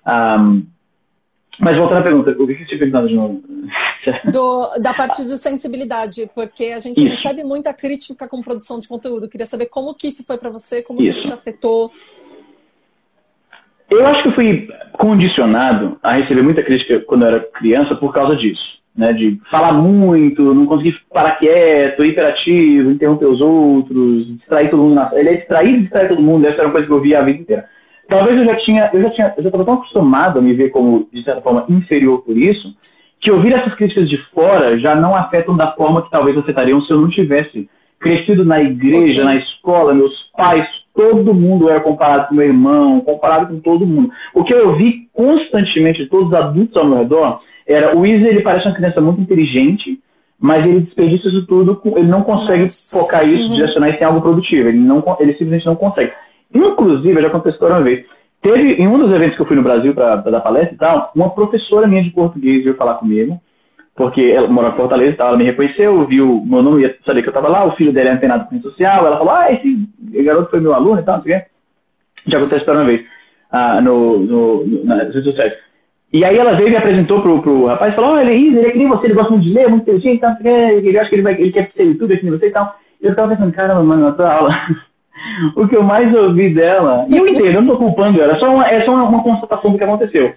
Um, 0.06 0.66
mas 1.58 1.76
voltando 1.76 1.98
à 1.98 2.02
pergunta, 2.02 2.30
o 2.30 2.46
que 2.46 2.54
você 2.56 2.64
tinha 2.64 2.78
perguntado 2.78 3.08
de 3.08 3.14
novo? 3.14 3.42
Do, 4.32 4.78
da 4.80 4.94
parte 4.94 5.22
de 5.22 5.36
sensibilidade, 5.36 6.30
porque 6.34 6.66
a 6.66 6.80
gente 6.80 6.98
isso. 7.00 7.10
recebe 7.10 7.44
muita 7.44 7.74
crítica 7.74 8.26
com 8.26 8.40
produção 8.40 8.80
de 8.80 8.88
conteúdo. 8.88 9.28
Queria 9.28 9.46
saber 9.46 9.66
como 9.66 9.94
que 9.94 10.08
isso 10.08 10.24
foi 10.24 10.38
para 10.38 10.48
você, 10.48 10.82
como 10.82 11.02
isso. 11.02 11.20
que 11.20 11.26
isso 11.26 11.34
afetou. 11.34 11.92
Eu 13.90 14.06
acho 14.06 14.22
que 14.22 14.28
eu 14.28 14.34
fui 14.34 14.68
condicionado 14.92 15.98
a 16.02 16.12
receber 16.12 16.42
muita 16.42 16.62
crítica 16.62 17.00
quando 17.00 17.22
eu 17.22 17.28
era 17.28 17.40
criança 17.40 17.94
por 17.94 18.14
causa 18.14 18.36
disso 18.36 18.79
né, 18.96 19.12
de 19.12 19.40
falar 19.50 19.72
muito, 19.72 20.54
não 20.54 20.66
conseguir 20.66 20.96
parar 21.12 21.32
quieto, 21.32 22.04
hiperativo, 22.04 22.90
interromper 22.90 23.26
os 23.26 23.40
outros, 23.40 24.26
distrair 24.36 24.70
todo 24.70 24.82
mundo. 24.82 24.94
Na... 24.94 25.10
Ele 25.12 25.28
é 25.30 25.36
distraído 25.36 25.78
e 25.78 25.82
distrair 25.82 26.08
todo 26.08 26.22
mundo, 26.22 26.46
essa 26.46 26.56
era 26.56 26.66
uma 26.66 26.72
coisa 26.72 26.86
que 26.86 26.92
eu 26.92 27.00
via 27.00 27.20
a 27.20 27.22
vida 27.22 27.40
inteira. 27.40 27.66
Talvez 28.08 28.36
eu 28.36 28.44
já 28.44 28.56
tinha, 28.56 28.90
eu 28.92 29.02
já 29.02 29.10
tinha, 29.10 29.34
eu 29.36 29.42
já 29.42 29.48
estava 29.48 29.64
tão 29.64 29.74
acostumado 29.74 30.38
a 30.38 30.42
me 30.42 30.52
ver 30.52 30.70
como, 30.70 31.08
de 31.12 31.22
certa 31.22 31.40
forma, 31.40 31.64
inferior 31.68 32.22
por 32.22 32.36
isso, 32.36 32.74
que 33.20 33.30
ouvir 33.30 33.52
essas 33.52 33.74
críticas 33.74 34.08
de 34.08 34.16
fora 34.34 34.78
já 34.78 34.94
não 34.94 35.14
afetam 35.14 35.56
da 35.56 35.72
forma 35.72 36.02
que 36.02 36.10
talvez 36.10 36.36
afetariam 36.36 36.82
se 36.82 36.90
eu 36.90 37.00
não 37.00 37.08
tivesse 37.08 37.68
crescido 38.00 38.44
na 38.44 38.60
igreja, 38.60 39.24
na 39.24 39.36
escola, 39.36 39.94
meus 39.94 40.14
pais, 40.34 40.66
todo 40.94 41.34
mundo 41.34 41.68
era 41.68 41.80
comparado 41.80 42.28
com 42.28 42.34
meu 42.34 42.46
irmão, 42.46 43.00
comparado 43.00 43.46
com 43.46 43.60
todo 43.60 43.86
mundo. 43.86 44.10
O 44.34 44.42
que 44.42 44.54
eu 44.54 44.68
ouvi 44.68 45.08
constantemente 45.12 46.02
de 46.02 46.08
todos 46.08 46.28
os 46.28 46.34
adultos 46.34 46.76
ao 46.76 46.86
meu 46.86 46.98
redor 46.98 47.40
era 47.66 47.96
o 47.96 48.00
Weasley, 48.00 48.28
ele 48.28 48.42
parece 48.42 48.66
uma 48.66 48.74
criança 48.74 49.00
muito 49.00 49.20
inteligente, 49.20 50.00
mas 50.38 50.64
ele 50.64 50.80
desperdiça 50.80 51.28
isso 51.28 51.46
tudo, 51.46 51.80
ele 51.96 52.08
não 52.08 52.22
consegue 52.22 52.62
Nossa. 52.62 52.98
focar 52.98 53.28
isso, 53.28 53.48
uhum. 53.48 53.56
direcionar 53.56 53.90
isso 53.90 54.02
em 54.02 54.06
algo 54.06 54.22
produtivo, 54.22 54.68
ele, 54.68 54.78
não, 54.78 55.04
ele 55.20 55.32
simplesmente 55.32 55.66
não 55.66 55.76
consegue. 55.76 56.12
Inclusive, 56.52 57.20
já 57.20 57.28
história 57.28 57.76
uma 57.76 57.82
vez, 57.82 58.04
teve, 58.42 58.72
em 58.74 58.88
um 58.88 58.98
dos 58.98 59.12
eventos 59.12 59.36
que 59.36 59.42
eu 59.42 59.46
fui 59.46 59.56
no 59.56 59.62
Brasil 59.62 59.94
para 59.94 60.16
dar 60.16 60.40
palestra 60.40 60.74
e 60.74 60.78
tal, 60.78 61.12
uma 61.14 61.30
professora 61.30 61.86
minha 61.86 62.02
de 62.02 62.10
português 62.10 62.64
veio 62.64 62.76
falar 62.76 62.94
comigo, 62.94 63.40
porque 63.94 64.22
ela 64.22 64.48
mora 64.48 64.70
em 64.70 64.76
Fortaleza 64.76 65.12
e 65.12 65.16
tal, 65.16 65.28
ela 65.28 65.36
me 65.36 65.44
reconheceu, 65.44 66.06
viu 66.06 66.42
meu 66.46 66.62
nome, 66.62 66.82
ia 66.82 66.96
saber 67.04 67.20
que 67.22 67.28
eu 67.28 67.32
estava 67.32 67.48
lá, 67.48 67.66
o 67.66 67.76
filho 67.76 67.92
dele 67.92 68.08
é 68.08 68.12
antenado 68.12 68.46
com 68.46 68.54
rede 68.54 68.64
social, 68.64 69.06
ela 69.06 69.18
falou, 69.18 69.34
ah, 69.34 69.52
esse 69.52 69.86
garoto 70.24 70.50
foi 70.50 70.60
meu 70.60 70.72
aluno 70.72 71.00
e 71.00 71.04
tal, 71.04 71.16
não 71.16 71.22
sei 71.22 71.36
o 71.36 71.38
quê. 71.38 71.46
Já 72.26 72.40
contei 72.40 72.56
a 72.56 72.60
história 72.60 72.80
uma 72.80 72.86
vez, 72.86 73.04
ah, 73.50 73.80
no, 73.82 74.20
no, 74.20 74.66
no, 74.66 74.84
nas 74.86 75.08
redes 75.08 75.24
sociais. 75.24 75.52
E 76.12 76.24
aí 76.24 76.36
ela 76.36 76.54
veio 76.54 76.68
e 76.68 76.70
me 76.70 76.76
apresentou 76.76 77.22
pro, 77.22 77.40
pro 77.40 77.66
rapaz 77.66 77.92
e 77.92 77.96
falou, 77.96 78.12
olha, 78.14 78.30
ele, 78.30 78.58
ele 78.58 78.66
é 78.66 78.70
que 78.70 78.78
nem 78.78 78.88
você, 78.88 79.06
ele 79.06 79.14
gosta 79.14 79.30
muito 79.30 79.44
de 79.44 79.52
ler, 79.52 79.68
muito 79.68 79.82
inteligente, 79.82 80.16
então, 80.16 80.36
ele 80.42 80.98
acha 80.98 81.08
que 81.08 81.14
ele, 81.14 81.22
vai, 81.22 81.34
ele 81.34 81.52
quer 81.52 81.70
ser 81.76 81.84
youtuber 81.84 82.18
que 82.18 82.24
nem 82.24 82.36
você 82.36 82.48
e 82.48 82.50
tal. 82.50 82.76
E 83.00 83.04
eu 83.04 83.10
ficava 83.10 83.34
pensando, 83.34 83.52
caramba, 83.52 83.82
mano, 83.82 84.02
na 84.02 84.12
tua 84.12 84.32
aula, 84.32 84.54
o 85.54 85.68
que 85.68 85.76
eu 85.76 85.84
mais 85.84 86.12
ouvi 86.12 86.52
dela, 86.52 87.06
e 87.08 87.16
eu 87.16 87.28
entendo, 87.28 87.46
eu 87.46 87.62
não 87.62 87.74
tô 87.74 87.78
culpando 87.78 88.20
ela, 88.20 88.34
é 88.34 88.38
só 88.40 88.52
uma, 88.52 88.68
é 88.68 88.84
só 88.84 88.92
uma, 88.92 89.04
uma 89.04 89.22
constatação 89.22 89.70
do 89.70 89.78
que 89.78 89.84
aconteceu. 89.84 90.34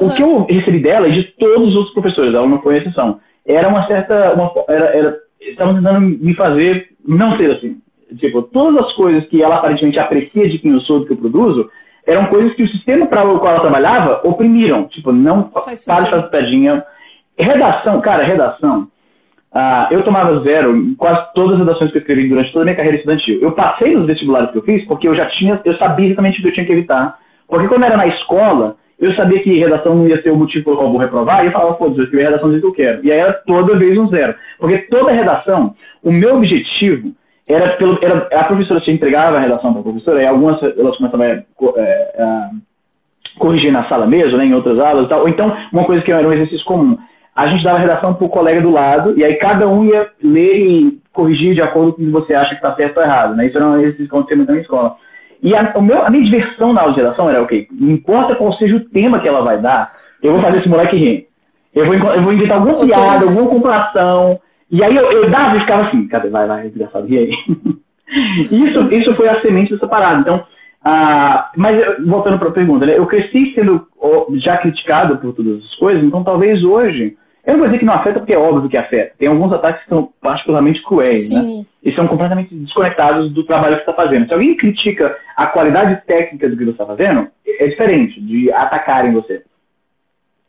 Uhum. 0.00 0.08
O 0.08 0.14
que 0.14 0.22
eu 0.22 0.46
recebi 0.48 0.78
dela 0.78 1.08
e 1.08 1.12
de 1.12 1.24
todos 1.38 1.70
os 1.70 1.74
outros 1.76 1.94
professores, 1.94 2.32
ela 2.32 2.46
não 2.46 2.62
foi 2.62 2.78
exceção, 2.78 3.18
era 3.44 3.68
uma 3.68 3.84
certa, 3.88 4.32
uma, 4.32 4.52
era, 4.68 4.84
era, 4.96 5.18
estavam 5.40 5.74
tentando 5.74 6.00
me 6.00 6.34
fazer 6.34 6.88
não 7.06 7.36
ser 7.36 7.50
assim. 7.50 7.78
Tipo, 8.18 8.42
todas 8.42 8.84
as 8.84 8.92
coisas 8.92 9.26
que 9.26 9.42
ela 9.42 9.56
aparentemente 9.56 9.98
aprecia 9.98 10.48
de 10.48 10.58
quem 10.58 10.72
eu 10.72 10.80
sou, 10.82 11.00
do 11.00 11.06
que 11.06 11.12
eu 11.12 11.16
produzo, 11.16 11.68
eram 12.06 12.26
coisas 12.26 12.54
que 12.54 12.62
o 12.62 12.68
sistema 12.68 13.06
para 13.06 13.24
o 13.24 13.38
qual 13.38 13.52
ela 13.52 13.60
trabalhava 13.60 14.20
oprimiram. 14.24 14.84
Tipo, 14.84 15.12
não 15.12 15.42
para 15.42 15.74
de 15.74 16.10
fazer 16.10 16.30
piadinha. 16.30 16.84
Redação, 17.36 18.00
cara, 18.00 18.24
redação. 18.24 18.88
Ah, 19.52 19.88
eu 19.90 20.02
tomava 20.02 20.40
zero 20.40 20.76
em 20.76 20.94
quase 20.94 21.32
todas 21.34 21.54
as 21.54 21.60
redações 21.60 21.90
que 21.90 21.96
eu 21.96 22.00
escrevi 22.00 22.28
durante 22.28 22.52
toda 22.52 22.62
a 22.62 22.66
minha 22.66 22.76
carreira 22.76 22.98
estudantil. 22.98 23.40
Eu 23.40 23.52
passei 23.52 23.96
nos 23.96 24.06
vestibulares 24.06 24.50
que 24.50 24.58
eu 24.58 24.62
fiz 24.62 24.84
porque 24.84 25.08
eu 25.08 25.14
já 25.14 25.26
tinha, 25.30 25.60
eu 25.64 25.76
sabia 25.76 26.06
exatamente 26.06 26.38
o 26.38 26.42
que 26.42 26.48
eu 26.48 26.52
tinha 26.52 26.66
que 26.66 26.72
evitar. 26.72 27.18
Porque 27.48 27.68
quando 27.68 27.84
era 27.84 27.96
na 27.96 28.06
escola, 28.06 28.76
eu 28.98 29.14
sabia 29.14 29.42
que 29.42 29.58
redação 29.58 29.94
não 29.94 30.08
ia 30.08 30.20
ser 30.22 30.30
o 30.30 30.36
motivo 30.36 30.64
pelo 30.64 30.76
qual 30.76 30.88
eu 30.88 30.92
vou 30.92 31.00
reprovar, 31.00 31.42
e 31.42 31.46
eu 31.46 31.52
falava, 31.52 31.74
pô, 31.74 31.86
eu 31.86 32.04
escrevi 32.04 32.22
redação 32.22 32.50
do 32.50 32.60
que 32.60 32.66
eu 32.66 32.72
quero. 32.72 33.04
E 33.04 33.12
aí 33.12 33.18
era 33.18 33.32
toda 33.32 33.76
vez 33.76 33.96
um 33.98 34.08
zero. 34.08 34.34
Porque 34.58 34.78
toda 34.78 35.12
redação, 35.12 35.74
o 36.02 36.10
meu 36.10 36.36
objetivo 36.36 37.12
era, 37.48 37.76
pelo, 37.76 37.98
era 38.02 38.28
a 38.32 38.44
professora 38.44 38.80
se 38.80 38.90
entregava 38.90 39.36
a 39.36 39.40
redação 39.40 39.72
para 39.72 39.80
a 39.80 39.84
professora, 39.84 40.22
e 40.22 40.26
algumas 40.26 40.60
elas 40.62 40.96
começavam 40.96 41.26
a, 41.26 41.80
é, 41.80 42.22
a 42.22 42.50
corrigir 43.38 43.70
na 43.70 43.88
sala 43.88 44.06
mesmo, 44.06 44.36
né, 44.36 44.46
em 44.46 44.54
outras 44.54 44.78
aulas 44.78 45.06
e 45.06 45.08
tal. 45.08 45.20
Ou 45.20 45.28
então, 45.28 45.56
uma 45.72 45.84
coisa 45.84 46.02
que 46.02 46.10
era 46.10 46.26
um 46.26 46.32
exercício 46.32 46.64
comum. 46.64 46.98
A 47.34 47.48
gente 47.48 47.62
dava 47.62 47.76
a 47.76 47.80
redação 47.80 48.14
para 48.14 48.24
o 48.24 48.30
colega 48.30 48.60
do 48.60 48.70
lado, 48.70 49.16
e 49.16 49.24
aí 49.24 49.34
cada 49.34 49.68
um 49.68 49.84
ia 49.84 50.08
ler 50.22 50.56
e 50.58 51.00
corrigir 51.12 51.54
de 51.54 51.62
acordo 51.62 51.92
com 51.92 52.02
o 52.02 52.04
que 52.06 52.10
você 52.10 52.34
acha 52.34 52.50
que 52.50 52.56
está 52.56 52.74
certo 52.74 52.96
ou 52.96 53.02
errado. 53.02 53.36
Né? 53.36 53.46
Isso 53.46 53.56
era 53.56 53.66
um 53.66 53.76
exercício 53.76 54.08
que 54.08 54.14
acontecia 54.14 54.36
muito 54.36 54.52
na 54.52 54.60
escola. 54.60 54.96
E 55.42 55.54
a, 55.54 55.80
meu, 55.80 56.02
a 56.02 56.10
minha 56.10 56.24
diversão 56.24 56.72
na 56.72 56.80
aula 56.80 56.94
de 56.94 57.00
redação 57.00 57.28
era, 57.28 57.42
ok, 57.42 57.68
não 57.70 57.92
importa 57.92 58.34
qual 58.34 58.52
seja 58.54 58.76
o 58.76 58.84
tema 58.88 59.20
que 59.20 59.28
ela 59.28 59.42
vai 59.42 59.58
dar, 59.58 59.88
eu 60.22 60.32
vou 60.32 60.42
fazer 60.42 60.58
esse 60.58 60.68
moleque 60.68 60.96
rir. 60.96 61.28
Eu 61.74 61.84
vou, 61.84 61.94
eu 61.94 62.22
vou 62.22 62.32
inventar 62.32 62.56
alguma 62.56 62.86
piada, 62.86 63.26
alguma 63.26 63.50
comparação. 63.50 64.40
E 64.70 64.82
aí 64.82 64.96
eu, 64.96 65.10
eu 65.12 65.30
dava 65.30 65.56
e 65.56 65.60
ficava 65.60 65.88
assim, 65.88 66.06
cadê? 66.08 66.28
Vai, 66.28 66.46
vai, 66.46 66.66
engraçado, 66.66 67.08
e 67.08 67.18
aí? 67.18 67.30
isso, 68.50 68.94
isso 68.94 69.14
foi 69.14 69.28
a 69.28 69.40
semente 69.40 69.72
dessa 69.72 69.86
parada. 69.86 70.20
Então, 70.20 70.44
ah, 70.84 71.50
mas 71.56 71.76
voltando 72.06 72.38
para 72.38 72.48
a 72.48 72.52
pergunta, 72.52 72.86
né, 72.86 72.96
eu 72.96 73.06
cresci 73.06 73.52
sendo 73.54 73.86
já 74.34 74.56
criticado 74.58 75.18
por 75.18 75.32
todas 75.32 75.64
as 75.64 75.74
coisas, 75.76 76.04
então 76.04 76.22
talvez 76.22 76.62
hoje 76.62 77.16
eu 77.46 77.52
não 77.52 77.60
vou 77.60 77.68
dizer 77.68 77.78
que 77.78 77.84
não 77.84 77.94
afeta, 77.94 78.18
porque 78.18 78.34
é 78.34 78.38
óbvio 78.38 78.68
que 78.68 78.76
afeta. 78.76 79.14
Tem 79.16 79.28
alguns 79.28 79.52
ataques 79.52 79.84
que 79.84 79.88
são 79.88 80.12
particularmente 80.20 80.82
cruéis, 80.82 81.30
né? 81.30 81.40
Sim. 81.40 81.58
né? 81.58 81.66
E 81.80 81.94
são 81.94 82.08
completamente 82.08 82.52
desconectados 82.52 83.32
do 83.32 83.44
trabalho 83.44 83.78
que 83.78 83.84
você 83.84 83.90
está 83.90 84.02
fazendo. 84.02 84.26
Se 84.26 84.32
alguém 84.32 84.56
critica 84.56 85.16
a 85.36 85.46
qualidade 85.46 86.04
técnica 86.06 86.48
do 86.48 86.56
que 86.56 86.64
você 86.64 86.72
está 86.72 86.84
fazendo, 86.84 87.28
é 87.46 87.68
diferente 87.68 88.20
de 88.20 88.50
atacarem 88.50 89.12
você. 89.12 89.44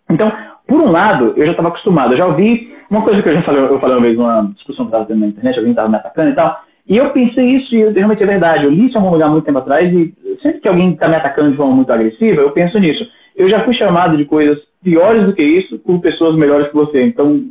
Então, 0.09 0.31
por 0.67 0.79
um 0.79 0.91
lado, 0.91 1.33
eu 1.37 1.45
já 1.45 1.51
estava 1.51 1.69
acostumado. 1.69 2.13
Eu 2.13 2.17
já 2.17 2.25
ouvi 2.25 2.75
uma 2.91 3.01
coisa 3.01 3.21
que 3.21 3.29
eu 3.29 3.33
já 3.33 3.41
falei, 3.41 3.63
eu 3.63 3.79
falei 3.79 3.95
uma 3.95 4.01
vez 4.01 4.17
numa 4.17 4.51
discussão 4.55 4.85
que 4.85 4.91
estava 4.91 5.05
tendo 5.05 5.21
na 5.21 5.27
internet, 5.27 5.57
alguém 5.57 5.71
estava 5.71 5.89
me 5.89 5.95
atacando 5.95 6.29
e 6.29 6.33
tal. 6.33 6.61
E 6.87 6.95
eu 6.95 7.09
pensei 7.09 7.45
isso 7.45 7.75
e 7.75 7.89
realmente 7.89 8.23
é 8.23 8.25
verdade. 8.25 8.65
Eu 8.65 8.69
li 8.69 8.87
isso 8.87 8.97
em 8.97 9.01
algum 9.01 9.11
lugar 9.11 9.29
muito 9.29 9.45
tempo 9.45 9.57
atrás 9.57 9.91
e 9.91 10.13
sempre 10.41 10.61
que 10.61 10.67
alguém 10.67 10.91
está 10.91 11.07
me 11.07 11.15
atacando 11.15 11.51
de 11.51 11.57
forma 11.57 11.73
muito 11.73 11.91
agressiva, 11.91 12.41
eu 12.41 12.51
penso 12.51 12.77
nisso. 12.79 13.05
Eu 13.35 13.49
já 13.49 13.63
fui 13.63 13.73
chamado 13.73 14.17
de 14.17 14.25
coisas 14.25 14.57
piores 14.83 15.23
do 15.25 15.33
que 15.33 15.43
isso 15.43 15.77
por 15.79 15.99
pessoas 15.99 16.35
melhores 16.35 16.69
que 16.69 16.75
você. 16.75 17.03
Então, 17.03 17.43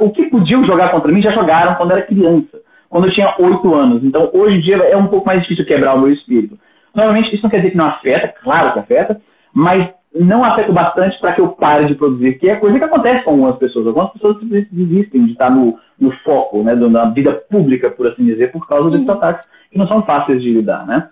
o 0.00 0.10
que 0.10 0.26
podiam 0.26 0.64
jogar 0.64 0.90
contra 0.90 1.12
mim 1.12 1.22
já 1.22 1.32
jogaram 1.32 1.74
quando 1.74 1.92
era 1.92 2.02
criança, 2.02 2.60
quando 2.88 3.06
eu 3.06 3.12
tinha 3.12 3.34
8 3.38 3.74
anos. 3.74 4.04
Então, 4.04 4.30
hoje 4.32 4.56
em 4.56 4.60
dia 4.60 4.76
é 4.76 4.96
um 4.96 5.06
pouco 5.06 5.26
mais 5.26 5.42
difícil 5.42 5.66
quebrar 5.66 5.94
o 5.94 6.00
meu 6.00 6.12
espírito. 6.12 6.58
Normalmente, 6.94 7.34
isso 7.34 7.42
não 7.42 7.50
quer 7.50 7.58
dizer 7.58 7.70
que 7.70 7.76
não 7.76 7.86
afeta, 7.86 8.34
claro 8.42 8.72
que 8.72 8.78
afeta, 8.78 9.20
mas 9.52 9.88
não 10.14 10.44
afeta 10.44 10.72
bastante 10.72 11.18
para 11.18 11.32
que 11.32 11.40
eu 11.40 11.48
pare 11.48 11.86
de 11.86 11.94
produzir, 11.94 12.34
que 12.34 12.48
é 12.48 12.56
coisa 12.56 12.78
que 12.78 12.84
acontece 12.84 13.24
com 13.24 13.30
algumas 13.30 13.56
pessoas. 13.56 13.86
Algumas 13.86 14.12
pessoas 14.12 14.36
desistem 14.70 15.24
de 15.24 15.32
estar 15.32 15.50
no, 15.50 15.78
no 15.98 16.10
foco, 16.22 16.62
né, 16.62 16.76
da 16.76 17.06
vida 17.06 17.32
pública, 17.50 17.90
por 17.90 18.06
assim 18.06 18.24
dizer, 18.24 18.52
por 18.52 18.66
causa 18.66 18.90
desses 18.90 19.06
uhum. 19.06 19.14
ataques 19.14 19.48
que 19.70 19.78
não 19.78 19.88
são 19.88 20.02
fáceis 20.02 20.42
de 20.42 20.52
lidar, 20.52 20.86
né? 20.86 21.08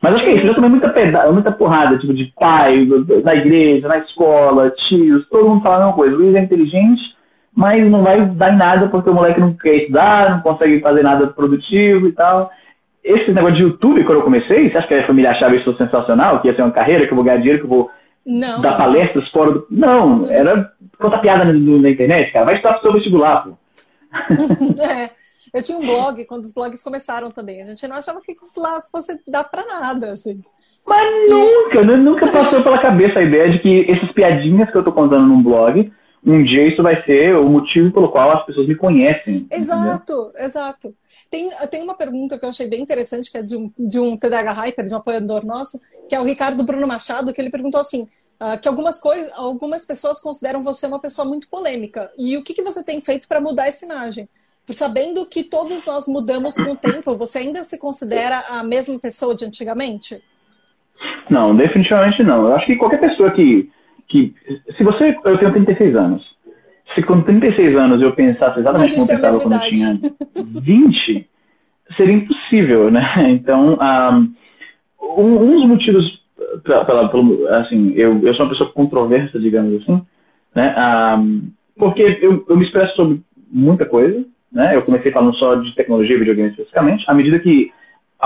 Mas 0.00 0.14
acho 0.14 0.24
que 0.24 0.30
é 0.30 0.34
isso, 0.36 0.46
eu 0.46 0.54
tomei 0.54 0.70
muita, 0.70 0.88
pedada, 0.88 1.30
muita 1.30 1.52
porrada, 1.52 1.98
tipo, 1.98 2.14
de 2.14 2.32
pai, 2.38 2.88
na 3.22 3.34
igreja, 3.34 3.86
na 3.86 3.98
escola, 3.98 4.72
tios, 4.88 5.28
todo 5.28 5.46
mundo 5.46 5.62
fala 5.62 5.76
a 5.76 5.78
mesma 5.80 5.92
coisa. 5.92 6.14
O 6.14 6.18
Luiz 6.18 6.34
é 6.34 6.40
inteligente, 6.40 7.02
mas 7.54 7.84
não 7.90 8.02
vai 8.02 8.24
dar 8.24 8.54
em 8.54 8.56
nada 8.56 8.88
porque 8.88 9.10
o 9.10 9.14
moleque 9.14 9.40
não 9.40 9.52
quer 9.52 9.74
estudar, 9.74 10.30
não 10.30 10.40
consegue 10.40 10.80
fazer 10.80 11.02
nada 11.02 11.26
produtivo 11.26 12.06
e 12.06 12.12
tal. 12.12 12.50
Esse 13.04 13.30
negócio 13.30 13.56
de 13.56 13.62
YouTube, 13.62 14.04
quando 14.04 14.18
eu 14.18 14.24
comecei, 14.24 14.70
você 14.70 14.78
acha 14.78 14.88
que 14.88 14.94
a 14.94 15.06
família 15.06 15.32
achava 15.32 15.54
isso 15.54 15.76
sensacional, 15.76 16.40
que 16.40 16.48
ia 16.48 16.54
ser 16.54 16.62
uma 16.62 16.70
carreira, 16.70 17.06
que 17.06 17.12
eu 17.12 17.16
vou 17.16 17.24
ganhar 17.24 17.38
dinheiro, 17.38 17.58
que 17.58 17.64
eu 17.64 17.70
vou 17.70 17.90
não, 18.30 18.60
dar 18.60 18.76
palestras 18.76 19.28
fora 19.30 19.52
do... 19.52 19.66
Não, 19.68 20.30
era 20.30 20.72
contar 20.98 21.18
piada 21.18 21.44
na, 21.44 21.52
na 21.52 21.90
internet, 21.90 22.32
cara. 22.32 22.44
Vai 22.44 22.54
estudar 22.54 22.74
pro 22.74 22.82
seu 22.82 22.92
vestibular, 22.92 23.44
pô. 23.44 23.56
é. 24.82 25.10
Eu 25.52 25.62
tinha 25.64 25.78
um 25.78 25.80
blog 25.80 26.24
quando 26.26 26.44
os 26.44 26.52
blogs 26.52 26.80
começaram 26.80 27.30
também. 27.32 27.60
A 27.60 27.64
gente 27.64 27.86
não 27.88 27.96
achava 27.96 28.20
que 28.20 28.32
isso 28.32 28.60
lá 28.60 28.80
fosse 28.92 29.18
dar 29.26 29.42
pra 29.42 29.66
nada, 29.66 30.12
assim. 30.12 30.40
Mas 30.86 31.28
nunca, 31.28 31.82
né? 31.82 31.96
nunca 31.96 32.30
passou 32.30 32.62
pela 32.62 32.80
cabeça 32.80 33.18
a 33.18 33.22
ideia 33.22 33.50
de 33.50 33.58
que 33.58 33.90
essas 33.90 34.12
piadinhas 34.12 34.70
que 34.70 34.76
eu 34.76 34.84
tô 34.84 34.92
contando 34.92 35.26
num 35.26 35.42
blog, 35.42 35.92
um 36.24 36.44
dia 36.44 36.68
isso 36.68 36.82
vai 36.82 37.02
ser 37.04 37.36
o 37.36 37.48
motivo 37.48 37.92
pelo 37.92 38.10
qual 38.10 38.30
as 38.30 38.46
pessoas 38.46 38.68
me 38.68 38.76
conhecem. 38.76 39.46
Exato, 39.50 40.28
entendeu? 40.28 40.46
exato. 40.46 40.94
Tem, 41.30 41.50
tem 41.70 41.82
uma 41.82 41.96
pergunta 41.96 42.38
que 42.38 42.44
eu 42.44 42.50
achei 42.50 42.68
bem 42.68 42.82
interessante, 42.82 43.30
que 43.30 43.38
é 43.38 43.42
de 43.42 43.56
um, 43.56 43.72
de 43.76 43.98
um 43.98 44.16
TDH 44.16 44.52
Hyper, 44.52 44.84
de 44.84 44.94
um 44.94 44.98
apoiador 44.98 45.44
nosso, 45.44 45.80
que 46.08 46.14
é 46.14 46.20
o 46.20 46.24
Ricardo 46.24 46.62
Bruno 46.62 46.86
Machado, 46.86 47.32
que 47.32 47.40
ele 47.40 47.50
perguntou 47.50 47.80
assim, 47.80 48.06
uh, 48.40 48.58
que 48.60 48.68
algumas, 48.68 48.98
coisas, 48.98 49.30
algumas 49.34 49.84
pessoas 49.84 50.20
consideram 50.20 50.62
você 50.62 50.86
uma 50.86 51.00
pessoa 51.00 51.26
muito 51.26 51.48
polêmica. 51.48 52.10
E 52.16 52.36
o 52.36 52.42
que, 52.42 52.54
que 52.54 52.62
você 52.62 52.82
tem 52.82 53.00
feito 53.00 53.28
para 53.28 53.40
mudar 53.40 53.66
essa 53.68 53.84
imagem? 53.84 54.28
sabendo 54.72 55.26
que 55.26 55.44
todos 55.44 55.84
nós 55.84 56.06
mudamos 56.06 56.54
com 56.54 56.72
o 56.72 56.76
tempo, 56.76 57.16
você 57.16 57.38
ainda 57.38 57.62
se 57.62 57.78
considera 57.78 58.44
a 58.48 58.62
mesma 58.62 58.98
pessoa 58.98 59.34
de 59.34 59.44
antigamente? 59.44 60.22
Não, 61.28 61.54
definitivamente 61.54 62.22
não. 62.22 62.46
Eu 62.46 62.54
acho 62.54 62.66
que 62.66 62.76
qualquer 62.76 63.00
pessoa 63.00 63.30
que. 63.30 63.70
que 64.08 64.34
se 64.76 64.82
você. 64.82 65.16
Eu 65.24 65.38
tenho 65.38 65.52
36 65.52 65.96
anos. 65.96 66.22
Se 66.94 67.02
com 67.02 67.22
36 67.22 67.76
anos 67.76 68.02
eu 68.02 68.12
pensasse 68.12 68.58
exatamente 68.58 68.94
como 68.94 69.04
eu 69.04 69.08
pensava 69.08 69.40
quando 69.40 69.52
eu 69.52 69.60
tinha 69.60 70.00
20, 70.34 71.28
seria 71.96 72.14
impossível, 72.14 72.90
né? 72.90 73.30
Então, 73.30 73.78
um, 75.00 75.36
um 75.36 75.60
dos 75.60 75.68
motivos. 75.68 76.19
Pela, 76.64 77.10
assim, 77.60 77.92
eu, 77.94 78.20
eu 78.22 78.34
sou 78.34 78.44
uma 78.44 78.52
pessoa 78.52 78.72
controversa, 78.72 79.38
digamos 79.38 79.82
assim, 79.82 80.02
né? 80.54 80.74
Porque 81.76 82.18
eu, 82.20 82.44
eu 82.48 82.56
me 82.56 82.64
expresso 82.64 82.94
sobre 82.96 83.20
muita 83.50 83.86
coisa, 83.86 84.24
né? 84.52 84.76
Eu 84.76 84.82
comecei 84.82 85.12
falando 85.12 85.36
só 85.36 85.54
de 85.54 85.74
tecnologia 85.74 86.16
e 86.16 86.18
videogame 86.18 86.50
especificamente. 86.50 87.04
À 87.06 87.14
medida 87.14 87.38
que 87.38 87.72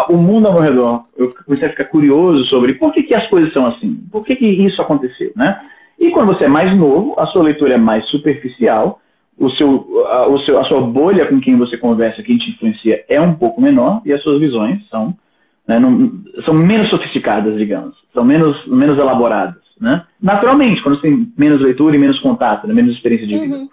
o 0.08 0.16
mundo 0.16 0.48
ao 0.48 0.54
meu 0.54 0.62
redor, 0.62 1.02
eu 1.16 1.30
comecei 1.44 1.68
a 1.68 1.70
ficar 1.70 1.84
curioso 1.84 2.44
sobre 2.46 2.74
por 2.74 2.92
que, 2.92 3.02
que 3.02 3.14
as 3.14 3.28
coisas 3.28 3.52
são 3.52 3.66
assim, 3.66 3.94
por 4.10 4.22
que, 4.22 4.34
que 4.34 4.46
isso 4.46 4.82
aconteceu, 4.82 5.32
né? 5.36 5.60
E 5.98 6.10
quando 6.10 6.34
você 6.34 6.44
é 6.44 6.48
mais 6.48 6.76
novo, 6.76 7.14
a 7.18 7.26
sua 7.26 7.44
leitura 7.44 7.74
é 7.74 7.78
mais 7.78 8.04
superficial, 8.08 9.00
o 9.38 9.50
seu, 9.50 10.06
a, 10.06 10.26
o 10.26 10.38
seu, 10.40 10.58
a 10.58 10.64
sua 10.64 10.80
bolha 10.80 11.26
com 11.26 11.40
quem 11.40 11.56
você 11.56 11.76
conversa, 11.76 12.22
quem 12.22 12.36
te 12.36 12.50
influencia, 12.50 13.04
é 13.08 13.20
um 13.20 13.34
pouco 13.34 13.60
menor 13.60 14.02
e 14.04 14.12
as 14.12 14.22
suas 14.22 14.40
visões 14.40 14.86
são, 14.88 15.16
né, 15.66 15.78
não, 15.78 16.12
são 16.44 16.54
menos 16.54 16.88
sofisticadas, 16.90 17.56
digamos, 17.56 17.96
são 18.12 18.24
menos, 18.24 18.66
menos 18.66 18.98
elaboradas. 18.98 19.62
Né? 19.80 20.04
Naturalmente, 20.20 20.82
quando 20.82 20.96
você 20.96 21.08
tem 21.08 21.32
menos 21.36 21.60
leitura 21.60 21.96
e 21.96 21.98
menos 21.98 22.18
contato, 22.20 22.66
né, 22.66 22.74
menos 22.74 22.94
experiência 22.94 23.26
de 23.26 23.38
vida. 23.38 23.56
Uhum. 23.56 23.68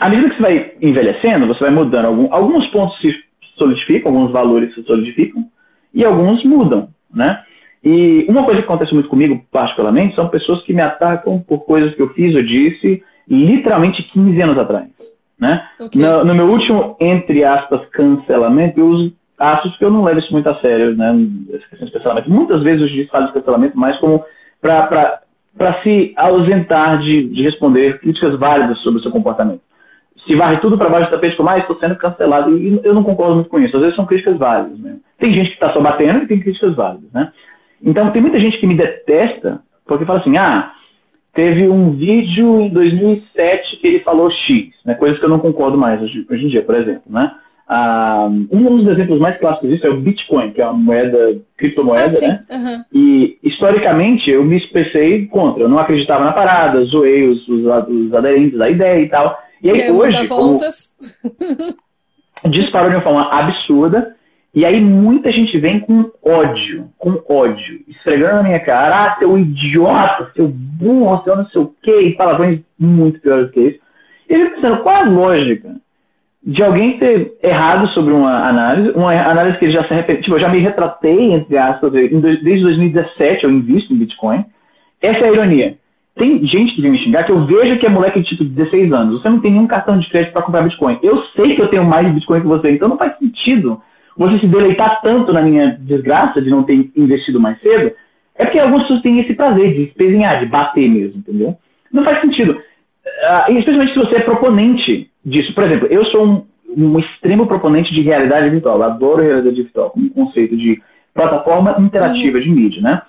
À 0.00 0.08
medida 0.08 0.30
que 0.30 0.36
você 0.36 0.42
vai 0.42 0.72
envelhecendo, 0.80 1.46
você 1.46 1.60
vai 1.60 1.70
mudando. 1.70 2.06
Algum, 2.06 2.32
alguns 2.32 2.66
pontos 2.68 2.98
se 3.00 3.14
solidificam, 3.56 4.12
alguns 4.12 4.32
valores 4.32 4.74
se 4.74 4.82
solidificam, 4.82 5.44
e 5.92 6.04
alguns 6.04 6.42
mudam, 6.44 6.88
né? 7.12 7.42
E 7.82 8.26
uma 8.28 8.44
coisa 8.44 8.60
que 8.60 8.66
acontece 8.66 8.92
muito 8.92 9.08
comigo, 9.08 9.42
particularmente, 9.50 10.14
são 10.14 10.28
pessoas 10.28 10.62
que 10.62 10.72
me 10.72 10.82
atacam 10.82 11.40
por 11.40 11.60
coisas 11.60 11.94
que 11.94 12.02
eu 12.02 12.10
fiz 12.10 12.34
ou 12.34 12.42
disse 12.42 13.02
literalmente 13.28 14.02
15 14.02 14.42
anos 14.42 14.58
atrás. 14.58 14.88
Né? 15.38 15.62
Okay. 15.80 16.02
No, 16.02 16.22
no, 16.22 16.34
meu 16.34 16.46
último, 16.50 16.96
entre 17.00 17.42
aspas, 17.42 17.80
cancelamento, 17.92 18.78
eu 18.78 18.86
uso 18.86 19.14
aspas 19.40 19.76
que 19.76 19.84
eu 19.84 19.90
não 19.90 20.04
levo 20.04 20.20
isso 20.20 20.32
muito 20.32 20.48
a 20.48 20.60
sério, 20.60 20.96
né? 20.96 21.12
Essa 21.52 21.66
questão 21.68 21.86
de 21.86 21.92
cancelamento. 21.92 22.30
Muitas 22.30 22.62
vezes 22.62 22.82
os 22.82 22.90
juízes 22.90 23.10
fazem 23.10 23.32
cancelamento 23.32 23.76
mais 23.78 23.98
como 23.98 24.24
para 24.60 25.82
se 25.82 26.12
ausentar 26.16 27.00
de, 27.00 27.28
de 27.28 27.42
responder 27.42 27.98
críticas 27.98 28.38
válidas 28.38 28.78
sobre 28.80 29.00
o 29.00 29.02
seu 29.02 29.10
comportamento 29.10 29.62
se 30.26 30.34
varre 30.34 30.58
tudo 30.58 30.76
para 30.76 30.88
baixo 30.88 31.08
do 31.08 31.10
tapete 31.12 31.36
como, 31.36 31.48
ah, 31.48 31.58
estou 31.58 31.78
sendo 31.78 31.96
cancelado. 31.96 32.56
E 32.56 32.80
eu 32.84 32.94
não 32.94 33.02
concordo 33.02 33.36
muito 33.36 33.50
com 33.50 33.58
isso. 33.58 33.76
Às 33.76 33.82
vezes 33.82 33.96
são 33.96 34.06
críticas 34.06 34.36
válidas. 34.36 34.78
Né? 34.78 34.96
Tem 35.18 35.32
gente 35.32 35.48
que 35.48 35.54
está 35.54 35.72
só 35.72 35.80
batendo 35.80 36.22
e 36.22 36.26
tem 36.26 36.40
críticas 36.40 36.74
válidas. 36.74 37.10
Né? 37.12 37.32
Então, 37.82 38.10
tem 38.10 38.22
muita 38.22 38.38
gente 38.38 38.58
que 38.58 38.66
me 38.66 38.74
detesta 38.74 39.60
porque 39.86 40.04
fala 40.04 40.20
assim, 40.20 40.36
ah, 40.36 40.72
teve 41.34 41.68
um 41.68 41.92
vídeo 41.92 42.60
em 42.60 42.68
2007 42.68 43.78
que 43.78 43.86
ele 43.86 44.00
falou 44.00 44.30
X, 44.30 44.68
né? 44.84 44.94
coisas 44.94 45.18
que 45.18 45.24
eu 45.24 45.28
não 45.28 45.40
concordo 45.40 45.76
mais 45.76 46.00
hoje, 46.00 46.24
hoje 46.30 46.44
em 46.44 46.48
dia, 46.48 46.62
por 46.62 46.76
exemplo. 46.76 47.02
Né? 47.08 47.32
Ah, 47.72 48.26
um 48.28 48.78
dos 48.78 48.88
exemplos 48.88 49.20
mais 49.20 49.38
clássicos 49.38 49.70
disso 49.70 49.86
é 49.86 49.90
o 49.90 50.00
Bitcoin, 50.00 50.50
que 50.50 50.60
é 50.60 50.64
uma 50.64 50.72
moeda, 50.72 51.40
criptomoeda, 51.56 52.18
ah, 52.18 52.26
né? 52.26 52.40
Uhum. 52.50 52.84
E, 52.92 53.38
historicamente, 53.44 54.28
eu 54.28 54.44
me 54.44 54.56
expressei 54.56 55.26
contra. 55.26 55.62
Eu 55.62 55.68
não 55.68 55.78
acreditava 55.78 56.24
na 56.24 56.32
parada, 56.32 56.84
zoei 56.86 57.28
os, 57.28 57.46
os, 57.46 57.64
os 57.88 58.12
aderentes 58.12 58.58
da 58.58 58.68
ideia 58.68 59.00
e 59.00 59.08
tal. 59.08 59.38
E 59.62 59.70
aí 59.70 59.88
hoje, 59.88 60.26
como, 60.26 60.58
disparou 62.50 62.90
de 62.90 62.96
uma 62.96 63.04
forma 63.04 63.32
absurda, 63.32 64.16
E 64.52 64.64
aí 64.64 64.80
muita 64.80 65.30
gente 65.30 65.56
vem 65.56 65.78
com 65.78 66.10
ódio, 66.24 66.88
com 66.98 67.22
ódio, 67.28 67.82
esfregando 67.86 68.38
na 68.38 68.42
minha 68.42 68.58
cara, 68.58 69.12
ah, 69.12 69.16
seu 69.20 69.38
idiota, 69.38 70.28
seu 70.34 70.48
burro, 70.48 71.22
seu 71.22 71.36
não 71.36 71.48
sei 71.50 71.62
o 71.62 71.72
quê, 71.80 72.00
e 72.00 72.16
palavrões 72.16 72.58
muito 72.76 73.20
piores 73.20 73.48
que 73.52 73.60
isso. 73.60 73.78
E 74.28 74.34
eu 74.34 74.40
fico 74.40 74.56
pensando, 74.56 74.82
qual 74.82 74.96
a 74.96 75.08
lógica 75.08 75.76
de 76.42 76.62
alguém 76.62 76.98
ter 76.98 77.34
errado 77.42 77.88
sobre 77.88 78.14
uma 78.14 78.48
análise, 78.48 78.90
uma 78.96 79.12
análise 79.12 79.58
que 79.58 79.66
ele 79.66 79.74
já 79.74 79.86
se 79.86 79.92
arrependeu. 79.92 80.22
Tipo, 80.22 80.36
eu 80.36 80.40
já 80.40 80.48
me 80.48 80.58
retratei, 80.58 81.32
entre 81.32 81.56
aspas, 81.58 81.92
desde 81.92 82.62
2017 82.62 83.44
eu 83.44 83.50
invisto 83.50 83.92
em 83.92 83.98
Bitcoin. 83.98 84.44
Essa 85.02 85.18
é 85.18 85.28
a 85.28 85.32
ironia. 85.32 85.78
Tem 86.16 86.44
gente 86.46 86.74
que 86.74 86.82
vem 86.82 86.92
me 86.92 86.98
xingar 86.98 87.24
que 87.24 87.32
eu 87.32 87.44
vejo 87.46 87.78
que 87.78 87.86
é 87.86 87.90
moleque 87.90 88.20
de 88.20 88.28
tipo 88.28 88.44
16 88.44 88.92
anos. 88.92 89.20
Você 89.20 89.28
não 89.28 89.40
tem 89.40 89.52
nenhum 89.52 89.66
cartão 89.66 89.98
de 89.98 90.08
crédito 90.08 90.32
para 90.32 90.42
comprar 90.42 90.62
Bitcoin. 90.62 90.98
Eu 91.02 91.22
sei 91.36 91.54
que 91.54 91.62
eu 91.62 91.68
tenho 91.68 91.84
mais 91.84 92.10
Bitcoin 92.12 92.40
que 92.40 92.46
você, 92.46 92.70
então 92.70 92.88
não 92.88 92.98
faz 92.98 93.16
sentido 93.18 93.80
você 94.16 94.38
se 94.38 94.46
deleitar 94.46 95.00
tanto 95.02 95.32
na 95.32 95.40
minha 95.40 95.78
desgraça 95.80 96.42
de 96.42 96.50
não 96.50 96.62
ter 96.62 96.90
investido 96.96 97.38
mais 97.38 97.60
cedo. 97.60 97.92
É 98.34 98.44
porque 98.44 98.58
algumas 98.58 98.82
pessoas 98.82 99.02
têm 99.02 99.20
esse 99.20 99.34
prazer 99.34 99.74
de 99.74 99.82
espezinhar, 99.84 100.40
de 100.40 100.46
bater 100.46 100.88
mesmo, 100.88 101.18
entendeu? 101.18 101.56
Não 101.92 102.04
faz 102.04 102.20
sentido. 102.20 102.52
Uh, 102.52 103.52
especialmente 103.52 103.92
se 103.92 103.98
você 103.98 104.16
é 104.16 104.20
proponente 104.20 105.09
disso. 105.24 105.54
Por 105.54 105.64
exemplo, 105.64 105.88
eu 105.88 106.04
sou 106.06 106.24
um, 106.26 106.46
um 106.76 106.98
extremo 106.98 107.46
proponente 107.46 107.92
de 107.92 108.02
realidade 108.02 108.50
virtual. 108.50 108.78
Eu 108.78 108.84
adoro 108.84 109.22
realidade 109.22 109.62
virtual 109.62 109.90
como 109.90 110.10
conceito 110.10 110.56
de 110.56 110.80
plataforma 111.14 111.76
interativa 111.78 112.38
uhum. 112.38 112.44
de 112.44 112.50
mídia, 112.50 112.82
né? 112.82 113.02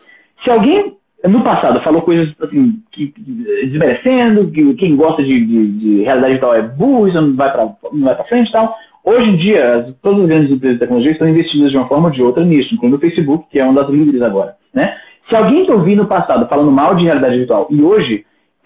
Se 0.43 0.49
alguém 0.49 0.97
no 1.27 1.41
passado 1.43 1.81
falou 1.83 2.01
coisas 2.01 2.33
assim, 2.41 2.81
que, 2.91 3.07
que 3.07 3.21
desmerecendo, 3.67 4.49
que 4.49 4.73
quem 4.73 4.95
gosta 4.95 5.23
de, 5.23 5.45
de, 5.45 5.67
de 5.67 6.03
realidade 6.03 6.33
virtual 6.33 6.55
é 6.55 6.61
burro, 6.63 7.07
isso 7.07 7.21
não 7.21 7.35
vai 7.35 7.51
para 7.51 7.65
não 7.91 8.05
vai 8.05 8.15
para 8.15 8.25
frente 8.25 8.49
e 8.49 8.51
tal. 8.51 8.75
Hoje 9.03 9.29
em 9.29 9.35
dia, 9.35 9.95
todas 10.01 10.21
as 10.21 10.27
grandes 10.27 10.51
empresas 10.51 10.75
de 10.75 10.79
tecnologia 10.79 11.11
estão 11.11 11.27
investidas 11.27 11.71
de 11.71 11.77
uma 11.77 11.87
forma 11.87 12.07
ou 12.07 12.13
de 12.13 12.21
outra 12.21 12.43
nisso, 12.43 12.73
incluindo 12.73 12.97
o 12.97 12.99
Facebook, 12.99 13.45
que 13.49 13.59
é 13.59 13.63
uma 13.63 13.81
das 13.81 13.89
líderes 13.89 14.21
agora. 14.21 14.55
Né? 14.73 14.95
Se 15.27 15.35
alguém 15.35 15.65
que 15.65 15.71
eu 15.71 15.81
vi 15.81 15.95
no 15.95 16.05
passado 16.05 16.47
falando 16.47 16.71
mal 16.71 16.95
de 16.95 17.05
realidade 17.05 17.37
virtual 17.37 17.67
e 17.69 17.81
hoje 17.81 18.25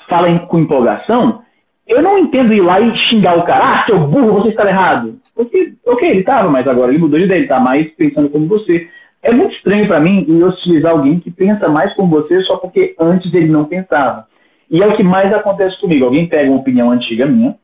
fala 0.10 0.30
em, 0.30 0.38
com 0.40 0.60
empolgação, 0.60 1.42
eu 1.88 2.02
não 2.02 2.18
entendo 2.18 2.54
ir 2.54 2.62
lá 2.62 2.80
e 2.80 2.98
xingar 2.98 3.38
o 3.38 3.44
cara, 3.44 3.82
ah, 3.82 3.86
seu 3.86 4.00
burro, 4.00 4.42
você 4.42 4.50
está 4.50 4.68
errado. 4.68 5.20
Porque, 5.36 5.74
ok, 5.86 6.10
ele 6.10 6.20
estava, 6.20 6.50
mas 6.50 6.68
agora 6.68 6.92
ele 6.92 7.00
mudou 7.00 7.20
de 7.20 7.26
ideia, 7.26 7.38
ele 7.38 7.46
está 7.46 7.60
mais 7.60 7.90
pensando 7.92 8.30
como 8.32 8.48
você. 8.48 8.88
É 9.22 9.32
muito 9.32 9.56
estranho 9.56 9.88
para 9.88 10.00
mim 10.00 10.26
eu 10.28 10.48
utilizar 10.48 10.92
alguém 10.92 11.20
que 11.20 11.30
pensa 11.30 11.68
mais 11.68 11.94
como 11.94 12.10
você 12.10 12.42
só 12.44 12.58
porque 12.58 12.96
antes 13.00 13.34
ele 13.34 13.48
não 13.48 13.66
pensava. 13.66 14.28
E 14.70 14.82
é 14.82 14.88
o 14.88 14.96
que 14.96 15.04
mais 15.04 15.32
acontece 15.34 15.80
comigo. 15.80 16.06
Alguém 16.06 16.28
pega 16.28 16.50
uma 16.50 16.60
opinião 16.60 16.92
antiga 16.92 17.26
minha, 17.26 17.56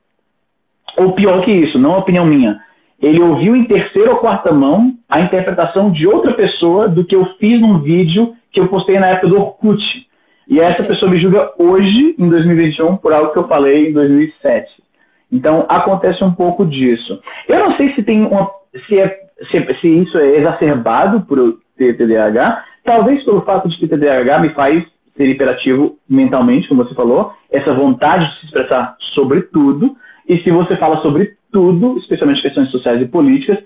ou 0.98 1.14
pior 1.14 1.44
que 1.44 1.52
isso, 1.52 1.80
não 1.80 1.96
a 1.96 2.00
opinião 2.00 2.26
minha. 2.26 2.60
Ele 3.02 3.20
ouviu 3.20 3.56
em 3.56 3.66
terceira 3.66 4.12
ou 4.12 4.18
quarta 4.18 4.52
mão 4.52 4.94
a 5.10 5.22
interpretação 5.22 5.92
de 5.92 6.06
outra 6.06 6.34
pessoa 6.34 6.88
do 6.88 7.04
que 7.04 7.16
eu 7.16 7.26
fiz 7.40 7.60
num 7.60 7.80
vídeo 7.80 8.36
que 8.52 8.60
eu 8.60 8.68
postei 8.68 9.00
na 9.00 9.08
época 9.08 9.28
do 9.28 9.42
Orkut. 9.42 9.82
E 10.52 10.60
essa 10.60 10.84
pessoa 10.84 11.10
me 11.10 11.18
julga 11.18 11.50
hoje, 11.58 12.14
em 12.20 12.28
2021, 12.28 12.98
por 12.98 13.14
algo 13.14 13.32
que 13.32 13.40
eu 13.40 13.48
falei 13.48 13.88
em 13.88 13.94
2007. 13.94 14.70
Então, 15.32 15.66
acontece 15.70 16.22
um 16.26 16.34
pouco 16.34 16.66
disso. 16.66 17.22
Eu 17.48 17.58
não 17.60 17.78
sei 17.78 17.96
se 17.96 18.04
tem 18.04 18.26
uma, 18.26 18.52
se, 18.86 19.00
é, 19.00 19.18
se, 19.50 19.80
se 19.80 19.88
isso 19.88 20.18
é 20.18 20.36
exacerbado 20.36 21.22
por 21.22 21.38
eu 21.38 21.58
ter 21.78 21.96
TDAH. 21.96 22.66
Talvez 22.84 23.24
pelo 23.24 23.44
fato 23.44 23.70
de 23.70 23.78
que 23.78 23.88
TDAH 23.88 24.40
me 24.40 24.50
faz 24.50 24.84
ser 25.16 25.30
hiperativo 25.30 25.98
mentalmente, 26.10 26.68
como 26.68 26.84
você 26.84 26.94
falou, 26.94 27.32
essa 27.50 27.74
vontade 27.74 28.30
de 28.30 28.40
se 28.42 28.46
expressar 28.48 28.98
sobre 29.16 29.44
tudo. 29.44 29.96
E 30.28 30.38
se 30.44 30.52
você 30.52 30.76
fala 30.76 31.02
sobre 31.02 31.38
tudo, 31.50 31.98
especialmente 31.98 32.42
questões 32.42 32.70
sociais 32.72 33.02
e 33.02 33.06
políticas, 33.06 33.58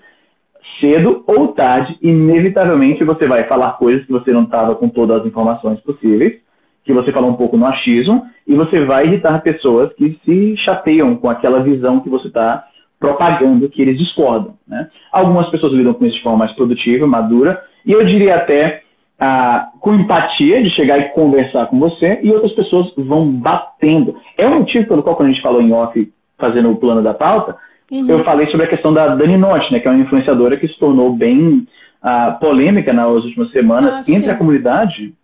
cedo 0.80 1.24
ou 1.26 1.48
tarde, 1.48 1.98
inevitavelmente 2.00 3.02
você 3.02 3.26
vai 3.26 3.42
falar 3.42 3.72
coisas 3.72 4.06
que 4.06 4.12
você 4.12 4.30
não 4.30 4.44
estava 4.44 4.76
com 4.76 4.88
todas 4.88 5.22
as 5.22 5.26
informações 5.26 5.80
possíveis 5.80 6.46
que 6.86 6.92
você 6.92 7.10
falou 7.10 7.28
um 7.28 7.34
pouco 7.36 7.56
no 7.56 7.66
achismo, 7.66 8.24
e 8.46 8.54
você 8.54 8.84
vai 8.84 9.06
irritar 9.06 9.42
pessoas 9.42 9.92
que 9.94 10.18
se 10.24 10.56
chateiam 10.56 11.16
com 11.16 11.28
aquela 11.28 11.60
visão 11.60 11.98
que 11.98 12.08
você 12.08 12.28
está 12.28 12.64
propagando, 12.98 13.68
que 13.68 13.82
eles 13.82 13.98
discordam. 13.98 14.54
Né? 14.66 14.88
Algumas 15.10 15.50
pessoas 15.50 15.72
lidam 15.72 15.92
com 15.92 16.06
isso 16.06 16.16
de 16.16 16.22
forma 16.22 16.38
mais 16.38 16.52
produtiva, 16.52 17.04
madura, 17.06 17.60
e 17.84 17.90
eu 17.90 18.04
diria 18.04 18.36
até 18.36 18.82
ah, 19.18 19.68
com 19.80 19.94
empatia 19.94 20.62
de 20.62 20.70
chegar 20.70 20.98
e 20.98 21.08
conversar 21.08 21.66
com 21.66 21.78
você, 21.80 22.20
e 22.22 22.30
outras 22.30 22.52
pessoas 22.52 22.92
vão 22.96 23.28
batendo. 23.28 24.14
É 24.38 24.46
um 24.46 24.60
motivo 24.60 24.86
pelo 24.86 25.02
qual, 25.02 25.16
quando 25.16 25.30
a 25.30 25.32
gente 25.32 25.42
falou 25.42 25.60
em 25.60 25.72
off, 25.72 26.12
fazendo 26.38 26.70
o 26.70 26.76
plano 26.76 27.02
da 27.02 27.12
pauta, 27.12 27.56
uhum. 27.90 28.08
eu 28.08 28.22
falei 28.22 28.46
sobre 28.46 28.66
a 28.66 28.70
questão 28.70 28.94
da 28.94 29.08
Dani 29.08 29.36
Note, 29.36 29.72
né, 29.72 29.80
que 29.80 29.88
é 29.88 29.90
uma 29.90 30.00
influenciadora 30.00 30.56
que 30.56 30.68
se 30.68 30.78
tornou 30.78 31.12
bem 31.12 31.66
ah, 32.00 32.30
polêmica 32.40 32.92
nas 32.92 33.24
últimas 33.24 33.50
semanas 33.50 33.92
ah, 33.92 34.12
entre 34.12 34.26
sim. 34.26 34.30
a 34.30 34.36
comunidade 34.36 35.14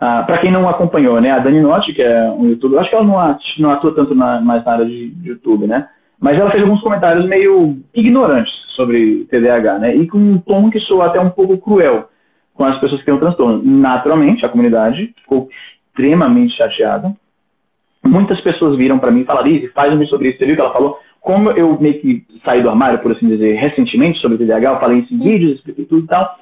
ah, 0.00 0.22
para 0.22 0.38
quem 0.38 0.50
não 0.50 0.68
acompanhou, 0.68 1.20
né, 1.20 1.30
a 1.30 1.38
Dani 1.38 1.60
Notti, 1.60 1.92
que 1.92 2.02
é 2.02 2.30
um 2.30 2.46
youtuber, 2.48 2.80
acho 2.80 2.90
que 2.90 2.96
ela 2.96 3.04
não 3.04 3.18
atua, 3.18 3.44
não 3.58 3.70
atua 3.70 3.94
tanto 3.94 4.14
na, 4.14 4.40
mais 4.40 4.64
na 4.64 4.72
área 4.72 4.84
de, 4.84 5.10
de, 5.10 5.28
YouTube, 5.30 5.66
né? 5.66 5.88
Mas 6.20 6.38
ela 6.38 6.50
fez 6.50 6.62
alguns 6.62 6.80
comentários 6.80 7.24
meio 7.26 7.78
ignorantes 7.94 8.52
sobre 8.74 9.26
TDAH, 9.30 9.78
né? 9.78 9.94
E 9.94 10.06
com 10.06 10.18
um 10.18 10.38
tom 10.38 10.70
que 10.70 10.80
soa 10.80 11.06
até 11.06 11.20
um 11.20 11.30
pouco 11.30 11.58
cruel 11.58 12.08
com 12.54 12.64
as 12.64 12.78
pessoas 12.80 13.00
que 13.00 13.06
têm 13.06 13.14
o 13.14 13.20
transtorno. 13.20 13.62
Naturalmente, 13.64 14.44
a 14.44 14.48
comunidade 14.48 15.14
ficou 15.22 15.48
extremamente 15.88 16.56
chateada. 16.56 17.14
Muitas 18.02 18.40
pessoas 18.40 18.76
viram 18.76 18.98
para 18.98 19.10
mim 19.10 19.20
e 19.20 19.24
falaram, 19.24 19.48
Izzy, 19.48 19.68
faz-me 19.68 20.06
sobre 20.06 20.28
isso. 20.28 20.38
Você 20.38 20.46
viu 20.46 20.54
que 20.54 20.60
ela 20.60 20.72
falou? 20.72 20.98
Como 21.20 21.50
eu 21.50 21.78
meio 21.80 22.00
que 22.00 22.26
saí 22.44 22.60
do 22.62 22.68
armário, 22.68 22.98
por 22.98 23.12
assim 23.12 23.26
dizer, 23.26 23.54
recentemente 23.54 24.20
sobre 24.20 24.38
TDAH, 24.38 24.72
eu 24.72 24.80
falei 24.80 24.98
isso 24.98 25.14
em 25.14 25.18
vídeos, 25.18 25.54
expliquei 25.56 25.84
tudo 25.86 26.04
e 26.04 26.08
tal. 26.08 26.38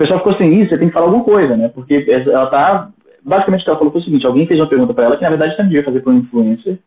O 0.00 0.02
pessoal 0.02 0.20
ficou 0.20 0.32
assim, 0.32 0.48
isso, 0.58 0.70
você 0.70 0.78
tem 0.78 0.88
que 0.88 0.94
falar 0.94 1.06
alguma 1.06 1.22
coisa, 1.22 1.54
né? 1.54 1.68
Porque 1.68 2.06
ela 2.08 2.46
tá 2.46 2.88
basicamente 3.22 3.60
o 3.60 3.64
que 3.64 3.68
ela 3.68 3.78
falou 3.78 3.92
foi 3.92 4.00
o 4.00 4.04
seguinte, 4.04 4.26
alguém 4.26 4.46
fez 4.46 4.58
uma 4.58 4.66
pergunta 4.66 4.94
para 4.94 5.04
ela 5.04 5.16
que 5.18 5.22
na 5.22 5.28
verdade 5.28 5.54
também 5.58 5.72
devia 5.72 5.84
fazer 5.84 6.00
para 6.00 6.10
um 6.10 6.16
influencer, 6.16 6.78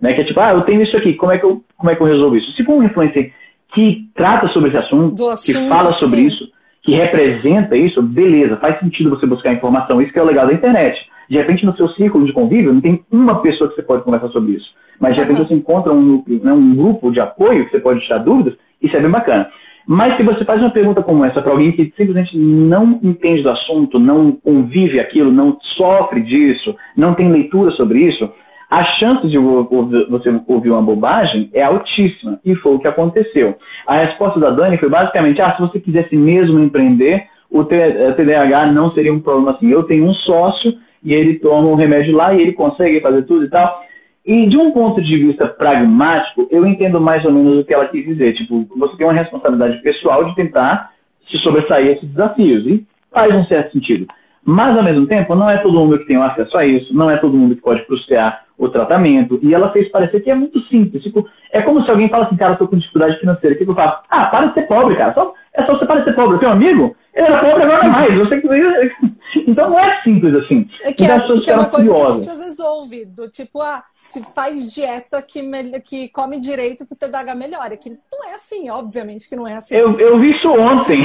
né? 0.00 0.12
Que 0.14 0.22
é 0.22 0.24
tipo, 0.24 0.40
ah, 0.40 0.50
eu 0.50 0.62
tenho 0.62 0.82
isso 0.82 0.96
aqui, 0.96 1.14
como 1.14 1.30
é 1.30 1.38
que 1.38 1.44
eu, 1.44 1.62
como 1.78 1.90
é 1.92 1.94
que 1.94 2.02
eu 2.02 2.06
resolvo 2.08 2.36
isso? 2.36 2.50
Se 2.56 2.64
for 2.64 2.72
um 2.72 2.82
influencer 2.82 3.32
que 3.72 4.08
trata 4.16 4.48
sobre 4.48 4.70
esse 4.70 4.78
assunto, 4.78 5.28
assunto 5.28 5.58
que 5.60 5.68
fala 5.68 5.92
sobre 5.92 6.16
sim. 6.16 6.26
isso, 6.26 6.48
que 6.82 6.96
representa 6.96 7.76
isso, 7.76 8.02
beleza, 8.02 8.56
faz 8.56 8.80
sentido 8.80 9.10
você 9.10 9.26
buscar 9.26 9.52
informação, 9.52 10.02
isso 10.02 10.12
que 10.12 10.18
é 10.18 10.22
o 10.22 10.26
legal 10.26 10.48
da 10.48 10.52
internet. 10.52 10.98
De 11.30 11.36
repente, 11.36 11.64
no 11.64 11.76
seu 11.76 11.88
círculo 11.90 12.26
de 12.26 12.32
convívio, 12.32 12.72
não 12.72 12.80
tem 12.80 13.04
uma 13.12 13.42
pessoa 13.42 13.70
que 13.70 13.76
você 13.76 13.82
pode 13.82 14.02
conversar 14.02 14.28
sobre 14.30 14.54
isso. 14.54 14.66
Mas 14.98 15.14
de 15.14 15.20
repente 15.20 15.40
uhum. 15.40 15.46
você 15.46 15.54
encontra 15.54 15.92
um, 15.92 16.24
né, 16.26 16.52
um 16.52 16.74
grupo 16.74 17.12
de 17.12 17.20
apoio 17.20 17.64
que 17.66 17.70
você 17.70 17.80
pode 17.80 18.00
tirar 18.00 18.18
dúvidas, 18.18 18.54
isso 18.82 18.96
é 18.96 19.00
bem 19.00 19.10
bacana. 19.10 19.48
Mas 19.86 20.16
se 20.16 20.24
você 20.24 20.44
faz 20.44 20.60
uma 20.60 20.70
pergunta 20.70 21.00
como 21.00 21.24
essa 21.24 21.40
para 21.40 21.52
alguém 21.52 21.70
que 21.70 21.92
simplesmente 21.96 22.36
não 22.36 22.98
entende 23.02 23.42
do 23.42 23.50
assunto, 23.50 24.00
não 24.00 24.32
convive 24.32 24.98
aquilo, 24.98 25.30
não 25.30 25.56
sofre 25.76 26.20
disso, 26.20 26.74
não 26.96 27.14
tem 27.14 27.30
leitura 27.30 27.70
sobre 27.72 28.00
isso, 28.00 28.28
a 28.68 28.84
chance 28.84 29.28
de 29.28 29.38
você 29.38 30.40
ouvir 30.48 30.70
uma 30.70 30.82
bobagem 30.82 31.48
é 31.52 31.62
altíssima. 31.62 32.40
E 32.44 32.54
foi 32.56 32.74
o 32.74 32.78
que 32.80 32.88
aconteceu. 32.88 33.56
A 33.86 33.98
resposta 33.98 34.40
da 34.40 34.50
Dani 34.50 34.76
foi 34.76 34.88
basicamente: 34.88 35.40
ah, 35.40 35.54
se 35.54 35.60
você 35.60 35.78
quisesse 35.78 36.16
mesmo 36.16 36.58
empreender, 36.58 37.28
o 37.48 37.64
TDAH 37.64 38.66
não 38.72 38.92
seria 38.92 39.14
um 39.14 39.20
problema 39.20 39.52
assim. 39.52 39.70
Eu 39.70 39.84
tenho 39.84 40.06
um 40.06 40.14
sócio 40.14 40.74
e 41.02 41.14
ele 41.14 41.34
toma 41.34 41.68
um 41.68 41.76
remédio 41.76 42.16
lá 42.16 42.34
e 42.34 42.42
ele 42.42 42.52
consegue 42.52 43.00
fazer 43.00 43.22
tudo 43.22 43.44
e 43.44 43.50
tal. 43.50 43.85
E 44.26 44.46
de 44.46 44.56
um 44.56 44.72
ponto 44.72 45.00
de 45.00 45.16
vista 45.16 45.46
pragmático, 45.46 46.48
eu 46.50 46.66
entendo 46.66 47.00
mais 47.00 47.24
ou 47.24 47.30
menos 47.30 47.60
o 47.60 47.64
que 47.64 47.72
ela 47.72 47.86
quis 47.86 48.04
dizer. 48.04 48.34
Tipo, 48.34 48.66
você 48.76 48.96
tem 48.96 49.06
uma 49.06 49.12
responsabilidade 49.12 49.80
pessoal 49.82 50.24
de 50.24 50.34
tentar 50.34 50.90
se 51.24 51.38
sobressair 51.38 51.96
esses 51.96 52.08
desafios. 52.08 52.66
E 52.66 52.86
faz 53.16 53.34
um 53.34 53.46
certo 53.46 53.72
sentido. 53.72 54.06
Mas, 54.44 54.76
ao 54.76 54.82
mesmo 54.82 55.06
tempo, 55.06 55.34
não 55.34 55.48
é 55.48 55.58
todo 55.58 55.78
mundo 55.78 55.98
que 55.98 56.06
tem 56.06 56.16
acesso 56.16 56.56
a 56.56 56.64
isso, 56.64 56.94
não 56.94 57.10
é 57.10 57.16
todo 57.16 57.36
mundo 57.36 57.56
que 57.56 57.62
pode 57.62 57.84
custear 57.86 58.44
o 58.58 58.68
tratamento. 58.68 59.40
E 59.42 59.54
ela 59.54 59.72
fez 59.72 59.90
parecer 59.90 60.20
que 60.20 60.30
é 60.30 60.34
muito 60.34 60.60
simples. 60.68 61.02
Tipo, 61.02 61.28
é 61.50 61.60
como 61.62 61.84
se 61.84 61.90
alguém 61.90 62.08
fala 62.08 62.26
assim, 62.26 62.36
cara, 62.36 62.52
eu 62.52 62.58
tô 62.58 62.68
com 62.68 62.76
dificuldade 62.76 63.18
financeira. 63.18 63.56
O 63.56 63.58
que 63.58 63.68
eu 63.68 63.74
faço? 63.74 64.02
Ah, 64.08 64.26
para 64.26 64.46
de 64.46 64.54
ser 64.54 64.62
pobre, 64.62 64.96
cara. 64.96 65.14
Só, 65.14 65.34
é 65.52 65.64
só 65.64 65.76
você 65.76 65.86
parar 65.86 66.00
de 66.00 66.06
ser 66.06 66.14
pobre. 66.14 66.38
Teu 66.38 66.50
amigo, 66.50 66.94
ele 67.14 67.26
era 67.26 67.38
pobre, 67.38 67.62
agora 67.62 67.82
não 67.82 67.90
é 67.90 67.92
mais. 67.92 68.14
Você 68.18 68.40
que... 68.40 68.48
Então 69.46 69.70
não 69.70 69.78
é 69.80 70.00
simples 70.02 70.34
assim. 70.34 70.68
É 70.82 70.92
que, 70.92 71.04
é, 71.04 71.18
que 71.40 71.50
é 71.50 71.54
uma 71.54 71.68
coisa 71.68 71.90
curiosas. 71.90 72.24
que 72.24 72.30
a 72.30 72.32
gente 72.32 72.38
às 72.38 72.44
vezes 72.44 72.60
ouve, 72.60 73.04
do 73.04 73.28
tipo, 73.28 73.60
ah, 73.60 73.82
se 74.06 74.22
faz 74.34 74.72
dieta 74.72 75.20
que, 75.20 75.42
me, 75.42 75.80
que 75.80 76.08
come 76.08 76.40
direito 76.40 76.86
que 76.86 76.92
o 76.92 76.96
TDAH 76.96 77.34
melhora. 77.34 77.76
Que 77.76 77.90
não 77.90 78.30
é 78.30 78.34
assim, 78.34 78.70
obviamente 78.70 79.28
que 79.28 79.36
não 79.36 79.46
é 79.46 79.54
assim. 79.54 79.74
Eu, 79.74 79.98
eu 79.98 80.18
vi 80.18 80.30
isso 80.30 80.48
ontem. 80.48 80.98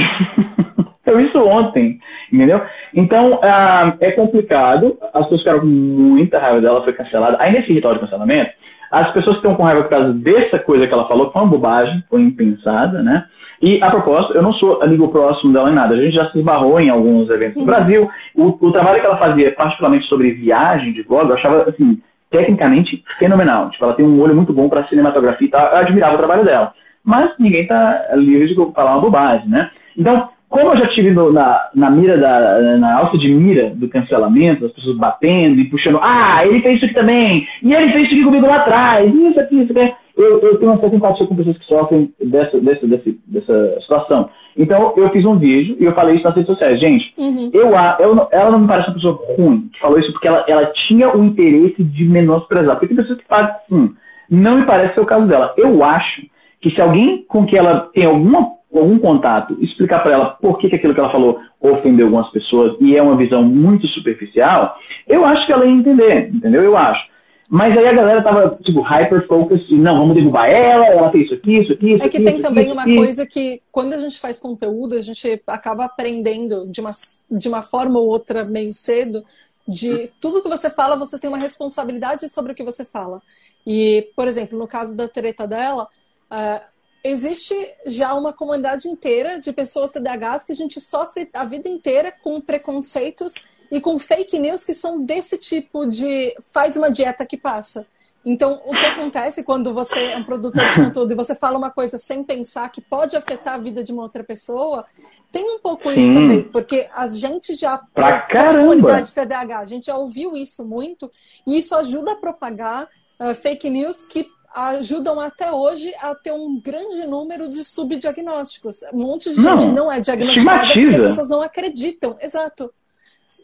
eu 1.04 1.16
vi 1.16 1.26
isso 1.26 1.38
ontem, 1.38 2.00
entendeu? 2.32 2.62
Então, 2.94 3.34
uh, 3.34 3.96
é 4.00 4.12
complicado. 4.12 4.98
As 5.12 5.24
pessoas 5.24 5.40
ficaram 5.40 5.60
com 5.60 5.66
muita 5.66 6.38
raiva 6.38 6.60
dela, 6.60 6.84
foi 6.84 6.92
cancelada. 6.92 7.36
Aí, 7.40 7.52
nesse 7.52 7.72
ritual 7.72 7.94
de 7.94 8.00
cancelamento, 8.00 8.52
as 8.90 9.12
pessoas 9.12 9.36
que 9.36 9.42
estão 9.42 9.54
com 9.54 9.64
raiva 9.64 9.82
por 9.82 9.90
causa 9.90 10.12
dessa 10.12 10.58
coisa 10.58 10.86
que 10.86 10.92
ela 10.92 11.08
falou, 11.08 11.26
que 11.26 11.32
foi 11.32 11.42
uma 11.42 11.50
bobagem, 11.50 12.04
foi 12.08 12.22
impensada, 12.22 13.02
né? 13.02 13.26
E, 13.60 13.80
a 13.80 13.90
propósito, 13.90 14.34
eu 14.34 14.42
não 14.42 14.52
sou 14.54 14.82
amigo 14.82 15.08
próximo 15.08 15.52
dela 15.52 15.70
em 15.70 15.74
nada. 15.74 15.94
A 15.94 15.96
gente 15.96 16.14
já 16.14 16.28
se 16.30 16.38
esbarrou 16.38 16.80
em 16.80 16.90
alguns 16.90 17.30
eventos 17.30 17.60
no 17.60 17.66
Brasil. 17.66 18.10
O, 18.34 18.48
o 18.60 18.72
trabalho 18.72 19.00
que 19.00 19.06
ela 19.06 19.16
fazia, 19.18 19.52
particularmente 19.52 20.06
sobre 20.08 20.32
viagem 20.32 20.92
de 20.92 21.04
blog, 21.04 21.28
eu 21.28 21.36
achava, 21.36 21.70
assim, 21.70 22.02
tecnicamente 22.32 23.04
fenomenal. 23.18 23.70
Tipo, 23.70 23.84
ela 23.84 23.94
tem 23.94 24.04
um 24.04 24.20
olho 24.20 24.34
muito 24.34 24.52
bom 24.52 24.68
para 24.68 24.88
cinematografia 24.88 25.46
e 25.46 25.50
tal. 25.50 25.70
Eu 25.70 25.78
admirava 25.78 26.14
o 26.14 26.18
trabalho 26.18 26.44
dela. 26.44 26.72
Mas 27.04 27.30
ninguém 27.38 27.62
está 27.62 28.10
livre 28.14 28.48
de 28.48 28.54
falar 28.72 28.92
uma 28.92 29.02
bobagem, 29.02 29.48
né? 29.48 29.70
Então, 29.96 30.28
como 30.48 30.70
eu 30.70 30.76
já 30.76 30.86
tive 30.88 31.10
no, 31.10 31.32
na, 31.32 31.68
na 31.74 31.90
mira 31.90 32.16
da, 32.18 32.76
na 32.78 32.98
alça 32.98 33.18
de 33.18 33.28
mira 33.28 33.70
do 33.70 33.88
cancelamento, 33.88 34.66
as 34.66 34.72
pessoas 34.72 34.96
batendo 34.96 35.60
e 35.60 35.64
puxando, 35.64 35.98
ah, 36.02 36.46
ele 36.46 36.60
fez 36.60 36.76
isso 36.76 36.84
aqui 36.84 36.94
também, 36.94 37.46
e 37.62 37.74
ele 37.74 37.90
fez 37.90 38.04
isso 38.04 38.14
aqui 38.14 38.24
comigo 38.24 38.46
lá 38.46 38.56
atrás, 38.56 39.14
isso 39.14 39.40
aqui, 39.40 39.62
isso 39.62 39.72
aqui. 39.72 39.94
Eu, 40.16 40.40
eu 40.40 40.58
tenho 40.58 40.70
uma 40.70 40.80
certa 40.80 40.94
empatia 40.94 41.26
com 41.26 41.36
pessoas 41.36 41.56
que 41.56 41.64
sofrem 41.64 42.12
dessa, 42.22 42.60
dessa, 42.60 42.86
dessa, 42.86 43.10
dessa 43.26 43.80
situação. 43.80 44.28
Então, 44.56 44.92
eu 44.96 45.08
fiz 45.10 45.24
um 45.24 45.38
vídeo 45.38 45.76
e 45.80 45.84
eu 45.84 45.94
falei 45.94 46.16
isso 46.16 46.24
nas 46.24 46.34
redes 46.34 46.50
sociais. 46.50 46.78
Gente, 46.80 47.12
uhum. 47.16 47.50
eu, 47.52 47.70
eu, 47.98 48.28
ela 48.30 48.50
não 48.50 48.60
me 48.60 48.68
parece 48.68 48.88
uma 48.88 48.94
pessoa 48.94 49.20
ruim 49.36 49.70
que 49.72 49.80
falou 49.80 49.98
isso 49.98 50.12
porque 50.12 50.28
ela, 50.28 50.44
ela 50.46 50.66
tinha 50.66 51.14
o 51.16 51.24
interesse 51.24 51.82
de 51.82 52.04
menosprezar. 52.04 52.76
Porque 52.76 52.88
tem 52.88 52.96
pessoas 52.96 53.18
que 53.18 53.26
fazem 53.26 53.54
assim. 53.54 53.94
Não 54.30 54.58
me 54.58 54.66
parece 54.66 54.94
ser 54.94 55.00
o 55.00 55.06
caso 55.06 55.26
dela. 55.26 55.54
Eu 55.56 55.84
acho 55.84 56.22
que 56.60 56.70
se 56.70 56.80
alguém 56.80 57.24
com 57.28 57.44
que 57.44 57.56
ela 57.56 57.90
tem 57.92 58.04
alguma, 58.04 58.52
algum 58.72 58.98
contato 58.98 59.56
explicar 59.60 60.02
para 60.02 60.12
ela 60.12 60.26
por 60.40 60.58
que, 60.58 60.68
que 60.68 60.76
aquilo 60.76 60.94
que 60.94 61.00
ela 61.00 61.10
falou 61.10 61.40
ofendeu 61.60 62.06
algumas 62.06 62.30
pessoas 62.30 62.76
e 62.80 62.96
é 62.96 63.02
uma 63.02 63.16
visão 63.16 63.42
muito 63.42 63.86
superficial, 63.88 64.76
eu 65.08 65.24
acho 65.24 65.44
que 65.46 65.52
ela 65.52 65.66
ia 65.66 65.72
entender, 65.72 66.30
entendeu? 66.32 66.62
Eu 66.62 66.76
acho. 66.76 67.11
Mas 67.54 67.76
aí 67.76 67.86
a 67.86 67.92
galera 67.92 68.22
tava, 68.22 68.58
tipo, 68.62 68.80
hyper-focused, 68.80 69.74
e 69.74 69.76
não, 69.76 69.98
vamos 69.98 70.14
derrubar 70.14 70.48
ela, 70.48 70.86
ela 70.86 71.12
fez 71.12 71.26
isso 71.26 71.34
aqui, 71.34 71.58
isso 71.58 71.72
aqui, 71.74 71.92
isso 71.92 72.02
É 72.02 72.08
que 72.08 72.16
aqui, 72.16 72.24
tem 72.24 72.36
isso 72.36 72.42
também 72.42 72.64
aqui, 72.64 72.72
uma 72.72 72.96
coisa 72.96 73.26
que, 73.26 73.60
quando 73.70 73.92
a 73.92 73.98
gente 73.98 74.18
faz 74.18 74.40
conteúdo, 74.40 74.94
a 74.94 75.02
gente 75.02 75.42
acaba 75.46 75.84
aprendendo 75.84 76.66
de 76.66 76.80
uma, 76.80 76.92
de 77.30 77.48
uma 77.50 77.60
forma 77.60 77.98
ou 77.98 78.08
outra 78.08 78.42
meio 78.42 78.72
cedo, 78.72 79.22
de 79.68 80.10
tudo 80.18 80.42
que 80.42 80.48
você 80.48 80.70
fala, 80.70 80.96
você 80.96 81.18
tem 81.18 81.28
uma 81.28 81.36
responsabilidade 81.36 82.26
sobre 82.30 82.52
o 82.52 82.54
que 82.54 82.64
você 82.64 82.86
fala. 82.86 83.20
E, 83.66 84.08
por 84.16 84.26
exemplo, 84.26 84.58
no 84.58 84.66
caso 84.66 84.96
da 84.96 85.06
treta 85.06 85.46
dela, 85.46 85.88
uh, 86.30 86.64
existe 87.04 87.54
já 87.84 88.14
uma 88.14 88.32
comunidade 88.32 88.88
inteira 88.88 89.38
de 89.38 89.52
pessoas 89.52 89.90
TDAHs 89.90 90.46
que 90.46 90.52
a 90.52 90.56
gente 90.56 90.80
sofre 90.80 91.28
a 91.34 91.44
vida 91.44 91.68
inteira 91.68 92.10
com 92.10 92.40
preconceitos 92.40 93.34
e 93.72 93.80
com 93.80 93.98
fake 93.98 94.38
news 94.38 94.66
que 94.66 94.74
são 94.74 95.02
desse 95.02 95.38
tipo 95.38 95.86
de 95.86 96.36
faz 96.52 96.76
uma 96.76 96.92
dieta 96.92 97.24
que 97.24 97.38
passa. 97.38 97.86
Então, 98.22 98.60
o 98.66 98.70
que 98.70 98.84
acontece 98.84 99.42
quando 99.42 99.72
você 99.72 99.98
é 99.98 100.16
um 100.18 100.24
produtor 100.24 100.64
de 100.68 100.74
conteúdo 100.84 101.10
e 101.10 101.16
você 101.16 101.34
fala 101.34 101.56
uma 101.56 101.70
coisa 101.70 101.98
sem 101.98 102.22
pensar 102.22 102.70
que 102.70 102.82
pode 102.82 103.16
afetar 103.16 103.54
a 103.54 103.58
vida 103.58 103.82
de 103.82 103.90
uma 103.90 104.02
outra 104.02 104.22
pessoa, 104.22 104.84
tem 105.32 105.42
um 105.50 105.58
pouco 105.58 105.90
isso 105.90 106.02
Sim. 106.02 106.14
também, 106.14 106.42
porque 106.42 106.86
a 106.94 107.08
gente 107.08 107.54
já, 107.54 107.78
Pra 107.94 108.16
a 108.16 108.20
caramba. 108.20 108.58
comunidade 108.60 109.14
TDAH, 109.14 109.58
a 109.58 109.66
gente 109.66 109.86
já 109.86 109.96
ouviu 109.96 110.36
isso 110.36 110.64
muito, 110.66 111.10
e 111.46 111.56
isso 111.56 111.74
ajuda 111.74 112.12
a 112.12 112.16
propagar 112.16 112.86
uh, 113.18 113.34
fake 113.34 113.70
news 113.70 114.02
que 114.02 114.28
ajudam 114.54 115.18
até 115.18 115.50
hoje 115.50 115.92
a 115.98 116.14
ter 116.14 116.32
um 116.32 116.60
grande 116.60 117.06
número 117.06 117.48
de 117.48 117.64
subdiagnósticos. 117.64 118.82
Um 118.92 118.98
monte 118.98 119.32
de 119.32 119.40
Não, 119.40 119.58
gente 119.58 119.72
não 119.72 119.90
é 119.90 119.98
diagnosticada 119.98 120.66
porque 120.74 120.80
as 120.80 121.02
pessoas 121.02 121.28
não 121.30 121.40
acreditam. 121.40 122.18
Exato. 122.20 122.70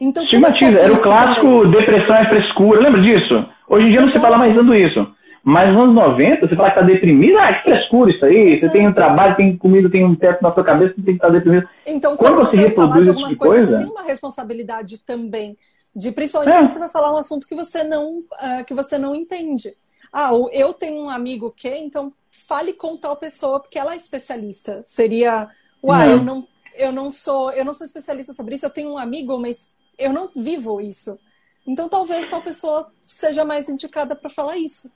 Então, 0.01 0.23
Estigmatiza. 0.23 0.71
pouco 0.73 0.85
Era 0.85 0.93
o 0.93 1.03
clássico 1.03 1.63
também. 1.63 1.71
depressão 1.81 2.17
é 2.17 2.29
frescura. 2.29 2.81
Lembra 2.81 3.01
disso? 3.03 3.47
Hoje 3.69 3.87
em 3.87 3.91
dia 3.91 4.01
não 4.01 4.09
se 4.09 4.13
Exato. 4.17 4.25
fala 4.27 4.39
mais 4.39 4.55
dando 4.55 4.75
isso. 4.75 5.07
Mas 5.43 5.69
nos 5.73 5.83
anos 5.83 5.95
90, 5.95 6.47
você 6.49 6.57
fala 6.57 6.69
que 6.71 6.75
tá 6.77 6.83
deprimido, 6.83 7.39
ah, 7.39 7.55
que 7.55 7.63
frescura 7.63 8.11
isso 8.11 8.25
aí. 8.25 8.49
Você 8.49 8.65
Exato. 8.67 8.73
tem 8.73 8.89
um 8.89 8.93
trabalho, 8.93 9.37
tem 9.37 9.57
comida, 9.57 9.89
tem 9.91 10.05
um 10.05 10.15
teto 10.15 10.43
na 10.43 10.53
sua 10.53 10.63
cabeça, 10.65 10.91
você 10.95 11.03
tem 11.03 11.05
que 11.05 11.11
estar 11.13 11.31
deprimido. 11.31 11.69
Então, 11.87 12.17
Quando 12.17 12.37
quando, 12.37 12.51
você 12.51 12.57
você 12.57 12.63
reproduz 12.69 12.95
de 12.97 13.01
esse 13.03 13.09
algumas 13.11 13.31
tipo 13.33 13.45
de 13.45 13.49
coisas, 13.49 13.67
coisa- 13.69 13.79
você 13.79 13.85
tem 13.85 13.93
uma 13.93 14.03
responsabilidade 14.09 14.99
também. 15.05 15.57
De, 15.97 16.13
principalmente 16.13 16.55
É. 16.55 16.59
quando 16.61 16.71
você 16.73 16.79
vai 16.79 16.89
falar 16.91 17.13
um 17.13 17.17
assunto 17.17 17.47
que 17.49 17.55
você 17.55 17.83
não, 17.83 18.23
ah, 18.39 18.63
que 18.65 18.75
você 18.75 18.99
não 18.99 19.15
entende. 19.15 19.73
Ah, 20.13 20.31
eu 20.53 20.73
tenho 20.75 21.03
um 21.05 21.09
amigo 21.11 21.53
que, 21.57 21.69
então 21.69 22.13
fale 22.31 22.73
com 22.73 22.97
tal 22.97 23.17
pessoa, 23.17 23.59
porque 23.61 23.79
ela 23.79 23.95
é 23.95 23.97
especialista. 23.97 24.81
Seria, 24.85 25.49
uai, 25.83 26.13
eu 26.13 26.23
não, 26.23 26.47
eu 26.77 26.93
não 26.93 27.11
sou, 27.11 27.51
eu 27.53 27.65
não 27.65 27.73
sou 27.75 27.85
especialista 27.85 28.33
sobre 28.33 28.55
isso, 28.55 28.67
eu 28.67 28.71
tenho 28.71 28.91
um 28.93 28.99
amigo, 28.99 29.39
mas 29.41 29.71
eu 29.99 30.13
não 30.13 30.29
vivo 30.35 30.81
isso. 30.81 31.19
Então 31.67 31.89
talvez 31.89 32.29
tal 32.29 32.41
pessoa 32.41 32.89
seja 33.07 33.45
mais 33.45 33.69
indicada 33.69 34.15
para 34.17 34.31
falar 34.31 34.57
isso. 34.57 34.91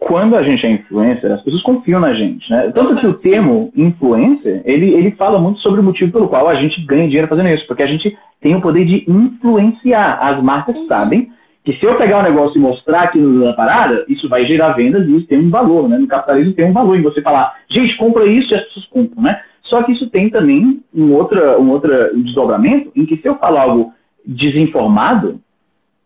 Quando 0.00 0.36
a 0.36 0.42
gente 0.42 0.66
é 0.66 0.70
influencer, 0.70 1.30
as 1.32 1.40
pessoas 1.42 1.62
confiam 1.62 1.98
na 2.00 2.12
gente, 2.12 2.50
né? 2.50 2.70
Tanto 2.74 2.96
que 2.96 3.06
o 3.06 3.10
Uhum, 3.10 3.18
sim. 3.18 3.30
termo 3.30 3.72
influencer, 3.74 4.60
ele, 4.64 4.92
ele 4.92 5.12
fala 5.12 5.38
muito 5.38 5.60
sobre 5.60 5.80
o 5.80 5.82
motivo 5.82 6.12
pelo 6.12 6.28
qual 6.28 6.48
a 6.48 6.56
gente 6.56 6.80
ganha 6.84 7.06
dinheiro 7.06 7.28
fazendo 7.28 7.48
isso. 7.48 7.66
Porque 7.66 7.82
a 7.82 7.86
gente 7.86 8.16
tem 8.40 8.54
o 8.54 8.60
poder 8.60 8.84
de 8.84 9.04
influenciar. 9.08 10.18
As 10.20 10.42
marcas 10.42 10.76
Uhum. 10.76 10.86
sabem 10.88 11.32
que 11.64 11.72
se 11.74 11.86
eu 11.86 11.96
pegar 11.96 12.18
o 12.18 12.22
negócio 12.22 12.58
e 12.58 12.60
mostrar 12.60 13.04
aqui 13.04 13.18
na 13.18 13.54
parada, 13.54 14.04
isso 14.08 14.28
vai 14.28 14.44
gerar 14.46 14.72
vendas 14.72 15.06
e 15.08 15.16
isso 15.16 15.26
tem 15.26 15.38
um 15.38 15.48
valor, 15.48 15.88
né? 15.88 15.96
No 15.96 16.06
capitalismo 16.06 16.52
tem 16.52 16.66
um 16.66 16.72
valor 16.72 16.98
em 16.98 17.02
você 17.02 17.22
falar, 17.22 17.54
gente, 17.70 17.96
compra 17.96 18.26
isso 18.26 18.52
e 18.52 18.56
as 18.56 18.64
pessoas 18.64 18.86
compram, 18.86 19.22
né? 19.22 19.40
Só 19.62 19.82
que 19.82 19.92
isso 19.92 20.10
tem 20.10 20.28
também 20.28 20.82
um 20.94 21.14
outro, 21.14 21.40
um 21.58 21.70
outro 21.70 21.90
desdobramento 22.22 22.92
em 22.94 23.06
que 23.06 23.16
se 23.16 23.26
eu 23.26 23.36
falar 23.36 23.62
algo 23.62 23.94
desinformado, 24.26 25.40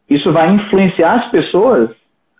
isso 0.08 0.32
vai 0.32 0.50
influenciar 0.52 1.14
as 1.20 1.30
pessoas 1.30 1.90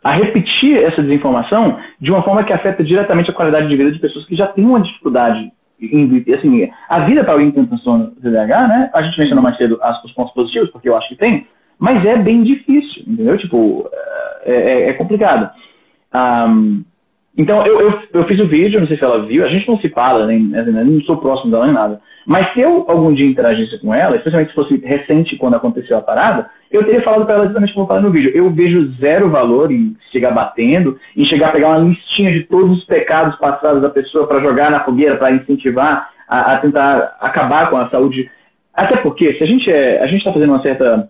a 0.03 0.13
repetir 0.13 0.79
essa 0.79 1.03
desinformação 1.03 1.79
de 2.01 2.11
uma 2.11 2.23
forma 2.23 2.45
que 2.45 2.53
afeta 2.53 2.83
diretamente 2.85 3.31
a 3.31 3.35
qualidade 3.35 3.69
de 3.69 3.77
vida 3.77 3.91
de 3.93 3.99
pessoas 3.99 4.25
que 4.27 4.37
já 4.37 4.47
têm 4.47 4.65
uma 4.65 4.81
dificuldade. 4.81 5.53
Em, 5.81 6.25
assim, 6.35 6.71
a 6.89 7.01
vida 7.01 7.23
para 7.23 7.35
alguém 7.35 7.51
que 7.51 7.57
tem 7.57 7.67
transtorno 7.67 8.13
TDAH, 8.21 8.69
né? 8.69 8.91
A 8.95 9.03
gente 9.03 9.19
mencionou 9.19 9.43
mais 9.45 9.57
cedo 9.57 9.79
as- 9.83 10.03
os 10.05 10.13
pontos 10.13 10.33
positivos, 10.35 10.71
porque 10.71 10.89
eu 10.89 10.97
acho 10.97 11.09
que 11.09 11.17
tem, 11.17 11.47
mas 11.79 12.05
é 12.05 12.17
bem 12.17 12.43
difícil, 12.43 13.03
entendeu? 13.07 13.39
Tipo, 13.39 13.89
é, 14.45 14.53
é- 14.55 14.89
é 14.89 14.93
complicado. 14.95 15.51
Ahm, 16.13 16.83
então, 17.37 17.65
eu, 17.65 17.81
eu, 17.81 18.03
eu 18.13 18.25
fiz 18.27 18.41
o 18.41 18.49
vídeo, 18.49 18.81
não 18.81 18.89
sei 18.89 18.97
se 18.97 19.05
ela 19.05 19.25
viu, 19.25 19.45
a 19.45 19.49
gente 19.49 19.69
não 19.69 19.79
se 19.79 19.89
fala, 19.91 20.27
nem, 20.27 20.57
assim, 20.57 20.77
eu 20.77 20.85
não 20.85 21.01
sou 21.03 21.17
próximo 21.19 21.51
dela 21.53 21.67
nem 21.67 21.75
nada. 21.75 22.01
Mas 22.29 22.53
se 22.53 22.61
eu 22.61 22.85
algum 22.87 23.15
dia 23.15 23.25
interagisse 23.25 23.79
com 23.79 23.95
ela, 23.95 24.15
especialmente 24.15 24.51
se 24.51 24.55
fosse 24.55 24.77
recente 24.77 25.35
quando 25.39 25.55
aconteceu 25.55 25.97
a 25.97 26.03
parada, 26.03 26.51
eu 26.71 26.85
teria 26.85 27.01
falado 27.01 27.25
para 27.25 27.37
ela 27.37 27.45
exatamente 27.47 27.73
como 27.73 27.85
eu 27.85 27.89
falei 27.89 28.03
no 28.03 28.11
vídeo. 28.11 28.31
Eu 28.35 28.51
vejo 28.51 28.93
zero 29.01 29.31
valor 29.31 29.73
em 29.73 29.97
chegar 30.13 30.33
batendo, 30.33 31.01
em 31.17 31.25
chegar 31.25 31.49
a 31.49 31.53
pegar 31.53 31.69
uma 31.69 31.89
listinha 31.89 32.31
de 32.31 32.43
todos 32.43 32.77
os 32.77 32.85
pecados 32.85 33.35
passados 33.39 33.81
da 33.81 33.89
pessoa 33.89 34.27
para 34.27 34.43
jogar 34.43 34.71
na 34.71 34.85
fogueira, 34.85 35.17
para 35.17 35.33
incentivar 35.33 36.11
a, 36.29 36.53
a 36.53 36.59
tentar 36.59 37.17
acabar 37.19 37.71
com 37.71 37.79
a 37.79 37.89
saúde. 37.89 38.31
Até 38.75 38.99
porque, 38.99 39.33
se 39.39 39.43
a 39.43 39.47
gente 39.47 39.73
é, 39.73 40.15
está 40.15 40.31
fazendo 40.31 40.51
uma 40.53 40.61
certa, 40.61 41.09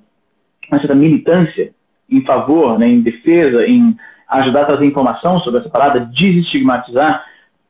uma 0.70 0.78
certa 0.78 0.94
militância 0.94 1.72
em 2.08 2.24
favor, 2.24 2.78
né, 2.78 2.86
em 2.86 3.00
defesa, 3.00 3.66
em 3.66 3.96
ajudar 4.28 4.62
a 4.62 4.66
trazer 4.66 4.86
informação 4.86 5.40
sobre 5.40 5.58
essa 5.58 5.68
parada, 5.68 5.98
desestigmatizar, 6.14 7.24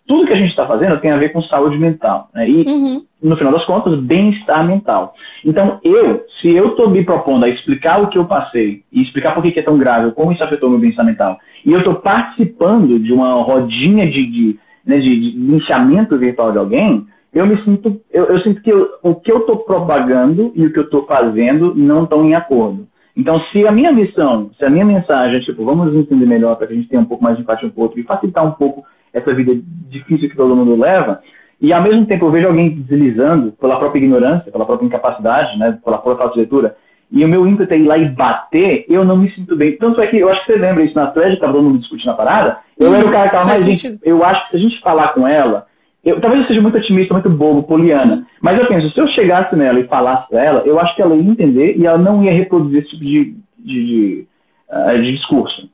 tudo 0.09 0.27
que 0.27 0.33
a 0.33 0.37
gente 0.37 0.51
está 0.51 0.67
fazendo 0.67 0.99
tem 1.01 1.11
a 1.13 1.19
ver 1.19 1.29
com 1.29 1.43
saúde 1.43 1.79
mental. 1.79 2.31
Né? 2.35 2.49
E, 2.49 2.65
Uhum. 2.67 3.03
no 3.23 3.37
final 3.37 3.53
das 3.53 3.65
contas, 3.67 3.99
bem-estar 4.01 4.67
mental. 4.67 5.15
Então, 5.45 5.79
eu, 5.85 6.25
se 6.41 6.49
eu 6.51 6.69
estou 6.69 6.89
me 6.89 7.05
propondo 7.05 7.45
a 7.45 7.49
explicar 7.49 8.01
o 8.03 8.09
que 8.09 8.17
eu 8.19 8.25
passei 8.25 8.83
e 8.91 9.03
explicar 9.03 9.35
por 9.35 9.43
que, 9.43 9.53
que 9.53 9.61
é 9.61 9.63
tão 9.63 9.77
grave, 9.77 10.11
como 10.13 10.33
isso 10.33 10.43
afetou 10.43 10.71
meu 10.71 10.79
bem-estar 10.79 11.05
mental, 11.05 11.39
e 11.65 11.73
eu 11.73 11.81
estou 11.81 11.97
participando 11.97 12.99
de 12.99 13.13
uma 13.13 13.35
rodinha 13.43 14.07
de, 14.11 14.27
de, 14.27 14.59
né, 14.87 14.99
de, 14.99 15.21
de 15.21 15.39
linchamento 15.39 16.17
virtual 16.17 16.53
de 16.53 16.59
alguém, 16.59 17.07
eu 17.33 17.47
me 17.47 17.63
sinto, 17.63 18.01
eu, 18.11 18.25
eu 18.25 18.41
sinto 18.41 18.63
que 18.63 18.71
eu- 18.73 18.89
o 19.03 19.15
que 19.15 19.31
eu 19.31 19.39
estou 19.41 19.59
propagando 19.59 20.51
e 20.55 20.65
o 20.65 20.73
que 20.73 20.79
eu 20.79 20.85
estou 20.85 21.05
fazendo 21.05 21.75
não 21.75 22.05
estão 22.05 22.25
em 22.25 22.35
acordo. 22.35 22.89
Então, 23.15 23.41
se 23.53 23.67
a 23.67 23.73
minha 23.73 23.91
missão, 23.93 24.51
se 24.57 24.65
a 24.65 24.71
minha 24.71 24.85
mensagem 24.85 25.39
é 25.39 25.41
tipo, 25.41 25.65
vamos 25.65 25.93
entender 25.95 26.25
melhor 26.25 26.55
para 26.57 26.69
que 26.69 26.73
a 26.73 26.77
gente 26.77 26.89
tenha 26.89 27.03
um 27.03 27.05
pouco 27.05 27.23
mais 27.23 27.37
de 27.37 27.43
empatia 27.43 27.69
um 27.69 27.71
com 27.73 27.81
o 27.81 27.85
outro 27.85 27.99
e 27.99 28.05
facilitar 28.05 28.47
um 28.47 28.53
pouco 28.53 28.85
essa 29.13 29.35
vida 29.35 29.53
difícil 29.89 30.29
que 30.29 30.37
todo 30.37 30.57
mundo 30.57 30.77
leva, 30.77 31.21
e 31.61 31.73
ao 31.73 31.83
mesmo 31.83 32.07
tempo 32.07 32.27
eu 32.27 32.31
vejo 32.31 32.47
alguém 32.47 32.71
deslizando 32.71 33.53
pela 33.53 33.79
própria 33.79 34.01
ignorância, 34.01 34.53
pela 34.53 34.65
própria 34.65 34.87
incapacidade, 34.87 35.59
né, 35.59 35.79
pela 35.85 35.99
própria 35.99 36.19
falta 36.19 36.35
de 36.35 36.41
leitura, 36.41 36.77
e 37.11 37.25
o 37.25 37.29
meu 37.29 37.47
ímpeto 37.47 37.73
é 37.73 37.79
ir 37.79 37.87
lá 37.87 37.97
e 37.97 38.07
bater, 38.07 38.85
eu 38.89 39.03
não 39.05 39.17
me 39.17 39.31
sinto 39.35 39.57
bem. 39.57 39.77
Tanto 39.79 40.01
é 40.01 40.07
que 40.07 40.19
eu 40.19 40.29
acho 40.29 40.45
que 40.45 40.53
você 40.53 40.59
lembra 40.59 40.85
isso 40.85 40.95
na 40.95 41.07
thread, 41.07 41.35
que 41.35 41.41
tava 41.41 41.55
todo 41.55 41.65
mundo 41.65 41.79
discutindo 41.79 42.11
a 42.11 42.15
parada, 42.15 42.59
eu 42.79 42.95
era 42.95 43.07
o 43.07 43.11
cara 43.11 43.29
que 43.31 43.37
tava 43.37 43.59
gente, 43.61 43.99
eu 44.03 44.23
acho 44.23 44.45
que 44.45 44.51
se 44.51 44.57
a 44.57 44.61
gente 44.61 44.81
falar 44.81 45.09
com 45.15 45.27
ela, 45.27 45.67
eu, 46.05 46.21
talvez 46.21 46.43
eu 46.43 46.49
seja 46.49 46.63
muito 46.63 46.79
otimista, 46.79 47.13
muito 47.13 47.31
bobo, 47.31 47.63
poliana, 47.63 48.27
mas 48.41 48.59
eu 48.59 48.67
penso, 48.67 48.91
se 48.91 49.01
eu 49.01 49.09
chegasse 49.09 49.57
nela 49.57 49.81
e 49.81 49.89
falasse 49.89 50.29
pra 50.29 50.43
ela, 50.43 50.63
eu 50.65 50.79
acho 50.79 50.95
que 50.95 51.03
ela 51.03 51.17
ia 51.17 51.31
entender 51.31 51.77
e 51.77 51.87
ela 51.87 51.99
não 51.99 52.23
ia 52.23 52.33
reproduzir 52.33 52.83
esse 52.83 52.91
tipo 52.91 53.03
de, 53.03 53.37
de, 53.59 53.87
de, 53.87 54.27
ah, 54.71 54.95
de 54.95 55.13
discurso. 55.13 55.69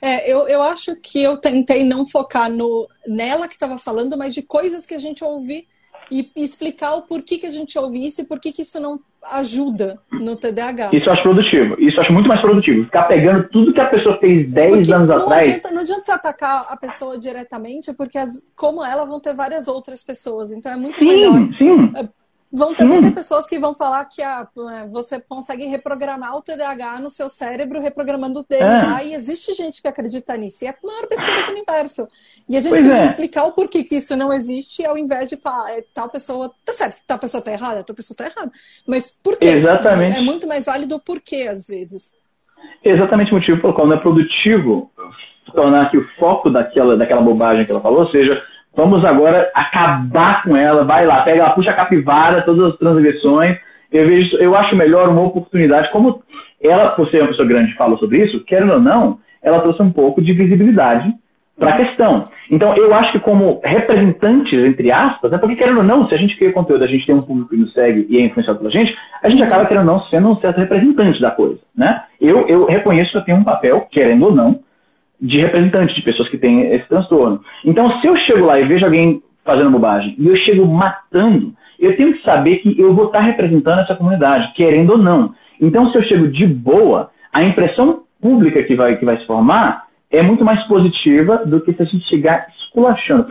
É, 0.00 0.30
eu, 0.30 0.48
eu 0.48 0.62
acho 0.62 0.96
que 0.96 1.22
eu 1.22 1.36
tentei 1.36 1.84
não 1.84 2.06
focar 2.06 2.50
no, 2.50 2.88
nela 3.06 3.48
que 3.48 3.54
estava 3.54 3.78
falando, 3.78 4.16
mas 4.16 4.34
de 4.34 4.42
coisas 4.42 4.86
que 4.86 4.94
a 4.94 4.98
gente 4.98 5.22
ouve 5.24 5.66
e, 6.10 6.30
e 6.36 6.42
explicar 6.44 6.94
o 6.94 7.02
porquê 7.02 7.38
que 7.38 7.46
a 7.46 7.50
gente 7.50 7.78
ouve 7.78 8.04
isso 8.06 8.20
e 8.20 8.24
por 8.24 8.40
que 8.40 8.54
isso 8.62 8.80
não 8.80 9.00
ajuda 9.22 10.00
no 10.12 10.36
TDAH. 10.36 10.90
Isso 10.92 11.06
eu 11.08 11.12
acho 11.12 11.22
produtivo. 11.22 11.74
Isso 11.80 11.96
eu 11.96 12.02
acho 12.02 12.12
muito 12.12 12.28
mais 12.28 12.40
produtivo. 12.40 12.84
Ficar 12.84 13.04
pegando 13.04 13.48
tudo 13.48 13.72
que 13.72 13.80
a 13.80 13.88
pessoa 13.88 14.18
fez 14.18 14.48
10 14.48 14.74
Porque 14.76 14.92
anos 14.92 15.08
não 15.08 15.16
atrás. 15.16 15.48
adianta, 15.48 15.70
não 15.72 15.80
adianta 15.80 16.04
você 16.04 16.12
atacar 16.12 16.66
a 16.68 16.76
pessoa 16.76 17.18
diretamente, 17.18 17.92
porque 17.94 18.18
as- 18.18 18.40
como 18.54 18.84
ela 18.84 19.04
vão 19.04 19.18
ter 19.18 19.34
várias 19.34 19.66
outras 19.66 20.02
pessoas. 20.02 20.52
Então 20.52 20.72
é 20.72 20.76
muito 20.76 21.04
melhor 21.04 21.36
Sim, 21.38 21.52
sim. 21.58 21.92
Vão 22.52 22.74
ter, 22.74 22.86
vão 22.86 23.02
ter 23.02 23.10
pessoas 23.10 23.46
que 23.46 23.58
vão 23.58 23.74
falar 23.74 24.04
que 24.04 24.22
a, 24.22 24.46
é, 24.72 24.86
você 24.86 25.20
consegue 25.20 25.66
reprogramar 25.66 26.36
o 26.36 26.42
TDAH 26.42 27.00
no 27.00 27.10
seu 27.10 27.28
cérebro, 27.28 27.80
reprogramando 27.80 28.40
o 28.40 28.46
DNA, 28.48 29.00
é. 29.00 29.06
e 29.08 29.14
existe 29.14 29.52
gente 29.52 29.82
que 29.82 29.88
acredita 29.88 30.36
nisso. 30.36 30.64
E 30.64 30.68
é 30.68 30.70
a 30.70 30.86
maior 30.86 31.08
besteira 31.08 31.44
do 31.44 31.52
universo. 31.52 32.08
E 32.48 32.56
a 32.56 32.60
gente 32.60 32.70
pois 32.70 32.82
precisa 32.82 33.02
é. 33.02 33.06
explicar 33.06 33.44
o 33.44 33.52
porquê 33.52 33.82
que 33.82 33.96
isso 33.96 34.16
não 34.16 34.32
existe, 34.32 34.86
ao 34.86 34.96
invés 34.96 35.28
de 35.28 35.36
falar, 35.36 35.72
é, 35.72 35.84
tal 35.92 36.08
pessoa. 36.08 36.50
Tá 36.64 36.72
certo 36.72 37.02
tal 37.06 37.18
pessoa 37.18 37.42
tá 37.42 37.52
errada, 37.52 37.82
tal 37.82 37.96
pessoa 37.96 38.16
tá 38.16 38.26
errada. 38.26 38.52
Mas 38.86 39.16
por 39.22 39.36
quê? 39.36 39.48
Exatamente. 39.48 40.16
É 40.16 40.20
muito 40.20 40.46
mais 40.46 40.64
válido 40.64 40.96
o 40.96 41.00
porquê, 41.00 41.48
às 41.50 41.66
vezes. 41.66 42.12
Exatamente 42.84 43.32
o 43.32 43.34
motivo 43.34 43.60
pelo 43.60 43.74
qual 43.74 43.86
não 43.86 43.96
é 43.96 44.00
produtivo 44.00 44.90
tornar 45.54 45.90
que 45.90 45.98
o 45.98 46.08
foco 46.18 46.50
daquela, 46.50 46.96
daquela 46.96 47.20
bobagem 47.20 47.64
que 47.64 47.72
ela 47.72 47.80
falou 47.80 48.08
seja 48.10 48.42
Vamos 48.76 49.02
agora 49.04 49.50
acabar 49.54 50.42
com 50.42 50.54
ela. 50.54 50.84
Vai 50.84 51.06
lá, 51.06 51.22
pega 51.22 51.50
puxa 51.50 51.70
a 51.70 51.74
capivara, 51.74 52.42
todas 52.42 52.72
as 52.72 52.78
transgressões. 52.78 53.56
Eu, 53.90 54.06
vejo, 54.06 54.36
eu 54.36 54.54
acho 54.54 54.76
melhor 54.76 55.08
uma 55.08 55.22
oportunidade. 55.22 55.90
Como 55.90 56.22
ela, 56.62 56.90
por 56.90 57.08
ser 57.10 57.22
uma 57.22 57.28
pessoa 57.28 57.48
grande, 57.48 57.74
falou 57.74 57.98
sobre 57.98 58.22
isso, 58.22 58.44
querendo 58.44 58.74
ou 58.74 58.80
não, 58.80 59.18
ela 59.42 59.60
trouxe 59.60 59.82
um 59.82 59.90
pouco 59.90 60.20
de 60.20 60.32
visibilidade 60.34 61.10
para 61.58 61.70
a 61.70 61.76
questão. 61.78 62.24
Então, 62.50 62.76
eu 62.76 62.92
acho 62.92 63.12
que 63.12 63.20
como 63.20 63.60
representantes, 63.64 64.62
entre 64.62 64.92
aspas, 64.92 65.30
né, 65.30 65.38
porque 65.38 65.56
querendo 65.56 65.78
ou 65.78 65.82
não, 65.82 66.06
se 66.06 66.14
a 66.14 66.18
gente 66.18 66.36
cria 66.36 66.52
conteúdo, 66.52 66.84
a 66.84 66.88
gente 66.88 67.06
tem 67.06 67.14
um 67.14 67.22
público 67.22 67.50
que 67.50 67.56
nos 67.56 67.72
segue 67.72 68.06
e 68.10 68.18
é 68.18 68.20
influenciado 68.20 68.58
pela 68.58 68.70
gente, 68.70 68.94
a 69.22 69.28
gente 69.28 69.42
acaba, 69.42 69.64
querendo 69.64 69.88
ou 69.88 69.94
não, 69.94 70.04
sendo 70.08 70.28
um 70.28 70.36
certo 70.36 70.58
representante 70.58 71.20
da 71.20 71.30
coisa. 71.30 71.58
Né? 71.74 72.02
Eu, 72.20 72.46
eu 72.46 72.66
reconheço 72.66 73.12
que 73.12 73.18
eu 73.18 73.24
tenho 73.24 73.38
um 73.38 73.44
papel, 73.44 73.86
querendo 73.90 74.26
ou 74.26 74.34
não, 74.34 74.60
de 75.20 75.38
representantes, 75.38 75.94
de 75.94 76.02
pessoas 76.02 76.28
que 76.28 76.38
têm 76.38 76.72
esse 76.72 76.86
transtorno. 76.88 77.40
Então, 77.64 78.00
se 78.00 78.06
eu 78.06 78.16
chego 78.16 78.44
lá 78.44 78.60
e 78.60 78.66
vejo 78.66 78.84
alguém 78.84 79.22
fazendo 79.44 79.70
bobagem 79.70 80.14
e 80.18 80.26
eu 80.26 80.36
chego 80.36 80.66
matando, 80.66 81.54
eu 81.78 81.96
tenho 81.96 82.14
que 82.14 82.22
saber 82.22 82.56
que 82.56 82.78
eu 82.78 82.94
vou 82.94 83.06
estar 83.06 83.20
representando 83.20 83.80
essa 83.80 83.94
comunidade, 83.94 84.52
querendo 84.54 84.90
ou 84.90 84.98
não. 84.98 85.34
Então, 85.60 85.90
se 85.90 85.98
eu 85.98 86.02
chego 86.02 86.28
de 86.28 86.46
boa, 86.46 87.10
a 87.32 87.42
impressão 87.42 88.02
pública 88.20 88.62
que 88.62 88.74
vai, 88.74 88.96
que 88.96 89.04
vai 89.04 89.18
se 89.18 89.26
formar 89.26 89.86
é 90.10 90.22
muito 90.22 90.44
mais 90.44 90.62
positiva 90.64 91.38
do 91.44 91.60
que 91.60 91.72
se 91.72 91.82
a 91.82 91.84
gente 91.84 92.08
chegar 92.08 92.46
esculachando. 92.58 93.26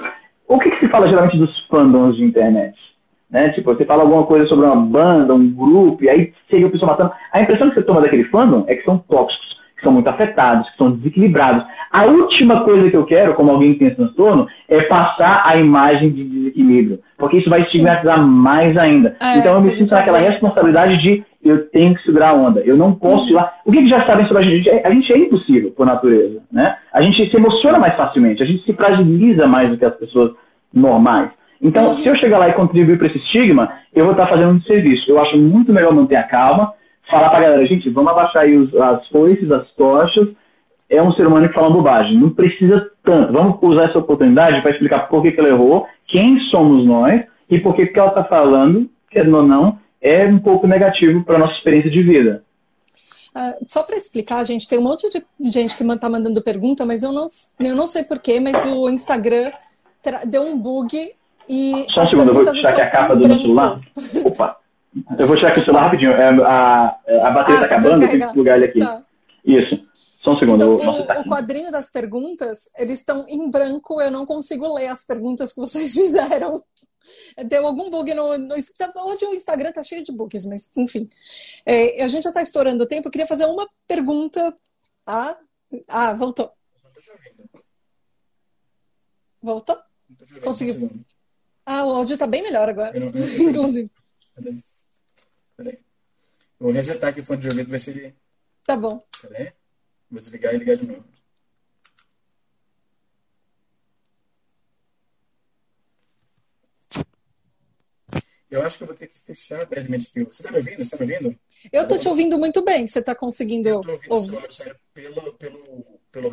O 0.47 0.59
que, 0.59 0.69
que 0.69 0.79
se 0.79 0.87
fala 0.89 1.07
geralmente 1.07 1.37
dos 1.37 1.59
fandoms 1.67 2.15
de 2.15 2.23
internet? 2.23 2.75
Né? 3.29 3.49
Tipo, 3.49 3.73
você 3.73 3.85
fala 3.85 4.03
alguma 4.03 4.23
coisa 4.25 4.45
sobre 4.45 4.65
uma 4.65 4.75
banda, 4.75 5.33
um 5.33 5.49
grupo, 5.49 6.03
e 6.03 6.09
aí 6.09 6.33
chega 6.49 6.67
a 6.67 6.69
pessoa 6.69 6.91
matando. 6.91 7.11
A 7.31 7.41
impressão 7.41 7.69
que 7.69 7.75
você 7.75 7.81
toma 7.81 8.01
daquele 8.01 8.25
fandom 8.25 8.63
é 8.67 8.75
que 8.75 8.83
são 8.83 8.97
tóxicos 8.97 9.55
são 9.85 9.93
muito 9.93 10.09
afetados, 10.09 10.69
que 10.69 10.77
são 10.77 10.91
desequilibrados. 10.91 11.63
A 11.89 12.05
última 12.05 12.65
coisa 12.65 12.89
que 12.89 12.97
eu 12.97 13.05
quero, 13.05 13.33
como 13.35 13.51
alguém 13.51 13.73
que 13.73 13.79
tem 13.79 13.95
transtorno, 13.95 14.47
é 14.67 14.81
passar 14.81 15.43
a 15.45 15.55
imagem 15.55 16.11
de 16.11 16.23
desequilíbrio, 16.25 16.99
porque 17.17 17.37
isso 17.37 17.49
vai 17.49 17.61
estigmatizar 17.61 18.21
mais 18.21 18.75
ainda. 18.75 19.15
É, 19.21 19.37
então 19.37 19.53
eu 19.53 19.61
me 19.61 19.69
sinto 19.69 19.91
naquela 19.91 20.19
responsabilidade 20.19 21.01
de 21.01 21.23
eu 21.43 21.69
tenho 21.69 21.95
que 21.95 22.03
segurar 22.03 22.29
a 22.29 22.33
onda, 22.33 22.61
eu 22.61 22.75
não 22.75 22.93
posso 22.93 23.29
ir 23.29 23.33
lá. 23.33 23.53
O 23.63 23.71
que, 23.71 23.83
que 23.83 23.87
já 23.87 24.05
sabem 24.05 24.27
sobre 24.27 24.43
a 24.43 24.45
gente? 24.45 24.69
A 24.69 24.91
gente 24.91 25.13
é 25.13 25.17
impossível 25.17 25.71
por 25.71 25.85
natureza, 25.85 26.41
né? 26.51 26.75
A 26.91 27.01
gente 27.01 27.29
se 27.29 27.37
emociona 27.37 27.77
mais 27.77 27.95
facilmente, 27.95 28.41
a 28.41 28.45
gente 28.45 28.65
se 28.65 28.73
fragiliza 28.73 29.47
mais 29.47 29.69
do 29.69 29.77
que 29.77 29.85
as 29.85 29.95
pessoas 29.95 30.31
normais. 30.73 31.29
Então, 31.61 31.91
uhum. 31.91 32.01
se 32.01 32.07
eu 32.07 32.15
chegar 32.17 32.39
lá 32.39 32.49
e 32.49 32.53
contribuir 32.53 32.97
para 32.97 33.07
esse 33.07 33.17
estigma, 33.19 33.71
eu 33.93 34.03
vou 34.03 34.11
estar 34.11 34.27
fazendo 34.27 34.51
um 34.51 34.61
serviço. 34.61 35.09
Eu 35.09 35.19
acho 35.19 35.37
muito 35.37 35.71
melhor 35.71 35.93
manter 35.93 36.15
a 36.15 36.23
calma, 36.23 36.73
falar 37.09 37.29
pra 37.29 37.41
galera, 37.41 37.65
gente, 37.65 37.89
vamos 37.89 38.11
abaixar 38.11 38.43
aí 38.43 38.55
os, 38.55 38.73
as 38.75 39.07
foices, 39.07 39.51
as 39.51 39.69
tochas. 39.71 40.29
É 40.89 41.01
um 41.01 41.11
ser 41.13 41.25
humano 41.25 41.47
que 41.47 41.53
fala 41.53 41.69
bobagem. 41.69 42.17
Não 42.17 42.29
precisa 42.29 42.91
tanto. 43.03 43.33
Vamos 43.33 43.57
usar 43.61 43.85
essa 43.85 43.99
oportunidade 43.99 44.61
para 44.61 44.71
explicar 44.71 45.07
por 45.07 45.21
que, 45.21 45.31
que 45.31 45.39
ela 45.39 45.49
errou, 45.49 45.87
quem 46.07 46.39
somos 46.51 46.85
nós 46.85 47.23
e 47.49 47.59
por 47.59 47.75
que, 47.75 47.87
que 47.87 47.99
ela 47.99 48.09
está 48.09 48.23
falando, 48.23 48.89
querendo 49.09 49.37
ou 49.37 49.43
não, 49.43 49.79
é 50.01 50.25
um 50.25 50.37
pouco 50.37 50.67
negativo 50.67 51.23
para 51.23 51.39
nossa 51.39 51.53
experiência 51.53 51.89
de 51.89 52.03
vida. 52.03 52.43
Uh, 53.35 53.65
só 53.67 53.83
para 53.83 53.97
explicar, 53.97 54.45
gente, 54.45 54.67
tem 54.67 54.79
um 54.79 54.83
monte 54.83 55.09
de 55.09 55.51
gente 55.51 55.75
que 55.75 55.83
está 55.83 56.09
mandando 56.09 56.41
pergunta, 56.41 56.85
mas 56.85 57.03
eu 57.03 57.11
não, 57.11 57.27
eu 57.59 57.75
não 57.75 57.85
sei 57.85 58.03
porquê, 58.03 58.39
mas 58.39 58.65
o 58.65 58.89
Instagram 58.89 59.51
deu 60.25 60.43
um 60.43 60.57
bug 60.57 61.11
e. 61.49 61.85
Só 61.93 62.03
um 62.03 62.07
segundo, 62.07 62.29
eu 62.29 62.33
vou 62.33 62.45
deixar 62.45 62.69
aqui 62.69 62.81
a 62.81 62.89
capa 62.89 63.15
do 63.15 63.27
meu 63.27 63.37
celular. 63.37 63.81
Opa! 64.25 64.57
Eu 65.17 65.27
vou 65.27 65.35
tirar 65.35 65.51
aqui 65.51 65.61
o 65.61 65.65
celular 65.65 65.83
rapidinho. 65.83 66.11
É, 66.11 66.29
a, 66.29 66.99
a 67.27 67.31
bateria 67.31 67.61
está 67.61 67.75
ah, 67.75 67.77
acabando, 67.77 68.03
eu 68.03 68.09
tenho 68.09 68.27
que 68.27 68.33
plugar 68.33 68.57
ele 68.57 68.65
aqui. 68.65 68.79
Tá. 68.79 69.03
Isso. 69.43 69.85
Só 70.23 70.33
um 70.33 70.39
segundo. 70.39 70.55
Então, 70.55 70.99
o, 70.99 71.05
tá 71.05 71.19
o, 71.19 71.25
quadrinho 71.25 71.71
das 71.71 71.91
perguntas, 71.91 72.69
eles 72.77 72.99
estão 72.99 73.25
em 73.27 73.49
branco, 73.49 74.01
eu 74.01 74.09
não 74.09 74.25
consigo 74.25 74.73
ler 74.73 74.87
as 74.87 75.03
perguntas 75.03 75.53
que 75.53 75.59
vocês 75.59 75.91
fizeram. 75.93 76.63
Deu 77.45 77.67
algum 77.67 77.89
bug 77.89 78.11
no, 78.15 78.35
no. 78.37 78.55
Hoje 78.55 79.25
o 79.25 79.33
Instagram 79.35 79.71
tá 79.71 79.83
cheio 79.83 80.03
de 80.03 80.11
bugs, 80.11 80.45
mas 80.45 80.69
enfim. 80.75 81.07
É, 81.63 82.03
a 82.03 82.07
gente 82.07 82.23
já 82.23 82.29
está 82.29 82.41
estourando 82.41 82.83
o 82.83 82.87
tempo. 82.87 83.07
Eu 83.07 83.11
queria 83.11 83.27
fazer 83.27 83.45
uma 83.45 83.69
pergunta. 83.87 84.57
Ah, 85.05 85.37
ah 85.87 86.13
voltou. 86.13 86.51
Voltou? 89.39 89.77
Conseguiu. 90.43 90.89
Ah, 91.63 91.85
o 91.85 91.91
áudio 91.91 92.13
está 92.13 92.25
bem 92.25 92.41
melhor 92.41 92.67
agora, 92.67 92.97
inclusive. 92.97 93.91
Peraí. 95.55 95.79
Vou 96.59 96.71
resetar 96.71 97.09
aqui 97.09 97.21
o 97.21 97.23
fone 97.23 97.41
de 97.41 97.47
ouvido, 97.49 97.69
ver 97.69 97.79
se 97.79 97.91
ele. 97.91 98.15
Tá 98.63 98.75
bom. 98.75 99.05
Peraí. 99.21 99.53
Vou 100.09 100.19
desligar 100.19 100.53
e 100.53 100.57
ligar 100.57 100.75
de 100.75 100.85
novo. 100.85 101.05
Eu 108.49 108.61
acho 108.61 108.77
que 108.77 108.83
eu 108.83 108.87
vou 108.87 108.95
ter 108.95 109.07
que 109.07 109.19
fechar 109.19 109.65
brevemente 109.65 110.07
aqui. 110.07 110.23
Você 110.23 110.41
está 110.41 110.51
me 110.51 110.57
ouvindo? 110.57 110.77
Você 110.77 110.95
está 110.95 111.05
me 111.05 111.13
ouvindo? 111.13 111.39
Eu 111.73 111.83
estou 111.83 111.99
te 111.99 112.07
ouvindo 112.07 112.37
muito 112.37 112.63
bem. 112.63 112.87
Você 112.87 112.99
está 112.99 113.13
conseguindo 113.13 113.67
eu 113.67 113.81
tô 113.81 113.91
ouvindo 113.91 114.11
ouvir? 114.11 114.53
Sério, 114.53 114.79
pelo, 114.93 115.33
pelo, 115.33 115.99
pelo... 116.11 116.29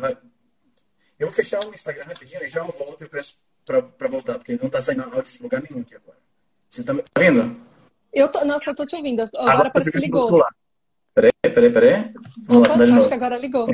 Eu 1.19 1.27
vou 1.27 1.31
fechar 1.31 1.59
o 1.65 1.73
Instagram 1.73 2.05
rapidinho 2.05 2.43
e 2.43 2.47
já 2.47 2.61
eu 2.61 2.71
volto 2.71 3.03
e 3.03 3.09
peço 3.09 3.37
para 3.65 4.07
voltar, 4.07 4.37
porque 4.37 4.55
não 4.55 4.67
está 4.67 4.81
saindo 4.81 5.03
áudio 5.03 5.33
de 5.33 5.43
lugar 5.43 5.61
nenhum 5.61 5.81
aqui 5.81 5.95
agora. 5.95 6.17
Você 6.69 6.81
está 6.81 6.93
me 6.93 7.03
ouvindo? 7.17 7.72
Eu 8.13 8.29
tô, 8.29 8.45
nossa, 8.45 8.69
eu 8.69 8.75
tô 8.75 8.85
te 8.85 8.95
ouvindo. 8.95 9.21
Agora, 9.21 9.53
agora 9.53 9.71
parece 9.71 9.91
que 9.91 9.97
ligou. 9.97 10.43
Peraí, 11.15 11.31
peraí, 11.41 11.71
peraí. 11.71 12.13
Vamos 12.47 12.69
Opa, 12.69 12.85
lá, 12.85 12.97
acho 12.97 13.07
que 13.07 13.13
agora 13.13 13.37
ligou. 13.37 13.67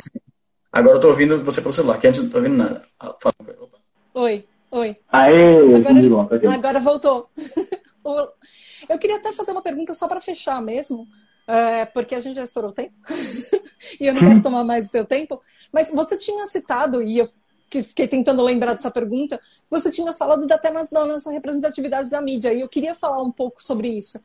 Agora 0.72 0.96
eu 0.96 1.00
tô 1.00 1.08
ouvindo 1.08 1.44
você 1.44 1.60
pelo 1.60 1.74
celular, 1.74 1.98
que 1.98 2.06
antes 2.06 2.20
eu 2.20 2.24
não 2.24 2.30
tô 2.30 2.38
ouvindo 2.38 2.56
nada. 2.56 2.82
Ah, 2.98 3.14
fala. 3.20 3.34
Opa. 3.60 3.78
Oi, 4.14 4.44
oi. 4.70 4.96
Aê, 5.10 5.74
agora, 5.74 6.54
agora 6.54 6.80
voltou. 6.80 7.30
eu 8.88 8.98
queria 8.98 9.16
até 9.16 9.32
fazer 9.32 9.52
uma 9.52 9.62
pergunta 9.62 9.92
só 9.92 10.08
para 10.08 10.20
fechar 10.20 10.62
mesmo, 10.62 11.06
é, 11.46 11.84
porque 11.86 12.14
a 12.14 12.20
gente 12.20 12.36
já 12.36 12.44
estourou 12.44 12.70
o 12.70 12.74
tempo. 12.74 12.94
e 14.00 14.06
eu 14.06 14.14
não 14.14 14.20
quero 14.20 14.42
tomar 14.42 14.64
mais 14.64 14.86
o 14.86 14.90
seu 14.90 15.04
tempo. 15.04 15.40
Mas 15.72 15.90
você 15.90 16.16
tinha 16.16 16.46
citado, 16.46 17.02
e 17.02 17.18
eu 17.18 17.28
que 17.70 17.84
fiquei 17.84 18.08
tentando 18.08 18.42
lembrar 18.42 18.74
dessa 18.74 18.90
pergunta, 18.90 19.40
você 19.70 19.90
tinha 19.92 20.12
falado 20.12 20.44
da 20.46 20.58
tema 20.58 20.86
da 20.90 21.06
nossa 21.06 21.30
representatividade 21.30 22.10
da 22.10 22.20
mídia, 22.20 22.52
e 22.52 22.60
eu 22.60 22.68
queria 22.68 22.96
falar 22.96 23.22
um 23.22 23.30
pouco 23.30 23.62
sobre 23.62 23.88
isso. 23.88 24.18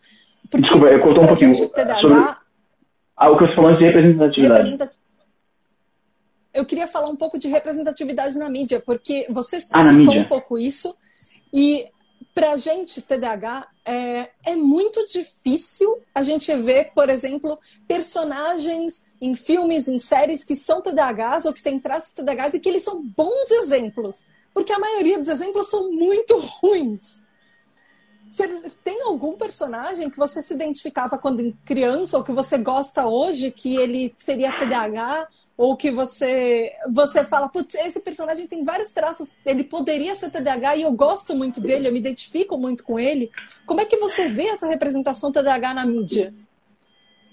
Porque 0.50 0.64
Desculpa, 0.64 0.88
eu 0.88 1.02
contou 1.02 1.24
um 1.24 1.28
pouquinho. 1.28 1.70
TDAH, 1.70 2.00
sobre... 2.02 2.18
Ah, 3.16 3.30
o 3.30 3.38
que 3.38 3.46
você 3.46 3.56
falou 3.56 3.78
de 3.78 3.84
representatividade. 3.86 4.72
Representa... 4.72 4.92
Eu 6.54 6.66
queria 6.66 6.88
falar 6.88 7.08
um 7.08 7.16
pouco 7.16 7.38
de 7.38 7.48
representatividade 7.48 8.38
na 8.38 8.50
mídia, 8.50 8.82
porque 8.84 9.28
você 9.30 9.58
ah, 9.72 9.94
citou 9.94 10.16
um 10.16 10.24
pouco 10.26 10.58
isso, 10.58 10.96
e 11.54 11.88
para 12.36 12.52
a 12.52 12.58
gente, 12.58 13.02
TDAH, 13.02 13.66
é, 13.86 14.30
é 14.44 14.56
muito 14.58 15.06
difícil 15.06 16.02
a 16.14 16.22
gente 16.22 16.54
ver, 16.58 16.92
por 16.94 17.10
exemplo, 17.10 17.58
personagens 17.88 19.06
em 19.22 19.38
filmes, 19.38 19.88
em 19.88 19.98
séries 20.00 20.44
que 20.44 20.54
são 20.54 20.82
TDAHs 20.82 21.46
ou 21.46 21.54
que 21.54 21.64
têm 21.64 21.80
traços 21.80 22.14
TDAHs 22.14 22.54
e 22.54 22.60
que 22.60 22.68
eles 22.68 22.84
são 22.84 23.02
bons 23.02 23.50
exemplos. 23.52 24.26
Porque 24.54 24.74
a 24.74 24.80
maioria 24.80 25.18
dos 25.18 25.30
exemplos 25.30 25.70
são 25.70 25.90
muito 25.94 26.38
ruins. 26.62 27.22
Você 28.36 28.50
tem 28.84 29.02
algum 29.04 29.38
personagem 29.38 30.10
que 30.10 30.18
você 30.18 30.42
se 30.42 30.54
identificava 30.54 31.18
quando 31.18 31.56
criança 31.64 32.18
ou 32.18 32.24
que 32.24 32.34
você 32.34 32.58
gosta 32.58 33.08
hoje 33.08 33.50
que 33.50 33.78
ele 33.78 34.12
seria 34.18 34.52
TDAH 34.58 35.26
ou 35.58 35.78
que 35.78 35.90
você 35.90 36.70
você 36.92 37.24
fala, 37.24 37.48
putz, 37.48 37.76
esse 37.76 38.02
personagem 38.02 38.46
tem 38.46 38.66
vários 38.66 38.92
traços, 38.92 39.32
ele 39.46 39.64
poderia 39.64 40.14
ser 40.16 40.32
TDAH 40.32 40.76
e 40.76 40.82
eu 40.82 40.92
gosto 40.92 41.34
muito 41.34 41.62
dele, 41.62 41.88
eu 41.88 41.94
me 41.94 42.00
identifico 42.00 42.58
muito 42.58 42.84
com 42.84 43.00
ele. 43.00 43.32
Como 43.66 43.80
é 43.80 43.86
que 43.86 43.96
você 43.96 44.28
vê 44.28 44.48
essa 44.48 44.68
representação 44.68 45.32
TDAH 45.32 45.74
na 45.74 45.86
mídia? 45.86 46.34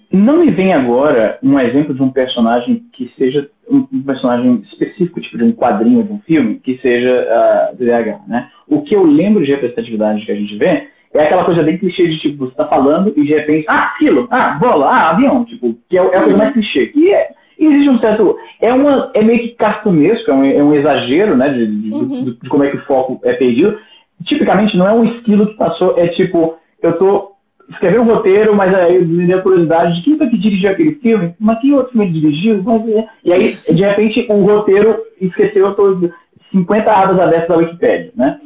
Não 0.09 0.37
me 0.37 0.53
vem 0.53 0.73
agora 0.73 1.37
um 1.43 1.59
exemplo 1.59 1.93
de 1.93 2.03
um 2.03 2.13
personagem 2.13 2.87
que 2.93 3.13
seja 3.19 3.51
um, 3.69 3.83
personagem 4.05 4.63
específico, 4.71 5.21
tipo 5.21 5.39
de 5.39 5.43
um 5.43 5.53
quadrinho 5.53 6.05
de 6.05 6.13
um 6.13 6.21
filme, 6.21 6.61
que 6.61 6.79
seja 6.79 7.73
uh, 7.73 7.77
TDAH, 7.77 8.21
né? 8.29 8.53
O 8.69 8.83
que 8.83 8.95
eu 8.95 9.03
lembro 9.03 9.45
de 9.45 9.51
representatividade 9.51 10.25
que 10.25 10.31
a 10.31 10.37
gente 10.37 10.57
vê 10.57 10.92
é 11.15 11.25
aquela 11.25 11.45
coisa 11.45 11.63
bem 11.63 11.79
clichê 11.79 12.09
de 12.09 12.19
tipo, 12.19 12.47
você 12.47 12.55
tá 12.55 12.67
falando 12.67 13.13
e 13.17 13.23
de 13.23 13.35
repente, 13.35 13.67
ah, 13.69 13.93
aquilo, 13.95 14.27
ah, 14.31 14.51
bola, 14.61 14.87
ah, 14.87 15.11
avião, 15.11 15.45
tipo, 15.45 15.77
que 15.89 15.99
é, 15.99 16.01
é 16.01 16.17
a 16.17 16.23
coisa 16.23 16.39
mais 16.39 16.53
clichê. 16.53 16.91
E 16.95 17.13
é, 17.13 17.31
existe 17.59 17.89
um 17.89 17.99
certo. 17.99 18.37
É, 18.61 18.73
uma, 18.73 19.11
é 19.15 19.23
meio 19.23 19.41
que 19.41 19.49
cartunesco, 19.51 20.31
é 20.31 20.35
um, 20.35 20.45
é 20.45 20.63
um 20.63 20.75
exagero, 20.75 21.37
né, 21.37 21.51
de, 21.51 21.67
de, 21.67 21.91
uhum. 21.93 22.25
de, 22.25 22.41
de, 22.41 22.49
como 22.49 22.65
é 22.65 22.71
que 22.71 22.77
o 22.77 22.85
foco 22.85 23.21
é 23.25 23.35
perdido. 23.35 23.79
Tipicamente 24.25 24.77
não 24.77 24.87
é 24.87 24.93
um 24.93 25.05
esquilo 25.05 25.49
que 25.49 25.55
passou, 25.55 25.99
é 25.99 26.09
tipo, 26.09 26.57
eu 26.83 26.93
tô 26.99 27.33
escrever 27.71 28.01
um 28.01 28.05
roteiro, 28.05 28.55
mas 28.55 28.75
aí 28.75 29.05
me 29.05 29.27
deu 29.27 29.43
curiosidade 29.43 29.97
de 29.97 30.03
quem 30.03 30.19
foi 30.19 30.29
que 30.29 30.39
dirigiu 30.39 30.71
aquele 30.71 30.95
filme, 30.97 31.35
mas 31.39 31.59
que 31.61 31.73
outro 31.73 31.93
filme 31.93 32.11
dirigiu? 32.11 32.65
É. 32.97 33.09
E 33.25 33.33
aí, 33.33 33.57
de 33.69 33.83
repente, 33.83 34.27
o 34.29 34.45
roteiro 34.45 34.97
esqueceu 35.21 35.75
todos 35.75 36.11
50 36.51 36.91
abas 36.91 37.19
abertas 37.19 37.49
da 37.49 37.57
Wikipedia, 37.57 38.13
né? 38.17 38.39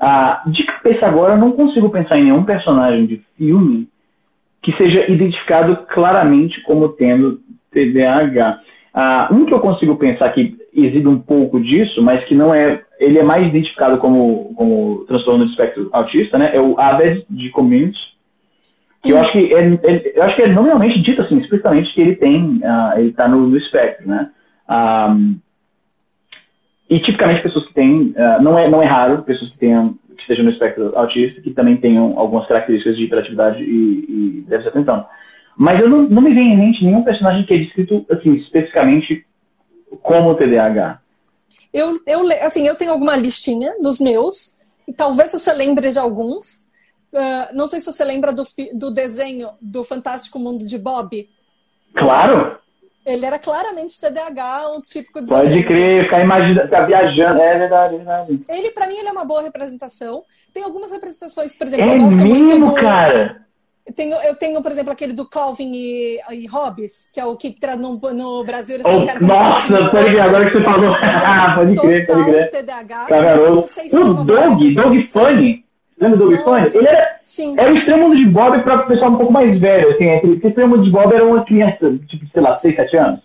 Ah, 0.00 0.42
de 0.46 0.64
cabeça 0.64 1.06
agora, 1.06 1.34
eu 1.34 1.38
não 1.38 1.52
consigo 1.52 1.90
pensar 1.90 2.18
em 2.18 2.24
nenhum 2.24 2.44
personagem 2.44 3.06
de 3.06 3.22
filme 3.36 3.88
que 4.62 4.76
seja 4.76 5.10
identificado 5.10 5.76
claramente 5.88 6.62
como 6.62 6.88
tendo 6.90 7.40
TDAH. 7.72 8.60
Ah, 8.94 9.28
um 9.30 9.44
que 9.44 9.52
eu 9.52 9.60
consigo 9.60 9.96
pensar 9.96 10.30
que 10.30 10.56
exibe 10.72 11.08
um 11.08 11.18
pouco 11.18 11.60
disso, 11.60 12.02
mas 12.02 12.24
que 12.26 12.34
não 12.34 12.54
é. 12.54 12.82
Ele 12.98 13.18
é 13.18 13.22
mais 13.22 13.46
identificado 13.46 13.98
como, 13.98 14.52
como 14.56 15.04
transtorno 15.06 15.44
do 15.44 15.50
espectro 15.50 15.88
autista, 15.92 16.36
né? 16.36 16.50
É 16.52 16.60
o 16.60 16.78
ABED 16.78 17.24
de 17.30 17.50
Community. 17.50 17.98
Que 19.02 19.12
eu 19.12 19.18
acho 19.18 19.30
que 19.30 19.54
é, 19.54 19.60
é, 19.60 20.12
eu 20.16 20.22
acho 20.24 20.34
que 20.34 20.42
é 20.42 20.48
nominalmente 20.48 21.00
dito 21.00 21.22
assim, 21.22 21.38
explicitamente 21.38 21.92
que 21.94 22.00
ele 22.00 22.16
tem, 22.16 22.56
uh, 22.56 22.98
ele 22.98 23.10
está 23.10 23.28
no, 23.28 23.46
no, 23.46 23.56
espectro, 23.56 24.08
né? 24.08 24.30
Um, 24.68 25.38
e 26.88 27.00
tipicamente 27.00 27.42
pessoas 27.42 27.66
que 27.66 27.74
têm, 27.74 28.14
uh, 28.16 28.42
não, 28.42 28.58
é, 28.58 28.68
não 28.68 28.82
é 28.82 28.86
raro, 28.86 29.22
pessoas 29.22 29.50
que 29.50 29.58
tenham, 29.58 29.94
que 30.16 30.22
estejam 30.22 30.44
no 30.44 30.50
espectro 30.50 30.96
autista, 30.96 31.40
que 31.40 31.50
também 31.50 31.76
tenham 31.76 32.18
algumas 32.18 32.46
características 32.46 32.96
de 32.96 33.04
hiperatividade 33.04 33.62
e, 33.62 33.66
e 33.68 34.44
déficit 34.48 34.72
de 34.72 34.78
atenção. 34.78 35.06
Mas 35.56 35.80
eu 35.80 35.88
não, 35.88 36.02
não 36.02 36.22
me 36.22 36.32
vem 36.32 36.54
em 36.54 36.56
mente 36.56 36.84
nenhum 36.84 37.02
personagem 37.02 37.44
que 37.44 37.52
é 37.52 37.58
descrito, 37.58 38.06
assim, 38.10 38.36
especificamente 38.36 39.26
como 40.02 40.34
TDAH. 40.34 41.00
Eu, 41.72 42.00
eu, 42.06 42.20
assim, 42.42 42.66
eu 42.66 42.74
tenho 42.74 42.92
alguma 42.92 43.16
listinha 43.16 43.74
dos 43.82 44.00
meus, 44.00 44.56
e 44.86 44.92
talvez 44.92 45.32
você 45.32 45.52
lembre 45.52 45.90
de 45.90 45.98
alguns. 45.98 46.66
Uh, 47.12 47.54
não 47.54 47.66
sei 47.66 47.80
se 47.80 47.86
você 47.86 48.04
lembra 48.04 48.32
do, 48.32 48.44
do 48.74 48.90
desenho 48.90 49.50
do 49.60 49.84
Fantástico 49.84 50.38
Mundo 50.38 50.66
de 50.66 50.78
Bob. 50.78 51.28
Claro! 51.94 52.58
Ele 53.08 53.24
era 53.24 53.38
claramente 53.38 53.98
TDAH, 53.98 54.70
um 54.76 54.82
típico 54.82 55.22
de. 55.22 55.28
Pode 55.28 55.64
crer, 55.64 56.04
ficar 56.04 56.22
imaginando, 56.22 56.62
ficar 56.68 56.86
viajando. 56.86 57.40
É 57.40 57.58
verdade, 57.58 57.94
é 57.94 57.96
verdade. 57.96 58.44
Ele, 58.46 58.70
pra 58.72 58.86
mim, 58.86 58.98
ele 58.98 59.08
é 59.08 59.12
uma 59.12 59.24
boa 59.24 59.40
representação. 59.40 60.22
Tem 60.52 60.62
algumas 60.62 60.92
representações, 60.92 61.54
por 61.54 61.66
exemplo, 61.66 61.86
é 61.86 61.94
eu 61.94 61.98
gosto 62.00 62.16
mesmo, 62.16 62.28
muito 62.28 62.66
do... 62.66 62.74
cara? 62.74 63.46
Eu 63.86 63.94
tenho, 63.94 64.14
eu 64.16 64.36
tenho, 64.36 64.62
por 64.62 64.70
exemplo, 64.70 64.92
aquele 64.92 65.14
do 65.14 65.26
Calvin 65.26 65.72
e, 65.72 66.20
e 66.32 66.46
Hobbes, 66.46 67.08
que 67.10 67.18
é 67.18 67.24
o 67.24 67.34
que 67.34 67.56
no, 67.78 67.98
no 68.12 68.44
Brasil 68.44 68.74
eles 68.74 68.86
oh, 68.86 69.24
Nossa, 69.24 69.90
pode 69.90 69.90
crer, 69.90 70.20
agora 70.20 70.50
que 70.50 70.58
você 70.58 70.64
falou. 70.64 70.92
ah, 71.00 71.54
pode 71.56 71.76
crer, 71.76 72.06
pode 72.06 72.24
crer. 72.24 72.50
TDAH, 72.50 73.06
Caramba, 73.06 73.66
se 73.66 73.96
o 73.96 74.12
Doug, 74.22 74.74
Doug 74.74 74.96
Funny. 75.04 75.67
Lembra 76.00 76.18
do 76.18 76.30
Doug 76.30 76.40
Funny? 76.40 76.66
Ele 76.74 76.86
era, 76.86 77.14
Sim. 77.22 77.54
era 77.58 77.72
o 77.72 77.76
extremo 77.76 78.14
de 78.14 78.24
Bob 78.26 78.62
para 78.62 78.76
o 78.76 78.86
pessoal 78.86 79.10
um 79.10 79.16
pouco 79.16 79.32
mais 79.32 79.58
velho. 79.58 79.90
Assim, 79.90 80.06
o 80.28 80.34
extremo 80.34 80.82
de 80.82 80.90
Bob 80.90 81.12
era 81.12 81.24
uma 81.24 81.44
criança, 81.44 81.98
tipo, 82.08 82.26
sei 82.32 82.42
lá, 82.42 82.58
6, 82.60 82.76
7 82.76 82.96
anos. 82.96 83.20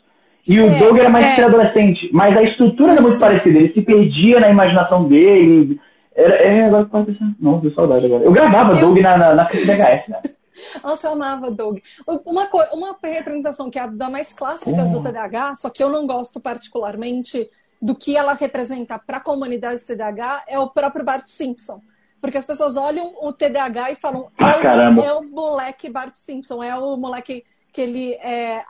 E 0.48 0.60
o 0.60 0.66
é, 0.66 0.80
Doug 0.80 0.98
era 0.98 1.10
mais 1.10 1.38
é. 1.38 1.44
adolescente. 1.44 2.10
Mas 2.12 2.36
a 2.36 2.44
estrutura 2.44 2.94
Isso. 2.94 3.00
era 3.00 3.08
muito 3.08 3.20
parecida. 3.20 3.60
Ele 3.60 3.74
se 3.74 3.82
perdia 3.82 4.40
na 4.40 4.50
imaginação 4.50 5.08
dele. 5.08 5.80
Era, 6.16 6.36
é, 6.36 6.66
agora 6.66 6.86
pode 6.86 7.14
pensar. 7.14 7.32
Nossa, 7.40 7.74
saudade 7.74 8.06
agora. 8.06 8.24
Eu 8.24 8.32
gravava 8.32 8.74
eu... 8.74 8.80
Doug 8.80 9.00
na, 9.00 9.18
na, 9.18 9.36
na 9.36 9.44
VHS, 9.46 10.10
né? 10.10 10.22
Nossa, 10.84 11.08
eu 11.08 11.14
amava 11.14 11.50
Doug. 11.50 11.80
Uma, 12.26 12.48
uma 12.74 12.98
representação 13.04 13.70
que 13.70 13.80
é 13.80 13.84
a 13.84 13.88
da 13.88 14.10
mais 14.10 14.34
clássica 14.34 14.84
do 14.86 15.02
TDAH, 15.02 15.56
só 15.56 15.70
que 15.70 15.84
eu 15.84 15.90
não 15.90 16.06
gosto 16.06 16.40
particularmente 16.40 17.50
do 17.82 17.96
que 17.96 18.16
ela 18.16 18.34
representa 18.34 19.00
para 19.00 19.18
a 19.18 19.22
comunidade 19.22 19.82
do 19.82 19.88
TDAH, 19.88 20.44
é 20.48 20.60
o 20.60 20.70
próprio 20.70 21.04
Bart 21.04 21.24
Simpson. 21.26 21.82
Porque 22.24 22.38
as 22.38 22.46
pessoas 22.46 22.78
olham 22.78 23.14
o 23.22 23.34
TDAH 23.34 23.92
e 23.92 23.96
falam: 23.96 24.30
ah, 24.40 24.52
é, 24.52 24.90
o, 24.90 25.04
é 25.04 25.14
o 25.14 25.24
moleque 25.24 25.90
Bart 25.90 26.16
Simpson, 26.16 26.64
é 26.64 26.74
o 26.74 26.96
moleque 26.96 27.44
que 27.74 27.82
ele 27.82 28.14
é, 28.14 28.62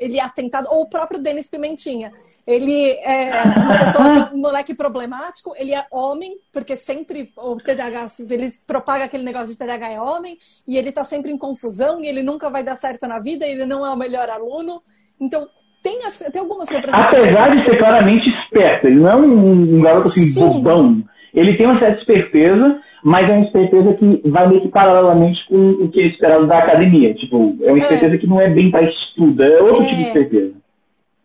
ele 0.00 0.18
é 0.18 0.22
atentado, 0.22 0.66
ou 0.68 0.82
o 0.82 0.88
próprio 0.88 1.22
Denis 1.22 1.48
Pimentinha. 1.48 2.10
Ele 2.44 2.90
é 3.04 3.30
uma 3.56 3.78
pessoa, 3.78 4.30
um 4.34 4.38
moleque 4.38 4.74
problemático, 4.74 5.54
ele 5.56 5.72
é 5.72 5.86
homem, 5.92 6.38
porque 6.52 6.76
sempre 6.76 7.30
o 7.36 7.54
TDAH, 7.56 8.08
ele 8.28 8.50
propaga 8.66 9.04
aquele 9.04 9.22
negócio 9.22 9.48
de 9.48 9.56
TDAH 9.56 9.90
é 9.90 10.00
homem, 10.00 10.36
e 10.66 10.76
ele 10.76 10.90
tá 10.90 11.04
sempre 11.04 11.30
em 11.30 11.38
confusão, 11.38 12.02
e 12.02 12.08
ele 12.08 12.24
nunca 12.24 12.50
vai 12.50 12.64
dar 12.64 12.74
certo 12.74 13.06
na 13.06 13.20
vida, 13.20 13.46
ele 13.46 13.64
não 13.64 13.86
é 13.86 13.90
o 13.90 13.96
melhor 13.96 14.28
aluno. 14.28 14.82
Então, 15.20 15.46
tem, 15.84 16.04
as, 16.04 16.18
tem 16.18 16.40
algumas 16.40 16.68
representações. 16.68 17.26
Apesar 17.26 17.50
de 17.50 17.64
ser 17.64 17.78
claramente 17.78 18.28
esperto, 18.28 18.88
ele 18.88 18.96
não 18.96 19.08
é 19.08 19.14
um, 19.14 19.76
um 19.76 19.80
garoto 19.82 20.08
assim, 20.08 20.26
Sim. 20.32 20.40
bobão. 20.40 21.04
Ele 21.32 21.56
tem 21.56 21.66
uma 21.66 21.78
certa 21.78 22.00
esperteza, 22.00 22.82
mas 23.08 23.26
é 23.26 23.32
uma 23.32 23.46
esperteza 23.46 23.94
que 23.94 24.20
vai 24.26 24.46
meio 24.46 24.60
que 24.60 24.68
paralelamente 24.68 25.42
com 25.48 25.70
o 25.70 25.88
que 25.88 25.98
é 25.98 26.06
esperado 26.08 26.46
da 26.46 26.58
academia. 26.58 27.14
Tipo, 27.14 27.56
é 27.62 27.72
uma 27.72 27.78
é. 27.78 27.80
esperteza 27.80 28.14
é. 28.14 28.18
que 28.18 28.26
não 28.26 28.38
é 28.38 28.50
bem 28.50 28.70
para 28.70 28.82
estudo, 28.82 29.42
é 29.42 29.62
outro 29.62 29.82
é. 29.82 29.86
tipo 29.86 29.96
de 29.96 30.06
esperteza. 30.08 30.54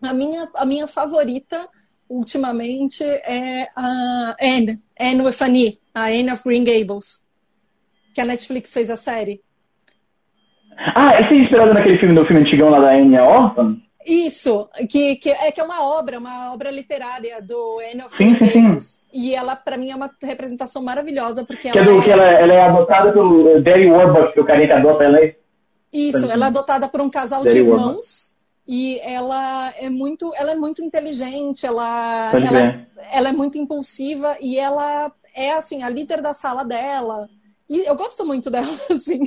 A 0.02 0.14
minha, 0.14 0.48
a 0.56 0.66
minha 0.66 0.88
favorita, 0.88 1.68
ultimamente, 2.10 3.04
é 3.04 3.68
a 3.76 4.36
Anne, 4.42 4.80
Anne 4.98 5.24
Annie, 5.42 5.78
a 5.94 6.06
Anne 6.06 6.32
of 6.32 6.42
Green 6.46 6.64
Gables, 6.64 7.28
que 8.14 8.22
a 8.22 8.26
Netflix 8.26 8.74
fez 8.74 8.90
a 8.90 8.96
série. 8.96 9.42
Ah, 10.96 11.20
esse 11.20 11.34
é 11.34 11.38
inspirado 11.38 11.74
naquele 11.74 11.98
filme 11.98 12.16
do 12.16 12.26
filme 12.26 12.44
antigão 12.44 12.70
lá 12.70 12.80
da 12.80 12.92
Anne 12.92 13.20
Orphan? 13.20 13.78
Isso, 14.06 14.70
que, 14.90 15.16
que, 15.16 15.30
é, 15.30 15.52
que 15.52 15.62
é 15.62 15.64
uma 15.64 15.84
obra, 15.84 16.20
uma 16.20 16.54
obra 16.54 16.70
literária 16.70 17.42
do 17.42 17.78
of 18.06 18.18
sim, 18.18 18.36
sim, 18.38 18.80
sim. 18.80 19.00
E 19.12 19.34
ela, 19.34 19.56
para 19.56 19.78
mim, 19.78 19.92
é 19.92 19.96
uma 19.96 20.10
representação 20.22 20.82
maravilhosa, 20.82 21.46
porque 21.46 21.72
que 21.72 21.78
ela, 21.78 21.92
é, 21.92 21.94
do, 21.96 22.04
que 22.04 22.12
ela, 22.12 22.24
ela, 22.24 22.54
é 22.54 22.62
adotada 22.62 23.12
pelo 23.12 23.62
Barry 23.62 23.90
Warbuck, 23.90 24.34
que 24.34 24.40
o 24.40 24.46
carinha 24.46 24.68
que 24.68 24.74
adota 24.74 25.04
ela 25.04 25.20
é... 25.20 25.36
Isso, 25.92 26.26
ela 26.32 26.46
é 26.46 26.48
adotada 26.48 26.88
por 26.88 27.02
um 27.02 27.10
casal 27.10 27.44
de 27.44 27.58
irmãos. 27.58 28.34
E 28.68 29.00
ela 29.02 29.74
é 29.78 29.90
muito, 29.90 30.34
ela 30.36 30.52
é 30.52 30.56
muito 30.56 30.82
inteligente, 30.82 31.66
ela, 31.66 32.32
ela, 32.34 32.60
é, 32.62 32.86
ela 33.12 33.30
é 33.30 33.32
muito 33.34 33.58
impulsiva 33.58 34.38
e 34.40 34.58
ela 34.58 35.12
é 35.36 35.52
assim 35.52 35.84
a 35.84 35.90
líder 35.90 36.22
da 36.22 36.34
sala 36.34 36.64
dela. 36.64 37.28
E 37.70 37.86
eu 37.86 37.96
gosto 37.96 38.26
muito 38.26 38.50
dela, 38.50 38.72
assim. 38.90 39.20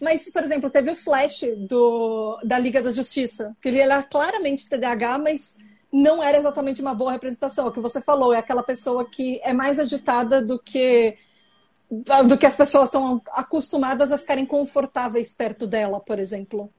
Mas, 0.00 0.30
por 0.30 0.42
exemplo, 0.42 0.70
teve 0.70 0.90
o 0.90 0.96
Flash 0.96 1.44
do, 1.68 2.38
da 2.44 2.58
Liga 2.58 2.82
da 2.82 2.90
Justiça, 2.90 3.56
que 3.60 3.68
ele 3.68 3.78
era 3.78 4.02
claramente 4.02 4.68
TDAH, 4.68 5.18
mas 5.18 5.56
não 5.92 6.22
era 6.22 6.38
exatamente 6.38 6.80
uma 6.80 6.94
boa 6.94 7.12
representação. 7.12 7.66
O 7.66 7.72
que 7.72 7.80
você 7.80 8.00
falou, 8.00 8.32
é 8.32 8.38
aquela 8.38 8.62
pessoa 8.62 9.08
que 9.08 9.40
é 9.42 9.52
mais 9.52 9.78
agitada 9.78 10.42
do 10.42 10.58
que 10.58 11.16
do 12.26 12.36
que 12.36 12.44
as 12.44 12.54
pessoas 12.54 12.86
estão 12.86 13.18
acostumadas 13.32 14.12
a 14.12 14.18
ficarem 14.18 14.44
confortáveis 14.44 15.32
perto 15.32 15.66
dela, 15.66 15.98
por 16.00 16.18
exemplo. 16.18 16.70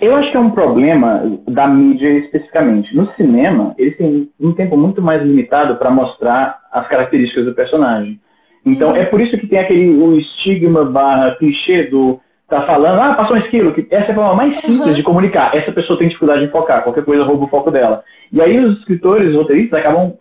Eu 0.00 0.14
acho 0.16 0.30
que 0.30 0.36
é 0.36 0.40
um 0.40 0.50
problema 0.50 1.22
da 1.48 1.66
mídia 1.66 2.10
especificamente. 2.18 2.94
No 2.94 3.12
cinema, 3.14 3.74
eles 3.78 3.96
têm 3.96 4.30
um 4.38 4.52
tempo 4.52 4.76
muito 4.76 5.00
mais 5.00 5.22
limitado 5.22 5.76
para 5.76 5.90
mostrar 5.90 6.66
as 6.72 6.88
características 6.88 7.44
do 7.44 7.54
personagem. 7.54 8.20
Então, 8.64 8.94
é 8.94 9.04
por 9.04 9.20
isso 9.20 9.38
que 9.38 9.46
tem 9.46 9.58
aquele 9.58 9.90
o 9.90 10.18
estigma 10.18 10.84
barra 10.84 11.34
clichê 11.36 11.84
do 11.84 12.20
tá 12.50 12.62
falando, 12.62 13.00
ah, 13.00 13.14
passou 13.14 13.36
um 13.36 13.40
esquilo, 13.40 13.72
que 13.72 13.86
essa 13.90 14.08
é 14.08 14.10
a 14.10 14.14
forma 14.14 14.34
mais 14.34 14.58
simples 14.58 14.88
uhum. 14.88 14.92
de 14.92 15.02
comunicar. 15.04 15.56
Essa 15.56 15.70
pessoa 15.70 15.96
tem 15.96 16.08
dificuldade 16.08 16.44
de 16.44 16.50
focar, 16.50 16.82
qualquer 16.82 17.04
coisa 17.04 17.22
rouba 17.22 17.44
o 17.44 17.48
foco 17.48 17.70
dela. 17.70 18.02
E 18.32 18.42
aí 18.42 18.58
os 18.58 18.78
escritores, 18.78 19.30
os 19.30 19.36
roteiristas 19.36 19.78
acabam 19.78 20.14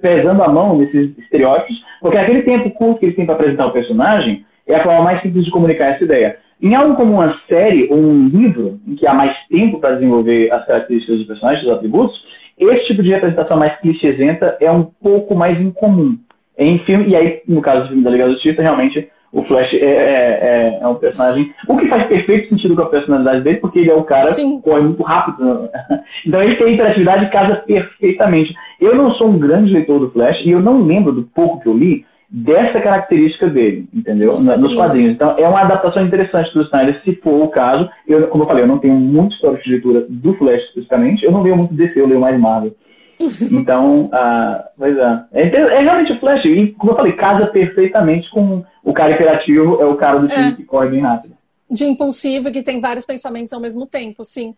pesando 0.00 0.42
a 0.42 0.48
mão 0.48 0.78
nesses 0.78 1.18
estereótipos, 1.18 1.82
porque 2.00 2.16
aquele 2.16 2.42
tempo 2.42 2.70
curto 2.70 3.00
que 3.00 3.06
eles 3.06 3.16
têm 3.16 3.26
para 3.26 3.34
apresentar 3.34 3.66
o 3.66 3.72
personagem 3.72 4.44
é 4.66 4.76
a 4.76 4.82
forma 4.82 5.02
mais 5.02 5.20
simples 5.22 5.44
de 5.44 5.50
comunicar 5.50 5.86
essa 5.86 6.04
ideia. 6.04 6.38
Em 6.60 6.74
algo 6.76 6.94
como 6.94 7.14
uma 7.14 7.36
série 7.48 7.88
ou 7.90 7.98
um 7.98 8.28
livro, 8.28 8.80
em 8.86 8.94
que 8.94 9.04
há 9.04 9.12
mais 9.12 9.36
tempo 9.48 9.80
para 9.80 9.96
desenvolver 9.96 10.52
as 10.52 10.64
características 10.64 11.18
dos 11.18 11.26
personagens, 11.26 11.66
os 11.66 11.72
atributos, 11.72 12.24
esse 12.56 12.86
tipo 12.86 13.02
de 13.02 13.10
representação 13.10 13.56
mais 13.56 13.76
clichêsenta 13.80 14.56
é 14.60 14.70
um 14.70 14.84
pouco 14.84 15.34
mais 15.34 15.60
incomum 15.60 16.16
em 16.58 16.78
filme, 16.80 17.08
e 17.08 17.16
aí, 17.16 17.40
no 17.48 17.62
caso 17.62 17.82
do 17.82 17.88
filme 17.88 18.02
da 18.02 18.10
Liga 18.10 18.26
da 18.26 18.32
Justiça, 18.32 18.62
realmente 18.62 19.08
o 19.32 19.42
Flash 19.44 19.72
é, 19.72 19.76
é, 19.76 19.88
é, 19.88 20.78
é, 20.82 20.86
um 20.86 20.94
personagem. 20.96 21.52
O 21.66 21.78
que 21.78 21.88
faz 21.88 22.06
perfeito 22.06 22.50
sentido 22.50 22.76
com 22.76 22.82
a 22.82 22.90
personalidade 22.90 23.40
dele, 23.40 23.56
porque 23.56 23.78
ele 23.78 23.90
é 23.90 23.94
um 23.94 24.02
cara 24.02 24.30
Sim. 24.32 24.58
que 24.58 24.62
corre 24.64 24.82
muito 24.82 25.02
rápido. 25.02 25.68
Então 26.24 26.40
ele 26.40 26.54
tem 26.54 26.74
interatividade 26.74 27.32
casa 27.32 27.56
perfeitamente. 27.56 28.54
Eu 28.80 28.94
não 28.94 29.12
sou 29.14 29.28
um 29.28 29.38
grande 29.38 29.72
leitor 29.72 29.98
do 29.98 30.10
Flash 30.10 30.40
e 30.44 30.50
eu 30.50 30.60
não 30.60 30.82
lembro 30.82 31.10
do 31.10 31.24
pouco 31.24 31.60
que 31.60 31.66
eu 31.66 31.76
li 31.76 32.06
dessa 32.30 32.80
característica 32.80 33.48
dele, 33.48 33.88
entendeu? 33.92 34.28
Nos 34.28 34.44
quadrinhos. 34.44 34.68
Nos 34.68 34.76
quadrinhos. 34.76 35.14
Então 35.14 35.34
é 35.36 35.48
uma 35.48 35.60
adaptação 35.60 36.04
interessante 36.04 36.52
do 36.54 36.62
Snyder, 36.62 37.02
se 37.02 37.16
for 37.16 37.42
o 37.42 37.48
caso. 37.48 37.88
Eu, 38.06 38.28
como 38.28 38.44
eu 38.44 38.48
falei, 38.48 38.62
eu 38.62 38.68
não 38.68 38.78
tenho 38.78 38.94
muito 38.94 39.34
história 39.34 39.60
de 39.60 39.68
leitura 39.68 40.06
do 40.08 40.34
Flash 40.34 40.62
especificamente. 40.68 41.24
Eu 41.24 41.32
não 41.32 41.42
leio 41.42 41.56
muito 41.56 41.74
DC, 41.74 42.00
eu 42.00 42.06
leio 42.06 42.20
mais 42.20 42.38
Marvel. 42.38 42.74
Então, 43.52 44.08
ah, 44.12 44.68
pois 44.76 44.96
é. 44.96 45.24
é. 45.32 45.42
é. 45.48 45.80
realmente 45.80 46.12
o 46.12 46.20
Flash, 46.20 46.44
e 46.44 46.68
como 46.78 46.92
eu 46.92 46.96
falei, 46.96 47.12
casa 47.12 47.46
perfeitamente 47.46 48.30
com 48.30 48.64
o 48.82 48.92
cara 48.92 49.12
hiperativo, 49.12 49.80
é 49.80 49.84
o 49.84 49.96
cara 49.96 50.18
do 50.18 50.28
time 50.28 50.52
é. 50.52 50.52
que 50.52 50.64
corre 50.64 50.88
bem 50.88 51.00
rápido. 51.00 51.36
De 51.70 51.84
impulsivo 51.84 52.50
que 52.52 52.62
tem 52.62 52.80
vários 52.80 53.04
pensamentos 53.04 53.52
ao 53.52 53.60
mesmo 53.60 53.86
tempo, 53.86 54.24
sim. 54.24 54.54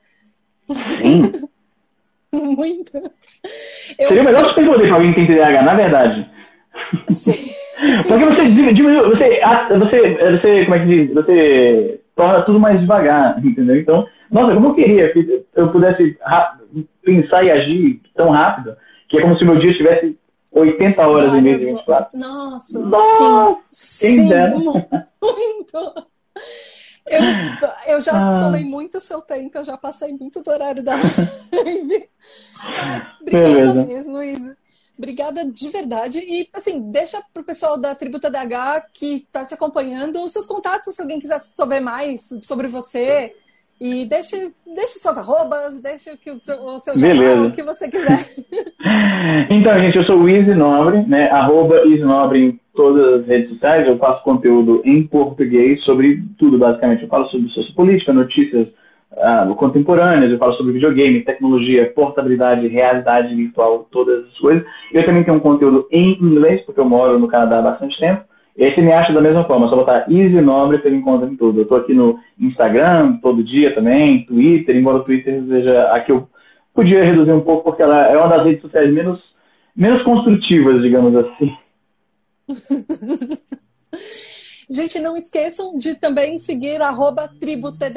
Sim. 0.71 1.33
Muito. 2.35 2.97
Eu, 3.99 4.09
Seria 4.09 4.25
melhor 4.25 4.43
você 4.43 4.63
responder 4.63 4.89
pra 4.89 4.95
alguém 4.95 5.13
que 5.13 5.27
tem 5.27 5.37
TDAH, 5.37 5.63
na 5.63 5.75
verdade. 5.75 6.31
Sim. 7.11 7.55
Porque 8.09 8.25
você 8.25 8.49
diminui, 8.49 8.97
você, 9.09 9.41
você, 9.79 10.39
você, 10.39 10.65
como 10.65 10.75
é 10.75 10.79
que 10.81 10.87
diz? 10.87 11.15
Você 11.15 12.01
torna 12.15 12.43
tudo 12.43 12.61
mais 12.61 12.81
devagar, 12.81 13.45
entendeu? 13.45 13.77
Então, 13.77 14.07
nossa, 14.31 14.55
como 14.55 14.69
eu 14.69 14.75
queria 14.75 15.13
que 15.13 15.45
eu 15.55 15.71
pudesse 15.71 16.17
pensar 17.03 17.45
e 17.45 17.51
agir 17.51 18.01
tão 18.15 18.31
rápido, 18.31 18.77
que 19.09 19.19
é 19.19 19.23
como 19.23 19.39
se 19.39 19.45
meu 19.45 19.59
dia 19.59 19.75
tivesse 19.75 20.17
80 20.53 21.07
horas 21.07 21.31
Várias... 21.31 21.41
e 21.41 21.43
meia 21.43 21.59
de 21.59 21.65
24. 21.67 22.19
Nossa, 22.19 22.79
Nossa 22.79 23.61
sim, 23.71 24.07
quem 24.07 24.17
sim, 24.17 24.29
dera. 24.29 24.55
muito. 25.21 25.95
Eu, 27.07 27.21
eu 27.95 28.01
já 28.01 28.13
ah. 28.17 28.41
tomei 28.41 28.65
muito 28.65 28.99
seu 28.99 29.21
tempo, 29.21 29.59
eu 29.59 29.65
já 29.65 29.77
passei 29.77 30.13
muito 30.13 30.43
do 30.43 30.51
horário 30.51 30.83
da 30.83 30.95
live. 31.53 32.09
Obrigada 33.21 33.49
Beleza. 33.49 33.85
mesmo, 33.85 34.13
Luiz. 34.13 34.57
Obrigada 34.97 35.45
de 35.45 35.69
verdade. 35.69 36.19
E, 36.21 36.49
assim, 36.53 36.91
deixa 36.91 37.21
pro 37.33 37.45
pessoal 37.45 37.81
da 37.81 37.95
Tributa 37.95 38.31
DH 38.31 38.87
que 38.93 39.27
tá 39.33 39.45
te 39.45 39.53
acompanhando 39.53 40.23
os 40.23 40.33
seus 40.33 40.47
contatos, 40.47 40.95
se 40.95 41.03
alguém 41.03 41.19
quiser 41.19 41.41
saber 41.57 41.81
mais 41.81 42.29
sobre 42.43 42.69
você. 42.69 43.33
E 43.81 44.07
deixe, 44.07 44.53
deixe 44.65 45.01
suas 45.01 45.19
arrobas, 45.19 45.81
deixe 45.81 46.11
o, 46.13 46.17
que 46.17 46.31
o 46.31 46.39
seu, 46.39 46.57
o 46.63 46.79
seu 46.79 46.97
jornal, 46.97 47.47
o 47.47 47.51
que 47.51 47.63
você 47.63 47.91
quiser. 47.91 48.25
então, 49.51 49.79
gente, 49.81 49.97
eu 49.97 50.05
sou 50.05 50.17
o 50.17 50.29
Easy 50.29 50.55
Nobre, 50.55 51.03
né? 51.03 51.29
Arroba 51.29 51.79
Easy 51.79 52.03
Nobre 52.03 52.39
em 52.39 52.61
todas 52.73 53.21
as 53.21 53.27
redes 53.27 53.51
sociais. 53.51 53.87
Eu 53.87 53.99
faço 53.99 54.23
conteúdo 54.23 54.81
em 54.85 55.05
português 55.05 55.83
sobre 55.83 56.23
tudo, 56.39 56.57
basicamente. 56.57 57.03
Eu 57.03 57.09
falo 57.09 57.29
sobre 57.31 57.49
sociopolítica, 57.49 58.13
notícias 58.13 58.69
uh, 59.17 59.55
contemporâneas, 59.55 60.31
eu 60.31 60.39
falo 60.39 60.55
sobre 60.55 60.73
videogame, 60.73 61.23
tecnologia, 61.23 61.91
portabilidade, 61.95 62.69
realidade 62.69 63.35
virtual, 63.35 63.87
todas 63.91 64.25
as 64.27 64.39
coisas. 64.39 64.65
Eu 64.93 65.05
também 65.05 65.25
tenho 65.25 65.37
um 65.37 65.41
conteúdo 65.41 65.87
em 65.91 66.13
inglês, 66.21 66.63
porque 66.63 66.81
eu 66.81 66.85
moro 66.85 67.19
no 67.19 67.29
Canadá 67.29 67.59
há 67.59 67.63
bastante 67.63 67.99
tempo. 67.99 68.25
E 68.57 68.65
aí 68.65 68.73
você 68.73 68.81
me 68.81 68.93
acha 68.93 69.13
da 69.13 69.21
mesma 69.21 69.45
forma, 69.45 69.67
é 69.67 69.69
só 69.69 69.77
botar 69.77 70.07
Easy 70.09 70.41
Nobre 70.41 70.79
você 70.79 70.89
me 70.89 70.99
encontra 70.99 71.29
em 71.29 71.37
tudo. 71.37 71.59
Eu 71.59 71.63
estou 71.65 71.79
aqui 71.79 71.93
no 71.93 72.19
Instagram 72.39 73.19
todo 73.21 73.43
dia 73.43 73.75
também, 73.75 74.25
Twitter, 74.27 74.77
embora 74.77 74.99
o 74.99 75.05
Twitter 75.05 75.43
seja 75.49 75.93
a 75.93 76.01
que 76.01 76.13
eu 76.13 76.29
podia 76.73 77.05
reduzir 77.05 77.33
um 77.33 77.41
pouco, 77.41 77.65
porque 77.65 77.83
ela 77.83 78.07
é 78.07 78.17
uma 78.17 78.29
das 78.29 78.45
redes 78.45 78.63
sociais 78.63 78.93
menos, 78.93 79.21
menos 79.75 80.03
construtivas, 80.03 80.81
digamos 80.83 81.15
assim. 81.17 81.57
Gente, 84.71 84.99
não 84.99 85.17
esqueçam 85.17 85.77
de 85.77 85.95
também 85.95 86.39
seguir 86.39 86.81
arroba 86.81 87.29
tributdh, 87.29 87.97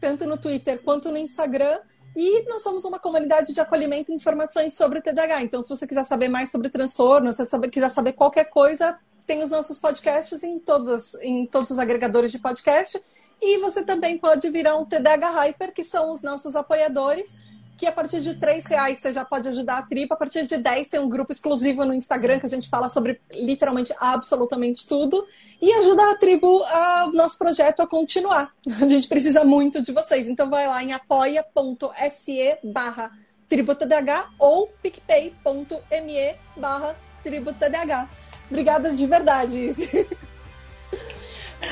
tanto 0.00 0.26
no 0.26 0.36
Twitter 0.36 0.82
quanto 0.82 1.10
no 1.10 1.18
Instagram. 1.18 1.78
E 2.16 2.44
nós 2.48 2.62
somos 2.62 2.84
uma 2.84 2.98
comunidade 2.98 3.52
de 3.52 3.60
acolhimento 3.60 4.10
e 4.10 4.14
informações 4.14 4.74
sobre 4.74 4.98
o 4.98 5.02
TDAH. 5.02 5.42
Então, 5.42 5.62
se 5.62 5.68
você 5.68 5.86
quiser 5.86 6.04
saber 6.04 6.28
mais 6.28 6.50
sobre 6.50 6.68
transtorno, 6.68 7.32
se 7.32 7.46
você 7.46 7.68
quiser 7.68 7.90
saber 7.90 8.14
qualquer 8.14 8.44
coisa, 8.44 8.98
tem 9.26 9.44
os 9.44 9.50
nossos 9.50 9.78
podcasts 9.78 10.42
em 10.42 10.58
todos, 10.58 11.14
em 11.16 11.46
todos 11.46 11.70
os 11.70 11.78
agregadores 11.78 12.32
de 12.32 12.38
podcast. 12.38 13.00
E 13.40 13.58
você 13.58 13.84
também 13.84 14.18
pode 14.18 14.50
virar 14.50 14.76
um 14.76 14.84
TDAH 14.84 15.30
Hyper, 15.30 15.72
que 15.72 15.84
são 15.84 16.12
os 16.12 16.22
nossos 16.22 16.56
apoiadores, 16.56 17.36
que 17.80 17.86
a 17.86 17.92
partir 17.92 18.20
de 18.20 18.34
três 18.34 18.66
reais 18.66 18.98
você 18.98 19.10
já 19.10 19.24
pode 19.24 19.48
ajudar 19.48 19.78
a 19.78 19.82
tripa. 19.82 20.14
A 20.14 20.18
partir 20.18 20.46
de 20.46 20.58
10 20.58 20.88
tem 20.88 21.00
um 21.00 21.08
grupo 21.08 21.32
exclusivo 21.32 21.82
no 21.82 21.94
Instagram 21.94 22.38
que 22.38 22.44
a 22.44 22.48
gente 22.48 22.68
fala 22.68 22.90
sobre 22.90 23.18
literalmente 23.32 23.90
absolutamente 23.98 24.86
tudo. 24.86 25.26
E 25.62 25.72
ajuda 25.72 26.10
a 26.10 26.14
tribo, 26.14 26.62
a 26.64 27.10
nosso 27.14 27.38
projeto 27.38 27.80
a 27.80 27.86
continuar. 27.86 28.52
A 28.82 28.86
gente 28.86 29.08
precisa 29.08 29.44
muito 29.44 29.82
de 29.82 29.92
vocês. 29.92 30.28
Então 30.28 30.50
vai 30.50 30.66
lá 30.66 30.84
em 30.84 30.92
apoia.se 30.92 32.58
barra 32.62 33.10
tributadh 33.48 34.28
ou 34.38 34.66
picpay.me 34.82 36.34
barra 36.58 36.94
tributadh. 37.22 38.08
Obrigada 38.50 38.92
de 38.92 39.06
verdade, 39.06 39.56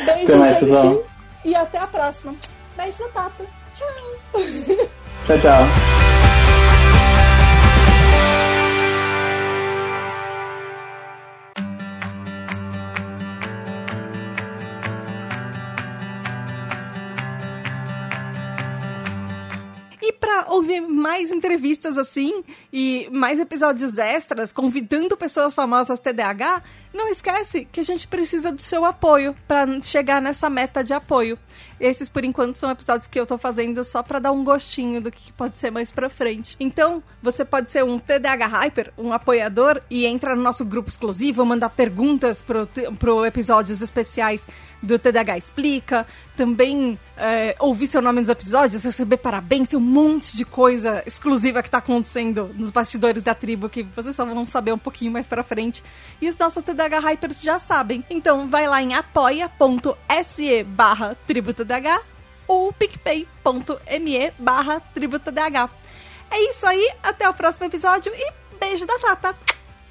Beijo, 0.06 0.36
mais, 0.38 0.58
gente. 0.58 1.04
E 1.44 1.54
até 1.54 1.78
a 1.78 1.86
próxima. 1.86 2.34
Beijo 2.76 2.98
da 2.98 3.08
Tata. 3.08 3.46
Tchau. 3.74 4.88
Tchau, 5.28 5.36
tchau. 5.40 5.88
ouvir 20.58 20.80
mais 20.80 21.30
entrevistas 21.30 21.96
assim 21.96 22.42
e 22.72 23.08
mais 23.12 23.38
episódios 23.38 23.96
extras 23.98 24.52
convidando 24.52 25.16
pessoas 25.16 25.54
famosas 25.54 26.00
TDAH, 26.00 26.62
não 26.92 27.08
esquece 27.08 27.66
que 27.70 27.80
a 27.80 27.84
gente 27.84 28.08
precisa 28.08 28.50
do 28.50 28.60
seu 28.60 28.84
apoio 28.84 29.34
para 29.46 29.80
chegar 29.82 30.20
nessa 30.20 30.50
meta 30.50 30.82
de 30.82 30.92
apoio. 30.92 31.38
Esses, 31.80 32.08
por 32.08 32.24
enquanto, 32.24 32.56
são 32.56 32.70
episódios 32.70 33.06
que 33.06 33.18
eu 33.18 33.26
tô 33.26 33.38
fazendo 33.38 33.82
só 33.84 34.02
para 34.02 34.18
dar 34.18 34.32
um 34.32 34.42
gostinho 34.42 35.00
do 35.00 35.10
que 35.10 35.32
pode 35.32 35.58
ser 35.58 35.70
mais 35.70 35.92
pra 35.92 36.08
frente. 36.08 36.56
Então, 36.58 37.02
você 37.22 37.44
pode 37.44 37.70
ser 37.70 37.84
um 37.84 37.98
TDAH 37.98 38.46
Hyper, 38.46 38.92
um 38.98 39.12
apoiador, 39.12 39.80
e 39.90 40.06
entrar 40.06 40.36
no 40.36 40.42
nosso 40.42 40.64
grupo 40.64 40.88
exclusivo, 40.88 41.44
mandar 41.44 41.70
perguntas 41.70 42.42
pro, 42.42 42.68
pro 42.98 43.24
episódios 43.24 43.80
especiais 43.80 44.46
do 44.82 44.98
TDAH 44.98 45.38
Explica, 45.38 46.06
também 46.36 46.98
é, 47.16 47.56
ouvir 47.58 47.88
seu 47.88 48.00
nome 48.00 48.20
nos 48.20 48.28
episódios, 48.28 48.84
receber 48.84 49.16
parabéns, 49.16 49.68
tem 49.68 49.78
um 49.78 49.82
monte 49.82 50.36
de 50.36 50.44
coisa 50.44 51.02
exclusiva 51.04 51.62
que 51.62 51.70
tá 51.70 51.78
acontecendo 51.78 52.50
nos 52.54 52.70
bastidores 52.70 53.22
da 53.22 53.34
tribo 53.34 53.68
que 53.68 53.82
vocês 53.82 54.14
só 54.14 54.24
vão 54.24 54.46
saber 54.46 54.72
um 54.72 54.78
pouquinho 54.78 55.10
mais 55.10 55.26
pra 55.26 55.42
frente. 55.42 55.82
E 56.20 56.28
os 56.28 56.36
nossos 56.36 56.62
TDAH 56.62 57.00
Hypers 57.00 57.42
já 57.42 57.58
sabem. 57.58 58.04
Então 58.08 58.48
vai 58.48 58.68
lá 58.68 58.80
em 58.80 58.94
apoia.se 58.94 60.62
barra 60.64 61.16
tributodh 61.68 62.02
ou 62.46 62.72
picpay.me 62.72 64.32
barra 64.38 64.80
tributodh. 64.80 65.70
É 66.30 66.50
isso 66.50 66.66
aí, 66.66 66.92
até 67.02 67.28
o 67.28 67.34
próximo 67.34 67.66
episódio 67.66 68.12
e 68.14 68.32
beijo 68.58 68.86
da 68.86 68.98
Tata. 68.98 69.36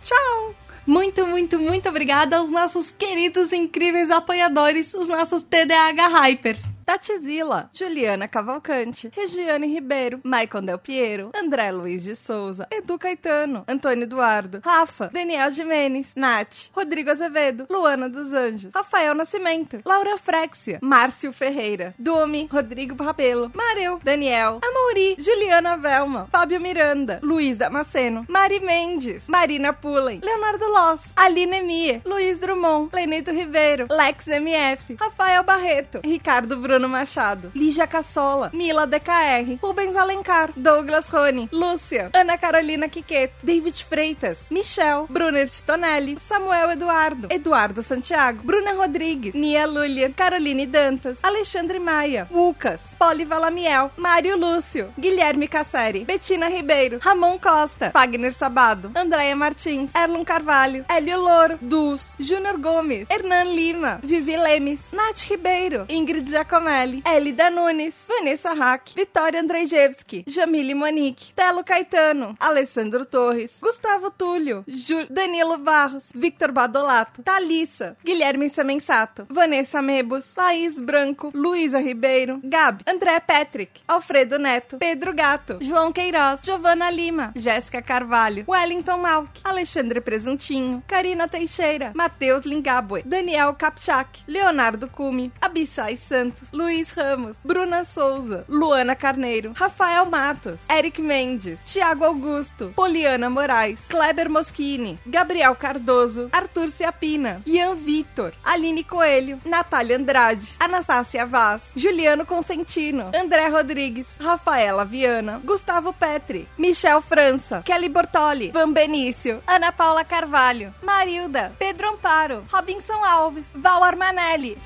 Tchau! 0.02 0.56
Muito, 0.86 1.26
muito, 1.28 1.60
muito 1.60 1.90
obrigada 1.90 2.38
aos 2.38 2.50
nossos 2.50 2.90
queridos, 2.92 3.52
incríveis 3.52 4.10
apoiadores, 4.10 4.94
os 4.94 5.08
nossos 5.08 5.44
TDAH 5.44 6.08
Hypers. 6.08 6.77
Tati 6.88 7.18
Zila, 7.18 7.70
Juliana 7.74 8.30
Cavalcante, 8.30 9.12
Regiane 9.14 9.68
Ribeiro, 9.68 10.22
Maicon 10.24 10.66
Del 10.66 10.80
Piero, 10.80 11.32
André 11.36 11.70
Luiz 11.70 12.06
de 12.06 12.16
Souza, 12.16 12.66
Edu 12.72 12.98
Caetano, 12.98 13.66
Antônio 13.68 14.06
Eduardo, 14.06 14.62
Rafa, 14.64 15.10
Daniel 15.12 15.52
Jimenez, 15.52 16.14
Nath, 16.16 16.70
Rodrigo 16.74 17.12
Azevedo, 17.12 17.68
Luana 17.70 18.08
dos 18.08 18.32
Anjos, 18.32 18.72
Rafael 18.74 19.14
Nascimento, 19.16 19.82
Laura 19.86 20.16
Frexia, 20.18 20.80
Márcio 20.82 21.34
Ferreira, 21.34 21.94
Domi, 22.00 22.48
Rodrigo 22.50 22.96
Rabelo, 22.96 23.52
Mareu, 23.54 24.00
Daniel, 24.02 24.62
Amauri, 24.64 25.18
Juliana 25.20 25.76
Velma, 25.76 26.30
Fábio 26.32 26.62
Miranda, 26.62 27.20
Luiz 27.22 27.58
Damasceno, 27.58 28.26
Mari 28.30 28.62
Mendes, 28.62 29.28
Marina 29.28 29.74
Pullen, 29.74 30.22
Leonardo 30.24 30.66
Loss, 30.70 31.12
Aline 31.18 31.62
Mie, 31.64 32.02
Luiz 32.06 32.40
Drummond, 32.40 32.94
Leneto 32.94 33.32
Ribeiro, 33.32 33.88
Lex 33.90 34.28
MF, 34.28 34.96
Rafael 34.98 35.44
Barreto, 35.44 36.00
Ricardo 36.02 36.56
Bruno 36.56 36.77
Bruno 36.78 36.90
Machado, 36.90 37.52
Lígia 37.56 37.88
Cassola, 37.88 38.52
Mila 38.54 38.86
DKR, 38.86 39.58
Rubens 39.64 39.96
Alencar, 39.96 40.54
Douglas 40.56 41.10
Rony, 41.10 41.50
Lúcia, 41.52 42.12
Ana 42.14 42.38
Carolina 42.38 42.88
Quiqueto, 42.88 43.44
David 43.44 43.74
Freitas, 43.74 44.46
Michel, 44.52 45.08
Brunner 45.10 45.50
Titonelli, 45.50 46.20
Samuel 46.20 46.70
Eduardo, 46.70 47.30
Eduardo 47.32 47.82
Santiago, 47.82 48.44
Bruna 48.44 48.74
Rodrigues, 48.74 49.34
Nia 49.34 49.66
Lulia, 49.66 50.14
Caroline 50.16 50.68
Dantas, 50.68 51.18
Alexandre 51.24 51.80
Maia, 51.80 52.28
Lucas, 52.30 52.96
Poli 53.00 53.26
Valamiel, 53.26 53.90
Mário 53.98 54.38
Lúcio, 54.38 54.94
Guilherme 54.96 55.48
Casseri, 55.48 56.06
Betina 56.06 56.48
Ribeiro, 56.48 57.00
Ramon 57.02 57.40
Costa, 57.40 57.90
Fagner 57.90 58.34
Sabado, 58.34 58.92
Andréia 58.94 59.36
Martins, 59.36 59.96
Erlon 59.96 60.24
Carvalho, 60.24 60.86
Hélio 60.88 61.18
Louro, 61.18 61.58
Dus, 61.60 62.14
Júnior 62.20 62.60
Gomes, 62.60 63.08
Hernan 63.10 63.48
Lima, 63.48 64.00
Vivi 64.04 64.38
Lemes, 64.38 64.92
Nath 64.94 65.28
Ribeiro, 65.28 65.86
Ingrid 65.90 66.30
Jacomé, 66.30 66.67
Ramelli, 66.68 67.02
Elida 67.06 67.50
Nunes, 67.50 68.08
Vanessa 68.08 68.54
Hack, 68.54 68.94
Vitória 68.94 69.40
Andrzejewski, 69.40 70.26
Jamile 70.28 70.74
Monique, 70.76 71.32
Telo 71.34 71.64
Caetano, 71.64 72.36
Alessandro 72.40 73.06
Torres, 73.06 73.60
Gustavo 73.62 74.12
Túlio, 74.12 74.66
Ju 74.68 75.08
Danilo 75.10 75.58
Barros, 75.58 76.12
Victor 76.14 76.52
Badolato, 76.52 77.24
Thalissa, 77.24 77.96
Guilherme 78.04 78.50
Semensato, 78.50 79.26
Vanessa 79.30 79.82
Mebus, 79.82 80.36
Laís 80.36 80.82
Branco, 80.82 81.32
Luísa 81.34 81.80
Ribeiro, 81.80 82.42
Gabi, 82.44 82.84
André 82.86 83.22
Patrick, 83.22 83.82
Alfredo 83.88 84.38
Neto, 84.38 84.78
Pedro 84.78 85.14
Gato, 85.14 85.60
João 85.62 85.94
Queiroz, 85.94 86.42
Giovana 86.44 86.90
Lima, 86.92 87.32
Jéssica 87.34 87.82
Carvalho, 87.82 88.44
Wellington 88.46 88.98
Malk, 89.00 89.30
Alexandre 89.44 90.02
Presuntinho, 90.02 90.84
Karina 90.86 91.30
Teixeira, 91.30 91.94
Matheus 91.96 92.44
Lingabue, 92.44 93.04
Daniel 93.06 93.54
Kapchak, 93.54 94.20
Leonardo 94.28 94.90
Cume, 94.90 95.32
Abissai 95.40 95.96
Santos, 95.96 96.52
Luiz 96.58 96.92
Ramos, 96.98 97.38
Bruna 97.46 97.86
Souza, 97.86 98.44
Luana 98.50 98.96
Carneiro, 98.96 99.54
Rafael 99.56 100.08
Matos, 100.08 100.62
Eric 100.68 101.00
Mendes, 101.00 101.60
Tiago 101.64 102.06
Augusto, 102.06 102.74
Poliana 102.76 103.30
Moraes, 103.30 103.82
Kleber 103.88 104.28
Moschini, 104.28 104.98
Gabriel 105.06 105.56
Cardoso, 105.56 106.30
Arthur 106.32 106.70
Ciapina, 106.72 107.44
Ian 107.46 107.76
Vitor, 107.76 108.34
Aline 108.44 108.84
Coelho, 108.84 109.40
Natália 109.46 109.96
Andrade, 109.98 110.48
Anastácia 110.60 111.28
Vaz, 111.28 111.74
Juliano 111.76 112.26
Consentino, 112.26 113.12
André 113.14 113.50
Rodrigues, 113.52 114.18
Rafaela 114.20 114.84
Viana, 114.84 115.40
Gustavo 115.46 115.94
Petri, 115.94 116.48
Michel 116.58 117.04
França, 117.04 117.62
Kelly 117.64 117.88
Bortoli, 117.88 118.50
Van 118.52 118.74
Benício, 118.74 119.42
Ana 119.46 119.72
Paula 119.72 120.04
Carvalho, 120.04 120.74
Marilda, 120.82 121.52
Pedro 121.60 121.90
Amparo, 121.92 122.44
Robinson 122.52 122.98
Alves, 123.06 123.46
Val 123.54 123.84
Armanelli. 123.84 124.58